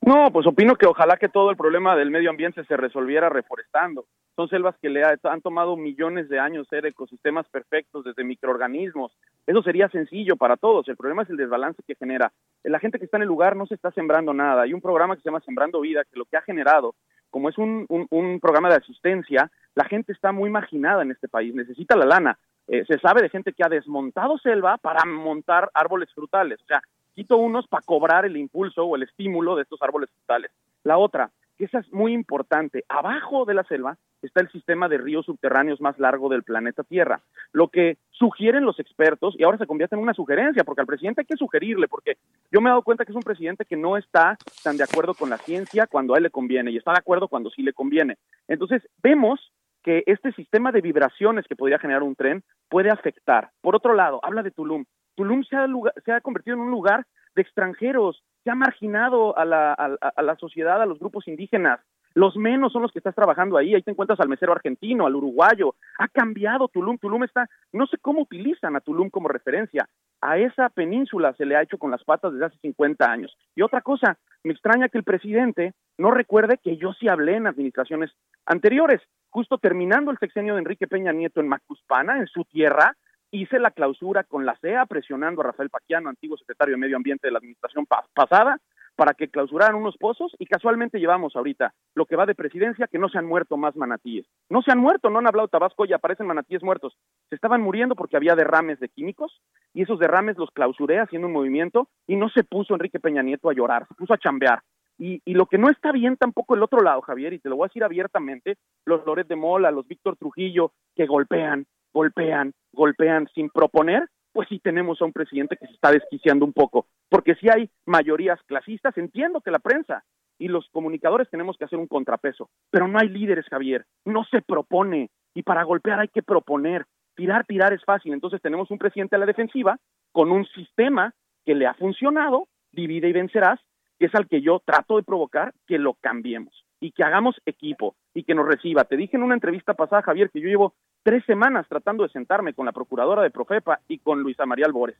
No, 0.04 0.32
pues 0.32 0.48
opino 0.48 0.76
que 0.76 0.88
ojalá 0.88 1.18
que 1.18 1.30
todo 1.30 1.52
el 1.52 1.58
problema 1.58 1.96
del 1.96 2.10
medio 2.10 2.30
ambiente 2.30 2.64
se 2.66 2.78
resolviera 2.78 3.30
reforestando. 3.30 4.06
Son 4.36 4.48
selvas 4.48 4.76
que 4.82 4.90
le 4.90 5.04
ha- 5.04 5.18
han 5.24 5.42
tomado 5.42 5.76
millones 5.78 6.30
de 6.30 6.40
años 6.40 6.68
ser 6.70 6.86
ecosistemas 6.86 7.48
perfectos 7.50 8.06
desde 8.06 8.24
microorganismos. 8.24 9.12
Eso 9.48 9.62
sería 9.64 9.90
sencillo 9.90 10.36
para 10.38 10.56
todos. 10.58 10.88
El 10.88 10.98
problema 10.98 11.24
es 11.24 11.30
el 11.30 11.38
desbalance 11.38 11.82
que 11.86 11.96
genera. 11.96 12.32
La 12.64 12.80
gente 12.80 13.00
que 13.00 13.06
está 13.06 13.18
en 13.18 13.24
el 13.24 13.28
lugar 13.28 13.56
no 13.56 13.66
se 13.66 13.76
está 13.76 13.92
sembrando 13.92 14.34
nada. 14.34 14.62
Hay 14.64 14.74
un 14.74 14.82
programa 14.82 15.16
que 15.16 15.22
se 15.22 15.30
llama 15.30 15.42
Sembrando 15.42 15.82
Vida 15.82 16.04
que 16.04 16.18
lo 16.20 16.26
que 16.26 16.38
ha 16.38 16.42
generado, 16.42 16.94
como 17.30 17.50
es 17.50 17.58
un, 17.58 17.86
un- 17.90 18.08
un 18.12 18.40
programa 18.40 18.70
de 18.70 18.76
asistencia, 18.76 19.52
la 19.76 19.86
gente 19.86 20.12
está 20.14 20.32
muy 20.32 20.50
marginada 20.50 21.02
en 21.02 21.12
este 21.12 21.28
país. 21.28 21.56
Necesita 21.56 21.96
la 21.96 22.06
lana. 22.06 22.38
Eh, 22.68 22.86
se 22.86 23.00
sabe 23.00 23.22
de 23.22 23.30
gente 23.30 23.54
que 23.54 23.64
ha 23.66 23.70
desmontado 23.70 24.38
selva 24.38 24.78
para 24.78 25.04
montar 25.06 25.70
árboles 25.74 26.10
frutales. 26.14 26.60
O 26.62 26.66
sea, 26.66 26.82
quito 27.16 27.38
unos 27.38 27.68
para 27.68 27.84
cobrar 27.84 28.26
el 28.26 28.38
impulso 28.38 28.86
o 28.86 28.96
el 28.96 29.04
estímulo 29.04 29.56
de 29.56 29.64
estos 29.64 29.82
árboles 29.82 30.10
frutales. 30.12 30.52
La 30.84 30.98
otra, 30.98 31.32
esa 31.66 31.80
es 31.80 31.92
muy 31.92 32.14
importante, 32.14 32.84
abajo 32.90 33.46
de 33.46 33.54
la 33.54 33.64
selva 33.64 33.98
está 34.22 34.42
el 34.42 34.52
sistema 34.52 34.88
de 34.88 34.98
ríos 34.98 35.26
subterráneos 35.26 35.82
más 35.82 35.98
largo 36.00 36.30
del 36.30 36.44
planeta 36.44 36.84
Tierra. 36.84 37.22
Lo 37.52 37.70
que 37.70 37.98
sugieren 38.12 38.66
los 38.66 38.80
expertos, 38.80 39.36
y 39.38 39.44
ahora 39.44 39.58
se 39.58 39.66
convierte 39.66 39.96
en 39.96 40.02
una 40.02 40.14
sugerencia, 40.14 40.64
porque 40.64 40.82
al 40.82 40.88
presidente 40.88 41.22
hay 41.22 41.26
que 41.26 41.38
sugerirle, 41.38 41.88
porque 41.88 42.18
yo 42.52 42.62
me 42.62 42.70
he 42.70 42.72
dado 42.72 42.84
cuenta 42.84 43.04
que 43.04 43.12
es 43.12 43.16
un 43.16 43.24
presidente 43.24 43.66
que 43.66 43.78
no 43.78 43.98
está 43.98 44.38
tan 44.64 44.78
de 44.78 44.84
acuerdo 44.84 45.14
con 45.16 45.30
la 45.30 45.38
ciencia 45.38 45.88
cuando 45.88 46.14
a 46.14 46.18
él 46.18 46.24
le 46.24 46.30
conviene, 46.30 46.72
y 46.72 46.78
está 46.78 46.92
de 46.92 47.00
acuerdo 47.00 47.28
cuando 47.28 47.50
sí 47.50 47.64
le 47.64 47.74
conviene. 47.74 48.18
Entonces, 48.48 48.88
vemos 49.02 49.52
que 49.84 50.04
este 50.06 50.32
sistema 50.34 50.72
de 50.72 50.82
vibraciones 50.82 51.48
que 51.48 51.56
podría 51.56 51.80
generar 51.80 52.04
un 52.04 52.16
tren 52.16 52.44
puede 52.70 52.92
afectar. 52.92 53.50
Por 53.62 53.76
otro 53.76 53.96
lado, 53.96 54.20
habla 54.24 54.44
de 54.44 54.52
Tulum. 54.52 54.86
Tulum 55.16 55.44
se 55.44 55.56
ha, 55.56 55.66
se 56.06 56.12
ha 56.12 56.22
convertido 56.22 56.56
en 56.56 56.62
un 56.62 56.72
lugar 56.72 57.06
de 57.36 57.42
extranjeros, 57.42 58.24
se 58.44 58.50
ha 58.52 58.56
marginado 58.56 59.38
a 59.38 59.46
la, 59.46 59.74
a, 59.74 59.98
a- 60.16 60.22
la 60.22 60.36
sociedad, 60.36 60.82
a 60.82 60.86
los 60.86 61.00
grupos 61.00 61.28
indígenas. 61.28 61.80
Los 62.14 62.36
menos 62.36 62.74
son 62.74 62.82
los 62.82 62.92
que 62.92 63.00
estás 63.00 63.16
trabajando 63.16 63.58
ahí. 63.58 63.74
Ahí 63.74 63.82
te 63.84 63.92
encuentras 63.92 64.20
al 64.20 64.28
mesero 64.28 64.52
argentino, 64.52 65.06
al 65.08 65.16
uruguayo. 65.16 65.76
Ha 65.98 66.10
cambiado 66.10 66.68
Tulum. 66.68 66.98
Tulum 66.98 67.24
está, 67.24 67.48
no 67.72 67.88
sé 67.88 67.98
cómo 68.00 68.22
utilizan 68.22 68.76
a 68.76 68.82
Tulum 68.82 69.10
como 69.10 69.30
referencia. 69.30 69.88
A 70.20 70.38
esa 70.38 70.68
península 70.70 71.34
se 71.38 71.46
le 71.46 71.56
ha 71.56 71.62
hecho 71.62 71.78
con 71.78 71.90
las 71.90 72.04
patas 72.04 72.34
desde 72.34 72.48
hace 72.48 72.58
50 72.58 73.10
años. 73.10 73.38
Y 73.56 73.62
otra 73.62 73.80
cosa, 73.82 74.18
me 74.44 74.52
extraña 74.52 74.90
que 74.90 74.98
el 74.98 75.06
presidente 75.06 75.74
no 75.98 76.12
recuerde 76.12 76.60
que 76.62 76.76
yo 76.76 76.92
sí 76.94 77.08
hablé 77.08 77.36
en 77.38 77.48
administraciones 77.48 78.12
anteriores. 78.46 79.02
Justo 79.30 79.58
terminando 79.58 80.12
el 80.12 80.18
sexenio 80.18 80.56
de 80.56 80.60
Enrique 80.60 80.88
Peña 80.88 81.14
Nieto 81.14 81.40
en 81.40 81.48
Macuspana, 81.48 82.18
en 82.18 82.28
su 82.28 82.44
tierra, 82.44 82.98
hice 83.32 83.60
la 83.60 83.72
clausura 83.72 84.24
con 84.24 84.46
la 84.46 84.56
CEA 84.58 84.86
presionando 84.86 85.42
a 85.42 85.46
Rafael 85.46 85.70
Paquiano, 85.70 86.10
antiguo 86.10 86.38
secretario 86.38 86.74
de 86.76 86.80
Medio 86.80 86.98
Ambiente 86.98 87.28
de 87.28 87.32
la 87.32 87.40
administración 87.40 87.86
pa- 87.86 88.06
pasada, 88.14 88.58
para 88.96 89.14
que 89.14 89.30
clausuraran 89.30 89.76
unos 89.76 89.96
pozos 89.98 90.36
y 90.38 90.46
casualmente 90.46 91.00
llevamos 91.00 91.36
ahorita 91.36 91.74
lo 91.96 92.06
que 92.06 92.18
va 92.18 92.26
de 92.26 92.36
presidencia 92.36 92.88
que 92.88 93.00
no 93.00 93.08
se 93.08 93.18
han 93.18 93.26
muerto 93.26 93.56
más 93.56 93.76
manatíes. 93.76 94.28
No 94.50 94.62
se 94.62 94.72
han 94.72 94.80
muerto, 94.80 95.10
no 95.10 95.20
han 95.20 95.28
hablado 95.28 95.48
Tabasco 95.48 95.86
y 95.86 95.94
aparecen 95.94 96.28
manatíes 96.28 96.62
muertos. 96.62 96.98
Se 97.30 97.36
estaban 97.36 97.62
muriendo 97.62 97.96
porque 97.96 98.18
había 98.18 98.36
derrames 98.36 98.80
de 98.80 98.90
químicos 98.90 99.42
y 99.74 99.84
esos 99.84 99.98
derrames 99.98 100.38
los 100.38 100.52
clausuré 100.52 101.00
haciendo 101.00 101.28
un 101.28 101.34
movimiento 101.34 101.88
y 102.06 102.18
no 102.18 102.30
se 102.30 102.44
puso 102.44 102.74
Enrique 102.74 103.00
Peña 103.00 103.24
Nieto 103.24 103.50
a 103.50 103.54
llorar, 103.54 103.88
se 103.88 103.96
puso 103.96 104.14
a 104.14 104.18
chambear. 104.18 104.62
Y, 105.00 105.22
y 105.26 105.34
lo 105.34 105.46
que 105.48 105.58
no 105.58 105.70
está 105.70 105.92
bien 105.94 106.16
tampoco 106.18 106.54
el 106.54 106.62
otro 106.62 106.82
lado, 106.82 107.02
Javier, 107.02 107.34
y 107.34 107.40
te 107.40 107.50
lo 107.50 107.56
voy 107.56 107.66
a 107.66 107.70
decir 107.70 107.84
abiertamente, 107.84 108.58
los 108.86 109.04
Loret 109.06 109.28
de 109.28 109.36
Mola, 109.38 109.72
los 109.72 109.88
Víctor 109.88 110.16
Trujillo, 110.18 110.74
que 110.96 111.08
golpean, 111.08 111.66
golpean, 111.94 112.54
golpean 112.74 113.28
sin 113.34 113.50
proponer, 113.50 114.08
pues 114.32 114.48
sí 114.50 114.60
tenemos 114.60 115.02
a 115.02 115.06
un 115.06 115.12
presidente 115.12 115.58
que 115.58 115.68
se 115.68 115.74
está 115.74 115.92
desquiciando 115.92 116.46
un 116.46 116.54
poco, 116.54 116.88
porque 117.10 117.36
si 117.36 117.50
hay 117.50 117.70
mayorías 117.86 118.40
clasistas, 118.46 118.98
entiendo 118.98 119.42
que 119.42 119.52
la 119.52 119.60
prensa 119.60 120.04
y 120.40 120.48
los 120.48 120.68
comunicadores 120.72 121.30
tenemos 121.30 121.58
que 121.58 121.66
hacer 121.66 121.78
un 121.78 121.88
contrapeso, 121.88 122.50
pero 122.70 122.88
no 122.88 122.98
hay 123.00 123.10
líderes, 123.10 123.46
Javier, 123.48 123.86
no 124.06 124.24
se 124.26 124.42
propone, 124.42 125.10
y 125.34 125.44
para 125.44 125.64
golpear 125.64 126.00
hay 126.00 126.08
que 126.08 126.24
proponer, 126.24 126.86
tirar, 127.16 127.46
tirar 127.46 127.74
es 127.74 127.84
fácil, 127.84 128.14
entonces 128.14 128.42
tenemos 128.42 128.72
un 128.72 128.78
presidente 128.78 129.16
a 129.16 129.20
la 129.20 129.26
defensiva 129.26 129.78
con 130.12 130.32
un 130.32 130.46
sistema 130.48 131.14
que 131.46 131.56
le 131.56 131.68
ha 131.68 131.74
funcionado, 131.74 132.48
divide 132.72 133.10
y 133.10 133.14
vencerás, 133.14 133.60
que 134.00 134.06
es 134.08 134.16
al 134.16 134.28
que 134.28 134.42
yo 134.42 134.62
trato 134.66 134.98
de 134.98 135.04
provocar 135.04 135.54
que 135.68 135.78
lo 135.78 135.94
cambiemos 135.96 136.66
y 136.80 136.92
que 136.92 137.04
hagamos 137.04 137.36
equipo 137.46 137.96
y 138.14 138.24
que 138.24 138.34
nos 138.34 138.48
reciba. 138.48 138.86
Te 138.86 138.98
dije 138.98 139.16
en 139.16 139.24
una 139.24 139.36
entrevista 139.36 139.76
pasada, 139.76 140.02
Javier, 140.02 140.32
que 140.32 140.42
yo 140.42 140.48
llevo 140.48 140.74
tres 141.04 141.24
semanas 141.26 141.68
tratando 141.68 142.04
de 142.04 142.10
sentarme 142.10 142.54
con 142.54 142.66
la 142.66 142.72
procuradora 142.72 143.24
de 143.24 143.32
Profepa 143.32 143.80
y 143.88 144.00
con 144.00 144.22
Luisa 144.22 144.46
María 144.46 144.66
Albores. 144.66 144.98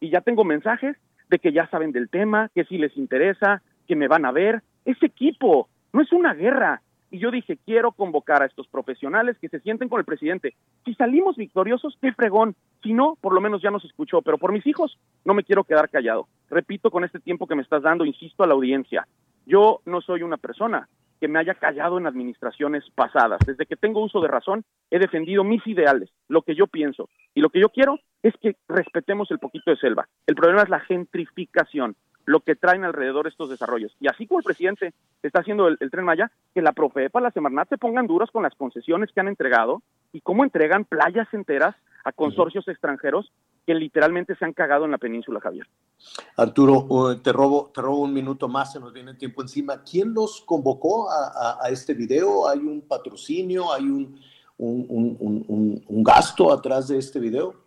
Y 0.00 0.10
ya 0.10 0.20
tengo 0.20 0.44
mensajes 0.44 0.96
de 1.28 1.38
que 1.38 1.52
ya 1.52 1.68
saben 1.68 1.92
del 1.92 2.08
tema, 2.08 2.50
que 2.54 2.64
sí 2.64 2.78
les 2.78 2.96
interesa, 2.96 3.62
que 3.86 3.96
me 3.96 4.08
van 4.08 4.24
a 4.24 4.32
ver. 4.32 4.62
Es 4.84 5.02
equipo, 5.02 5.68
no 5.92 6.02
es 6.02 6.12
una 6.12 6.34
guerra. 6.34 6.82
Y 7.10 7.18
yo 7.18 7.30
dije, 7.30 7.58
quiero 7.64 7.92
convocar 7.92 8.42
a 8.42 8.46
estos 8.46 8.66
profesionales 8.66 9.38
que 9.40 9.48
se 9.48 9.60
sienten 9.60 9.88
con 9.88 10.00
el 10.00 10.04
presidente. 10.04 10.54
Si 10.84 10.94
salimos 10.94 11.36
victoriosos, 11.36 11.96
qué 12.00 12.12
fregón. 12.12 12.56
Si 12.82 12.92
no, 12.92 13.16
por 13.20 13.32
lo 13.32 13.40
menos 13.40 13.62
ya 13.62 13.70
nos 13.70 13.84
escuchó. 13.84 14.20
Pero 14.20 14.36
por 14.36 14.52
mis 14.52 14.66
hijos, 14.66 14.98
no 15.24 15.32
me 15.32 15.44
quiero 15.44 15.62
quedar 15.62 15.88
callado. 15.88 16.26
Repito, 16.50 16.90
con 16.90 17.04
este 17.04 17.20
tiempo 17.20 17.46
que 17.46 17.54
me 17.54 17.62
estás 17.62 17.82
dando, 17.82 18.04
insisto 18.04 18.42
a 18.42 18.48
la 18.48 18.54
audiencia, 18.54 19.06
yo 19.46 19.80
no 19.86 20.00
soy 20.00 20.22
una 20.22 20.38
persona 20.38 20.88
que 21.24 21.28
me 21.28 21.38
haya 21.38 21.54
callado 21.54 21.96
en 21.96 22.06
administraciones 22.06 22.84
pasadas. 22.94 23.40
Desde 23.46 23.64
que 23.64 23.76
tengo 23.76 24.04
uso 24.04 24.20
de 24.20 24.28
razón, 24.28 24.62
he 24.90 24.98
defendido 24.98 25.42
mis 25.42 25.66
ideales, 25.66 26.10
lo 26.28 26.42
que 26.42 26.54
yo 26.54 26.66
pienso. 26.66 27.08
Y 27.34 27.40
lo 27.40 27.48
que 27.48 27.60
yo 27.60 27.70
quiero 27.70 27.98
es 28.22 28.34
que 28.42 28.56
respetemos 28.68 29.30
el 29.30 29.38
poquito 29.38 29.70
de 29.70 29.78
selva. 29.78 30.06
El 30.26 30.34
problema 30.34 30.60
es 30.60 30.68
la 30.68 30.80
gentrificación, 30.80 31.96
lo 32.26 32.40
que 32.40 32.56
traen 32.56 32.84
alrededor 32.84 33.26
estos 33.26 33.48
desarrollos. 33.48 33.96
Y 34.00 34.08
así 34.08 34.26
como 34.26 34.40
el 34.40 34.44
presidente 34.44 34.92
está 35.22 35.40
haciendo 35.40 35.66
el, 35.66 35.78
el 35.80 35.90
Tren 35.90 36.04
Maya, 36.04 36.30
que 36.52 36.60
la 36.60 36.72
Profepa, 36.72 37.22
la 37.22 37.30
Semarnat 37.30 37.70
se 37.70 37.78
pongan 37.78 38.06
duros 38.06 38.30
con 38.30 38.42
las 38.42 38.54
concesiones 38.54 39.10
que 39.10 39.20
han 39.20 39.28
entregado 39.28 39.80
y 40.12 40.20
cómo 40.20 40.44
entregan 40.44 40.84
playas 40.84 41.32
enteras 41.32 41.74
a 42.04 42.12
consorcios 42.12 42.68
extranjeros 42.68 43.32
que 43.66 43.74
literalmente 43.74 44.34
se 44.36 44.44
han 44.44 44.52
cagado 44.52 44.84
en 44.84 44.90
la 44.90 44.98
península, 44.98 45.40
Javier. 45.40 45.66
Arturo, 46.36 46.86
uh, 46.88 47.16
te 47.16 47.32
robo, 47.32 47.70
te 47.74 47.80
robo 47.80 48.02
un 48.02 48.12
minuto 48.12 48.48
más, 48.48 48.72
se 48.72 48.80
nos 48.80 48.92
viene 48.92 49.12
el 49.12 49.18
tiempo 49.18 49.42
encima. 49.42 49.82
¿Quién 49.82 50.12
los 50.14 50.42
convocó 50.42 51.10
a, 51.10 51.26
a- 51.28 51.58
a 51.66 51.68
este 51.70 51.94
video? 51.94 52.48
¿Hay 52.48 52.58
un 52.58 52.82
patrocinio? 52.82 53.72
¿Hay 53.72 53.84
un, 53.84 54.20
un- 54.58 54.86
un- 54.88 55.16
un- 55.20 55.44
un- 55.48 55.84
un 55.88 56.02
gasto 56.04 56.52
atrás 56.52 56.88
de 56.88 56.98
este 56.98 57.18
video? 57.20 57.62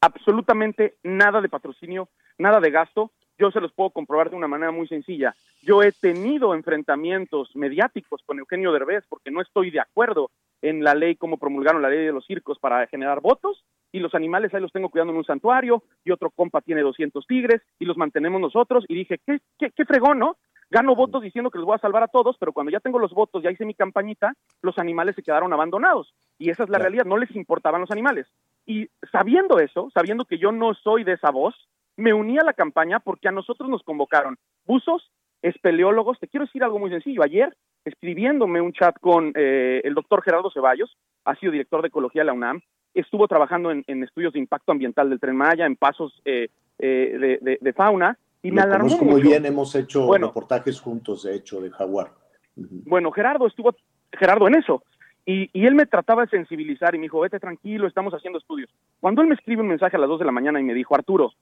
absolutamente 0.00 0.96
nada 1.02 1.40
de 1.40 1.48
patrocinio, 1.48 2.08
nada 2.36 2.60
de 2.60 2.70
gasto. 2.70 3.10
Yo 3.38 3.50
se 3.50 3.60
los 3.60 3.72
puedo 3.72 3.88
comprobar 3.88 4.28
de 4.28 4.36
una 4.36 4.46
manera 4.46 4.70
muy 4.70 4.86
sencilla. 4.86 5.34
Yo 5.62 5.82
he 5.82 5.92
tenido 5.92 6.54
enfrentamientos 6.54 7.48
mediáticos 7.56 8.22
con 8.26 8.38
Eugenio 8.38 8.70
Derbez 8.72 9.04
porque 9.08 9.30
no 9.30 9.40
estoy 9.40 9.70
de 9.70 9.80
acuerdo 9.80 10.30
en 10.60 10.84
la 10.84 10.94
ley, 10.94 11.16
como 11.16 11.38
promulgaron 11.38 11.80
la 11.80 11.88
ley 11.88 12.04
de 12.04 12.12
los 12.12 12.26
circos 12.26 12.58
para 12.58 12.86
generar 12.86 13.20
votos, 13.22 13.64
y 13.94 14.00
los 14.00 14.12
animales 14.16 14.52
ahí 14.52 14.60
los 14.60 14.72
tengo 14.72 14.88
cuidando 14.88 15.12
en 15.12 15.18
un 15.18 15.24
santuario, 15.24 15.84
y 16.04 16.10
otro 16.10 16.28
compa 16.30 16.60
tiene 16.60 16.82
200 16.82 17.24
tigres, 17.28 17.62
y 17.78 17.84
los 17.84 17.96
mantenemos 17.96 18.40
nosotros, 18.40 18.84
y 18.88 18.94
dije, 18.96 19.20
qué, 19.24 19.38
qué, 19.56 19.70
qué 19.70 19.84
fregón, 19.84 20.18
¿no? 20.18 20.36
Gano 20.68 20.96
votos 20.96 21.22
diciendo 21.22 21.48
que 21.48 21.58
los 21.58 21.66
voy 21.66 21.76
a 21.76 21.78
salvar 21.78 22.02
a 22.02 22.08
todos, 22.08 22.36
pero 22.40 22.52
cuando 22.52 22.72
ya 22.72 22.80
tengo 22.80 22.98
los 22.98 23.12
votos, 23.12 23.44
ya 23.44 23.52
hice 23.52 23.64
mi 23.64 23.74
campañita, 23.74 24.34
los 24.62 24.76
animales 24.78 25.14
se 25.14 25.22
quedaron 25.22 25.52
abandonados. 25.52 26.12
Y 26.40 26.50
esa 26.50 26.64
es 26.64 26.70
la 26.70 26.78
realidad, 26.78 27.04
no 27.04 27.18
les 27.18 27.30
importaban 27.36 27.82
los 27.82 27.92
animales. 27.92 28.26
Y 28.66 28.88
sabiendo 29.12 29.60
eso, 29.60 29.88
sabiendo 29.94 30.24
que 30.24 30.38
yo 30.38 30.50
no 30.50 30.74
soy 30.74 31.04
de 31.04 31.12
esa 31.12 31.30
voz, 31.30 31.54
me 31.96 32.12
uní 32.12 32.36
a 32.38 32.44
la 32.44 32.52
campaña 32.52 32.98
porque 32.98 33.28
a 33.28 33.32
nosotros 33.32 33.70
nos 33.70 33.84
convocaron 33.84 34.38
buzos, 34.66 35.12
espeleólogos. 35.40 36.18
Te 36.18 36.26
quiero 36.26 36.46
decir 36.46 36.64
algo 36.64 36.80
muy 36.80 36.90
sencillo. 36.90 37.22
Ayer, 37.22 37.56
escribiéndome 37.84 38.60
un 38.60 38.72
chat 38.72 38.98
con 38.98 39.32
eh, 39.36 39.82
el 39.84 39.94
doctor 39.94 40.20
Gerardo 40.24 40.50
Ceballos, 40.50 40.96
ha 41.24 41.36
sido 41.36 41.52
director 41.52 41.80
de 41.80 41.88
ecología 41.88 42.22
de 42.22 42.26
la 42.26 42.32
UNAM, 42.32 42.60
estuvo 42.94 43.26
trabajando 43.28 43.70
en, 43.70 43.84
en 43.86 44.02
estudios 44.04 44.32
de 44.32 44.38
impacto 44.38 44.72
ambiental 44.72 45.10
del 45.10 45.20
Tren 45.20 45.36
Maya, 45.36 45.66
en 45.66 45.76
pasos 45.76 46.20
eh, 46.24 46.48
eh, 46.78 47.16
de, 47.18 47.38
de- 47.40 47.58
de 47.60 47.72
fauna, 47.72 48.16
y 48.42 48.50
me 48.50 48.56
Lo 48.56 48.62
alarmó 48.62 48.84
conozco 48.86 49.04
muy 49.04 49.14
mucho. 49.14 49.28
bien, 49.30 49.46
hemos 49.46 49.74
hecho 49.74 50.06
Bueno. 50.06 50.28
reportajes 50.28 50.80
juntos, 50.80 51.22
de 51.24 51.34
hecho, 51.34 51.60
de 51.60 51.70
Jaguar. 51.70 52.12
Bueno, 52.56 53.10
Gerardo 53.10 53.46
estuvo, 53.46 53.74
Gerardo 54.12 54.46
en 54.48 54.56
eso. 54.56 54.82
Y, 55.26 55.48
y 55.58 55.66
él 55.66 55.74
me 55.74 55.86
trataba 55.86 56.22
de 56.22 56.28
sensibilizar 56.28 56.94
y 56.94 56.98
me 56.98 57.04
dijo, 57.04 57.20
vete 57.20 57.40
tranquilo, 57.40 57.86
estamos 57.86 58.12
haciendo 58.12 58.38
estudios. 58.38 58.68
Cuando 59.00 59.22
él 59.22 59.28
me 59.28 59.34
escribe 59.34 59.62
un 59.62 59.68
mensaje 59.68 59.96
a 59.96 60.00
las 60.00 60.08
2 60.08 60.18
de 60.18 60.26
la 60.26 60.32
mañana 60.32 60.60
y 60.60 60.64
me 60.64 60.74
dijo, 60.74 60.94
Arturo, 60.94 61.32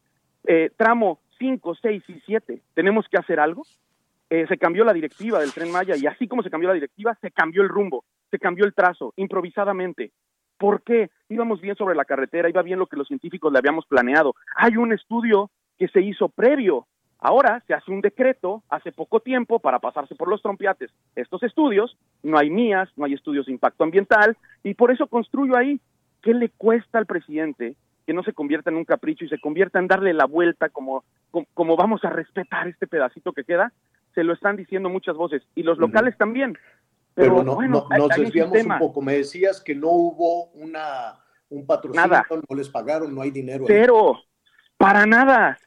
eh, 0.47 0.71
tramo 0.77 1.19
5, 1.39 1.75
6 1.83 2.03
y 2.09 2.21
7, 2.25 2.63
¿tenemos 2.75 3.07
que 3.09 3.19
hacer 3.19 3.41
algo? 3.41 3.67
Eh, 4.31 4.47
se 4.49 4.57
cambió 4.57 4.85
la 4.85 4.93
directiva 4.93 5.41
del 5.41 5.53
Tren 5.53 5.73
Maya 5.73 5.97
y 5.97 6.07
así 6.07 6.29
como 6.29 6.43
se 6.45 6.51
cambió 6.51 6.69
la 6.69 6.75
directiva, 6.75 7.19
se 7.21 7.33
cambió 7.33 7.63
el 7.63 7.69
rumbo, 7.69 8.05
se 8.31 8.39
cambió 8.39 8.65
el 8.65 8.73
trazo, 8.73 9.13
improvisadamente. 9.17 10.13
¿Por 10.63 10.83
qué? 10.83 11.11
Íbamos 11.29 11.61
bien 11.61 11.75
sobre 11.75 11.97
la 11.97 12.05
carretera, 12.05 12.49
iba 12.49 12.63
bien 12.63 12.79
lo 12.79 12.87
que 12.87 12.97
los 12.97 13.09
científicos 13.09 13.53
le 13.53 13.59
habíamos 13.59 13.85
planeado. 13.85 14.37
Hay 14.55 14.77
un 14.77 14.93
estudio 14.93 15.51
que 15.77 15.89
se 15.89 16.01
hizo 16.01 16.29
previo 16.29 16.87
Ahora 17.25 17.63
se 17.69 17.75
hace 17.75 17.93
un 17.93 18.01
decreto 18.01 18.65
hace 18.69 18.91
poco 18.91 19.21
tiempo 19.21 19.61
para 19.61 19.79
pasarse 19.79 20.17
por 20.17 20.29
los 20.29 20.43
trompiates 20.43 20.91
estos 21.15 21.45
estudios, 21.45 21.97
no 22.25 22.37
hay 22.37 22.51
mías, 22.51 22.89
no 22.97 23.05
hay 23.05 23.15
estudios 23.15 23.47
de 23.47 23.53
impacto 23.53 23.85
ambiental, 23.85 24.37
y 24.65 24.75
por 24.75 24.91
eso 24.91 25.07
construyo 25.07 25.57
ahí. 25.57 25.81
¿Qué 26.21 26.35
le 26.35 26.49
cuesta 26.49 26.99
al 26.99 27.07
presidente 27.07 27.77
que 28.07 28.13
no 28.13 28.25
se 28.25 28.33
convierta 28.33 28.71
en 28.71 28.77
un 28.77 28.85
capricho 28.85 29.25
y 29.25 29.29
se 29.29 29.39
convierta 29.39 29.79
en 29.79 29.87
darle 29.87 30.13
la 30.13 30.25
vuelta 30.25 30.69
como, 30.69 31.05
como, 31.31 31.47
como 31.55 31.77
vamos 31.77 32.05
a 32.05 32.11
respetar 32.11 32.67
este 32.67 32.89
pedacito 32.89 33.33
que 33.33 33.45
queda? 33.45 33.73
Se 34.17 34.25
lo 34.25 34.33
están 34.33 34.57
diciendo 34.57 34.89
muchas 34.89 35.17
voces, 35.17 35.45
y 35.55 35.63
los 35.63 35.79
locales 35.79 36.19
también. 36.19 36.59
Pero, 37.15 37.33
Pero, 37.37 37.45
no, 37.45 37.55
bueno, 37.55 37.87
no- 37.91 37.99
nos 37.99 38.09
desviamos 38.17 38.59
un 38.65 38.79
poco. 38.79 39.03
Me 39.03 39.15
decías 39.19 39.61
que 39.63 39.75
no 39.75 39.89
hubo 39.89 40.47
una, 40.53 41.19
un 41.51 41.67
patrocinio, 41.67 42.07
Nada. 42.09 42.27
no 42.49 42.57
les 42.57 42.69
pagaron, 42.69 43.15
no 43.15 43.21
hay 43.23 43.31
dinero. 43.31 43.65
ahí. 43.65 43.69
Cero, 43.69 44.19
para 44.77 45.05
nada. 45.07 45.59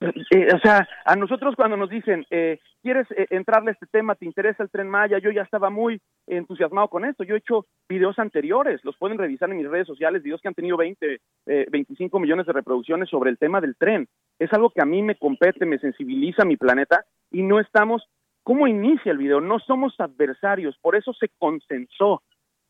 Eh, 0.00 0.48
o 0.54 0.58
sea, 0.58 0.86
a 1.06 1.16
nosotros 1.16 1.54
cuando 1.56 1.76
nos 1.78 1.88
dicen, 1.88 2.26
eh, 2.30 2.58
¿quieres 2.82 3.06
eh, 3.12 3.26
entrarle 3.30 3.70
a 3.70 3.72
este 3.72 3.86
tema? 3.86 4.14
¿Te 4.14 4.26
interesa 4.26 4.62
el 4.62 4.68
tren 4.68 4.88
Maya? 4.88 5.18
Yo 5.18 5.30
ya 5.30 5.42
estaba 5.42 5.70
muy 5.70 5.98
entusiasmado 6.26 6.88
con 6.88 7.04
esto. 7.06 7.24
Yo 7.24 7.34
he 7.34 7.38
hecho 7.38 7.64
videos 7.88 8.18
anteriores, 8.18 8.80
los 8.84 8.96
pueden 8.98 9.16
revisar 9.16 9.48
en 9.50 9.56
mis 9.56 9.68
redes 9.68 9.86
sociales, 9.86 10.22
videos 10.22 10.42
que 10.42 10.48
han 10.48 10.54
tenido 10.54 10.76
20, 10.76 11.20
eh, 11.46 11.66
25 11.70 12.18
millones 12.18 12.44
de 12.46 12.52
reproducciones 12.52 13.08
sobre 13.08 13.30
el 13.30 13.38
tema 13.38 13.60
del 13.62 13.76
tren. 13.76 14.06
Es 14.38 14.52
algo 14.52 14.68
que 14.70 14.82
a 14.82 14.86
mí 14.86 15.02
me 15.02 15.16
compete, 15.16 15.64
me 15.64 15.78
sensibiliza 15.78 16.44
mi 16.44 16.56
planeta 16.56 17.04
y 17.30 17.42
no 17.42 17.58
estamos, 17.60 18.02
¿cómo 18.44 18.68
inicia 18.68 19.10
el 19.10 19.18
video? 19.18 19.40
No 19.40 19.58
somos 19.58 19.94
adversarios, 19.98 20.78
por 20.80 20.94
eso 20.94 21.12
se 21.14 21.28
consensó. 21.38 22.22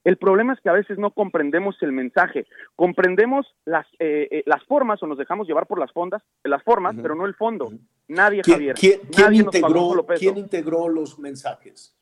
El 0.04 0.16
problema 0.18 0.52
es 0.52 0.60
que 0.60 0.68
a 0.68 0.72
veces 0.74 0.98
no 0.98 1.10
comprendemos 1.12 1.76
el 1.82 1.90
mensaje, 1.92 2.46
comprendemos 2.76 3.46
las, 3.64 3.86
eh, 3.98 4.28
eh, 4.30 4.42
las 4.46 4.62
formas 4.64 5.02
o 5.02 5.06
nos 5.06 5.16
dejamos 5.18 5.46
llevar 5.46 5.66
por 5.66 5.78
las 5.78 5.92
fondas, 5.92 6.22
las 6.44 6.62
formas, 6.62 6.94
pero 7.00 7.14
no 7.14 7.24
el 7.26 7.34
fondo. 7.34 7.70
Nadie, 8.08 8.42
¿Quién, 8.42 8.56
Javier. 8.56 8.74
quién- 8.74 9.00
quién 9.00 9.10
nadie 9.26 9.40
un 9.40 9.46
integró, 9.46 10.06
quién 10.18 10.36
integró 10.36 10.88
los 10.90 11.18
mensajes? 11.18 11.98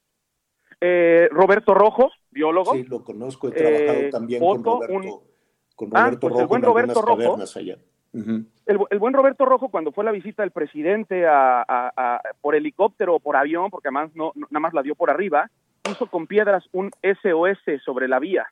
Eh, 0.81 1.29
Roberto 1.31 1.75
Rojo, 1.75 2.11
biólogo. 2.31 2.73
Sí, 2.73 2.83
lo 2.85 3.05
conozco, 3.05 3.49
he 3.49 3.53
trabajado 3.53 4.01
Eh, 4.01 4.11
también 4.11 4.41
con 4.41 4.65
Roberto, 4.65 4.95
un- 4.95 5.21
con 5.77 5.91
Ah, 5.95 6.11
pues 6.21 6.33
el 6.35 6.41
Rojo 6.41 6.49
buen 6.49 6.63
en 6.63 6.65
algunas 6.69 6.87
Roberto 6.97 7.03
Rojo. 7.03 7.23
tabernas 7.23 7.57
El, 8.15 8.79
bu- 8.79 8.87
el 8.91 8.99
buen 8.99 9.15
Roberto 9.15 9.45
Rojo, 9.47 9.69
cuando 9.71 9.91
fue 9.93 10.05
la 10.05 10.11
visita 10.13 10.43
del 10.43 10.51
presidente 10.51 11.27
a, 11.27 11.63
a- 11.63 11.93
a- 11.97 12.21
por 12.41 12.55
helicóptero 12.55 13.15
o 13.15 13.21
por 13.21 13.37
avión, 13.37 13.71
porque 13.71 13.89
además 13.89 14.11
no, 14.15 14.33
no- 14.35 14.47
nada 14.51 14.61
más 14.61 14.75
la 14.75 14.83
dio 14.83 14.95
por 14.95 15.11
arriba, 15.11 15.51
puso 15.83 16.07
con 16.07 16.27
piedras 16.27 16.65
un 16.73 16.91
SOS 17.03 17.83
sobre 17.85 18.09
la 18.09 18.19
vía. 18.19 18.47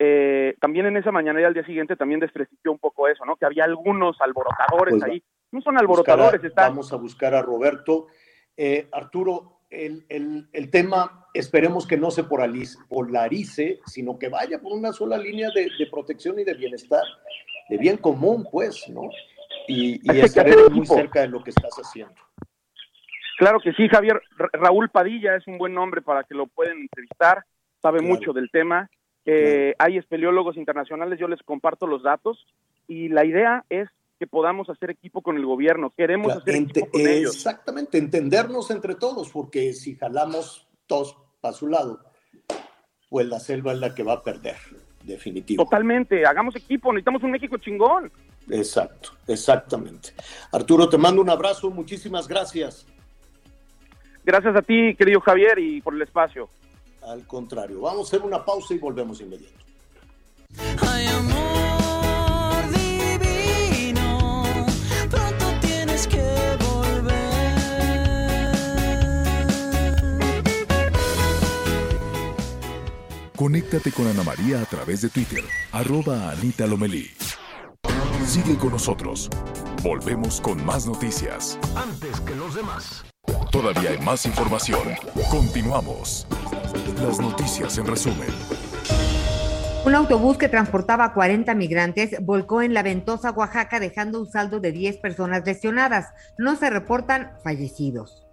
Eh, 0.00 0.54
también 0.60 0.86
en 0.86 0.96
esa 0.96 1.10
mañana 1.10 1.40
y 1.40 1.44
al 1.44 1.54
día 1.54 1.64
siguiente 1.66 1.96
también 1.96 2.20
desprestigió 2.20 2.70
un 2.70 2.78
poco 2.78 3.08
eso, 3.08 3.24
¿no? 3.24 3.36
Que 3.36 3.46
había 3.46 3.64
algunos 3.64 4.20
alborotadores 4.20 4.94
Pues 4.94 5.02
ahí. 5.02 5.22
No 5.50 5.60
son 5.60 5.76
alborotadores, 5.78 6.42
a- 6.42 6.46
están 6.46 6.70
Vamos 6.70 6.92
a 6.92 6.96
buscar 6.96 7.34
a 7.34 7.42
Roberto. 7.42 8.06
Eh, 8.56 8.88
Arturo, 8.92 9.60
el, 9.70 10.04
el- 10.08 10.48
el 10.52 10.70
tema, 10.70 11.26
esperemos 11.34 11.86
que 11.86 11.96
no 11.96 12.10
se 12.10 12.24
polarice, 12.24 12.78
polarice, 12.88 13.80
sino 13.86 14.18
que 14.18 14.28
vaya 14.28 14.60
por 14.60 14.72
una 14.72 14.92
sola 14.92 15.18
línea 15.18 15.50
de, 15.54 15.68
de 15.78 15.86
protección 15.90 16.38
y 16.38 16.44
de 16.44 16.54
bienestar, 16.54 17.02
de 17.68 17.76
bien 17.78 17.96
común, 17.96 18.46
pues, 18.50 18.88
¿no? 18.88 19.02
Y, 19.66 20.00
estaremos 20.20 20.70
muy 20.70 20.86
cerca 20.86 21.20
de 21.20 21.28
lo 21.28 21.42
que 21.42 21.50
estás 21.50 21.72
haciendo. 21.76 22.14
Claro 23.38 23.60
que 23.60 23.72
sí, 23.74 23.88
Javier. 23.88 24.20
Ra- 24.36 24.50
Raúl 24.52 24.88
Padilla 24.90 25.36
es 25.36 25.46
un 25.46 25.58
buen 25.58 25.74
nombre 25.74 26.02
para 26.02 26.24
que 26.24 26.34
lo 26.34 26.46
puedan 26.46 26.78
entrevistar, 26.78 27.44
sabe 27.80 27.98
Claro. 27.98 28.14
mucho 28.14 28.32
del 28.32 28.50
tema. 28.50 28.90
Eh, 29.24 29.74
Hay 29.78 29.98
espeleólogos 29.98 30.56
internacionales, 30.56 31.18
yo 31.18 31.28
les 31.28 31.42
comparto 31.42 31.86
los 31.86 32.02
datos 32.02 32.46
y 32.88 33.08
la 33.08 33.24
idea 33.24 33.64
es 33.68 33.88
que 34.18 34.26
podamos 34.26 34.68
hacer 34.70 34.90
equipo 34.90 35.22
con 35.22 35.36
el 35.36 35.44
gobierno. 35.46 35.92
Queremos 35.96 36.26
Claro, 36.28 36.40
hacer 36.40 36.54
ente- 36.56 36.80
equipo 36.80 36.90
con 36.92 37.00
ellos. 37.06 37.34
Exactamente, 37.36 37.98
entendernos 37.98 38.70
entre 38.70 38.94
todos, 38.94 39.30
porque 39.30 39.74
si 39.74 39.94
jalamos 39.94 40.66
todos 40.86 41.16
para 41.40 41.54
su 41.54 41.68
lado, 41.68 42.00
pues 43.10 43.26
la 43.26 43.38
selva 43.38 43.72
es 43.72 43.78
la 43.78 43.94
que 43.94 44.02
va 44.02 44.14
a 44.14 44.22
perder, 44.24 44.56
definitivo. 45.08 45.64
Totalmente, 45.64 46.24
hagamos 46.24 46.54
equipo, 46.56 46.92
necesitamos 46.92 47.22
un 47.22 47.30
México 47.32 47.56
chingón. 47.58 48.12
Exacto, 48.50 49.10
exactamente. 49.26 50.10
Arturo, 50.52 50.88
te 50.88 50.96
mando 50.96 51.20
un 51.20 51.30
abrazo, 51.30 51.70
muchísimas 51.70 52.28
gracias. 52.28 52.86
Gracias 54.24 54.54
a 54.54 54.62
ti, 54.62 54.94
querido 54.94 55.20
Javier, 55.20 55.58
y 55.58 55.80
por 55.80 55.94
el 55.94 56.02
espacio. 56.02 56.48
Al 57.02 57.26
contrario, 57.26 57.80
vamos 57.80 58.06
a 58.06 58.16
hacer 58.16 58.26
una 58.26 58.44
pausa 58.44 58.74
y 58.74 58.78
volvemos 58.78 59.20
inmediato. 59.20 59.58
Conéctate 73.38 73.92
con 73.92 74.08
Ana 74.08 74.24
María 74.24 74.60
a 74.60 74.64
través 74.64 75.00
de 75.00 75.10
Twitter, 75.10 75.44
arroba 75.70 76.28
Anita 76.32 76.66
Lomelí. 76.66 77.08
Sigue 78.26 78.58
con 78.58 78.72
nosotros. 78.72 79.30
Volvemos 79.80 80.40
con 80.40 80.66
más 80.66 80.88
noticias. 80.88 81.56
Antes 81.76 82.20
que 82.22 82.34
los 82.34 82.56
demás. 82.56 83.04
Todavía 83.52 83.90
hay 83.90 83.98
más 83.98 84.26
información. 84.26 84.80
Continuamos. 85.30 86.26
Las 87.00 87.20
noticias 87.20 87.78
en 87.78 87.86
resumen. 87.86 88.26
Un 89.86 89.94
autobús 89.94 90.36
que 90.36 90.48
transportaba 90.48 91.04
a 91.04 91.14
40 91.14 91.54
migrantes 91.54 92.16
volcó 92.20 92.62
en 92.62 92.74
La 92.74 92.82
Ventosa, 92.82 93.30
Oaxaca, 93.30 93.78
dejando 93.78 94.20
un 94.20 94.28
saldo 94.28 94.58
de 94.58 94.72
10 94.72 94.96
personas 94.96 95.46
lesionadas. 95.46 96.08
No 96.38 96.56
se 96.56 96.70
reportan 96.70 97.30
fallecidos. 97.44 98.26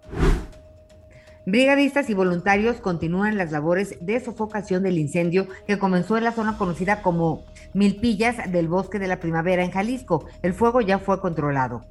Brigadistas 1.48 2.10
y 2.10 2.14
voluntarios 2.14 2.80
continúan 2.80 3.36
las 3.36 3.52
labores 3.52 4.04
de 4.04 4.18
sofocación 4.18 4.82
del 4.82 4.98
incendio 4.98 5.46
que 5.68 5.78
comenzó 5.78 6.18
en 6.18 6.24
la 6.24 6.32
zona 6.32 6.58
conocida 6.58 7.02
como 7.02 7.44
Milpillas 7.72 8.50
del 8.50 8.66
Bosque 8.66 8.98
de 8.98 9.06
la 9.06 9.20
Primavera 9.20 9.62
en 9.62 9.70
Jalisco. 9.70 10.26
El 10.42 10.54
fuego 10.54 10.80
ya 10.80 10.98
fue 10.98 11.20
controlado. 11.20 11.84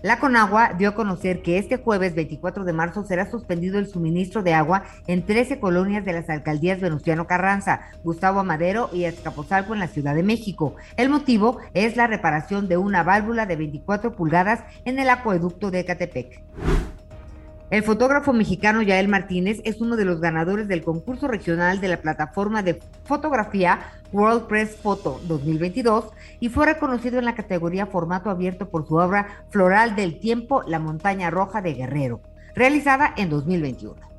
La 0.00 0.20
Conagua 0.20 0.72
dio 0.72 0.88
a 0.88 0.94
conocer 0.94 1.42
que 1.42 1.58
este 1.58 1.76
jueves 1.76 2.14
24 2.14 2.64
de 2.64 2.72
marzo 2.72 3.04
será 3.04 3.30
suspendido 3.30 3.78
el 3.78 3.88
suministro 3.88 4.42
de 4.42 4.54
agua 4.54 4.84
en 5.06 5.26
13 5.26 5.60
colonias 5.60 6.06
de 6.06 6.14
las 6.14 6.30
alcaldías 6.30 6.80
Venustiano 6.80 7.26
Carranza, 7.26 7.82
Gustavo 8.02 8.40
Amadero 8.40 8.88
y 8.90 9.04
Azcapotzalco 9.04 9.74
en 9.74 9.80
la 9.80 9.88
Ciudad 9.88 10.14
de 10.14 10.22
México. 10.22 10.76
El 10.96 11.10
motivo 11.10 11.58
es 11.74 11.96
la 11.96 12.06
reparación 12.06 12.68
de 12.68 12.78
una 12.78 13.02
válvula 13.02 13.44
de 13.44 13.56
24 13.56 14.16
pulgadas 14.16 14.64
en 14.86 14.98
el 14.98 15.10
acueducto 15.10 15.70
de 15.70 15.80
Ecatepec. 15.80 16.42
El 17.74 17.82
fotógrafo 17.82 18.32
mexicano 18.32 18.82
Yael 18.82 19.08
Martínez 19.08 19.60
es 19.64 19.80
uno 19.80 19.96
de 19.96 20.04
los 20.04 20.20
ganadores 20.20 20.68
del 20.68 20.84
concurso 20.84 21.26
regional 21.26 21.80
de 21.80 21.88
la 21.88 21.96
plataforma 21.96 22.62
de 22.62 22.78
fotografía 23.02 23.80
World 24.12 24.46
Press 24.46 24.76
Photo 24.76 25.20
2022 25.26 26.04
y 26.38 26.50
fue 26.50 26.66
reconocido 26.66 27.18
en 27.18 27.24
la 27.24 27.34
categoría 27.34 27.86
formato 27.86 28.30
abierto 28.30 28.68
por 28.68 28.86
su 28.86 28.94
obra 28.94 29.44
Floral 29.50 29.96
del 29.96 30.20
Tiempo, 30.20 30.62
La 30.68 30.78
Montaña 30.78 31.30
Roja 31.30 31.62
de 31.62 31.74
Guerrero, 31.74 32.20
realizada 32.54 33.12
en 33.16 33.28
2021. 33.28 34.13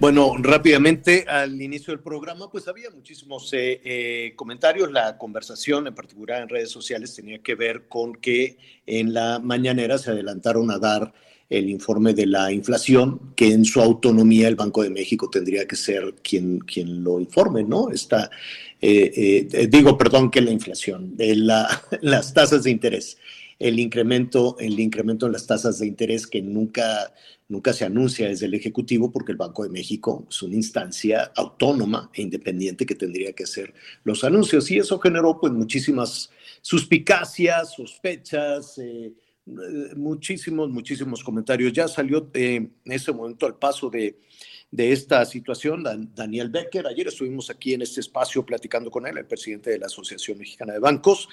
Bueno, 0.00 0.34
rápidamente 0.38 1.26
al 1.28 1.60
inicio 1.60 1.92
del 1.92 2.02
programa, 2.02 2.50
pues 2.50 2.66
había 2.68 2.88
muchísimos 2.88 3.52
eh, 3.52 3.82
eh, 3.84 4.32
comentarios. 4.34 4.90
La 4.90 5.18
conversación, 5.18 5.86
en 5.86 5.94
particular 5.94 6.40
en 6.40 6.48
redes 6.48 6.70
sociales, 6.70 7.14
tenía 7.14 7.40
que 7.40 7.54
ver 7.54 7.86
con 7.86 8.14
que 8.14 8.56
en 8.86 9.12
la 9.12 9.38
mañanera 9.40 9.98
se 9.98 10.10
adelantaron 10.10 10.70
a 10.70 10.78
dar 10.78 11.12
el 11.50 11.68
informe 11.68 12.14
de 12.14 12.26
la 12.26 12.50
inflación, 12.50 13.34
que 13.34 13.48
en 13.52 13.64
su 13.64 13.82
autonomía 13.82 14.48
el 14.48 14.54
Banco 14.54 14.84
de 14.84 14.88
México 14.90 15.28
tendría 15.28 15.66
que 15.66 15.76
ser 15.76 16.14
quien, 16.22 16.60
quien 16.60 17.02
lo 17.02 17.20
informe, 17.20 17.64
¿no? 17.64 17.90
Está, 17.90 18.30
eh, 18.80 19.48
eh, 19.52 19.66
digo, 19.66 19.98
perdón, 19.98 20.30
que 20.30 20.40
la 20.40 20.52
inflación, 20.52 21.16
de 21.16 21.34
la, 21.34 21.68
las 22.00 22.32
tasas 22.32 22.62
de 22.62 22.70
interés, 22.70 23.18
el 23.60 23.78
incremento, 23.78 24.56
el 24.58 24.80
incremento 24.80 25.26
en 25.26 25.32
las 25.32 25.46
tasas 25.46 25.78
de 25.78 25.86
interés 25.86 26.26
que 26.26 26.42
nunca 26.42 27.12
nunca 27.50 27.72
se 27.72 27.84
anuncia 27.84 28.28
desde 28.28 28.46
el 28.46 28.54
Ejecutivo 28.54 29.10
porque 29.10 29.32
el 29.32 29.38
Banco 29.38 29.64
de 29.64 29.68
México 29.68 30.26
es 30.30 30.40
una 30.42 30.54
instancia 30.54 31.32
autónoma 31.34 32.08
e 32.14 32.22
independiente 32.22 32.86
que 32.86 32.94
tendría 32.94 33.32
que 33.32 33.42
hacer 33.42 33.74
los 34.04 34.22
anuncios 34.24 34.70
y 34.70 34.78
eso 34.78 34.98
generó 35.00 35.38
pues 35.38 35.52
muchísimas 35.52 36.30
suspicacias, 36.62 37.74
sospechas, 37.74 38.78
eh, 38.78 39.12
muchísimos, 39.96 40.70
muchísimos 40.70 41.24
comentarios. 41.24 41.72
Ya 41.72 41.88
salió 41.88 42.30
eh, 42.34 42.54
en 42.84 42.92
ese 42.92 43.12
momento 43.12 43.46
al 43.46 43.56
paso 43.56 43.90
de, 43.90 44.20
de 44.70 44.92
esta 44.92 45.24
situación 45.24 45.82
Dan, 45.82 46.12
Daniel 46.14 46.50
Becker. 46.50 46.86
Ayer 46.86 47.08
estuvimos 47.08 47.50
aquí 47.50 47.74
en 47.74 47.82
este 47.82 48.00
espacio 48.00 48.46
platicando 48.46 48.92
con 48.92 49.08
él, 49.08 49.18
el 49.18 49.26
presidente 49.26 49.70
de 49.70 49.78
la 49.80 49.86
Asociación 49.86 50.38
Mexicana 50.38 50.74
de 50.74 50.78
Bancos, 50.78 51.28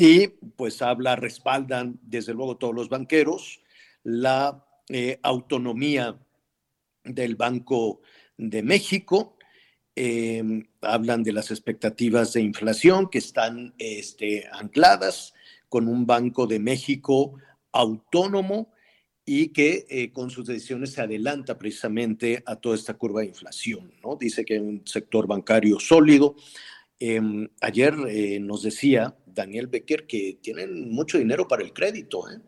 y 0.00 0.28
pues 0.56 0.80
habla, 0.80 1.14
respaldan 1.14 1.98
desde 2.00 2.32
luego 2.32 2.56
todos 2.56 2.74
los 2.74 2.88
banqueros 2.88 3.60
la 4.02 4.64
eh, 4.88 5.20
autonomía 5.22 6.18
del 7.04 7.36
Banco 7.36 8.00
de 8.38 8.62
México. 8.62 9.36
Eh, 9.94 10.42
hablan 10.80 11.22
de 11.22 11.34
las 11.34 11.50
expectativas 11.50 12.32
de 12.32 12.40
inflación 12.40 13.10
que 13.10 13.18
están 13.18 13.74
este, 13.76 14.48
ancladas 14.52 15.34
con 15.68 15.86
un 15.86 16.06
Banco 16.06 16.46
de 16.46 16.60
México 16.60 17.34
autónomo 17.70 18.72
y 19.26 19.48
que 19.48 19.84
eh, 19.90 20.12
con 20.12 20.30
sus 20.30 20.46
decisiones 20.46 20.92
se 20.92 21.02
adelanta 21.02 21.58
precisamente 21.58 22.42
a 22.46 22.56
toda 22.56 22.74
esta 22.74 22.94
curva 22.94 23.20
de 23.20 23.26
inflación, 23.26 23.92
¿no? 24.02 24.16
Dice 24.16 24.46
que 24.46 24.54
hay 24.54 24.60
un 24.60 24.80
sector 24.86 25.26
bancario 25.26 25.78
sólido. 25.78 26.36
Em, 27.02 27.48
ayer 27.62 27.94
eh, 28.08 28.38
nos 28.40 28.62
decía 28.62 29.16
Daniel 29.34 29.66
Becker 29.66 30.06
que 30.06 30.38
tienen 30.40 30.90
mucho 30.90 31.18
dinero 31.18 31.48
para 31.48 31.62
el 31.62 31.72
crédito, 31.72 32.28
¿eh? 32.30 32.40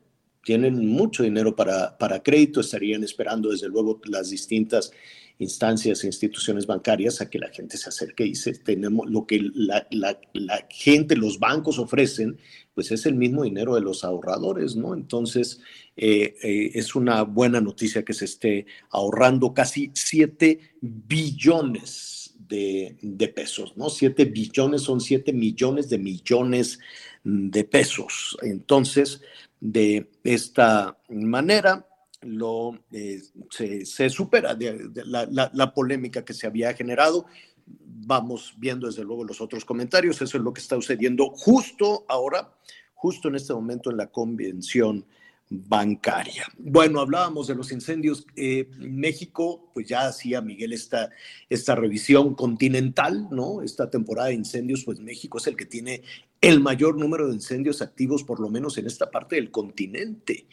tienen 0.44 0.86
mucho 0.86 1.22
dinero 1.22 1.54
para, 1.54 1.96
para 1.96 2.22
crédito, 2.22 2.60
estarían 2.60 3.04
esperando 3.04 3.50
desde 3.50 3.68
luego 3.68 4.00
las 4.04 4.30
distintas 4.30 4.92
instancias 5.38 6.04
e 6.04 6.06
instituciones 6.06 6.66
bancarias 6.66 7.20
a 7.20 7.30
que 7.30 7.38
la 7.38 7.48
gente 7.48 7.76
se 7.76 7.88
acerque 7.88 8.24
y 8.24 8.30
dice, 8.30 8.52
tenemos 8.54 9.10
lo 9.10 9.26
que 9.26 9.40
la, 9.54 9.86
la, 9.90 10.20
la, 10.32 10.66
gente, 10.70 11.16
los 11.16 11.38
bancos 11.38 11.78
ofrecen, 11.78 12.38
pues 12.74 12.90
es 12.92 13.06
el 13.06 13.14
mismo 13.14 13.44
dinero 13.44 13.74
de 13.74 13.80
los 13.80 14.04
ahorradores, 14.04 14.76
¿no? 14.76 14.94
Entonces, 14.94 15.60
eh, 15.96 16.36
eh, 16.42 16.70
es 16.74 16.94
una 16.94 17.22
buena 17.22 17.60
noticia 17.60 18.04
que 18.04 18.14
se 18.14 18.26
esté 18.26 18.66
ahorrando 18.90 19.52
casi 19.52 19.90
7 19.94 20.58
billones 20.80 22.21
de, 22.52 23.32
pesos, 23.34 23.76
¿no? 23.76 23.88
7 23.88 24.26
billones 24.26 24.82
son 24.82 25.00
7 25.00 25.32
millones 25.32 25.88
de 25.88 25.98
millones 25.98 26.78
de 27.24 27.64
pesos. 27.64 28.36
Entonces, 28.42 29.22
de 29.60 30.10
esta 30.22 30.98
manera, 31.08 31.86
lo, 32.20 32.78
eh, 32.92 33.22
se, 33.50 33.86
se, 33.86 34.10
supera 34.10 34.54
de 34.54 34.90
la, 35.06 35.26
la, 35.30 35.50
la, 35.52 35.74
polémica 35.74 36.24
que 36.24 36.34
se 36.34 36.46
había 36.46 36.74
generado. 36.74 37.26
Vamos 37.66 38.54
viendo 38.58 38.86
desde 38.86 39.04
luego 39.04 39.24
los 39.24 39.40
otros 39.40 39.64
comentarios. 39.64 40.20
Eso 40.20 40.36
es 40.36 40.44
lo 40.44 40.52
que 40.52 40.60
está 40.60 40.76
sucediendo 40.76 41.30
justo 41.30 42.04
ahora, 42.08 42.54
justo 42.94 43.28
en 43.28 43.36
este 43.36 43.54
momento 43.54 43.90
en 43.90 43.96
la 43.96 44.08
convención 44.08 45.06
bancaria. 45.48 46.46
Bueno, 46.58 47.00
hablábamos 47.00 47.46
de 47.46 47.54
los 47.54 47.72
incendios. 47.72 48.26
Eh, 48.36 48.68
México, 48.78 49.70
pues 49.74 49.86
ya 49.86 50.06
hacía 50.06 50.40
Miguel 50.40 50.72
esta, 50.72 51.10
esta 51.48 51.74
revisión 51.74 52.34
continental, 52.34 53.28
¿no? 53.30 53.62
Esta 53.62 53.90
temporada 53.90 54.28
de 54.28 54.34
incendios, 54.34 54.84
pues 54.84 55.00
México 55.00 55.38
es 55.38 55.46
el 55.46 55.56
que 55.56 55.66
tiene 55.66 56.02
el 56.40 56.60
mayor 56.60 56.98
número 56.98 57.28
de 57.28 57.34
incendios 57.34 57.82
activos, 57.82 58.24
por 58.24 58.40
lo 58.40 58.48
menos 58.48 58.78
en 58.78 58.86
esta 58.86 59.10
parte 59.10 59.36
del 59.36 59.50
continente. 59.50 60.46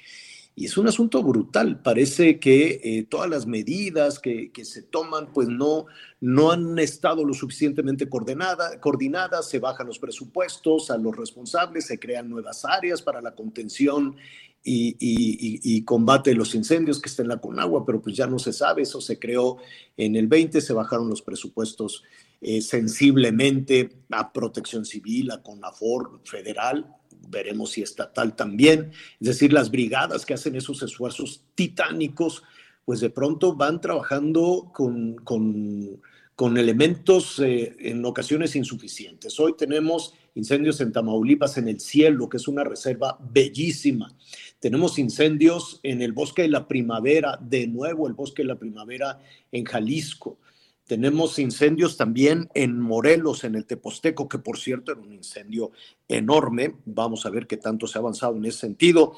Y 0.55 0.65
es 0.65 0.77
un 0.77 0.89
asunto 0.89 1.23
brutal. 1.23 1.81
Parece 1.81 2.37
que 2.37 2.81
eh, 2.83 3.05
todas 3.09 3.29
las 3.29 3.47
medidas 3.47 4.19
que, 4.19 4.51
que, 4.51 4.65
se 4.65 4.81
toman 4.81 5.31
pues 5.31 5.47
no, 5.47 5.85
no 6.19 6.51
han 6.51 6.77
estado 6.79 7.23
lo 7.23 7.33
suficientemente 7.33 8.09
coordinada, 8.09 8.81
coordinadas, 8.81 9.49
se 9.49 9.59
bajan 9.59 9.87
los 9.87 9.99
presupuestos 9.99 10.91
a 10.91 10.97
los 10.97 11.15
responsables, 11.15 11.85
se 11.85 11.97
crean 11.97 12.29
nuevas 12.29 12.65
áreas 12.65 13.01
para 13.01 13.21
la 13.21 13.35
contención 13.35 14.17
y, 14.63 15.83
combate 15.83 16.35
los 16.35 16.53
incendios 16.55 16.99
que 17.01 17.09
está 17.09 17.21
en 17.21 17.29
la 17.29 17.39
Conagua, 17.39 17.85
pero 17.85 18.01
pues 18.01 18.15
ya 18.15 18.27
no 18.27 18.39
se 18.39 18.53
sabe, 18.53 18.83
eso 18.83 19.01
se 19.01 19.17
creó 19.17 19.57
en 19.97 20.15
el 20.15 20.27
20, 20.27 20.61
se 20.61 20.73
bajaron 20.73 21.09
los 21.09 21.21
presupuestos 21.21 22.03
eh, 22.41 22.61
sensiblemente 22.61 23.89
a 24.11 24.31
protección 24.31 24.85
civil, 24.85 25.31
a 25.31 25.41
CONAFOR 25.41 26.21
federal, 26.23 26.87
veremos 27.29 27.71
si 27.71 27.81
estatal 27.81 28.35
también, 28.35 28.91
es 29.19 29.27
decir, 29.27 29.53
las 29.53 29.71
brigadas 29.71 30.25
que 30.25 30.33
hacen 30.33 30.55
esos 30.55 30.81
esfuerzos 30.83 31.43
titánicos, 31.55 32.43
pues 32.85 33.01
de 33.01 33.09
pronto 33.09 33.55
van 33.55 33.81
trabajando 33.81 34.71
con, 34.73 35.15
con, 35.17 36.01
con 36.35 36.57
elementos 36.57 37.39
eh, 37.39 37.75
en 37.79 38.03
ocasiones 38.05 38.55
insuficientes. 38.55 39.39
Hoy 39.39 39.55
tenemos 39.57 40.13
incendios 40.35 40.81
en 40.81 40.91
Tamaulipas 40.91 41.57
en 41.57 41.67
el 41.67 41.79
cielo, 41.79 42.29
que 42.29 42.37
es 42.37 42.47
una 42.47 42.63
reserva 42.63 43.17
bellísima. 43.19 44.15
Tenemos 44.59 44.99
incendios 44.99 45.79
en 45.83 46.01
el 46.01 46.13
bosque 46.13 46.43
de 46.43 46.49
la 46.49 46.67
primavera, 46.67 47.37
de 47.41 47.67
nuevo 47.67 48.07
el 48.07 48.13
bosque 48.13 48.43
de 48.43 48.49
la 48.49 48.59
primavera 48.59 49.19
en 49.51 49.65
Jalisco. 49.65 50.37
Tenemos 50.85 51.37
incendios 51.37 51.97
también 51.97 52.49
en 52.55 52.79
Morelos, 52.79 53.43
en 53.43 53.53
el 53.53 53.65
Teposteco, 53.65 54.27
que 54.27 54.39
por 54.39 54.57
cierto 54.57 54.91
era 54.91 54.99
un 54.99 55.13
incendio 55.13 55.71
enorme. 56.07 56.77
Vamos 56.85 57.27
a 57.27 57.29
ver 57.29 57.45
qué 57.45 57.57
tanto 57.57 57.85
se 57.85 57.99
ha 57.99 58.01
avanzado 58.01 58.35
en 58.35 58.45
ese 58.45 58.61
sentido. 58.61 59.13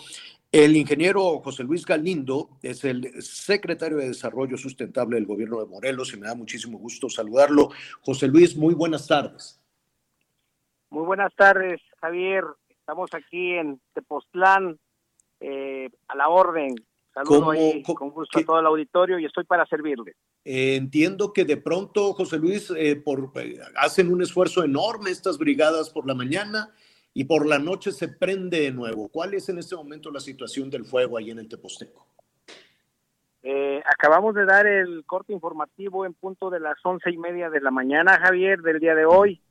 El 0.51 0.75
ingeniero 0.75 1.39
José 1.39 1.63
Luis 1.63 1.85
Galindo 1.85 2.49
es 2.61 2.83
el 2.83 3.23
secretario 3.23 3.99
de 3.99 4.09
Desarrollo 4.09 4.57
Sustentable 4.57 5.15
del 5.15 5.25
gobierno 5.25 5.61
de 5.61 5.65
Morelos 5.65 6.13
y 6.13 6.17
me 6.17 6.27
da 6.27 6.35
muchísimo 6.35 6.77
gusto 6.77 7.09
saludarlo. 7.09 7.69
José 8.01 8.27
Luis, 8.27 8.57
muy 8.57 8.73
buenas 8.73 9.07
tardes. 9.07 9.60
Muy 10.91 11.05
buenas 11.05 11.33
tardes, 11.35 11.81
Javier. 12.01 12.43
Estamos 12.69 13.09
aquí 13.13 13.53
en 13.53 13.79
Tepoztlán, 13.93 14.77
eh, 15.39 15.89
a 16.09 16.15
la 16.15 16.27
orden. 16.27 16.75
Saludo 17.13 17.51
ahí, 17.51 17.81
con 17.81 18.09
gusto 18.09 18.39
a 18.39 18.43
todo 18.43 18.59
el 18.59 18.65
auditorio 18.65 19.17
y 19.17 19.25
estoy 19.25 19.45
para 19.45 19.65
servirle. 19.65 20.15
Eh, 20.43 20.75
entiendo 20.75 21.31
que 21.31 21.45
de 21.45 21.57
pronto, 21.57 22.13
José 22.13 22.37
Luis, 22.37 22.71
eh, 22.75 22.95
por, 22.97 23.31
eh, 23.35 23.59
hacen 23.77 24.11
un 24.11 24.21
esfuerzo 24.21 24.63
enorme 24.63 25.11
estas 25.11 25.37
brigadas 25.37 25.89
por 25.89 26.05
la 26.05 26.13
mañana 26.13 26.73
y 27.13 27.23
por 27.23 27.45
la 27.45 27.57
noche 27.57 27.93
se 27.93 28.09
prende 28.09 28.59
de 28.59 28.71
nuevo. 28.71 29.07
¿Cuál 29.07 29.33
es 29.33 29.47
en 29.47 29.59
este 29.59 29.75
momento 29.75 30.11
la 30.11 30.19
situación 30.19 30.69
del 30.69 30.85
fuego 30.85 31.17
ahí 31.17 31.31
en 31.31 31.39
el 31.39 31.47
Teposteco? 31.47 32.05
Eh, 33.43 33.81
acabamos 33.85 34.35
de 34.35 34.45
dar 34.45 34.67
el 34.67 35.05
corte 35.05 35.31
informativo 35.31 36.05
en 36.05 36.13
punto 36.13 36.49
de 36.49 36.59
las 36.59 36.77
once 36.83 37.09
y 37.09 37.17
media 37.17 37.49
de 37.49 37.61
la 37.61 37.71
mañana, 37.71 38.19
Javier, 38.19 38.61
del 38.61 38.79
día 38.79 38.93
de 38.93 39.05
hoy. 39.05 39.41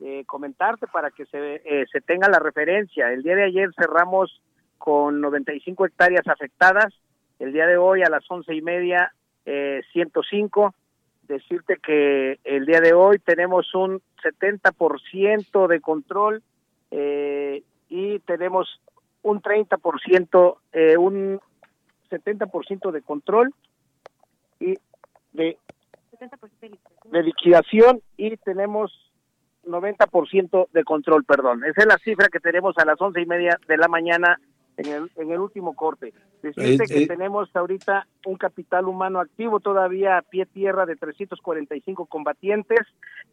Eh, 0.00 0.24
comentarte 0.26 0.86
para 0.86 1.10
que 1.10 1.26
se, 1.26 1.56
eh, 1.64 1.86
se 1.90 2.00
tenga 2.00 2.28
la 2.28 2.38
referencia. 2.38 3.12
El 3.12 3.22
día 3.22 3.34
de 3.34 3.44
ayer 3.44 3.70
cerramos 3.76 4.40
con 4.78 5.20
95 5.20 5.86
hectáreas 5.86 6.26
afectadas. 6.28 6.94
El 7.38 7.52
día 7.52 7.66
de 7.66 7.76
hoy 7.76 8.02
a 8.02 8.10
las 8.10 8.24
once 8.30 8.54
y 8.54 8.62
media, 8.62 9.12
eh, 9.44 9.82
105. 9.92 10.74
Decirte 11.22 11.76
que 11.76 12.38
el 12.44 12.64
día 12.64 12.80
de 12.80 12.94
hoy 12.94 13.18
tenemos 13.18 13.74
un 13.74 14.00
70% 14.22 15.66
de 15.66 15.80
control 15.80 16.42
eh, 16.90 17.62
y 17.88 18.18
tenemos 18.20 18.80
un 19.22 19.42
30%, 19.42 20.58
eh, 20.72 20.96
un 20.96 21.40
70% 22.10 22.90
de 22.92 23.02
control 23.02 23.52
y 24.60 24.74
de, 25.32 25.58
de 27.04 27.22
liquidación 27.22 28.00
y 28.16 28.36
tenemos 28.38 29.07
90% 29.68 30.68
de 30.72 30.84
control, 30.84 31.24
perdón. 31.24 31.64
Esa 31.64 31.82
es 31.82 31.86
la 31.86 31.98
cifra 31.98 32.28
que 32.28 32.40
tenemos 32.40 32.76
a 32.78 32.84
las 32.84 33.00
once 33.00 33.20
y 33.20 33.26
media 33.26 33.58
de 33.66 33.76
la 33.76 33.88
mañana 33.88 34.38
en 34.78 34.86
el, 34.86 35.10
en 35.16 35.30
el 35.30 35.40
último 35.40 35.74
corte. 35.74 36.12
Decirte 36.42 36.84
eh, 36.84 36.86
que 36.86 37.02
eh. 37.02 37.06
tenemos 37.06 37.48
ahorita 37.54 38.06
un 38.26 38.36
capital 38.36 38.86
humano 38.86 39.20
activo 39.20 39.60
todavía 39.60 40.18
a 40.18 40.22
pie 40.22 40.46
tierra 40.46 40.86
de 40.86 40.96
345 40.96 42.06
combatientes 42.06 42.80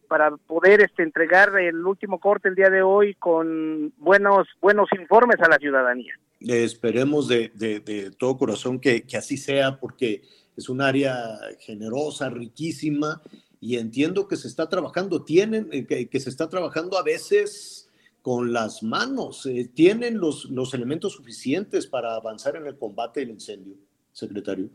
para 0.08 0.32
poder 0.32 0.82
este, 0.82 1.04
entregar 1.04 1.58
el 1.60 1.86
último 1.86 2.20
corte 2.20 2.50
el 2.50 2.56
día 2.56 2.70
de 2.70 2.82
hoy 2.82 3.14
con 3.16 3.94
buenos, 3.98 4.48
buenos 4.60 4.90
informes 5.00 5.40
a 5.40 5.50
la 5.50 5.58
ciudadanía. 5.58 6.14
Eh, 6.42 6.64
esperemos 6.64 7.28
de, 7.28 7.52
de, 7.54 7.80
de, 7.80 8.12
todo 8.12 8.38
corazón 8.38 8.80
que, 8.80 9.04
que 9.04 9.18
así 9.18 9.38
sea 9.38 9.80
porque 9.80 10.24
es 10.58 10.68
un 10.70 10.82
área 10.82 11.16
generosa, 11.60 12.30
riquísima 12.30 13.22
y 13.66 13.78
entiendo 13.78 14.28
que 14.28 14.36
se 14.36 14.48
está 14.48 14.70
trabajando, 14.70 15.24
tienen, 15.24 15.88
que, 15.88 16.08
que 16.08 16.20
se 16.20 16.30
está 16.30 16.50
trabajando 16.50 17.00
a 17.00 17.04
veces 17.04 17.90
con 18.22 18.54
las 18.54 18.84
manos. 18.84 19.48
Eh, 19.48 19.72
¿Tienen 19.74 20.20
los, 20.20 20.46
los 20.52 20.76
elementos 20.76 21.14
suficientes 21.14 21.88
para 21.88 22.14
avanzar 22.14 22.56
en 22.58 22.68
el 22.68 22.78
combate 22.78 23.22
del 23.22 23.32
incendio, 23.32 23.74
secretario? 24.12 24.70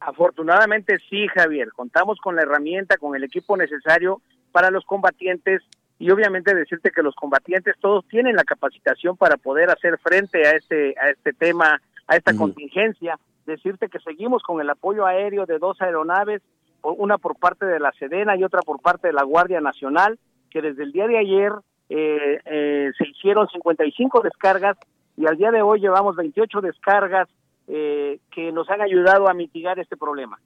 Afortunadamente 0.00 0.98
sí, 1.08 1.28
Javier. 1.28 1.70
Contamos 1.70 2.18
con 2.18 2.34
la 2.34 2.42
herramienta, 2.42 2.96
con 2.96 3.14
el 3.14 3.22
equipo 3.22 3.56
necesario 3.56 4.20
para 4.50 4.72
los 4.72 4.84
combatientes 4.84 5.62
y 6.00 6.10
obviamente 6.10 6.56
decirte 6.56 6.90
que 6.90 7.04
los 7.04 7.14
combatientes 7.14 7.76
todos 7.78 8.04
tienen 8.08 8.34
la 8.34 8.42
capacitación 8.42 9.16
para 9.16 9.36
poder 9.36 9.70
hacer 9.70 9.98
frente 9.98 10.48
a 10.48 10.56
este 10.56 10.96
a 11.00 11.10
este 11.10 11.32
tema, 11.32 11.80
a 12.08 12.16
esta 12.16 12.32
uh 12.32 12.34
-huh. 12.34 12.38
contingencia. 12.38 13.20
Decirte 13.46 13.88
que 13.88 14.00
seguimos 14.00 14.42
con 14.42 14.60
el 14.60 14.68
apoyo 14.68 15.06
aéreo 15.06 15.46
de 15.46 15.60
dos 15.60 15.80
aeronaves, 15.80 16.42
una 16.82 17.18
por 17.18 17.38
parte 17.38 17.66
de 17.66 17.80
la 17.80 17.92
Sedena 17.92 18.36
y 18.36 18.44
otra 18.44 18.60
por 18.62 18.80
parte 18.80 19.08
de 19.08 19.12
la 19.12 19.22
Guardia 19.22 19.60
Nacional, 19.60 20.18
que 20.50 20.62
desde 20.62 20.82
el 20.82 20.92
día 20.92 21.06
de 21.06 21.18
ayer 21.18 21.52
eh, 21.88 22.40
eh, 22.44 22.90
se 22.96 23.08
hicieron 23.08 23.48
55 23.48 24.20
descargas 24.22 24.76
y 25.16 25.26
al 25.26 25.36
día 25.36 25.50
de 25.50 25.62
hoy 25.62 25.80
llevamos 25.80 26.16
28 26.16 26.60
descargas 26.60 27.28
eh, 27.68 28.18
que 28.30 28.50
nos 28.52 28.68
han 28.70 28.80
ayudado 28.80 29.28
a 29.28 29.34
mitigar 29.34 29.78
este 29.78 29.96
problema. 29.96 30.40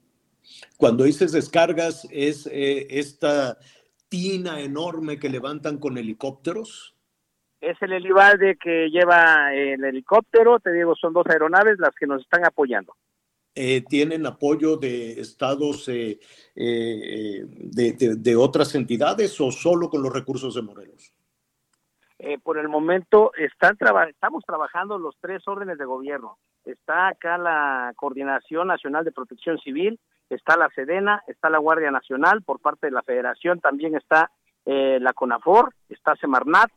Cuando 0.76 1.04
dices 1.04 1.32
descargas, 1.32 2.06
¿es 2.10 2.46
eh, 2.46 2.86
esta 2.90 3.56
tina 4.08 4.60
enorme 4.60 5.18
que 5.18 5.28
levantan 5.28 5.78
con 5.78 5.98
helicópteros? 5.98 6.94
Es 7.60 7.80
el 7.80 7.92
helibalde 7.92 8.56
que 8.62 8.90
lleva 8.90 9.52
el 9.54 9.82
helicóptero, 9.82 10.60
te 10.60 10.72
digo, 10.72 10.94
son 10.94 11.14
dos 11.14 11.26
aeronaves 11.26 11.78
las 11.78 11.94
que 11.94 12.06
nos 12.06 12.22
están 12.22 12.44
apoyando. 12.44 12.94
Eh, 13.58 13.82
tienen 13.88 14.26
apoyo 14.26 14.76
de 14.76 15.18
estados 15.18 15.88
eh, 15.88 16.20
eh, 16.54 17.42
de, 17.46 18.36
otras 18.36 18.74
entidades 18.74 19.40
o 19.40 19.50
solo 19.50 19.88
con 19.88 20.02
los 20.02 20.12
recursos 20.12 20.54
de 20.54 20.60
Morelos? 20.60 21.14
Eh, 22.18 22.38
por 22.38 22.58
el 22.58 22.68
momento 22.68 23.32
están 23.36 23.78
traba 23.78 24.04
estamos 24.04 24.44
trabajando 24.46 24.98
los 24.98 25.16
tres 25.22 25.42
órdenes 25.48 25.78
de 25.78 25.86
gobierno. 25.86 26.38
Está 26.66 27.08
acá 27.08 27.38
la 27.38 27.92
Coordinación 27.96 28.68
Nacional 28.68 29.04
de 29.04 29.12
Protección 29.12 29.58
Civil, 29.58 29.98
está 30.28 30.58
la 30.58 30.68
Sedena, 30.74 31.22
está 31.26 31.48
la 31.48 31.58
Guardia 31.58 31.90
Nacional, 31.90 32.42
por 32.42 32.60
parte 32.60 32.88
de 32.88 32.92
la 32.92 33.02
Federación 33.02 33.60
también 33.60 33.94
está 33.94 34.30
eh, 34.66 34.98
la 35.00 35.12
CONAFOR, 35.12 35.72
está 35.88 36.14
Semarnat, 36.16 36.70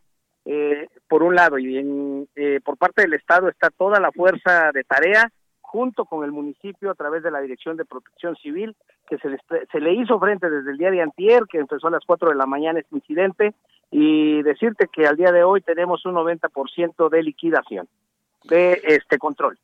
eh, 0.45 0.88
por 1.07 1.23
un 1.23 1.35
lado, 1.35 1.57
y 1.57 1.77
en, 1.77 2.30
por 2.64 2.77
parte 2.77 3.01
del 3.01 3.15
Estado 3.15 3.49
está 3.49 3.69
toda 3.69 3.99
la 3.99 4.11
fuerza 4.11 4.72
de 4.73 4.84
tarea, 4.84 5.31
junto 5.71 6.05
con 6.05 6.23
el 6.23 6.31
municipio 6.31 6.89
a 6.89 6.95
través 6.95 7.21
de 7.21 7.29
la 7.29 7.41
Dirección 7.41 7.77
de 7.77 7.85
Protección 7.85 8.35
Civil, 8.37 8.75
que 9.07 9.19
se, 9.19 9.29
les, 9.29 9.39
se 9.71 9.79
le 9.79 9.93
hizo 9.93 10.19
frente 10.19 10.49
desde 10.49 10.71
el 10.71 10.77
día 10.79 10.89
de 10.89 11.03
antier, 11.03 11.43
que 11.45 11.59
empezó 11.59 11.87
a 11.87 11.91
las 11.91 12.03
4 12.07 12.29
de 12.29 12.35
la 12.35 12.47
mañana 12.47 12.79
este 12.79 12.95
incidente, 12.95 13.53
y 13.91 14.41
decirte 14.41 14.87
que 14.91 15.05
al 15.05 15.15
día 15.15 15.31
de 15.31 15.43
hoy 15.43 15.61
tenemos 15.61 16.03
un 16.07 16.15
90% 16.15 17.09
de 17.09 17.21
liquidación, 17.23 17.87
de 18.45 18.81
este 18.83 19.19
control. 19.19 19.59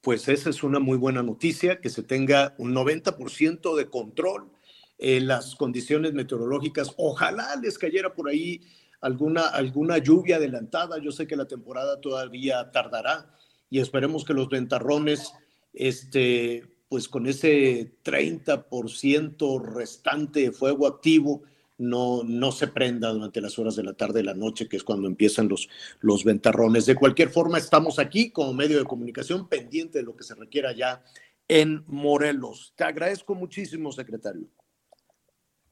Pues 0.00 0.26
esa 0.28 0.50
es 0.50 0.64
una 0.64 0.80
muy 0.80 0.98
buena 0.98 1.22
noticia, 1.22 1.80
que 1.80 1.88
se 1.88 2.02
tenga 2.02 2.54
un 2.58 2.74
90% 2.74 3.76
de 3.76 3.86
control 3.86 4.50
en 4.98 5.28
las 5.28 5.54
condiciones 5.54 6.14
meteorológicas. 6.14 6.94
Ojalá 6.96 7.54
les 7.62 7.78
cayera 7.78 8.12
por 8.12 8.28
ahí 8.28 8.60
alguna, 9.00 9.46
alguna 9.46 9.98
lluvia 9.98 10.36
adelantada. 10.36 10.98
Yo 10.98 11.12
sé 11.12 11.28
que 11.28 11.36
la 11.36 11.46
temporada 11.46 12.00
todavía 12.00 12.72
tardará 12.72 13.30
y 13.70 13.80
esperemos 13.80 14.24
que 14.24 14.34
los 14.34 14.48
ventarrones, 14.48 15.32
este, 15.72 16.64
pues 16.88 17.08
con 17.08 17.26
ese 17.26 17.92
30% 18.04 19.60
restante 19.62 20.40
de 20.40 20.52
fuego 20.52 20.86
activo, 20.86 21.42
no, 21.78 22.22
no 22.24 22.52
se 22.52 22.68
prenda 22.68 23.10
durante 23.10 23.40
las 23.40 23.58
horas 23.58 23.76
de 23.76 23.82
la 23.82 23.92
tarde 23.92 24.20
y 24.20 24.24
la 24.24 24.34
noche, 24.34 24.68
que 24.68 24.76
es 24.76 24.84
cuando 24.84 25.06
empiezan 25.06 25.48
los, 25.48 25.68
los 26.00 26.24
ventarrones. 26.24 26.86
De 26.86 26.94
cualquier 26.94 27.28
forma, 27.28 27.58
estamos 27.58 27.98
aquí 27.98 28.30
como 28.30 28.54
medio 28.54 28.78
de 28.78 28.84
comunicación 28.84 29.48
pendiente 29.48 29.98
de 29.98 30.04
lo 30.04 30.16
que 30.16 30.24
se 30.24 30.34
requiera 30.34 30.72
ya 30.72 31.02
en 31.48 31.84
Morelos. 31.86 32.72
Te 32.76 32.84
agradezco 32.84 33.34
muchísimo, 33.34 33.92
secretario. 33.92 34.48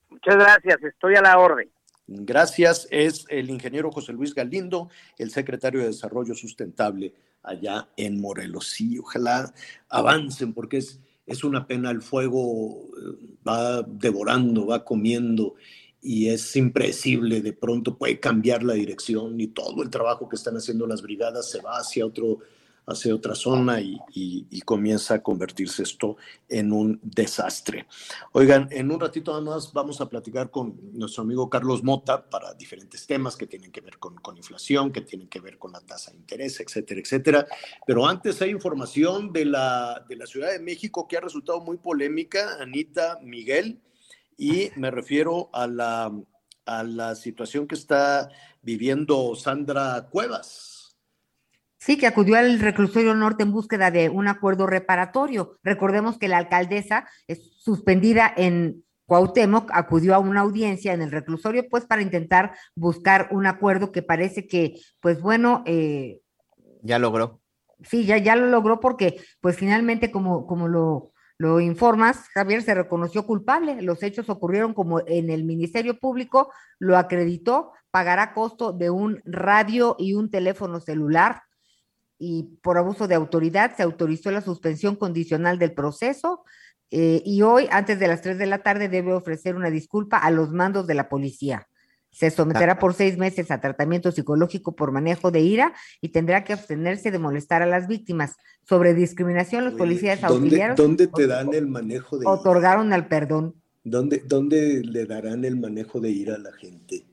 Muchas 0.09 0.35
gracias, 0.35 0.83
estoy 0.83 1.15
a 1.15 1.21
la 1.21 1.39
orden. 1.39 1.69
Gracias, 2.07 2.87
es 2.91 3.25
el 3.29 3.49
ingeniero 3.49 3.91
José 3.91 4.13
Luis 4.13 4.35
Galindo, 4.35 4.89
el 5.17 5.31
secretario 5.31 5.79
de 5.79 5.87
Desarrollo 5.87 6.35
Sustentable 6.35 7.13
allá 7.45 7.89
en 7.97 8.19
Morelos. 8.19 8.67
Sí, 8.67 8.99
ojalá 8.99 9.53
avancen 9.89 10.53
porque 10.53 10.77
es, 10.77 10.99
es 11.25 11.43
una 11.43 11.67
pena, 11.67 11.91
el 11.91 12.01
fuego 12.01 12.89
eh, 12.97 13.37
va 13.47 13.81
devorando, 13.81 14.67
va 14.67 14.83
comiendo 14.83 15.55
y 16.01 16.27
es 16.27 16.55
impredecible, 16.55 17.41
de 17.41 17.53
pronto 17.53 17.97
puede 17.97 18.19
cambiar 18.19 18.63
la 18.63 18.73
dirección 18.73 19.39
y 19.41 19.47
todo 19.47 19.81
el 19.81 19.89
trabajo 19.89 20.29
que 20.29 20.35
están 20.35 20.55
haciendo 20.55 20.85
las 20.85 21.01
brigadas 21.01 21.49
se 21.49 21.61
va 21.61 21.77
hacia 21.79 22.05
otro 22.05 22.39
hacia 22.87 23.15
otra 23.15 23.35
zona 23.35 23.79
y, 23.81 23.99
comienza 24.65 25.15
a 25.15 25.21
convertirse 25.21 25.83
esto 25.83 26.17
en 26.49 26.71
un 26.71 26.99
desastre. 27.03 27.85
Oigan, 28.31 28.67
en 28.71 28.89
un 28.91 28.99
ratito 28.99 29.39
más 29.41 29.71
vamos 29.73 30.01
a 30.01 30.09
platicar 30.09 30.49
con 30.49 30.79
nuestro 30.93 31.21
amigo 31.21 31.49
Carlos 31.49 31.83
Mota 31.83 32.27
para 32.27 32.53
diferentes 32.55 33.05
temas 33.05 33.35
que 33.35 33.45
tienen 33.45 33.71
que 33.71 33.81
ver 33.81 33.99
con, 33.99 34.15
con 34.15 34.35
inflación, 34.37 34.91
que 34.91 35.01
tienen 35.01 35.27
que 35.27 35.39
ver 35.39 35.59
con 35.59 35.71
la 35.71 35.81
tasa 35.81 36.11
de 36.11 36.17
interés, 36.17 36.59
etcétera, 36.59 36.99
etcétera. 36.99 37.47
Pero 37.85 38.07
antes 38.07 38.41
hay 38.41 38.49
información 38.49 39.31
de 39.31 39.45
la, 39.45 40.03
de 40.09 40.15
la 40.15 40.25
Ciudad 40.25 40.51
de 40.51 40.59
México 40.59 41.07
que 41.07 41.17
ha 41.17 41.21
resultado 41.21 41.61
muy 41.61 41.77
polémica, 41.77 42.57
Anita 42.59 43.19
Miguel, 43.21 43.81
y 44.37 44.71
me 44.75 44.89
refiero 44.89 45.49
a 45.53 45.67
la, 45.67 46.11
a 46.65 46.83
la 46.83 47.15
situación 47.15 47.67
que 47.67 47.75
está 47.75 48.29
viviendo 48.61 49.35
Sandra 49.35 50.07
Cuevas. 50.09 50.74
Sí, 51.85 51.99
que 51.99 52.07
acudió 52.07 52.35
al 52.35 52.59
reclusorio 52.59 53.13
norte 53.13 53.43
en 53.43 53.51
búsqueda 53.51 53.91
de 53.91 54.09
un 54.09 54.27
acuerdo 54.27 54.65
reparatorio. 54.65 55.59
Recordemos 55.61 56.17
que 56.17 56.27
la 56.27 56.37
alcaldesa 56.37 57.07
es 57.27 57.61
suspendida 57.61 58.33
en 58.35 58.83
Cuauhtémoc 59.05 59.69
acudió 59.71 60.15
a 60.15 60.17
una 60.17 60.41
audiencia 60.41 60.93
en 60.93 61.03
el 61.03 61.11
reclusorio, 61.11 61.69
pues 61.69 61.85
para 61.85 62.01
intentar 62.01 62.55
buscar 62.75 63.27
un 63.29 63.45
acuerdo 63.45 63.91
que 63.91 64.01
parece 64.01 64.47
que, 64.47 64.81
pues 64.99 65.21
bueno, 65.21 65.61
eh, 65.67 66.21
ya 66.81 66.97
logró. 66.97 67.39
Sí, 67.83 68.07
ya, 68.07 68.17
ya 68.17 68.35
lo 68.35 68.47
logró 68.47 68.79
porque, 68.79 69.21
pues 69.39 69.55
finalmente, 69.55 70.09
como, 70.09 70.47
como 70.47 70.67
lo, 70.67 71.11
lo 71.37 71.59
informas, 71.59 72.29
Javier 72.33 72.63
se 72.63 72.73
reconoció 72.73 73.27
culpable. 73.27 73.79
Los 73.83 74.01
hechos 74.01 74.27
ocurrieron 74.29 74.73
como 74.73 75.01
en 75.05 75.29
el 75.29 75.43
Ministerio 75.43 75.99
Público 75.99 76.51
lo 76.79 76.97
acreditó, 76.97 77.73
pagará 77.91 78.33
costo 78.33 78.73
de 78.73 78.89
un 78.89 79.21
radio 79.23 79.95
y 79.99 80.15
un 80.15 80.31
teléfono 80.31 80.79
celular 80.79 81.43
y 82.17 82.57
por 82.61 82.77
abuso 82.77 83.07
de 83.07 83.15
autoridad 83.15 83.75
se 83.75 83.83
autorizó 83.83 84.31
la 84.31 84.41
suspensión 84.41 84.95
condicional 84.95 85.59
del 85.59 85.73
proceso 85.73 86.43
eh, 86.91 87.21
y 87.25 87.41
hoy, 87.41 87.67
antes 87.71 87.99
de 87.99 88.07
las 88.07 88.21
3 88.21 88.37
de 88.37 88.45
la 88.45 88.59
tarde, 88.59 88.89
debe 88.89 89.13
ofrecer 89.13 89.55
una 89.55 89.69
disculpa 89.69 90.17
a 90.17 90.31
los 90.31 90.51
mandos 90.51 90.87
de 90.87 90.93
la 90.93 91.09
policía. 91.09 91.67
Se 92.11 92.31
someterá 92.31 92.79
por 92.79 92.93
seis 92.93 93.17
meses 93.17 93.51
a 93.51 93.59
tratamiento 93.59 94.09
psicológico 94.09 94.73
por 94.73 94.93
manejo 94.93 95.31
de 95.31 95.41
ira 95.41 95.73
y 95.99 96.09
tendrá 96.09 96.45
que 96.45 96.53
abstenerse 96.53 97.11
de 97.11 97.19
molestar 97.19 97.61
a 97.61 97.65
las 97.65 97.87
víctimas. 97.87 98.37
Sobre 98.63 98.93
discriminación, 98.93 99.65
los 99.65 99.73
policías 99.73 100.23
auxiliares. 100.23 100.77
¿Dónde 100.77 101.07
te 101.07 101.27
dan 101.27 101.53
el 101.53 101.67
manejo 101.67 102.17
de 102.17 102.23
ira? 102.23 102.31
Otorgaron 102.31 102.93
al 102.93 103.07
perdón. 103.07 103.55
¿Dónde, 103.83 104.23
¿Dónde 104.25 104.81
le 104.81 105.05
darán 105.05 105.43
el 105.43 105.57
manejo 105.57 105.99
de 105.99 106.09
ira 106.11 106.35
a 106.35 106.39
la 106.39 106.53
gente? 106.53 107.05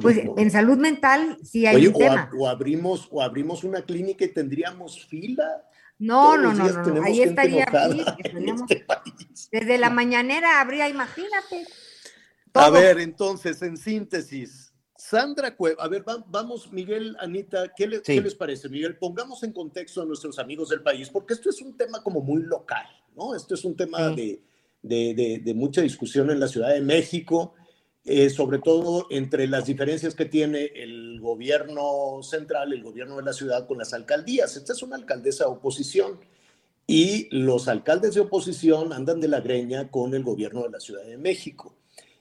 Pues 0.00 0.18
en 0.36 0.50
salud 0.50 0.78
mental 0.78 1.38
sí 1.42 1.66
hay 1.66 1.86
un 1.86 1.94
tema. 1.94 2.30
O, 2.38 2.48
abrimos, 2.48 3.08
o 3.10 3.22
abrimos 3.22 3.64
una 3.64 3.82
clínica 3.82 4.24
y 4.24 4.28
tendríamos 4.28 5.06
fila. 5.06 5.64
No, 5.98 6.38
no, 6.38 6.54
no, 6.54 6.66
no, 6.66 7.02
ahí 7.02 7.20
estaría 7.20 7.64
este 7.64 8.86
Desde 9.52 9.76
la 9.76 9.90
mañanera 9.90 10.60
habría, 10.60 10.88
imagínate. 10.88 11.66
A 12.54 12.70
ver, 12.70 12.98
entonces, 12.98 13.60
en 13.60 13.76
síntesis, 13.76 14.72
Sandra 14.96 15.56
Cueva, 15.56 15.84
a 15.84 15.88
ver, 15.88 16.04
vamos, 16.28 16.72
Miguel, 16.72 17.16
Anita, 17.20 17.72
¿qué, 17.76 17.86
les 17.86 18.34
parece, 18.34 18.68
Miguel? 18.68 18.96
Pongamos 18.96 19.42
en 19.42 19.52
contexto 19.52 20.02
a 20.02 20.04
nuestros 20.06 20.38
amigos 20.38 20.70
del 20.70 20.82
país, 20.82 21.10
porque 21.10 21.34
esto 21.34 21.50
es 21.50 21.60
un 21.60 21.76
tema 21.76 22.02
como 22.02 22.20
muy 22.20 22.42
local, 22.42 22.86
¿no? 23.16 23.34
Esto 23.34 23.54
es 23.54 23.64
un 23.64 23.76
tema 23.76 24.08
de, 24.08 24.42
de, 24.82 25.42
de, 25.44 25.54
mucha 25.54 25.82
discusión 25.82 26.30
en 26.30 26.40
la 26.40 26.48
Ciudad 26.48 26.70
de 26.70 26.80
México. 26.80 27.54
Eh, 28.12 28.28
sobre 28.28 28.58
todo 28.58 29.06
entre 29.10 29.46
las 29.46 29.66
diferencias 29.66 30.16
que 30.16 30.24
tiene 30.24 30.72
el 30.74 31.20
gobierno 31.20 32.24
central, 32.24 32.72
el 32.72 32.82
gobierno 32.82 33.18
de 33.18 33.22
la 33.22 33.32
ciudad 33.32 33.68
con 33.68 33.78
las 33.78 33.94
alcaldías. 33.94 34.56
Esta 34.56 34.72
es 34.72 34.82
una 34.82 34.96
alcaldesa 34.96 35.44
de 35.44 35.50
oposición 35.50 36.18
y 36.88 37.28
los 37.30 37.68
alcaldes 37.68 38.14
de 38.14 38.22
oposición 38.22 38.92
andan 38.92 39.20
de 39.20 39.28
la 39.28 39.38
greña 39.38 39.92
con 39.92 40.12
el 40.14 40.24
gobierno 40.24 40.64
de 40.64 40.70
la 40.70 40.80
Ciudad 40.80 41.04
de 41.04 41.18
México. 41.18 41.76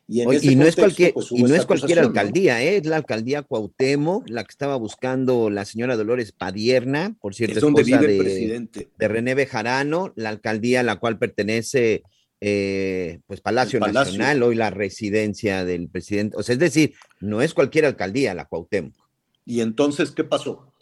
Y, 0.08 0.24
no, 0.56 0.66
es 0.66 0.76
cualquier, 0.76 1.12
pues, 1.12 1.32
y 1.32 1.42
no 1.42 1.56
es 1.56 1.66
cualquier 1.66 1.98
alcaldía, 1.98 2.62
¿eh? 2.62 2.78
es 2.78 2.86
la 2.86 2.98
alcaldía 2.98 3.42
Cuauhtémoc, 3.42 4.30
la 4.30 4.44
que 4.44 4.52
estaba 4.52 4.76
buscando 4.76 5.50
la 5.50 5.66
señora 5.66 5.98
Dolores 5.98 6.34
Padierna, 6.34 7.16
por 7.20 7.34
cierto, 7.34 7.58
es 7.58 7.62
donde 7.62 7.84
vive 7.84 8.08
de, 8.08 8.18
presidente. 8.20 8.90
de 8.96 9.08
René 9.08 9.34
Bejarano, 9.34 10.14
la 10.16 10.30
alcaldía 10.30 10.82
a 10.82 10.84
la 10.84 10.98
cual 10.98 11.18
pertenece 11.18 12.04
eh, 12.42 13.20
pues 13.28 13.42
Palacio, 13.42 13.80
Nacional, 13.80 14.44
hoy 14.44 14.56
la 14.56 14.70
residencia 14.70 15.66
del 15.66 15.90
presidente. 15.90 16.38
O 16.38 16.44
sea, 16.44 16.54
es 16.54 16.60
decir, 16.60 16.94
no 17.20 17.42
es 17.42 17.54
cualquier 17.54 17.86
alcaldía 17.86 18.34
la 18.34 18.46
Cuauhtémoc. 18.46 18.94
¿Y 19.46 19.62
entonces 19.62 20.12
qué 20.12 20.24
pasó? 20.24 20.74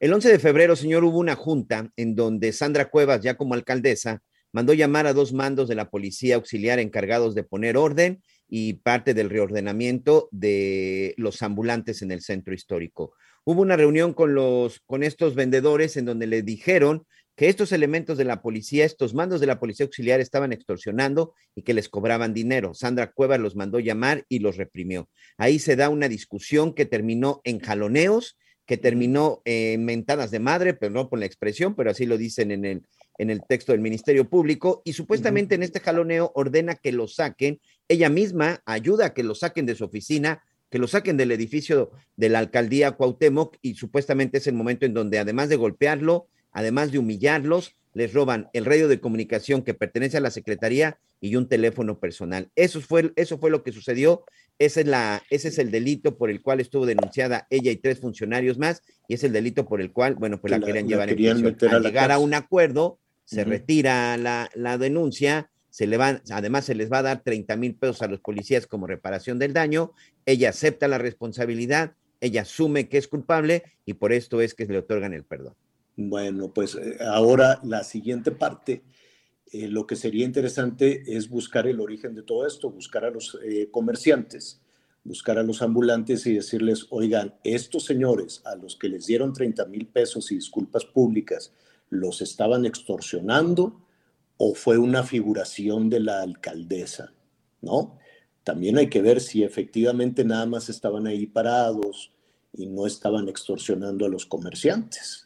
El 0.00 0.12
11 0.12 0.30
de 0.30 0.38
febrero, 0.38 0.76
señor, 0.76 1.04
hubo 1.04 1.18
una 1.18 1.36
junta 1.36 1.90
en 1.96 2.14
donde 2.14 2.52
Sandra 2.52 2.90
Cuevas, 2.90 3.22
ya 3.22 3.36
como 3.36 3.54
alcaldesa, 3.54 4.22
mandó 4.52 4.74
llamar 4.74 5.06
a 5.06 5.12
dos 5.12 5.32
mandos 5.32 5.68
de 5.68 5.74
la 5.74 5.90
policía 5.90 6.36
auxiliar 6.36 6.78
encargados 6.78 7.34
de 7.34 7.44
poner 7.44 7.76
orden 7.76 8.22
y 8.48 8.74
parte 8.74 9.14
del 9.14 9.30
reordenamiento 9.30 10.28
de 10.32 11.14
los 11.16 11.42
ambulantes 11.42 12.02
en 12.02 12.10
el 12.10 12.20
centro 12.20 12.54
histórico. 12.54 13.12
Hubo 13.44 13.62
una 13.62 13.76
reunión 13.76 14.12
con 14.12 14.34
los 14.34 14.80
con 14.86 15.02
estos 15.02 15.34
vendedores 15.34 15.96
en 15.96 16.04
donde 16.04 16.26
le 16.26 16.42
dijeron 16.42 17.06
que 17.36 17.48
estos 17.48 17.70
elementos 17.72 18.16
de 18.16 18.24
la 18.24 18.40
policía, 18.40 18.86
estos 18.86 19.14
mandos 19.14 19.40
de 19.40 19.46
la 19.46 19.60
policía 19.60 19.84
auxiliar 19.84 20.20
estaban 20.20 20.52
extorsionando 20.52 21.34
y 21.54 21.62
que 21.62 21.74
les 21.74 21.90
cobraban 21.90 22.32
dinero. 22.32 22.72
Sandra 22.72 23.12
Cuevas 23.12 23.38
los 23.38 23.54
mandó 23.56 23.78
llamar 23.78 24.24
y 24.30 24.38
los 24.38 24.56
reprimió. 24.56 25.10
Ahí 25.36 25.58
se 25.58 25.76
da 25.76 25.90
una 25.90 26.08
discusión 26.08 26.72
que 26.72 26.86
terminó 26.86 27.42
en 27.44 27.60
jaloneos, 27.60 28.38
que 28.64 28.78
terminó 28.78 29.42
en 29.44 29.84
mentadas 29.84 30.30
de 30.30 30.40
madre, 30.40 30.72
pero 30.74 30.92
no 30.92 31.08
por 31.08 31.18
la 31.18 31.26
expresión, 31.26 31.76
pero 31.76 31.90
así 31.90 32.06
lo 32.06 32.16
dicen 32.16 32.50
en 32.50 32.64
el, 32.64 32.82
en 33.18 33.30
el 33.30 33.42
texto 33.46 33.72
del 33.72 33.82
Ministerio 33.82 34.28
Público, 34.28 34.82
y 34.84 34.94
supuestamente 34.94 35.54
en 35.54 35.62
este 35.62 35.80
jaloneo 35.80 36.32
ordena 36.34 36.74
que 36.74 36.90
lo 36.90 37.06
saquen, 37.06 37.60
ella 37.86 38.08
misma 38.08 38.62
ayuda 38.64 39.06
a 39.06 39.14
que 39.14 39.22
lo 39.22 39.34
saquen 39.34 39.66
de 39.66 39.74
su 39.74 39.84
oficina, 39.84 40.42
que 40.70 40.78
lo 40.78 40.88
saquen 40.88 41.16
del 41.16 41.30
edificio 41.30 41.92
de 42.16 42.28
la 42.28 42.40
alcaldía 42.40 42.92
Cuauhtémoc, 42.92 43.56
y 43.62 43.74
supuestamente 43.74 44.38
es 44.38 44.46
el 44.46 44.54
momento 44.54 44.84
en 44.86 44.94
donde 44.94 45.18
además 45.18 45.48
de 45.48 45.56
golpearlo, 45.56 46.26
además 46.56 46.90
de 46.90 46.98
humillarlos, 46.98 47.74
les 47.92 48.12
roban 48.12 48.48
el 48.52 48.64
radio 48.64 48.88
de 48.88 49.00
comunicación 49.00 49.62
que 49.62 49.74
pertenece 49.74 50.16
a 50.16 50.20
la 50.20 50.30
Secretaría 50.30 50.98
y 51.20 51.36
un 51.36 51.48
teléfono 51.48 51.98
personal. 51.98 52.50
Eso 52.56 52.80
fue, 52.80 53.12
eso 53.16 53.38
fue 53.38 53.50
lo 53.50 53.62
que 53.62 53.72
sucedió 53.72 54.24
Ese 54.58 54.80
es, 54.80 54.86
la, 54.86 55.22
ese 55.30 55.48
es 55.48 55.58
el 55.58 55.70
delito 55.70 56.16
por 56.16 56.30
el 56.30 56.40
cual 56.40 56.60
estuvo 56.60 56.86
denunciada 56.86 57.46
ella 57.50 57.70
y 57.70 57.76
tres 57.76 58.00
funcionarios 58.00 58.56
más, 58.58 58.82
y 59.06 59.14
es 59.14 59.22
el 59.24 59.32
delito 59.32 59.66
por 59.68 59.80
el 59.82 59.92
cual, 59.92 60.14
bueno, 60.14 60.40
pues 60.40 60.50
la, 60.50 60.58
La- 60.58 60.66
querían 60.66 60.84
la 60.86 60.90
llevar 60.90 61.08
querían 61.08 61.36
en 61.38 61.54
prisión. 61.54 61.74
a 61.74 61.78
llegar 61.80 62.10
a 62.10 62.18
un 62.18 62.32
acuerdo, 62.32 62.98
se 63.26 63.44
retira 63.44 64.16
la, 64.16 64.48
la 64.54 64.78
denuncia, 64.78 65.50
se 65.68 65.86
le 65.86 65.98
van, 65.98 66.22
además 66.30 66.64
se 66.64 66.74
les 66.74 66.90
va 66.90 66.98
a 67.00 67.02
dar 67.02 67.22
30 67.22 67.54
mil 67.56 67.74
pesos 67.74 68.00
a 68.00 68.06
los 68.08 68.20
policías 68.20 68.66
como 68.66 68.86
reparación 68.86 69.38
del 69.38 69.52
daño, 69.52 69.92
ella 70.24 70.48
acepta 70.50 70.88
la 70.88 70.96
responsabilidad, 70.98 71.92
ella 72.20 72.42
asume 72.42 72.88
que 72.88 72.96
es 72.98 73.08
culpable 73.08 73.62
y 73.84 73.92
por 73.94 74.12
esto 74.14 74.40
es 74.40 74.54
que 74.54 74.64
le 74.64 74.78
otorgan 74.78 75.12
el 75.12 75.24
perdón. 75.24 75.54
Bueno, 75.96 76.52
pues 76.52 76.74
eh, 76.74 76.98
ahora 77.00 77.58
la 77.64 77.82
siguiente 77.82 78.30
parte, 78.30 78.82
eh, 79.50 79.66
lo 79.68 79.86
que 79.86 79.96
sería 79.96 80.26
interesante 80.26 81.16
es 81.16 81.30
buscar 81.30 81.66
el 81.66 81.80
origen 81.80 82.14
de 82.14 82.22
todo 82.22 82.46
esto, 82.46 82.70
buscar 82.70 83.06
a 83.06 83.10
los 83.10 83.38
eh, 83.42 83.70
comerciantes, 83.70 84.60
buscar 85.04 85.38
a 85.38 85.42
los 85.42 85.62
ambulantes 85.62 86.26
y 86.26 86.34
decirles, 86.34 86.86
oigan, 86.90 87.36
estos 87.44 87.86
señores 87.86 88.42
a 88.44 88.56
los 88.56 88.76
que 88.76 88.90
les 88.90 89.06
dieron 89.06 89.32
30 89.32 89.64
mil 89.66 89.86
pesos 89.86 90.30
y 90.32 90.34
disculpas 90.34 90.84
públicas, 90.84 91.52
¿los 91.88 92.20
estaban 92.20 92.66
extorsionando 92.66 93.80
o 94.36 94.54
fue 94.54 94.76
una 94.76 95.02
figuración 95.02 95.88
de 95.88 96.00
la 96.00 96.20
alcaldesa? 96.20 97.14
¿No? 97.62 97.98
También 98.44 98.76
hay 98.76 98.90
que 98.90 99.00
ver 99.00 99.22
si 99.22 99.44
efectivamente 99.44 100.24
nada 100.24 100.44
más 100.44 100.68
estaban 100.68 101.06
ahí 101.06 101.26
parados 101.26 102.12
y 102.52 102.66
no 102.66 102.86
estaban 102.86 103.28
extorsionando 103.30 104.04
a 104.04 104.10
los 104.10 104.26
comerciantes 104.26 105.25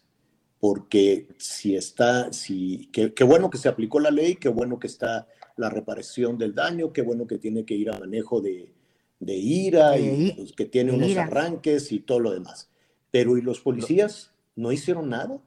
porque 0.60 1.26
si 1.38 1.74
está, 1.74 2.32
si, 2.32 2.88
qué, 2.92 3.14
qué 3.14 3.24
bueno 3.24 3.48
que 3.50 3.58
se 3.58 3.68
aplicó 3.68 3.98
la 3.98 4.10
ley, 4.10 4.36
qué 4.36 4.48
bueno 4.50 4.78
que 4.78 4.86
está 4.86 5.26
la 5.56 5.70
reparación 5.70 6.36
del 6.38 6.54
daño, 6.54 6.92
qué 6.92 7.02
bueno 7.02 7.26
que 7.26 7.38
tiene 7.38 7.64
que 7.64 7.74
ir 7.74 7.90
a 7.90 7.98
manejo 7.98 8.40
de, 8.42 8.72
de 9.18 9.34
ira 9.36 9.92
De 9.92 10.00
y 10.02 10.32
pues, 10.32 10.52
que 10.52 10.66
tiene 10.66 10.92
unos 10.92 11.08
ira. 11.10 11.24
arranques 11.24 11.90
y 11.92 12.00
todo 12.00 12.20
lo 12.20 12.30
demás. 12.32 12.68
Pero 13.10 13.36
¿y 13.38 13.42
los 13.42 13.60
policías 13.60 14.32
no 14.54 14.70
hicieron 14.70 15.08
nada? 15.08 15.40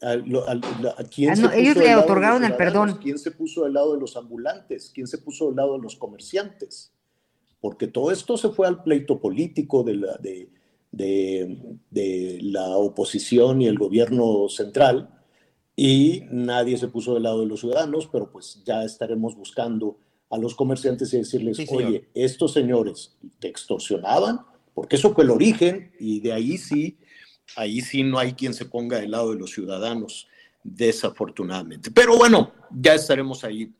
¿A, 0.00 0.14
lo- 0.14 0.46
a- 0.48 0.54
la- 0.54 0.94
a 0.96 1.04
quién 1.04 1.30
Ah, 1.30 1.34
no, 1.34 1.50
ellos 1.52 1.74
puso 1.74 1.80
le 1.80 1.86
del 1.86 1.88
lado 1.88 1.88
de 1.88 1.94
los 1.94 2.04
otorgaron 2.04 2.44
el 2.44 2.54
perdón. 2.54 2.98
¿Quién 3.02 3.18
se 3.18 3.30
puso 3.32 3.64
del 3.64 3.72
lado 3.72 3.94
de 3.94 4.00
los 4.00 4.16
ambulantes? 4.16 4.92
¿Quién 4.94 5.06
se 5.08 5.18
puso 5.18 5.46
del 5.46 5.56
lado 5.56 5.72
de 5.76 5.82
los 5.82 5.96
comerciantes? 5.96 6.92
Porque 7.60 7.88
todo 7.88 8.12
esto 8.12 8.36
se 8.36 8.50
fue 8.50 8.68
al 8.68 8.82
pleito 8.84 9.20
político 9.20 9.82
de 9.82 9.94
la, 9.96 10.16
de, 10.18 10.48
de, 10.98 11.78
de 11.90 12.38
la 12.42 12.76
oposición 12.76 13.62
y 13.62 13.66
el 13.66 13.78
gobierno 13.78 14.48
central 14.48 15.08
y 15.80 16.24
nadie 16.32 16.76
se 16.76 16.88
puso 16.88 17.14
del 17.14 17.22
lado 17.22 17.40
de 17.40 17.46
los 17.46 17.60
ciudadanos, 17.60 18.08
pero 18.10 18.32
pues 18.32 18.62
ya 18.66 18.82
estaremos 18.82 19.36
buscando 19.36 19.96
a 20.28 20.36
los 20.36 20.56
comerciantes 20.56 21.14
y 21.14 21.18
decirles, 21.18 21.56
Sí, 21.56 21.66
oye, 21.70 22.08
estos 22.14 22.52
señores 22.52 23.16
te 23.38 23.46
extorsionaban, 23.46 24.40
porque 24.74 24.96
eso 24.96 25.14
fue 25.14 25.22
el 25.22 25.30
origen 25.30 25.92
y 26.00 26.18
de 26.18 26.32
ahí 26.32 26.58
sí, 26.58 26.98
ahí 27.56 27.80
sí 27.80 28.02
no 28.02 28.18
hay 28.18 28.32
quien 28.32 28.54
se 28.54 28.64
ponga 28.64 28.98
del 28.98 29.12
lado 29.12 29.30
de 29.30 29.38
los 29.38 29.52
ciudadanos, 29.52 30.26
desafortunadamente. 30.64 31.92
Pero 31.92 32.16
bueno, 32.16 32.52
ya 32.70 32.94
estaremos 32.94 33.44
ahí 33.44 33.72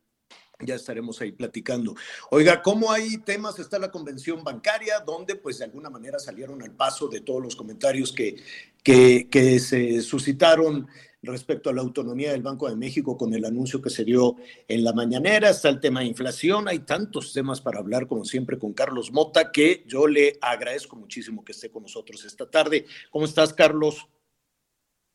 ya 0.61 0.75
estaremos 0.75 1.21
ahí 1.21 1.33
platicando. 1.33 1.95
Oiga, 2.31 2.63
¿cómo 2.63 2.91
hay 2.91 3.19
temas? 3.19 3.59
Está 3.59 3.79
la 3.79 3.91
convención 3.91 4.43
bancaria, 4.43 5.01
donde 5.01 5.37
pues 5.37 5.59
de 5.59 5.65
alguna 5.65 5.89
manera 5.89 6.19
salieron 6.19 6.63
al 6.63 6.73
paso 6.73 7.07
de 7.09 7.21
todos 7.21 7.43
los 7.43 7.55
comentarios 7.55 8.13
que, 8.13 8.37
que, 8.83 9.59
se 9.61 10.01
suscitaron 10.01 10.89
respecto 11.23 11.71
a 11.71 11.73
la 11.73 11.83
autonomía 11.83 12.33
del 12.33 12.43
Banco 12.43 12.69
de 12.69 12.77
México 12.77 13.17
con 13.17 13.35
el 13.35 13.45
anuncio 13.45 13.81
que 13.81 13.91
se 13.91 14.05
dio 14.05 14.37
en 14.67 14.83
la 14.83 14.93
mañanera. 14.93 15.51
Está 15.51 15.69
el 15.69 15.79
tema 15.79 16.01
de 16.01 16.07
inflación. 16.07 16.67
Hay 16.67 16.81
tantos 16.81 17.33
temas 17.33 17.61
para 17.61 17.79
hablar, 17.79 18.09
como 18.09 18.25
siempre, 18.25 18.59
con 18.59 18.73
Carlos 18.73 19.13
Mota, 19.13 19.53
que 19.53 19.85
yo 19.87 20.09
le 20.09 20.39
agradezco 20.41 20.97
muchísimo 20.97 21.45
que 21.45 21.53
esté 21.53 21.71
con 21.71 21.83
nosotros 21.83 22.25
esta 22.25 22.51
tarde. 22.51 22.85
¿Cómo 23.11 23.27
estás, 23.27 23.53
Carlos? 23.53 24.09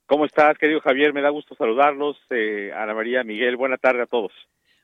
¿Cómo 0.06 0.26
estás, 0.26 0.57
querido 0.57 0.80
Javier? 0.80 1.14
Me 1.14 1.22
da 1.22 1.30
gusto 1.30 1.56
saludarlos. 1.56 2.18
Eh, 2.30 2.72
Ana 2.74 2.94
María, 2.94 3.24
Miguel, 3.26 3.57
buena 3.57 3.78
tarde 3.78 4.03
a 4.03 4.07
todos. 4.07 4.32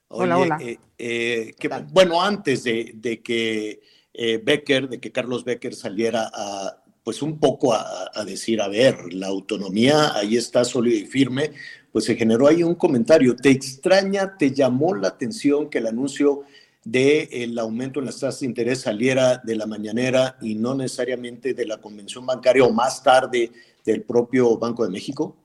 Oye, 0.10 0.50
eh, 0.60 0.80
eh, 0.98 1.54
que, 1.58 1.70
bueno, 1.92 2.22
antes 2.22 2.64
de, 2.64 2.94
de 2.96 3.22
que 3.22 3.80
eh, 4.14 4.42
Becker, 4.44 4.90
de 4.90 5.00
que 5.00 5.12
Carlos 5.12 5.44
Becker 5.44 5.76
saliera 5.76 6.30
a, 6.34 6.84
pues 7.04 7.22
un 7.22 7.40
poco 7.40 7.74
a, 7.74 8.10
a, 8.14 8.26
decir, 8.26 8.60
a 8.60 8.68
ver, 8.68 9.14
la 9.14 9.28
autonomía 9.28 10.16
ahí 10.16 10.36
está 10.36 10.66
sólida 10.66 10.98
y 10.98 11.06
firme, 11.06 11.52
pues 11.92 12.06
se 12.06 12.16
generó 12.16 12.48
ahí 12.48 12.64
un 12.64 12.76
comentario. 12.76 13.36
¿Te 13.36 13.52
extraña, 13.52 14.36
te 14.36 14.52
llamó 14.52 14.96
la 14.96 15.10
atención 15.10 15.70
que 15.70 15.78
el 15.78 15.88
anuncio 15.88 16.42
del 16.84 17.60
aumento 17.60 18.00
en 18.00 18.08
las 18.08 18.20
tasas 18.20 18.40
de 18.40 18.48
interés 18.48 18.82
saliera 18.82 19.38
de 19.38 19.56
la 19.56 19.68
mañanera 19.68 20.38
y 20.42 20.56
no 20.56 20.74
necesariamente 20.74 21.54
de 21.54 21.66
la 21.66 21.80
convención 21.80 22.26
bancaria 22.26 22.64
o 22.64 22.72
más 22.72 23.04
tarde 23.04 23.52
del 23.86 24.02
propio 24.04 24.58
Banco 24.58 24.84
de 24.84 24.90
México? 24.90 25.36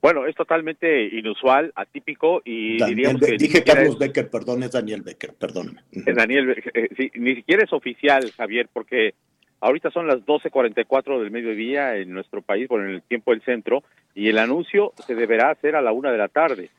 Bueno, 0.00 0.26
es 0.26 0.34
totalmente 0.34 1.04
inusual, 1.06 1.72
atípico 1.74 2.42
y 2.44 2.78
Daniel, 2.78 2.96
diríamos 2.96 3.22
que 3.22 3.36
dije 3.36 3.64
Carlos 3.64 3.94
es, 3.94 3.98
Becker, 3.98 4.30
perdón, 4.30 4.62
es 4.62 4.72
Daniel 4.72 5.02
Becker, 5.02 5.34
perdóname. 5.34 5.80
Daniel, 5.90 6.62
eh, 6.74 6.88
sí, 6.96 7.10
ni 7.14 7.34
siquiera 7.34 7.64
es 7.64 7.72
oficial, 7.72 8.30
Javier, 8.36 8.68
porque 8.72 9.14
ahorita 9.60 9.90
son 9.90 10.06
las 10.06 10.18
12.44 10.18 11.20
del 11.20 11.30
mediodía 11.30 11.96
en 11.96 12.12
nuestro 12.12 12.42
país, 12.42 12.68
bueno, 12.68 12.86
en 12.86 12.94
el 12.96 13.02
tiempo 13.02 13.32
del 13.32 13.42
centro, 13.42 13.82
y 14.14 14.28
el 14.28 14.38
anuncio 14.38 14.92
se 15.06 15.14
deberá 15.14 15.50
hacer 15.50 15.74
a 15.74 15.82
la 15.82 15.92
una 15.92 16.12
de 16.12 16.18
la 16.18 16.28
tarde. 16.28 16.70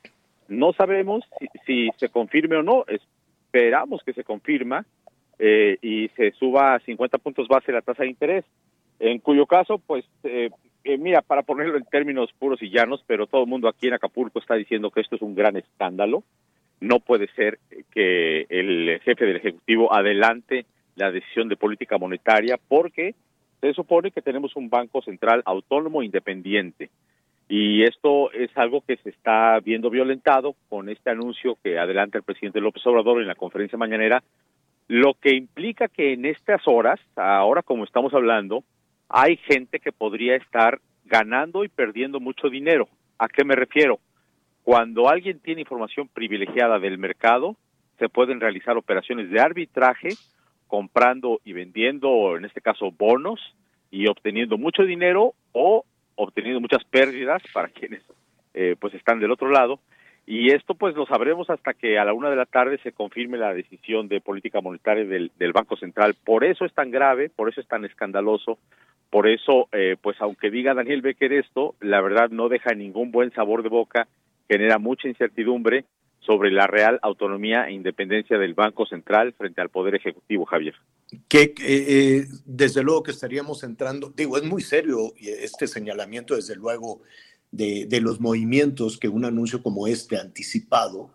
No 0.48 0.72
sabemos 0.72 1.24
si, 1.38 1.48
si 1.66 1.90
se 1.98 2.08
confirme 2.08 2.56
o 2.56 2.62
no, 2.62 2.84
esperamos 2.88 4.02
que 4.04 4.12
se 4.12 4.24
confirma 4.24 4.86
eh, 5.38 5.78
y 5.82 6.08
se 6.16 6.32
suba 6.32 6.74
a 6.74 6.80
50 6.80 7.18
puntos 7.18 7.48
base 7.48 7.72
la 7.72 7.82
tasa 7.82 8.02
de 8.02 8.10
interés, 8.10 8.44
en 8.98 9.18
cuyo 9.20 9.46
caso, 9.46 9.78
pues, 9.78 10.04
eh, 10.24 10.50
eh, 10.88 10.96
mira, 10.96 11.20
para 11.20 11.42
ponerlo 11.42 11.76
en 11.76 11.84
términos 11.84 12.32
puros 12.38 12.62
y 12.62 12.70
llanos, 12.70 13.04
pero 13.06 13.26
todo 13.26 13.42
el 13.42 13.46
mundo 13.46 13.68
aquí 13.68 13.88
en 13.88 13.92
Acapulco 13.92 14.38
está 14.38 14.54
diciendo 14.54 14.90
que 14.90 15.02
esto 15.02 15.16
es 15.16 15.22
un 15.22 15.34
gran 15.34 15.54
escándalo. 15.58 16.24
No 16.80 17.00
puede 17.00 17.28
ser 17.34 17.58
que 17.92 18.46
el 18.48 18.98
jefe 19.00 19.26
del 19.26 19.36
Ejecutivo 19.36 19.94
adelante 19.94 20.64
la 20.96 21.12
decisión 21.12 21.50
de 21.50 21.58
política 21.58 21.98
monetaria 21.98 22.56
porque 22.68 23.14
se 23.60 23.74
supone 23.74 24.12
que 24.12 24.22
tenemos 24.22 24.56
un 24.56 24.70
banco 24.70 25.02
central 25.02 25.42
autónomo 25.44 26.02
independiente. 26.02 26.88
Y 27.50 27.82
esto 27.82 28.32
es 28.32 28.48
algo 28.56 28.80
que 28.80 28.96
se 28.96 29.10
está 29.10 29.60
viendo 29.60 29.90
violentado 29.90 30.54
con 30.70 30.88
este 30.88 31.10
anuncio 31.10 31.58
que 31.62 31.78
adelanta 31.78 32.16
el 32.16 32.24
presidente 32.24 32.62
López 32.62 32.86
Obrador 32.86 33.20
en 33.20 33.28
la 33.28 33.34
conferencia 33.34 33.76
mañanera, 33.76 34.22
lo 34.86 35.12
que 35.20 35.34
implica 35.34 35.86
que 35.88 36.14
en 36.14 36.24
estas 36.24 36.62
horas, 36.66 36.98
ahora 37.14 37.60
como 37.60 37.84
estamos 37.84 38.14
hablando, 38.14 38.64
hay 39.08 39.36
gente 39.38 39.80
que 39.80 39.92
podría 39.92 40.36
estar 40.36 40.80
ganando 41.04 41.64
y 41.64 41.68
perdiendo 41.68 42.20
mucho 42.20 42.48
dinero. 42.48 42.88
¿A 43.18 43.28
qué 43.28 43.44
me 43.44 43.56
refiero? 43.56 43.98
Cuando 44.62 45.08
alguien 45.08 45.40
tiene 45.40 45.62
información 45.62 46.08
privilegiada 46.08 46.78
del 46.78 46.98
mercado, 46.98 47.56
se 47.98 48.08
pueden 48.08 48.40
realizar 48.40 48.76
operaciones 48.76 49.30
de 49.30 49.40
arbitraje 49.40 50.10
comprando 50.66 51.40
y 51.44 51.54
vendiendo, 51.54 52.36
en 52.36 52.44
este 52.44 52.60
caso, 52.60 52.90
bonos 52.90 53.40
y 53.90 54.06
obteniendo 54.06 54.58
mucho 54.58 54.82
dinero 54.82 55.32
o 55.52 55.84
obteniendo 56.14 56.60
muchas 56.60 56.84
pérdidas 56.84 57.42
para 57.54 57.68
quienes 57.68 58.02
eh, 58.52 58.76
pues 58.78 58.92
están 58.94 59.18
del 59.18 59.32
otro 59.32 59.50
lado. 59.50 59.80
Y 60.26 60.52
esto 60.52 60.74
pues 60.74 60.94
lo 60.94 61.06
sabremos 61.06 61.48
hasta 61.48 61.72
que 61.72 61.98
a 61.98 62.04
la 62.04 62.12
una 62.12 62.28
de 62.28 62.36
la 62.36 62.44
tarde 62.44 62.78
se 62.82 62.92
confirme 62.92 63.38
la 63.38 63.54
decisión 63.54 64.08
de 64.08 64.20
política 64.20 64.60
monetaria 64.60 65.06
del, 65.06 65.32
del 65.38 65.52
Banco 65.52 65.76
Central. 65.76 66.14
Por 66.22 66.44
eso 66.44 66.66
es 66.66 66.74
tan 66.74 66.90
grave, 66.90 67.30
por 67.30 67.48
eso 67.48 67.62
es 67.62 67.66
tan 67.66 67.86
escandaloso, 67.86 68.58
por 69.10 69.26
eso, 69.26 69.68
eh, 69.72 69.96
pues 70.00 70.16
aunque 70.20 70.50
diga 70.50 70.74
Daniel 70.74 71.02
Becker 71.02 71.32
esto, 71.32 71.74
la 71.80 72.00
verdad 72.00 72.30
no 72.30 72.48
deja 72.48 72.74
ningún 72.74 73.10
buen 73.10 73.32
sabor 73.32 73.62
de 73.62 73.70
boca, 73.70 74.06
genera 74.48 74.78
mucha 74.78 75.08
incertidumbre 75.08 75.84
sobre 76.20 76.50
la 76.50 76.66
real 76.66 76.98
autonomía 77.02 77.68
e 77.68 77.72
independencia 77.72 78.36
del 78.36 78.52
Banco 78.52 78.84
Central 78.84 79.32
frente 79.32 79.62
al 79.62 79.70
Poder 79.70 79.94
Ejecutivo, 79.94 80.44
Javier. 80.44 80.74
Que 81.26 81.54
eh, 81.58 82.26
desde 82.44 82.82
luego 82.82 83.02
que 83.02 83.12
estaríamos 83.12 83.62
entrando, 83.62 84.12
digo, 84.14 84.36
es 84.36 84.44
muy 84.44 84.60
serio 84.60 85.14
este 85.16 85.66
señalamiento, 85.66 86.36
desde 86.36 86.54
luego, 86.54 87.00
de, 87.50 88.00
los 88.02 88.20
movimientos 88.20 88.98
que 88.98 89.08
un 89.08 89.24
anuncio 89.24 89.62
como 89.62 89.86
este 89.86 90.18
anticipado, 90.18 91.10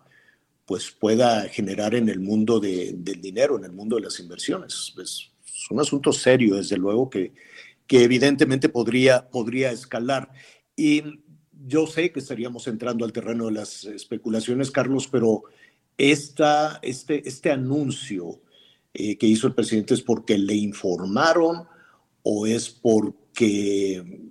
pues 0.66 0.90
pueda 0.90 1.42
generar 1.48 1.94
en 1.94 2.08
el 2.08 2.18
mundo 2.18 2.58
de, 2.58 2.94
del 2.96 3.20
dinero, 3.20 3.56
en 3.56 3.64
el 3.64 3.72
mundo 3.72 3.96
de 3.96 4.02
las 4.02 4.18
inversiones. 4.18 4.94
Es, 5.00 5.30
es 5.46 5.70
un 5.70 5.78
asunto 5.78 6.12
serio, 6.12 6.56
desde 6.56 6.76
luego, 6.76 7.08
que, 7.08 7.32
que 7.86 8.02
evidentemente 8.02 8.68
podría, 8.68 9.28
podría 9.28 9.70
escalar. 9.70 10.30
Y 10.76 11.02
yo 11.66 11.86
sé 11.86 12.12
que 12.12 12.20
estaríamos 12.20 12.66
entrando 12.66 13.04
al 13.04 13.12
terreno 13.12 13.46
de 13.46 13.52
las 13.52 13.84
especulaciones, 13.84 14.70
Carlos, 14.70 15.08
pero 15.08 15.44
esta, 15.96 16.78
este, 16.82 17.26
este 17.28 17.50
anuncio 17.50 18.40
eh, 18.92 19.16
que 19.16 19.26
hizo 19.26 19.46
el 19.46 19.54
presidente 19.54 19.94
es 19.94 20.02
porque 20.02 20.38
le 20.38 20.54
informaron 20.54 21.66
o 22.22 22.46
es 22.46 22.70
porque 22.70 24.30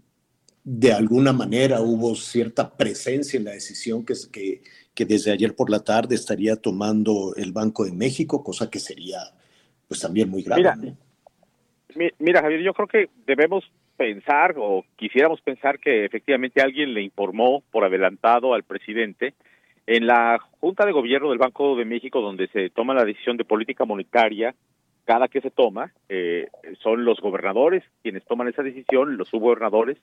de 0.64 0.94
alguna 0.94 1.34
manera 1.34 1.82
hubo 1.82 2.16
cierta 2.16 2.76
presencia 2.76 3.38
en 3.38 3.46
la 3.46 3.52
decisión 3.52 4.06
que, 4.06 4.14
que, 4.32 4.64
que 4.94 5.06
desde 5.06 5.32
ayer 5.32 5.56
por 5.56 5.70
la 5.70 5.80
tarde 5.80 6.16
estaría 6.16 6.56
tomando 6.56 7.34
el 7.36 7.52
Banco 7.52 7.86
de 7.86 7.92
México, 7.92 8.44
cosa 8.44 8.70
que 8.70 8.80
sería 8.80 9.20
pues 9.88 10.00
también 10.00 10.30
muy 10.30 10.44
grave. 10.44 10.62
Mira, 10.62 10.76
¿no? 10.76 10.98
Mi- 11.96 12.12
Mira, 12.20 12.42
Javier, 12.42 12.62
yo 12.62 12.74
creo 12.74 12.88
que 12.88 13.10
debemos 13.26 13.70
pensar 13.98 14.56
o 14.58 14.84
quisiéramos 14.96 15.42
pensar 15.42 15.80
que 15.80 16.06
efectivamente 16.06 16.62
alguien 16.62 16.94
le 16.94 17.02
informó 17.02 17.62
por 17.72 17.84
adelantado 17.84 18.54
al 18.54 18.64
presidente 18.64 19.34
en 19.86 20.08
la 20.08 20.40
Junta 20.60 20.86
de 20.86 20.92
Gobierno 20.92 21.30
del 21.30 21.38
Banco 21.38 21.76
de 21.76 21.86
México, 21.86 22.22
donde 22.22 22.48
se 22.48 22.70
toma 22.70 22.94
la 22.94 23.06
decisión 23.06 23.38
de 23.38 23.46
política 23.46 23.86
monetaria, 23.86 24.56
cada 25.06 25.28
que 25.28 25.42
se 25.42 25.52
toma, 25.52 25.92
eh, 26.08 26.48
son 26.82 27.04
los 27.04 27.20
gobernadores 27.20 27.84
quienes 28.02 28.24
toman 28.26 28.48
esa 28.48 28.64
decisión, 28.64 29.18
los 29.18 29.28
subgobernadores, 29.28 29.98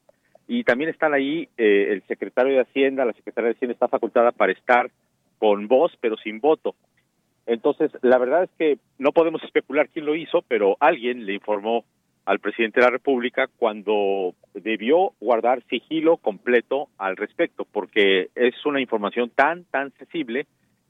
y 0.47 0.65
también 0.65 0.91
están 0.91 1.15
ahí 1.15 1.49
eh, 1.57 1.89
el 1.91 2.03
secretario 2.03 2.53
de 2.55 2.61
Hacienda, 2.61 3.05
la 3.07 3.13
secretaria 3.15 3.49
de 3.49 3.55
Hacienda 3.55 3.73
está 3.73 3.89
facultada 3.89 4.33
para 4.33 4.53
estar 4.53 4.91
con 5.39 5.67
voz, 5.69 5.97
pero 6.01 6.17
sin 6.19 6.41
voto. 6.41 6.75
Entonces, 7.47 7.91
la 8.03 8.19
verdad 8.19 8.45
es 8.45 8.51
que 8.59 8.79
no 8.99 9.13
podemos 9.13 9.43
especular 9.43 9.89
quién 9.89 10.07
lo 10.07 10.15
hizo, 10.15 10.43
pero 10.47 10.77
alguien 10.81 11.27
le 11.27 11.35
informó 11.35 11.85
al 12.25 12.39
presidente 12.39 12.81
de 12.81 12.87
la 12.87 12.93
República 12.93 13.49
cuando 13.57 14.35
debió 14.55 15.13
guardar 15.21 15.63
sigilo 15.69 16.17
completo 16.17 16.89
al 16.99 17.17
respecto, 17.17 17.67
porque 17.71 18.29
es 18.35 18.55
una 18.67 18.81
información 18.81 19.31
tan, 19.31 19.65
tan 19.65 19.93
sensible 19.93 20.47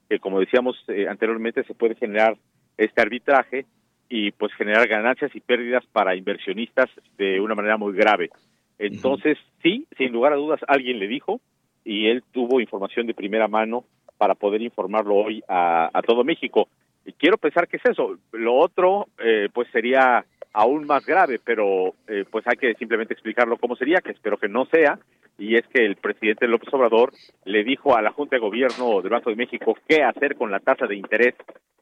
que, 0.08 0.18
como 0.18 0.40
decíamos 0.40 0.76
eh, 0.88 1.06
anteriormente, 1.08 1.64
se 1.64 1.74
puede 1.74 1.94
generar 1.94 2.36
este 2.76 3.00
arbitraje 3.00 3.66
y 4.08 4.32
pues 4.32 4.52
generar 4.54 4.88
ganancias 4.88 5.34
y 5.34 5.40
pérdidas 5.40 5.84
para 5.92 6.16
inversionistas 6.16 6.90
de 7.16 7.40
una 7.40 7.54
manera 7.54 7.76
muy 7.76 7.94
grave. 7.94 8.30
Entonces, 8.78 9.38
sí, 9.62 9.86
sin 9.96 10.12
lugar 10.12 10.32
a 10.32 10.36
dudas, 10.36 10.60
alguien 10.66 10.98
le 10.98 11.06
dijo 11.06 11.40
y 11.84 12.08
él 12.08 12.24
tuvo 12.32 12.60
información 12.60 13.06
de 13.06 13.14
primera 13.14 13.46
mano 13.46 13.84
para 14.20 14.34
poder 14.34 14.60
informarlo 14.60 15.14
hoy 15.14 15.42
a, 15.48 15.88
a 15.94 16.02
todo 16.02 16.24
México. 16.24 16.68
Y 17.06 17.12
quiero 17.14 17.38
pensar 17.38 17.66
que 17.66 17.78
es 17.78 17.86
eso. 17.86 18.18
Lo 18.32 18.54
otro, 18.54 19.08
eh, 19.18 19.48
pues 19.50 19.66
sería 19.72 20.26
aún 20.52 20.86
más 20.86 21.06
grave, 21.06 21.40
pero 21.42 21.94
eh, 22.06 22.26
pues 22.30 22.46
hay 22.46 22.58
que 22.58 22.74
simplemente 22.74 23.14
explicarlo 23.14 23.56
cómo 23.56 23.76
sería, 23.76 24.02
que 24.02 24.10
espero 24.10 24.36
que 24.36 24.48
no 24.48 24.66
sea, 24.66 24.98
y 25.38 25.56
es 25.56 25.66
que 25.68 25.86
el 25.86 25.96
presidente 25.96 26.46
López 26.46 26.68
Obrador 26.74 27.14
le 27.46 27.64
dijo 27.64 27.96
a 27.96 28.02
la 28.02 28.12
Junta 28.12 28.36
de 28.36 28.40
Gobierno 28.40 29.00
del 29.00 29.10
Banco 29.10 29.30
de 29.30 29.36
México 29.36 29.74
qué 29.88 30.02
hacer 30.02 30.36
con 30.36 30.50
la 30.50 30.60
tasa 30.60 30.86
de 30.86 30.96
interés 30.96 31.34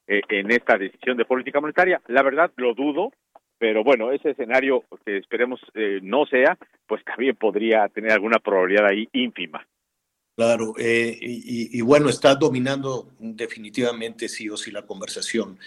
eh, 0.07 0.21
en 0.29 0.53
esta 0.53 0.79
decisión 0.79 1.17
de 1.17 1.25
política 1.25 1.61
monetaria. 1.61 2.01
La 2.07 2.23
verdad 2.23 2.53
lo 2.55 2.73
dudo, 2.75 3.11
pero 3.59 3.83
bueno, 3.83 4.13
ese 4.13 4.31
escenario 4.31 4.85
que 5.05 5.17
esperemos 5.17 5.61
eh, 5.75 5.99
no 6.05 6.25
sea, 6.27 6.57
pues 6.87 7.03
también 7.05 7.35
podría 7.35 7.89
tener 7.89 8.13
alguna 8.13 8.39
probabilidad 8.39 8.87
ahí 8.87 9.09
ínfima. 9.13 9.67
Claro, 10.39 10.73
eh, 10.79 11.19
y, 11.21 11.81
bueno, 11.81 12.09
está 12.09 12.37
dominando 12.37 13.11
definitivamente 13.19 14.29
sí 14.29 14.49
o 14.49 14.57
sí 14.57 14.71
la 14.71 14.87
conversación 14.87 15.59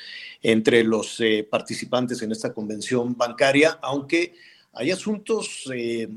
entre 0.42 0.86
los 0.86 1.20
eh, 1.20 1.46
participantes 1.50 2.22
en 2.22 2.32
esta 2.32 2.54
convención 2.54 3.18
bancaria, 3.18 3.80
aunque 3.82 4.34
hay 4.72 4.92
asuntos 4.92 5.70
eh, 5.76 6.08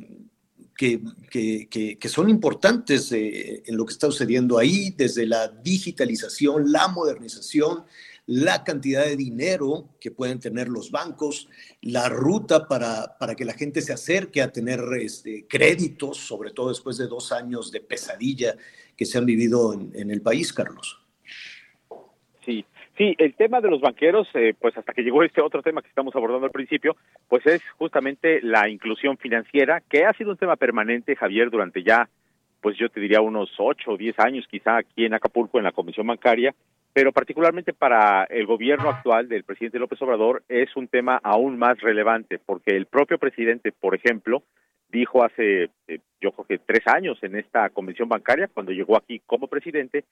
que, 0.76 1.00
que- 1.32 1.98
que- 1.98 2.08
son 2.08 2.30
importantes 2.30 3.10
en 3.10 3.76
lo 3.76 3.84
que 3.84 3.92
está 3.92 4.06
sucediendo 4.06 4.56
ahí, 4.56 4.94
desde 4.96 5.26
la 5.26 5.48
digitalización, 5.48 6.70
la 6.70 6.86
modernización, 6.86 7.82
la 8.26 8.64
cantidad 8.64 9.04
de 9.04 9.16
dinero 9.16 9.90
que 10.00 10.10
pueden 10.10 10.40
tener 10.40 10.68
los 10.68 10.90
bancos, 10.90 11.48
la 11.82 12.08
ruta 12.08 12.66
para, 12.66 13.18
para 13.18 13.34
que 13.34 13.44
la 13.44 13.52
gente 13.52 13.82
se 13.82 13.92
acerque 13.92 14.40
a 14.40 14.50
tener 14.50 14.80
este, 14.98 15.46
créditos, 15.46 16.16
sobre 16.16 16.50
todo 16.50 16.70
después 16.70 16.96
de 16.96 17.06
dos 17.06 17.32
años 17.32 17.70
de 17.70 17.80
pesadilla 17.80 18.54
que 18.96 19.04
se 19.04 19.18
han 19.18 19.26
vivido 19.26 19.74
en, 19.74 20.10
el 20.10 20.22
país, 20.22 20.52
Carlos. 20.52 21.00
Sí, 22.44 22.64
sí, 22.96 23.14
el 23.18 23.34
tema 23.34 23.60
de 23.60 23.70
los 23.70 23.80
banqueros, 23.80 24.28
eh, 24.34 24.54
pues 24.58 24.76
hasta 24.76 24.92
que 24.92 25.02
llegó 25.02 25.22
este 25.22 25.40
otro 25.40 25.62
tema 25.62 25.82
que 25.82 25.88
estamos 25.88 26.14
abordando 26.14 26.46
al 26.46 26.52
principio, 26.52 26.96
pues 27.28 27.44
es 27.46 27.60
justamente 27.76 28.40
la 28.42 28.68
inclusión 28.68 29.18
financiera, 29.18 29.82
que 29.88 30.04
ha 30.04 30.12
sido 30.14 30.30
un 30.30 30.36
tema 30.36 30.56
permanente, 30.56 31.16
Javier, 31.16 31.50
durante 31.50 31.82
ya, 31.82 32.08
pues 32.60 32.78
yo 32.78 32.88
te 32.88 33.00
diría 33.00 33.20
unos 33.20 33.50
ocho 33.58 33.92
o 33.92 33.96
diez 33.96 34.18
años 34.18 34.46
quizá 34.48 34.78
aquí 34.78 35.04
en 35.04 35.14
Acapulco, 35.14 35.58
en 35.58 35.64
la 35.64 35.72
Comisión 35.72 36.06
Bancaria, 36.06 36.54
pero 36.94 37.12
particularmente 37.12 37.72
para 37.72 38.22
el 38.24 38.46
gobierno 38.46 38.88
actual 38.88 39.28
del 39.28 39.42
presidente 39.42 39.80
López 39.80 40.00
Obrador 40.00 40.44
es 40.48 40.74
un 40.76 40.86
tema 40.86 41.20
aún 41.24 41.58
más 41.58 41.80
relevante, 41.80 42.38
porque 42.38 42.76
el 42.76 42.86
propio 42.86 43.18
presidente, 43.18 43.72
por 43.72 43.96
ejemplo, 43.96 44.44
dijo 44.90 45.24
hace, 45.24 45.70
eh, 45.88 45.98
yo 46.20 46.30
creo 46.30 46.46
que 46.46 46.58
tres 46.58 46.86
años 46.86 47.18
en 47.22 47.34
esta 47.34 47.68
convención 47.70 48.08
bancaria, 48.08 48.46
cuando 48.46 48.70
llegó 48.70 48.96
aquí 48.96 49.20
como 49.26 49.48
presidente, 49.48 50.04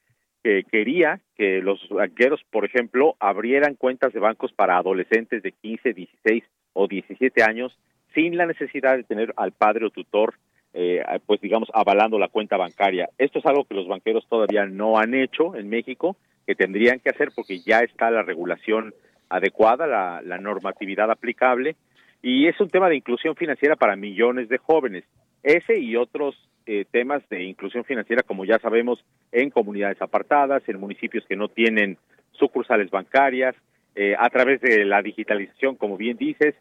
que 0.43 0.65
quería 0.65 1.21
que 1.37 1.63
los 1.63 1.89
banqueros, 1.89 2.43
por 2.51 2.65
ejemplo, 2.65 3.15
abrieran 3.21 3.77
cuentas 3.77 4.13
de 4.13 4.19
bancos 4.19 4.53
para 4.53 4.77
adolescentes 4.77 5.41
de 5.41 5.53
15, 5.53 5.93
16 5.93 6.43
o 6.73 6.89
17 6.89 7.45
años 7.45 7.79
sin 8.13 8.37
la 8.37 8.45
necesidad 8.45 8.97
de 8.97 9.05
tener 9.05 9.33
al 9.37 9.53
padre 9.53 9.87
o 9.87 9.91
tutor, 9.91 10.35
eh, 10.75 11.01
pues 11.27 11.41
digamos, 11.41 11.69
avalando 11.73 12.19
la 12.19 12.27
cuenta 12.27 12.57
bancaria. 12.57 13.09
Esto 13.19 13.39
es 13.39 13.47
algo 13.47 13.67
que 13.67 13.75
los 13.75 13.87
banqueros 13.87 14.27
todavía 14.29 14.67
no 14.67 14.99
han 14.99 15.15
hecho 15.15 15.55
en 15.55 15.69
México, 15.69 16.17
que 16.47 16.55
tendrían 16.55 17.01
que 17.01 17.11
hacer 17.11 17.31
porque 17.35 17.61
ya 17.61 17.81
está 17.81 18.11
la 18.11 18.23
regulación 18.23 18.95
adecuada, 19.29 19.87
la, 19.87 20.39
normatividad 20.39 21.11
aplicable, 21.11 21.77
y 22.23 22.47
es 22.47 22.61
un 22.61 22.69
tema 22.69 22.89
de 22.89 22.97
inclusión 22.97 23.35
financiera 23.35 23.77
para 23.77 23.97
millones 23.97 24.49
de 24.49 24.59
jóvenes. 24.59 25.05
Ese 25.43 25.79
y 25.79 25.97
otros 25.97 26.37
eh, 26.67 26.85
temas 26.91 27.27
de 27.29 27.43
inclusión 27.43 27.85
financiera, 27.85 28.23
como 28.23 28.45
ya 28.45 28.59
sabemos, 28.59 29.05
en 29.33 29.51
comunidades 29.51 30.01
apartadas, 30.01 30.63
en 30.69 30.79
municipios 30.79 31.25
que 31.27 31.37
no 31.37 31.49
tienen 31.49 31.97
sucursales 32.33 32.91
bancarias, 32.91 33.57
eh, 33.95 34.15
a 34.19 34.31
través 34.31 34.61
de 34.61 34.85
la 34.85 35.03
digitalización, 35.03 35.77
como 35.77 35.97
bien 35.97 36.17
dices. 36.17 36.55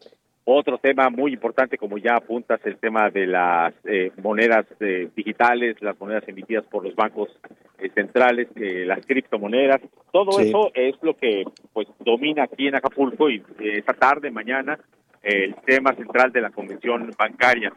Otro 0.43 0.79
tema 0.79 1.09
muy 1.09 1.33
importante, 1.33 1.77
como 1.77 1.97
ya 1.99 2.15
apuntas, 2.15 2.59
el 2.65 2.77
tema 2.77 3.09
de 3.11 3.27
las 3.27 3.73
eh, 3.85 4.11
monedas 4.23 4.65
eh, 4.79 5.09
digitales, 5.15 5.77
las 5.81 5.99
monedas 5.99 6.27
emitidas 6.27 6.65
por 6.65 6.83
los 6.83 6.95
bancos 6.95 7.29
eh, 7.77 7.89
centrales, 7.93 8.47
eh, 8.55 8.83
las 8.85 9.05
criptomonedas. 9.05 9.81
Todo 10.11 10.31
Sí. 10.33 10.49
eso 10.49 10.71
es 10.73 10.95
lo 11.03 11.15
que 11.15 11.43
pues 11.73 11.87
domina 11.99 12.43
aquí 12.43 12.67
en 12.67 12.75
Acapulco 12.75 13.29
y 13.29 13.35
eh, 13.59 13.77
esta 13.77 13.93
tarde, 13.93 14.31
mañana, 14.31 14.79
el 15.21 15.53
tema 15.65 15.93
central 15.93 16.31
de 16.31 16.41
la 16.41 16.49
convención 16.49 17.11
bancaria. 17.17 17.71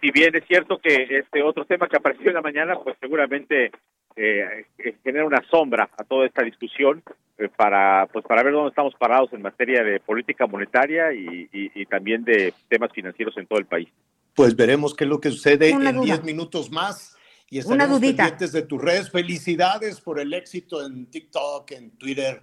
Si 0.00 0.10
bien 0.10 0.34
es 0.34 0.44
cierto 0.46 0.78
que 0.78 1.06
este 1.18 1.42
otro 1.42 1.66
tema 1.66 1.88
que 1.88 1.96
apareció 1.96 2.28
en 2.28 2.34
la 2.34 2.40
mañana, 2.40 2.76
pues 2.82 2.96
seguramente 3.00 3.70
eh, 4.18 4.66
genera 5.04 5.24
una 5.24 5.42
sombra 5.50 5.88
a 5.96 6.04
toda 6.04 6.26
esta 6.26 6.42
discusión 6.42 7.02
eh, 7.38 7.48
para 7.56 8.06
pues 8.12 8.24
para 8.26 8.42
ver 8.42 8.52
dónde 8.52 8.70
estamos 8.70 8.94
parados 8.96 9.32
en 9.32 9.42
materia 9.42 9.82
de 9.84 10.00
política 10.00 10.46
monetaria 10.46 11.12
y, 11.12 11.48
y- 11.52 11.70
y 11.74 11.86
también 11.86 12.24
de 12.24 12.52
temas 12.68 12.90
financieros 12.92 13.36
en 13.36 13.46
todo 13.46 13.58
el 13.58 13.66
país. 13.66 13.88
Pues 14.34 14.54
veremos 14.56 14.94
qué 14.94 15.04
es 15.04 15.10
lo 15.10 15.20
que 15.20 15.30
sucede 15.30 15.72
Una 15.74 15.90
en 15.90 15.96
duda. 15.96 16.04
10 16.06 16.24
minutos 16.24 16.70
más. 16.70 17.16
Y 17.50 17.56
Una 17.56 17.62
estaremos 17.84 18.00
dudita. 18.00 18.22
pendientes 18.24 18.52
de 18.52 18.62
tus 18.62 18.82
redes. 18.82 19.10
Felicidades 19.10 20.00
por 20.00 20.20
el 20.20 20.34
éxito 20.34 20.84
en 20.84 21.06
TikTok, 21.10 21.70
en 21.72 21.90
Twitter. 21.96 22.42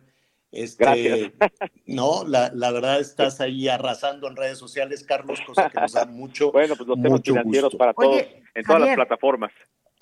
Este, 0.52 0.84
Gracias. 0.84 1.31
No, 1.85 2.23
la, 2.27 2.49
la 2.53 2.72
verdad 2.72 2.99
estás 2.99 3.39
ahí 3.41 3.68
arrasando 3.68 4.27
en 4.27 4.35
redes 4.35 4.57
sociales, 4.57 5.03
Carlos, 5.03 5.39
cosa 5.45 5.69
que 5.69 5.80
nos 5.80 5.93
da 5.93 6.06
mucho, 6.10 6.52
Bueno, 6.52 6.76
pues 6.76 6.88
los 6.88 7.02
temas 7.02 7.22
financieros 7.22 7.64
gusto. 7.72 7.77
para 7.77 7.93
todos 7.93 8.15
Oye, 8.15 8.43
en 8.56 8.64
todas 8.64 8.80
Javier. 8.80 8.97
las 8.97 9.07
plataformas. 9.07 9.52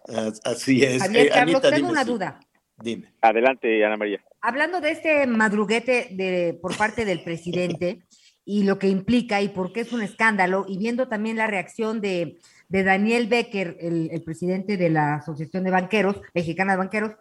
As- 0.08 0.42
Así 0.44 0.84
es. 0.84 1.02
Javier, 1.02 1.28
Eh, 1.28 1.30
Carlos, 1.30 1.56
Anita, 1.56 1.62
tengo 1.70 1.76
dime 1.88 1.90
una 1.92 2.04
duda. 2.06 2.40
Dime. 2.78 3.14
Adelante, 3.22 3.86
Ana 3.86 3.98
María. 3.98 4.22
Hablando 4.42 4.82
de 4.82 4.92
este 4.92 5.28
madruguete 5.28 6.10
de, 6.12 6.58
por 6.62 6.76
parte 6.76 7.06
del 7.06 7.24
presidente 7.24 8.04
y 8.46 8.64
lo 8.64 8.78
que 8.80 8.88
implica 8.90 9.42
y 9.42 9.50
por 9.50 9.72
qué 9.72 9.82
es 9.82 9.94
un 9.94 10.02
escándalo, 10.02 10.66
y 10.68 10.78
viendo 10.78 11.08
también 11.08 11.38
la 11.38 11.48
reacción 11.48 12.02
de, 12.02 12.40
de 12.68 12.84
Daniel 12.84 13.28
Becker, 13.28 13.78
el, 13.80 14.10
el 14.12 14.22
presidente 14.24 14.76
de 14.76 14.90
la 14.90 15.16
Asociación 15.16 15.64
de 15.64 15.72
Banqueros, 15.72 16.20
Mexicana 16.34 16.74
de 16.74 16.78
Banqueros, 16.80 17.12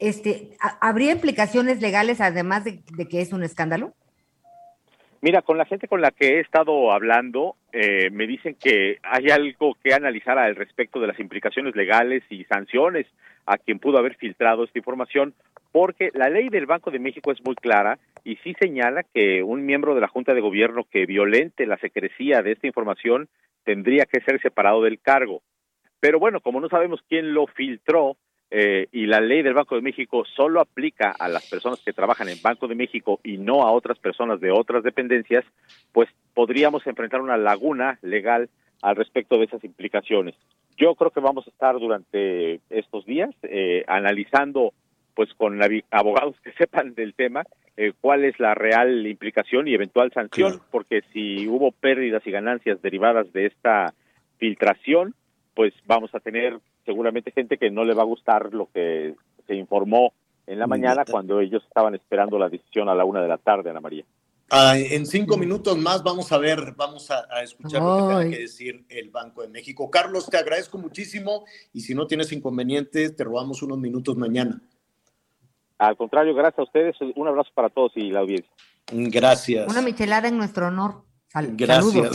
este, 0.00 0.56
¿ha- 0.60 0.78
¿habría 0.80 1.12
implicaciones 1.12 1.80
legales 1.80 2.20
además 2.20 2.64
de, 2.64 2.82
de 2.96 3.06
que 3.06 3.20
es 3.20 3.32
un 3.32 3.44
escándalo? 3.44 3.94
Mira, 5.24 5.42
con 5.42 5.56
la 5.56 5.66
gente 5.66 5.86
con 5.86 6.00
la 6.00 6.10
que 6.10 6.30
he 6.30 6.40
estado 6.40 6.90
hablando, 6.90 7.54
eh, 7.70 8.10
me 8.10 8.26
dicen 8.26 8.56
que 8.60 8.98
hay 9.04 9.30
algo 9.30 9.76
que 9.80 9.94
analizar 9.94 10.36
al 10.36 10.56
respecto 10.56 10.98
de 10.98 11.06
las 11.06 11.20
implicaciones 11.20 11.76
legales 11.76 12.24
y 12.28 12.42
sanciones 12.42 13.06
a 13.46 13.56
quien 13.56 13.78
pudo 13.78 13.98
haber 13.98 14.16
filtrado 14.16 14.64
esta 14.64 14.80
información, 14.80 15.32
porque 15.70 16.10
la 16.14 16.28
ley 16.28 16.48
del 16.48 16.66
Banco 16.66 16.90
de 16.90 16.98
México 16.98 17.30
es 17.30 17.38
muy 17.44 17.54
clara 17.54 18.00
y 18.24 18.34
sí 18.42 18.56
señala 18.58 19.04
que 19.04 19.44
un 19.44 19.64
miembro 19.64 19.94
de 19.94 20.00
la 20.00 20.08
Junta 20.08 20.34
de 20.34 20.40
Gobierno 20.40 20.88
que 20.90 21.06
violente 21.06 21.66
la 21.66 21.78
secrecía 21.78 22.42
de 22.42 22.50
esta 22.50 22.66
información 22.66 23.28
tendría 23.62 24.06
que 24.06 24.22
ser 24.22 24.40
separado 24.40 24.82
del 24.82 25.00
cargo. 25.00 25.42
Pero 26.00 26.18
bueno, 26.18 26.40
como 26.40 26.60
no 26.60 26.68
sabemos 26.68 27.00
quién 27.08 27.32
lo 27.32 27.46
filtró, 27.46 28.16
eh, 28.54 28.88
y 28.92 29.06
la 29.06 29.22
ley 29.22 29.40
del 29.40 29.54
Banco 29.54 29.76
de 29.76 29.80
México 29.80 30.24
solo 30.36 30.60
aplica 30.60 31.10
a 31.18 31.26
las 31.26 31.48
personas 31.48 31.80
que 31.82 31.94
trabajan 31.94 32.28
en 32.28 32.36
Banco 32.42 32.68
de 32.68 32.74
México 32.74 33.18
y 33.24 33.38
no 33.38 33.62
a 33.62 33.72
otras 33.72 33.98
personas 33.98 34.40
de 34.40 34.50
otras 34.50 34.82
dependencias, 34.82 35.42
pues 35.90 36.10
podríamos 36.34 36.86
enfrentar 36.86 37.22
una 37.22 37.38
laguna 37.38 37.98
legal 38.02 38.50
al 38.82 38.96
respecto 38.96 39.38
de 39.38 39.46
esas 39.46 39.64
implicaciones. 39.64 40.34
Yo 40.76 40.94
creo 40.96 41.10
que 41.10 41.20
vamos 41.20 41.46
a 41.46 41.50
estar 41.50 41.78
durante 41.78 42.60
estos 42.68 43.06
días 43.06 43.30
eh, 43.44 43.84
analizando 43.86 44.74
pues 45.14 45.32
con 45.32 45.58
abogados 45.90 46.36
que 46.44 46.52
sepan 46.58 46.92
del 46.92 47.14
tema, 47.14 47.44
eh, 47.78 47.94
cuál 48.02 48.22
es 48.26 48.38
la 48.38 48.54
real 48.54 49.06
implicación 49.06 49.66
y 49.66 49.72
eventual 49.72 50.12
sanción, 50.12 50.60
porque 50.70 51.02
si 51.14 51.48
hubo 51.48 51.72
pérdidas 51.72 52.26
y 52.26 52.30
ganancias 52.30 52.82
derivadas 52.82 53.32
de 53.32 53.46
esta 53.46 53.94
filtración, 54.36 55.14
pues 55.54 55.72
vamos 55.86 56.14
a 56.14 56.20
tener 56.20 56.58
seguramente 56.84 57.32
gente 57.32 57.58
que 57.58 57.70
no 57.70 57.84
le 57.84 57.94
va 57.94 58.02
a 58.02 58.06
gustar 58.06 58.52
lo 58.52 58.68
que 58.72 59.14
se 59.46 59.54
informó 59.54 60.12
en 60.46 60.58
la 60.58 60.66
mañana 60.66 61.04
cuando 61.08 61.40
ellos 61.40 61.62
estaban 61.66 61.94
esperando 61.94 62.38
la 62.38 62.48
decisión 62.48 62.88
a 62.88 62.94
la 62.94 63.04
una 63.04 63.22
de 63.22 63.28
la 63.28 63.38
tarde, 63.38 63.70
Ana 63.70 63.80
María. 63.80 64.04
Ah, 64.50 64.76
en 64.76 65.06
cinco 65.06 65.38
minutos 65.38 65.78
más 65.78 66.02
vamos 66.02 66.30
a 66.30 66.36
ver, 66.36 66.74
vamos 66.76 67.10
a, 67.10 67.26
a 67.30 67.42
escuchar 67.42 67.80
lo 67.80 67.96
que 67.96 68.14
tenga 68.14 68.30
que 68.30 68.42
decir 68.42 68.84
el 68.90 69.08
Banco 69.08 69.40
de 69.40 69.48
México. 69.48 69.90
Carlos, 69.90 70.26
te 70.26 70.36
agradezco 70.36 70.76
muchísimo 70.76 71.44
y 71.72 71.80
si 71.80 71.94
no 71.94 72.06
tienes 72.06 72.32
inconvenientes, 72.32 73.16
te 73.16 73.24
robamos 73.24 73.62
unos 73.62 73.78
minutos 73.78 74.16
mañana. 74.16 74.60
Al 75.78 75.96
contrario, 75.96 76.34
gracias 76.34 76.58
a 76.58 76.62
ustedes, 76.64 76.96
un 77.16 77.26
abrazo 77.26 77.50
para 77.54 77.70
todos 77.70 77.92
y 77.96 78.10
la 78.10 78.20
audiencia. 78.20 78.52
Gracias. 78.92 79.68
Una 79.70 79.80
michelada 79.80 80.28
en 80.28 80.36
nuestro 80.36 80.66
honor. 80.66 81.02
Gracias. 81.34 82.12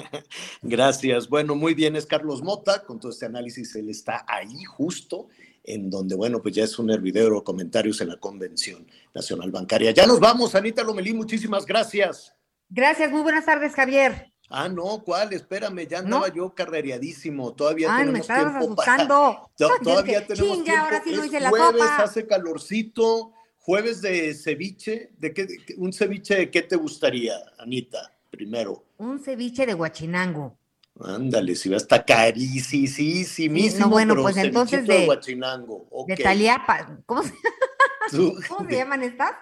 Gracias. 0.62 1.28
Bueno, 1.28 1.54
muy 1.54 1.74
bien, 1.74 1.96
es 1.96 2.06
Carlos 2.06 2.42
Mota, 2.42 2.82
con 2.84 2.98
todo 2.98 3.12
este 3.12 3.26
análisis, 3.26 3.74
él 3.76 3.90
está 3.90 4.24
ahí 4.26 4.64
justo 4.64 5.28
en 5.66 5.90
donde, 5.90 6.14
bueno, 6.14 6.40
pues 6.40 6.54
ya 6.54 6.64
es 6.64 6.78
un 6.78 6.90
hervidero, 6.90 7.42
comentarios 7.42 8.00
en 8.00 8.08
la 8.08 8.16
Convención 8.18 8.86
Nacional 9.12 9.50
Bancaria. 9.50 9.90
Ya 9.90 10.06
nos 10.06 10.20
vamos, 10.20 10.54
Anita 10.54 10.82
Lomelí, 10.82 11.12
muchísimas 11.12 11.66
gracias. 11.66 12.34
Gracias, 12.68 13.10
muy 13.10 13.22
buenas 13.22 13.44
tardes, 13.44 13.74
Javier. 13.74 14.32
Ah, 14.48 14.68
no, 14.68 15.02
¿cuál? 15.04 15.32
Espérame, 15.32 15.88
ya 15.88 15.98
andaba 15.98 16.32
yo 16.32 16.54
carreriadísimo. 16.54 17.52
Todavía 17.54 17.88
Ay, 17.90 18.06
me 18.06 18.20
tenemos 18.20 18.20
estabas 18.20 18.58
tiempo 18.58 18.80
asustando. 18.80 19.50
Todavía 19.82 20.18
es 20.18 20.26
que, 20.26 20.34
tenemos 20.34 20.56
chinga, 20.58 20.64
tiempo. 20.64 20.84
ahora 20.84 21.02
sí 21.02 21.12
no 21.12 21.24
hice 21.24 21.40
la 21.40 21.50
jueves, 21.50 21.82
hace 21.98 22.26
calorcito. 22.26 23.32
Jueves 23.58 24.00
de 24.02 24.34
ceviche. 24.34 25.10
¿De 25.18 25.34
qué, 25.34 25.48
¿Un 25.78 25.92
ceviche 25.92 26.36
de 26.36 26.50
qué 26.52 26.62
te 26.62 26.76
gustaría, 26.76 27.34
Anita? 27.58 28.15
Primero. 28.36 28.84
Un 28.98 29.18
ceviche 29.18 29.64
de 29.64 29.72
guachinango. 29.72 30.58
Ándale, 31.00 31.54
si 31.54 31.68
va, 31.70 31.76
está 31.78 32.04
carísimo. 32.04 33.58
no, 33.78 33.88
bueno, 33.88 34.14
pues 34.16 34.36
entonces 34.36 34.86
de- 34.86 35.06
Huachinango. 35.06 35.86
ok. 35.90 36.08
De 36.08 36.16
Taliapa. 36.16 36.98
¿Cómo 37.06 37.22
se, 37.22 37.32
Tú- 38.10 38.34
cómo 38.48 38.68
se 38.68 38.76
llaman 38.76 39.02
estas? 39.02 39.32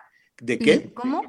¿De 0.41 0.59
qué? 0.59 0.93
¿Cómo? 0.95 1.23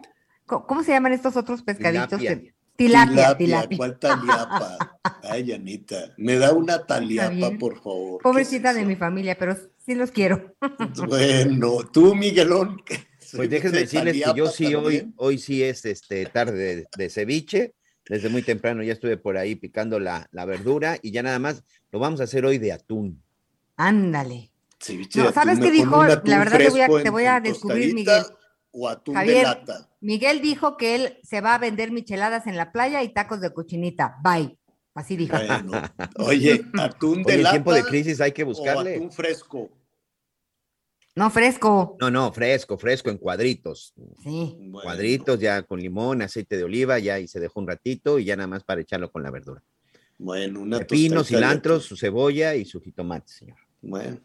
¿Cómo 0.46 0.84
se 0.84 0.92
llaman 0.92 1.14
estos 1.14 1.36
otros 1.36 1.64
pescaditos? 1.64 2.20
Tilapia. 2.20 2.52
Tilapia, 2.76 3.38
tilapia. 3.38 3.78
¿Cuál 3.78 3.98
taliapa? 3.98 4.98
Ay, 5.24 5.54
Anita, 5.54 6.14
me 6.18 6.36
da 6.38 6.54
una 6.54 6.86
taliapa, 6.86 7.52
por 7.58 7.82
favor. 7.82 8.22
Pobrecita 8.22 8.74
de 8.74 8.84
mi 8.86 8.96
familia, 8.96 9.38
pero 9.40 9.56
sí 9.86 9.96
los 9.96 10.12
quiero. 10.12 10.54
Bueno, 11.08 11.78
tú, 11.92 12.14
Miguelón. 12.16 12.82
Pues 13.36 13.50
déjenme 13.50 13.78
decirles 13.80 14.14
que 14.24 14.34
yo 14.36 14.48
sí 14.48 14.74
hoy, 14.76 15.14
hoy 15.18 15.38
sí 15.38 15.64
es 15.64 15.86
este 15.86 16.26
tarde 16.26 16.76
de, 16.76 16.86
de 16.98 17.10
ceviche. 17.10 17.74
Desde 18.08 18.30
muy 18.30 18.44
temprano 18.44 18.84
ya 18.84 18.94
estuve 18.94 19.18
por 19.18 19.36
ahí 19.38 19.56
picando 19.56 20.00
la, 20.00 20.28
la 20.32 20.46
verdura 20.46 20.98
y 21.02 21.12
ya 21.12 21.24
nada 21.24 21.40
más 21.40 21.64
lo 21.92 22.00
vamos 22.00 22.22
a 22.22 22.26
hacer 22.26 22.46
hoy 22.46 22.60
de 22.60 22.72
atún. 22.72 23.22
Ándale. 23.78 24.52
Ceviche 24.80 25.20
No, 25.20 25.28
de 25.28 25.34
¿sabes 25.34 25.56
atún, 25.58 25.66
qué 25.66 25.72
dijo? 25.72 26.04
La 26.04 26.16
verdad 26.40 26.58
te 26.58 26.70
voy 26.70 26.82
a, 26.82 26.86
fresco 26.86 27.02
te 27.02 27.08
en- 27.08 27.12
voy 27.14 27.24
a 27.26 27.38
en 27.38 27.44
descubrir, 27.44 27.94
Miguel. 27.96 28.24
O 28.72 28.90
atún 28.90 29.14
de 29.16 29.20
Javier, 29.20 29.44
lata. 29.44 29.90
Miguel 30.02 30.42
dijo 30.42 30.76
que 30.78 30.96
él 30.96 31.18
se 31.24 31.40
va 31.42 31.56
a 31.56 31.58
vender 31.58 31.92
micheladas 31.92 32.46
en 32.46 32.58
la 32.58 32.72
playa 32.74 33.02
y 33.04 33.14
tacos 33.14 33.40
de 33.42 33.54
cochinita. 33.54 34.18
Bye. 34.22 34.58
Así 34.94 35.16
dijo. 35.16 35.36
Bueno, 35.38 35.82
oye, 36.18 36.62
atún 36.78 37.24
de 37.24 37.26
Oye, 37.26 37.34
en 37.36 37.44
lata. 37.44 37.52
tiempo 37.54 37.74
de 37.74 37.84
crisis 37.86 38.22
hay 38.22 38.34
que 38.34 38.44
o 38.44 38.48
buscarle. 38.48 38.96
atún 38.96 39.12
fresco. 39.12 39.70
No, 41.16 41.30
fresco. 41.30 41.96
No, 42.02 42.12
no, 42.12 42.34
fresco, 42.34 42.78
fresco 42.78 43.10
en 43.10 43.18
cuadritos. 43.18 43.94
Sí. 44.22 44.70
Cuadritos 44.70 45.40
ya 45.40 45.64
con 45.64 45.80
limón, 45.80 46.22
aceite 46.22 46.58
de 46.58 46.66
oliva, 46.66 47.00
ya 47.00 47.20
y 47.20 47.28
se 47.28 47.40
dejó 47.40 47.62
un 47.62 47.68
ratito 47.68 48.20
y 48.20 48.26
ya 48.26 48.36
nada 48.36 48.48
más 48.48 48.64
para 48.66 48.82
echarlo 48.82 49.10
con 49.10 49.24
la 49.24 49.32
verdura. 49.32 49.64
Bueno, 50.18 50.62
una 50.62 50.80
Pepino, 50.80 51.24
cilantro, 51.24 51.80
su 51.80 51.96
cebolla 51.96 52.56
y 52.56 52.66
su 52.66 52.82
jitomate, 52.82 53.32
señor. 53.32 53.58
Bueno, 53.82 54.20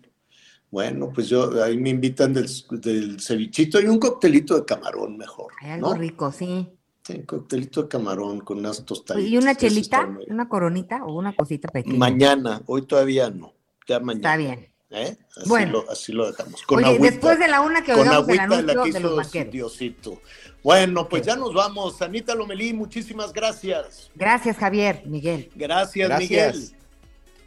bueno, 0.71 1.13
pues 1.13 1.29
yo 1.29 1.63
ahí 1.63 1.79
me 1.79 1.91
invitan 1.91 2.33
del, 2.33 2.49
del 2.71 3.21
cevichito 3.21 3.81
y 3.81 3.87
un 3.87 3.99
coctelito 3.99 4.57
de 4.57 4.65
camarón 4.65 5.17
mejor. 5.17 5.53
Hay 5.61 5.71
algo 5.71 5.95
¿no? 5.95 6.01
rico, 6.01 6.33
sí. 6.33 6.69
Sí, 7.05 7.15
un 7.15 7.23
coctelito 7.23 7.83
de 7.83 7.89
camarón 7.89 8.41
con 8.41 8.59
unas 8.59 8.85
tostaditas. 8.85 9.31
¿Y 9.31 9.39
una 9.39 9.55
chelita? 9.55 10.09
¿Una 10.29 10.49
coronita 10.49 11.05
o 11.05 11.17
una 11.17 11.35
cosita 11.35 11.69
pequeña? 11.69 11.99
Mañana, 11.99 12.63
hoy 12.67 12.83
todavía 12.83 13.31
no. 13.31 13.55
Ya 13.89 14.01
mañana. 14.01 14.29
Está 14.29 14.37
bien. 14.37 14.71
¿Eh? 14.91 15.17
Así, 15.37 15.49
Bueno. 15.49 15.73
lo, 15.73 15.91
así 15.91 16.13
lo 16.13 16.31
dejamos. 16.31 16.63
Oye, 16.69 16.85
agüita. 16.87 17.05
después 17.11 17.39
de 17.39 17.49
la 17.49 17.61
una 17.61 17.83
que 17.83 17.93
Con 17.93 18.07
el 18.07 18.13
agüita 18.13 18.33
de 18.33 18.37
la 18.37 18.43
anuncio 18.73 18.83
que 18.85 18.93
de 18.93 19.01
los 19.01 19.35
hizo. 19.35 19.45
Diosito. 19.51 20.23
Bueno, 20.63 21.09
pues 21.09 21.23
ya 21.23 21.37
nos 21.37 21.55
vamos. 21.55 22.01
Anita 22.03 22.35
Lomelí, 22.35 22.73
muchísimas 22.75 23.33
gracias. 23.33 24.11
Gracias, 24.15 24.57
Javier, 24.57 25.03
Miguel. 25.07 25.51
Gracias, 25.55 26.09
Gracias. 26.09 26.57
Miguel. 26.57 26.77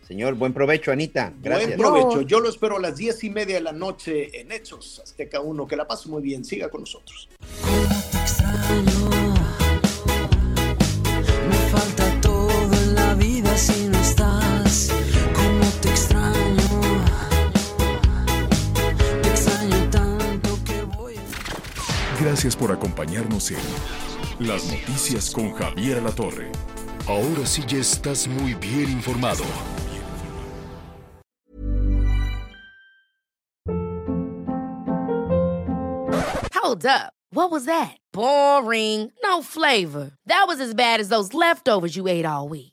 Señor, 0.08 0.34
buen 0.34 0.54
provecho, 0.54 0.92
Anita. 0.92 1.34
Gracias. 1.42 1.78
Buen 1.78 1.80
provecho. 1.80 2.22
Yo 2.22 2.40
lo 2.40 2.50
espero 2.50 2.78
a 2.78 2.80
las 2.82 2.98
diez 2.98 3.24
y 3.24 3.30
media 3.30 3.56
de 3.56 3.62
la 3.62 3.72
noche 3.72 4.40
en 4.42 4.52
Hechos 4.52 5.00
Azteca 5.02 5.40
1. 5.40 5.66
Que 5.66 5.76
la 5.76 5.88
pase 5.88 6.10
muy 6.10 6.22
bien. 6.22 6.44
Siga 6.44 6.70
con 6.70 6.82
nosotros. 6.82 7.30
Gracias 22.34 22.56
por 22.56 22.72
acompañarnos 22.72 23.52
en 23.52 23.60
Las 24.40 24.66
Noticias 24.66 25.30
con 25.30 25.54
Javier 25.54 26.00
Alatorre. 26.00 26.52
Ahora 27.08 27.46
sí 27.46 27.62
ya 27.68 27.78
estás 27.78 28.28
muy 28.28 28.56
bien 28.56 28.90
informado. 28.90 29.44
Hold 36.56 36.88
up. 36.88 37.14
What 37.30 37.52
was 37.52 37.66
that? 37.66 37.98
Boring. 38.12 39.12
No 39.24 39.44
flavor. 39.44 40.14
That 40.26 40.46
was 40.48 40.60
as 40.60 40.74
bad 40.74 41.00
as 41.00 41.10
those 41.10 41.36
leftovers 41.36 41.96
you 41.96 42.08
ate 42.08 42.26
all 42.26 42.50
week. 42.50 42.73